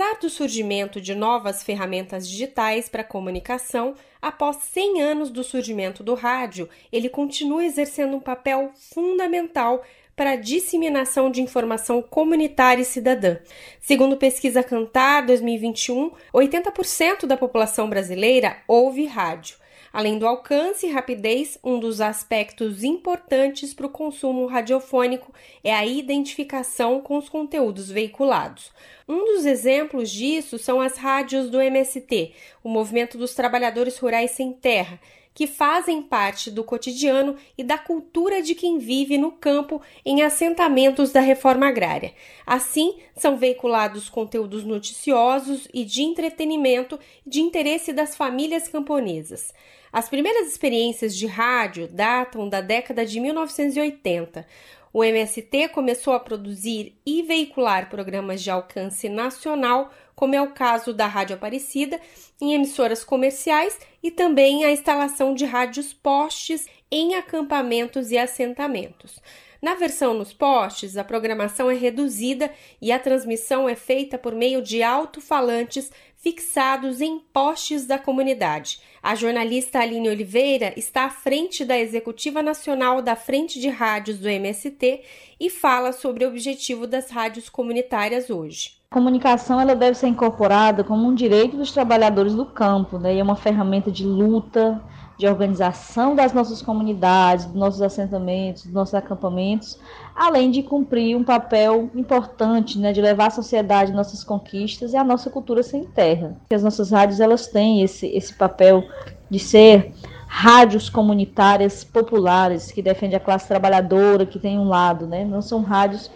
Apesar 0.00 0.18
do 0.18 0.30
surgimento 0.30 0.98
de 0.98 1.14
novas 1.14 1.62
ferramentas 1.62 2.26
digitais 2.26 2.88
para 2.88 3.04
comunicação, 3.04 3.94
após 4.20 4.56
100 4.56 5.02
anos 5.02 5.30
do 5.30 5.44
surgimento 5.44 6.02
do 6.02 6.14
rádio, 6.14 6.70
ele 6.90 7.10
continua 7.10 7.66
exercendo 7.66 8.16
um 8.16 8.20
papel 8.20 8.70
fundamental 8.74 9.84
para 10.16 10.30
a 10.30 10.36
disseminação 10.36 11.30
de 11.30 11.42
informação 11.42 12.00
comunitária 12.00 12.80
e 12.80 12.84
cidadã. 12.86 13.36
Segundo 13.78 14.16
pesquisa 14.16 14.62
Cantar 14.62 15.26
2021, 15.26 16.12
80% 16.32 17.26
da 17.26 17.36
população 17.36 17.86
brasileira 17.86 18.56
ouve 18.66 19.04
rádio. 19.04 19.60
Além 19.92 20.18
do 20.18 20.26
alcance 20.26 20.86
e 20.86 20.90
rapidez, 20.90 21.58
um 21.64 21.80
dos 21.80 22.00
aspectos 22.00 22.84
importantes 22.84 23.74
para 23.74 23.86
o 23.86 23.90
consumo 23.90 24.46
radiofônico 24.46 25.34
é 25.64 25.74
a 25.74 25.84
identificação 25.84 27.00
com 27.00 27.18
os 27.18 27.28
conteúdos 27.28 27.90
veiculados. 27.90 28.70
Um 29.12 29.24
dos 29.24 29.44
exemplos 29.44 30.08
disso 30.08 30.56
são 30.56 30.80
as 30.80 30.96
rádios 30.96 31.50
do 31.50 31.60
MST, 31.60 32.32
o 32.62 32.68
Movimento 32.68 33.18
dos 33.18 33.34
Trabalhadores 33.34 33.98
Rurais 33.98 34.30
Sem 34.30 34.52
Terra, 34.52 35.00
que 35.34 35.48
fazem 35.48 36.00
parte 36.00 36.48
do 36.48 36.62
cotidiano 36.62 37.34
e 37.58 37.64
da 37.64 37.76
cultura 37.76 38.40
de 38.40 38.54
quem 38.54 38.78
vive 38.78 39.18
no 39.18 39.32
campo 39.32 39.82
em 40.06 40.22
assentamentos 40.22 41.10
da 41.10 41.18
reforma 41.18 41.66
agrária. 41.66 42.14
Assim, 42.46 42.98
são 43.16 43.36
veiculados 43.36 44.08
conteúdos 44.08 44.62
noticiosos 44.62 45.66
e 45.74 45.84
de 45.84 46.02
entretenimento 46.02 46.96
de 47.26 47.40
interesse 47.40 47.92
das 47.92 48.14
famílias 48.14 48.68
camponesas. 48.68 49.52
As 49.92 50.08
primeiras 50.08 50.46
experiências 50.46 51.16
de 51.16 51.26
rádio 51.26 51.88
datam 51.88 52.48
da 52.48 52.60
década 52.60 53.04
de 53.04 53.18
1980. 53.18 54.46
O 54.92 55.04
MST 55.04 55.68
começou 55.68 56.12
a 56.12 56.20
produzir 56.20 56.96
e 57.06 57.22
veicular 57.22 57.88
programas 57.88 58.42
de 58.42 58.50
alcance 58.50 59.08
nacional, 59.08 59.90
como 60.16 60.34
é 60.34 60.42
o 60.42 60.50
caso 60.50 60.92
da 60.92 61.06
Rádio 61.06 61.36
Aparecida, 61.36 62.00
em 62.40 62.54
emissoras 62.54 63.04
comerciais 63.04 63.78
e 64.02 64.10
também 64.10 64.64
a 64.64 64.72
instalação 64.72 65.32
de 65.32 65.44
rádios 65.44 65.92
postes 65.92 66.66
em 66.90 67.14
acampamentos 67.14 68.10
e 68.10 68.18
assentamentos. 68.18 69.20
Na 69.62 69.74
versão 69.74 70.14
nos 70.14 70.32
postes, 70.32 70.96
a 70.96 71.04
programação 71.04 71.70
é 71.70 71.74
reduzida 71.74 72.50
e 72.80 72.90
a 72.90 72.98
transmissão 72.98 73.68
é 73.68 73.76
feita 73.76 74.18
por 74.18 74.34
meio 74.34 74.62
de 74.62 74.82
alto-falantes 74.82 75.90
fixados 76.20 77.00
em 77.00 77.18
postes 77.18 77.86
da 77.86 77.98
comunidade. 77.98 78.80
A 79.02 79.14
jornalista 79.14 79.80
Aline 79.80 80.10
Oliveira 80.10 80.74
está 80.76 81.06
à 81.06 81.10
frente 81.10 81.64
da 81.64 81.78
executiva 81.78 82.42
nacional 82.42 83.00
da 83.00 83.16
Frente 83.16 83.58
de 83.58 83.68
Rádios 83.68 84.18
do 84.18 84.28
MST 84.28 85.00
e 85.40 85.48
fala 85.48 85.92
sobre 85.92 86.24
o 86.24 86.28
objetivo 86.28 86.86
das 86.86 87.10
rádios 87.10 87.48
comunitárias 87.48 88.28
hoje. 88.28 88.72
A 88.90 88.94
comunicação 88.94 89.58
ela 89.58 89.74
deve 89.74 89.96
ser 89.96 90.08
incorporada 90.08 90.84
como 90.84 91.08
um 91.08 91.14
direito 91.14 91.56
dos 91.56 91.72
trabalhadores 91.72 92.34
do 92.34 92.44
campo, 92.44 92.98
né? 92.98 93.16
É 93.16 93.22
uma 93.22 93.36
ferramenta 93.36 93.90
de 93.90 94.04
luta, 94.04 94.82
de 95.20 95.26
organização 95.26 96.16
das 96.16 96.32
nossas 96.32 96.62
comunidades, 96.62 97.44
dos 97.44 97.54
nossos 97.54 97.82
assentamentos, 97.82 98.64
dos 98.64 98.72
nossos 98.72 98.94
acampamentos, 98.94 99.78
além 100.16 100.50
de 100.50 100.62
cumprir 100.62 101.14
um 101.14 101.22
papel 101.22 101.90
importante, 101.94 102.78
né, 102.78 102.90
de 102.90 103.02
levar 103.02 103.26
à 103.26 103.30
sociedade 103.30 103.92
nossas 103.92 104.24
conquistas 104.24 104.94
e 104.94 104.96
a 104.96 105.04
nossa 105.04 105.28
cultura 105.28 105.62
sem 105.62 105.84
terra. 105.84 106.36
As 106.50 106.62
nossas 106.62 106.90
rádios 106.90 107.20
elas 107.20 107.46
têm 107.46 107.82
esse, 107.82 108.06
esse 108.06 108.32
papel 108.32 108.82
de 109.28 109.38
ser 109.38 109.92
rádios 110.26 110.88
comunitárias 110.88 111.84
populares 111.84 112.72
que 112.72 112.80
defendem 112.80 113.18
a 113.18 113.20
classe 113.20 113.46
trabalhadora, 113.46 114.24
que 114.24 114.38
tem 114.38 114.58
um 114.58 114.68
lado, 114.68 115.06
né? 115.06 115.22
Não 115.22 115.42
são 115.42 115.60
rádios 115.60 116.10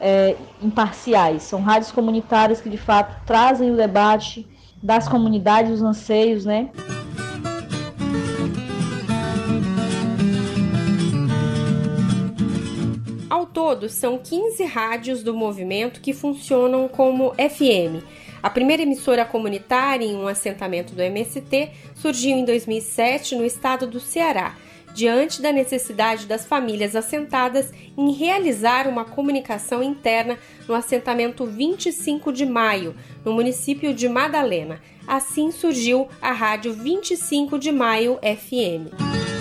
é, 0.00 0.36
imparciais, 0.62 1.42
são 1.42 1.60
rádios 1.60 1.90
comunitárias 1.90 2.60
que 2.60 2.70
de 2.70 2.78
fato 2.78 3.20
trazem 3.26 3.72
o 3.72 3.76
debate 3.76 4.46
das 4.80 5.08
comunidades, 5.08 5.72
os 5.72 5.82
anseios, 5.82 6.44
né? 6.44 6.68
Todo, 13.54 13.88
são 13.88 14.18
15 14.18 14.64
rádios 14.64 15.22
do 15.22 15.32
movimento 15.32 16.00
que 16.00 16.12
funcionam 16.12 16.88
como 16.88 17.32
FM. 17.34 18.04
A 18.42 18.50
primeira 18.50 18.82
emissora 18.82 19.24
comunitária 19.24 20.04
em 20.04 20.16
um 20.16 20.26
assentamento 20.26 20.94
do 20.94 21.00
MST 21.00 21.70
surgiu 21.94 22.36
em 22.36 22.44
2007 22.44 23.36
no 23.36 23.46
estado 23.46 23.86
do 23.86 24.00
Ceará, 24.00 24.56
diante 24.92 25.40
da 25.40 25.50
necessidade 25.50 26.26
das 26.26 26.44
famílias 26.44 26.94
assentadas 26.94 27.72
em 27.96 28.12
realizar 28.12 28.86
uma 28.86 29.04
comunicação 29.04 29.82
interna 29.82 30.38
no 30.68 30.74
assentamento 30.74 31.46
25 31.46 32.32
de 32.32 32.44
Maio, 32.44 32.94
no 33.24 33.32
município 33.32 33.94
de 33.94 34.08
Madalena. 34.08 34.80
Assim 35.06 35.50
surgiu 35.50 36.08
a 36.20 36.32
Rádio 36.32 36.74
25 36.74 37.58
de 37.58 37.72
Maio 37.72 38.18
FM. 38.20 39.33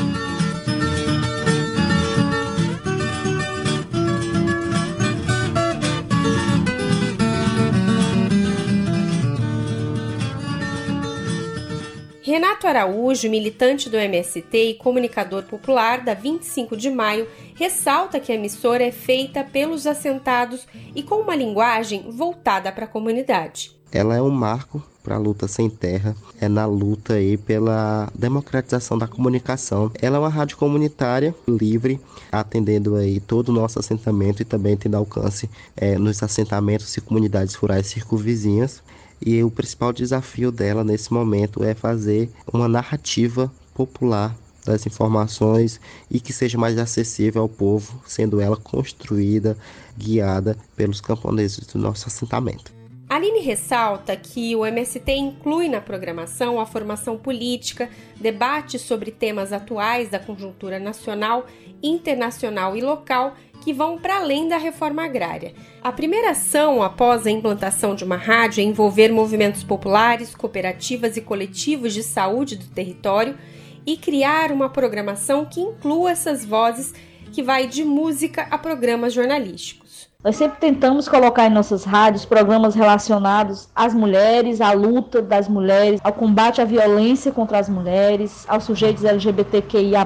Renato 12.34 12.66
Araújo, 12.66 13.30
militante 13.30 13.92
do 13.92 13.96
MST 13.96 14.58
e 14.58 14.74
comunicador 14.74 15.44
popular 15.44 16.04
da 16.04 16.16
25 16.16 16.76
de 16.76 16.90
maio, 16.90 17.28
ressalta 17.54 18.20
que 18.20 18.32
a 18.32 18.36
emissora 18.36 18.84
é 18.84 18.92
feita 18.92 19.44
pelos 19.44 19.86
assentados 19.86 20.68
e 20.96 21.04
com 21.04 21.18
uma 21.18 21.36
linguagem 21.36 22.10
voltada 22.10 22.72
para 22.72 22.86
a 22.86 22.88
comunidade. 22.88 23.78
Ela 23.92 24.18
é 24.18 24.22
um 24.24 24.32
marco 24.32 24.82
para 25.04 25.14
a 25.14 25.20
luta 25.20 25.48
sem 25.48 25.70
terra, 25.70 26.16
é 26.42 26.48
na 26.48 26.66
luta 26.66 27.14
aí 27.14 27.38
pela 27.38 28.10
democratização 28.16 28.98
da 28.98 29.08
comunicação. 29.08 29.92
Ela 30.02 30.18
é 30.18 30.20
uma 30.20 30.30
rádio 30.30 30.58
comunitária 30.58 31.36
livre, 31.48 32.02
atendendo 32.32 32.96
aí 32.96 33.20
todo 33.20 33.50
o 33.50 33.54
nosso 33.54 33.78
assentamento 33.78 34.42
e 34.42 34.46
também 34.46 34.76
tendo 34.76 34.98
alcance 34.98 35.48
é, 35.78 36.00
nos 36.00 36.24
assentamentos 36.24 36.98
e 36.98 37.02
comunidades 37.02 37.54
rurais 37.54 37.86
circunvizinhas. 37.86 38.82
E 39.26 39.42
o 39.44 39.50
principal 39.50 39.94
desafio 39.94 40.52
dela 40.52 40.84
nesse 40.84 41.14
momento 41.14 41.64
é 41.64 41.74
fazer 41.74 42.30
uma 42.52 42.68
narrativa 42.68 43.52
popular 43.74 44.36
das 44.66 44.86
informações 44.86 45.80
e 46.10 46.20
que 46.20 46.34
seja 46.34 46.58
mais 46.58 46.78
acessível 46.78 47.42
ao 47.44 47.50
povo, 47.50 48.02
sendo 48.06 48.42
ela 48.42 48.58
construída, 48.58 49.58
guiada 49.98 50.58
pelos 50.76 51.00
camponeses 51.00 51.66
do 51.68 51.80
nosso 51.80 52.08
assentamento. 52.08 52.74
Aline 53.10 53.42
ressalta 53.42 54.16
que 54.16 54.56
o 54.56 54.66
MST 54.66 55.12
inclui 55.12 55.68
na 55.68 55.80
programação 55.80 56.60
a 56.60 56.66
formação 56.66 57.18
política, 57.18 57.90
debates 58.20 58.82
sobre 58.82 59.12
temas 59.12 59.54
atuais 59.54 60.10
da 60.10 60.18
conjuntura 60.18 60.80
nacional, 60.80 61.46
internacional 61.82 62.76
e 62.76 62.82
local 62.82 63.36
que 63.64 63.72
vão 63.72 63.98
para 63.98 64.18
além 64.18 64.50
da 64.50 64.58
reforma 64.58 65.06
agrária. 65.06 65.54
A 65.82 65.92
primeira 65.92 66.32
ação 66.32 66.84
após 66.84 67.26
a 67.26 67.32
implantação 67.32 67.96
de 67.96 68.04
uma 68.04 68.18
rádio 68.18 68.62
é 68.62 68.66
envolver 68.66 69.10
movimentos 69.10 69.64
populares, 69.64 70.36
cooperativas 70.36 71.16
e 71.16 71.22
coletivos 71.22 71.94
de 71.94 72.04
saúde 72.04 72.58
do 72.58 72.66
território 72.66 73.38
e 73.86 73.96
criar 73.96 74.52
uma 74.52 74.70
programação 74.70 75.46
que 75.46 75.62
inclua 75.62 76.12
essas 76.12 76.44
vozes 76.44 76.94
que 77.32 77.42
vai 77.42 77.66
de 77.66 77.86
música 77.86 78.48
a 78.52 78.58
programas 78.58 79.14
jornalísticos. 79.14 80.10
Nós 80.22 80.36
sempre 80.36 80.60
tentamos 80.60 81.08
colocar 81.08 81.48
em 81.48 81.50
nossas 81.50 81.84
rádios 81.84 82.26
programas 82.26 82.76
relacionados 82.76 83.70
às 83.76 83.94
mulheres, 83.94 84.62
à 84.62 84.72
luta 84.72 85.22
das 85.22 85.48
mulheres, 85.50 86.00
ao 86.04 86.14
combate 86.14 86.62
à 86.62 86.66
violência 86.66 87.32
contra 87.32 87.60
as 87.60 87.68
mulheres, 87.68 88.46
aos 88.48 88.64
sujeitos 88.64 89.04
LGBTQIA+, 89.04 90.06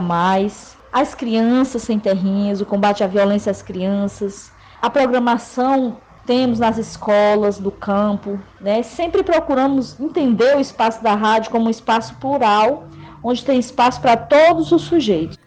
as 0.91 1.13
crianças 1.13 1.81
sem 1.83 1.99
terrinhas, 1.99 2.61
o 2.61 2.65
combate 2.65 3.03
à 3.03 3.07
violência 3.07 3.51
às 3.51 3.61
crianças, 3.61 4.51
a 4.81 4.89
programação 4.89 5.97
temos 6.25 6.59
nas 6.59 6.77
escolas 6.77 7.57
do 7.57 7.71
campo, 7.71 8.37
né? 8.59 8.83
Sempre 8.83 9.23
procuramos 9.23 9.99
entender 9.99 10.57
o 10.57 10.59
espaço 10.59 11.01
da 11.01 11.15
rádio 11.15 11.49
como 11.49 11.67
um 11.67 11.69
espaço 11.69 12.15
plural, 12.15 12.87
onde 13.23 13.43
tem 13.45 13.57
espaço 13.57 14.01
para 14.01 14.17
todos 14.17 14.71
os 14.71 14.81
sujeitos. 14.81 15.37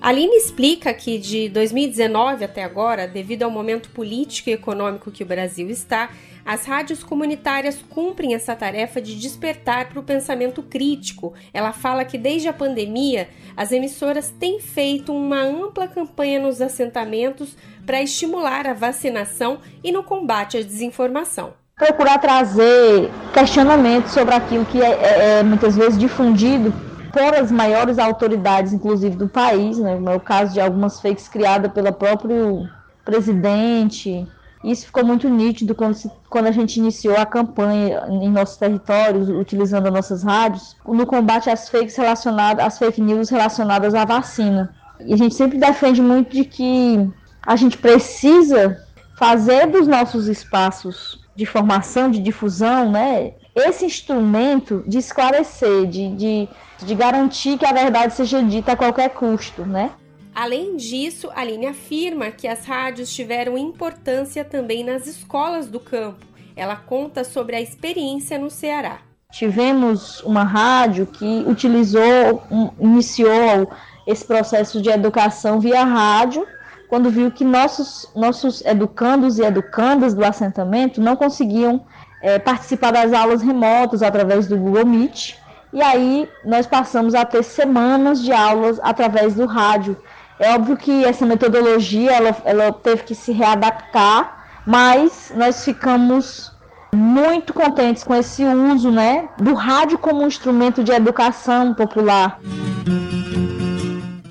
Aline 0.00 0.36
explica 0.36 0.94
que 0.94 1.18
de 1.18 1.48
2019 1.48 2.44
até 2.44 2.62
agora, 2.62 3.08
devido 3.08 3.42
ao 3.42 3.50
momento 3.50 3.90
político 3.90 4.48
e 4.48 4.52
econômico 4.52 5.10
que 5.10 5.24
o 5.24 5.26
Brasil 5.26 5.68
está, 5.68 6.10
as 6.46 6.64
rádios 6.64 7.02
comunitárias 7.02 7.82
cumprem 7.90 8.32
essa 8.32 8.54
tarefa 8.54 9.02
de 9.02 9.18
despertar 9.18 9.88
para 9.88 9.98
o 9.98 10.04
pensamento 10.04 10.62
crítico. 10.62 11.34
Ela 11.52 11.72
fala 11.72 12.04
que 12.04 12.16
desde 12.16 12.46
a 12.46 12.52
pandemia, 12.52 13.28
as 13.56 13.72
emissoras 13.72 14.32
têm 14.38 14.60
feito 14.60 15.12
uma 15.12 15.42
ampla 15.42 15.88
campanha 15.88 16.38
nos 16.38 16.60
assentamentos 16.60 17.56
para 17.84 18.00
estimular 18.00 18.68
a 18.68 18.74
vacinação 18.74 19.58
e 19.82 19.90
no 19.90 20.04
combate 20.04 20.56
à 20.56 20.62
desinformação 20.62 21.54
procurar 21.76 22.18
trazer 22.18 23.08
questionamentos 23.32 24.10
sobre 24.10 24.34
aquilo 24.34 24.64
que 24.64 24.82
é, 24.82 24.90
é, 24.90 25.38
é 25.38 25.42
muitas 25.44 25.76
vezes 25.76 25.96
difundido 25.96 26.74
por 27.12 27.34
as 27.34 27.50
maiores 27.50 27.98
autoridades, 27.98 28.72
inclusive 28.72 29.16
do 29.16 29.28
país, 29.28 29.78
né? 29.78 29.98
é 30.06 30.14
o 30.14 30.20
caso 30.20 30.52
de 30.52 30.60
algumas 30.60 31.00
fakes 31.00 31.28
criadas 31.28 31.72
pelo 31.72 31.92
próprio 31.92 32.68
presidente. 33.04 34.26
Isso 34.62 34.86
ficou 34.86 35.04
muito 35.04 35.28
nítido 35.28 35.74
quando, 35.74 35.94
se, 35.94 36.10
quando 36.28 36.46
a 36.46 36.52
gente 36.52 36.78
iniciou 36.78 37.16
a 37.16 37.24
campanha 37.24 38.04
em 38.08 38.30
nossos 38.30 38.56
territórios, 38.56 39.28
utilizando 39.28 39.90
nossas 39.90 40.22
rádios, 40.22 40.76
no 40.86 41.06
combate 41.06 41.48
às 41.48 41.68
fakes 41.68 41.96
relacionadas, 41.96 42.64
às 42.64 42.78
fake 42.78 43.00
news 43.00 43.30
relacionadas 43.30 43.94
à 43.94 44.04
vacina. 44.04 44.74
E 45.00 45.14
a 45.14 45.16
gente 45.16 45.34
sempre 45.34 45.58
defende 45.58 46.02
muito 46.02 46.34
de 46.34 46.44
que 46.44 47.08
a 47.46 47.54
gente 47.54 47.78
precisa 47.78 48.84
fazer 49.16 49.66
dos 49.66 49.86
nossos 49.86 50.26
espaços 50.26 51.20
de 51.36 51.46
formação, 51.46 52.10
de 52.10 52.20
difusão, 52.20 52.90
né, 52.90 53.32
esse 53.60 53.84
instrumento 53.84 54.82
de 54.86 54.98
esclarecer, 54.98 55.86
de, 55.86 56.14
de 56.14 56.48
de 56.84 56.94
garantir 56.94 57.58
que 57.58 57.66
a 57.66 57.72
verdade 57.72 58.14
seja 58.14 58.42
dita 58.42 58.72
a 58.72 58.76
qualquer 58.76 59.10
custo, 59.10 59.64
né? 59.64 59.90
Além 60.34 60.76
disso, 60.76 61.28
Aline 61.34 61.66
afirma 61.66 62.30
que 62.30 62.46
as 62.46 62.64
rádios 62.64 63.12
tiveram 63.12 63.58
importância 63.58 64.44
também 64.44 64.84
nas 64.84 65.06
escolas 65.06 65.66
do 65.66 65.80
campo. 65.80 66.24
Ela 66.54 66.76
conta 66.76 67.24
sobre 67.24 67.56
a 67.56 67.60
experiência 67.60 68.38
no 68.38 68.50
Ceará. 68.50 68.98
Tivemos 69.32 70.20
uma 70.22 70.44
rádio 70.44 71.06
que 71.06 71.44
utilizou, 71.46 72.42
um, 72.50 72.70
iniciou 72.78 73.70
esse 74.06 74.24
processo 74.24 74.80
de 74.80 74.88
educação 74.88 75.60
via 75.60 75.84
rádio, 75.84 76.46
quando 76.88 77.10
viu 77.10 77.30
que 77.30 77.44
nossos, 77.44 78.10
nossos 78.14 78.64
educandos 78.64 79.38
e 79.38 79.42
educandas 79.42 80.14
do 80.14 80.24
assentamento 80.24 81.00
não 81.00 81.16
conseguiam 81.16 81.84
é, 82.22 82.38
participar 82.38 82.92
das 82.92 83.12
aulas 83.12 83.42
remotas 83.42 84.02
através 84.02 84.46
do 84.46 84.56
Google 84.56 84.86
Meet 84.86 85.36
e 85.72 85.82
aí 85.82 86.28
nós 86.44 86.66
passamos 86.66 87.14
a 87.14 87.24
ter 87.24 87.42
semanas 87.42 88.22
de 88.22 88.32
aulas 88.32 88.80
através 88.82 89.34
do 89.34 89.46
rádio. 89.46 89.96
É 90.38 90.54
óbvio 90.54 90.76
que 90.76 91.04
essa 91.04 91.26
metodologia 91.26 92.12
ela, 92.12 92.36
ela 92.44 92.72
teve 92.72 93.02
que 93.02 93.14
se 93.14 93.32
readaptar, 93.32 94.62
mas 94.66 95.32
nós 95.36 95.64
ficamos 95.64 96.52
muito 96.94 97.52
contentes 97.52 98.02
com 98.02 98.14
esse 98.14 98.44
uso 98.44 98.90
né, 98.90 99.28
do 99.36 99.52
rádio 99.52 99.98
como 99.98 100.22
um 100.22 100.26
instrumento 100.26 100.82
de 100.82 100.92
educação 100.92 101.74
popular. 101.74 102.40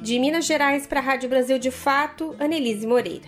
De 0.01 0.18
Minas 0.18 0.45
Gerais 0.45 0.88
para 0.88 1.01
a 1.01 1.03
Rádio 1.03 1.30
Brasil 1.30 1.59
de 1.59 1.69
Fato, 1.69 2.35
Anelise 2.39 2.88
Moreira. 2.88 3.27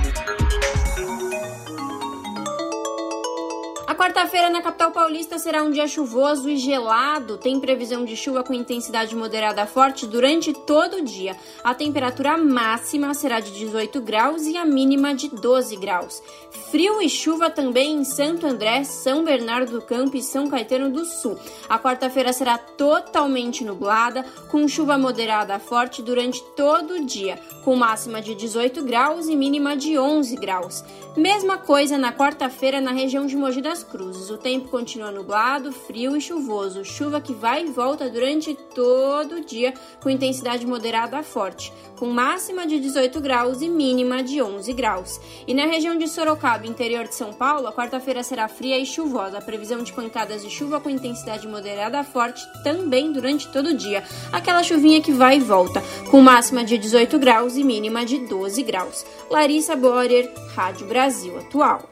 Quarta-feira 3.95 4.49
na 4.49 4.61
capital 4.61 4.91
paulista 4.91 5.37
será 5.39 5.63
um 5.63 5.71
dia 5.71 5.87
chuvoso 5.87 6.49
e 6.49 6.55
gelado. 6.55 7.37
Tem 7.37 7.59
previsão 7.59 8.05
de 8.05 8.15
chuva 8.15 8.43
com 8.43 8.53
intensidade 8.53 9.15
moderada 9.15 9.65
forte 9.65 10.05
durante 10.05 10.53
todo 10.53 10.97
o 10.97 11.03
dia. 11.03 11.35
A 11.63 11.73
temperatura 11.73 12.37
máxima 12.37 13.13
será 13.13 13.39
de 13.39 13.51
18 13.51 13.99
graus 14.01 14.43
e 14.43 14.55
a 14.55 14.63
mínima 14.63 15.15
de 15.15 15.29
12 15.29 15.75
graus. 15.77 16.21
Frio 16.69 17.01
e 17.01 17.09
chuva 17.09 17.49
também 17.49 17.95
em 17.95 18.03
Santo 18.03 18.45
André, 18.45 18.83
São 18.83 19.23
Bernardo 19.23 19.71
do 19.71 19.81
Campo 19.81 20.15
e 20.15 20.21
São 20.21 20.47
Caetano 20.47 20.89
do 20.89 21.03
Sul. 21.03 21.37
A 21.67 21.79
quarta-feira 21.79 22.31
será 22.31 22.57
totalmente 22.57 23.63
nublada, 23.63 24.23
com 24.49 24.67
chuva 24.67 24.97
moderada 24.97 25.59
forte 25.59 26.01
durante 26.01 26.41
todo 26.55 26.93
o 26.93 27.05
dia, 27.05 27.39
com 27.63 27.75
máxima 27.75 28.21
de 28.21 28.35
18 28.35 28.83
graus 28.83 29.27
e 29.27 29.35
mínima 29.35 29.75
de 29.75 29.97
11 29.97 30.35
graus. 30.35 30.83
Mesma 31.15 31.57
coisa 31.57 31.97
na 31.97 32.13
quarta-feira 32.13 32.79
na 32.79 32.91
região 32.91 33.25
de 33.25 33.35
Mogi 33.35 33.61
das 33.61 33.83
Cruzes. 33.83 34.29
O 34.29 34.37
tempo 34.37 34.69
continua 34.69 35.11
nublado, 35.11 35.69
frio 35.69 36.15
e 36.15 36.21
chuvoso. 36.21 36.85
Chuva 36.85 37.19
que 37.19 37.33
vai 37.33 37.65
e 37.65 37.69
volta 37.69 38.09
durante 38.09 38.55
todo 38.55 39.35
o 39.35 39.45
dia, 39.45 39.73
com 39.99 40.09
intensidade 40.09 40.65
moderada 40.65 41.17
a 41.17 41.23
forte, 41.23 41.73
com 42.01 42.09
máxima 42.09 42.65
de 42.65 42.79
18 42.79 43.21
graus 43.21 43.61
e 43.61 43.69
mínima 43.69 44.23
de 44.23 44.41
11 44.41 44.73
graus. 44.73 45.21
E 45.45 45.53
na 45.53 45.67
região 45.67 45.95
de 45.95 46.07
Sorocaba, 46.07 46.65
interior 46.65 47.07
de 47.07 47.13
São 47.13 47.31
Paulo, 47.31 47.67
a 47.67 47.71
quarta-feira 47.71 48.23
será 48.23 48.47
fria 48.47 48.79
e 48.79 48.87
chuvosa. 48.87 49.37
A 49.37 49.41
previsão 49.41 49.83
de 49.83 49.93
pancadas 49.93 50.41
de 50.41 50.49
chuva 50.49 50.79
com 50.79 50.89
intensidade 50.89 51.47
moderada 51.47 51.99
a 51.99 52.03
forte 52.03 52.41
também 52.63 53.11
durante 53.11 53.47
todo 53.49 53.67
o 53.67 53.77
dia. 53.77 54.03
Aquela 54.33 54.63
chuvinha 54.63 54.99
que 54.99 55.11
vai 55.11 55.37
e 55.37 55.41
volta, 55.41 55.79
com 56.09 56.19
máxima 56.21 56.63
de 56.63 56.75
18 56.75 57.19
graus 57.19 57.55
e 57.55 57.63
mínima 57.63 58.03
de 58.03 58.17
12 58.17 58.63
graus. 58.63 59.05
Larissa 59.29 59.75
Borer, 59.75 60.33
Rádio 60.55 60.87
Brasil 60.87 61.37
Atual. 61.37 61.90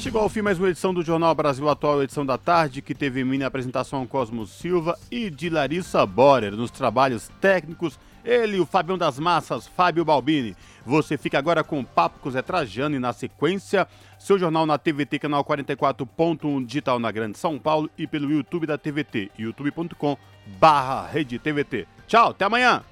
Chegou 0.00 0.22
ao 0.22 0.30
fim 0.30 0.40
mais 0.40 0.58
uma 0.58 0.70
edição 0.70 0.94
do 0.94 1.02
Jornal 1.02 1.34
Brasil 1.34 1.68
Atual, 1.68 2.02
edição 2.02 2.24
da 2.24 2.38
tarde, 2.38 2.80
que 2.80 2.94
teve 2.94 3.20
em 3.20 3.24
mim 3.24 3.42
a 3.42 3.48
apresentação 3.48 4.06
Cosmo 4.06 4.46
Silva 4.46 4.98
e 5.10 5.28
de 5.28 5.50
Larissa 5.50 6.06
Borer 6.06 6.52
nos 6.52 6.70
trabalhos 6.70 7.30
técnicos. 7.38 7.98
Ele, 8.24 8.58
o 8.58 8.64
Fabião 8.64 8.96
das 8.96 9.18
Massas, 9.18 9.66
Fábio 9.66 10.02
Balbini. 10.02 10.56
Você 10.86 11.18
fica 11.18 11.38
agora 11.38 11.62
com 11.62 11.80
o 11.80 11.84
Papo 11.84 12.18
com 12.18 12.30
Zé 12.30 12.40
Trajano 12.40 12.96
e 12.96 12.98
na 12.98 13.12
sequência, 13.12 13.86
seu 14.18 14.38
jornal 14.38 14.64
na 14.64 14.78
TVT, 14.78 15.18
canal 15.18 15.44
44.1 15.44 16.64
digital 16.64 16.98
na 16.98 17.10
Grande 17.10 17.36
São 17.36 17.58
Paulo 17.58 17.90
e 17.98 18.06
pelo 18.06 18.32
YouTube 18.32 18.66
da 18.66 18.78
TVT, 18.78 19.30
youtube.com 19.38 20.16
barra 20.58 21.08
Rede 21.08 21.38
TVT. 21.38 21.86
Tchau, 22.06 22.30
até 22.30 22.46
amanhã! 22.46 22.82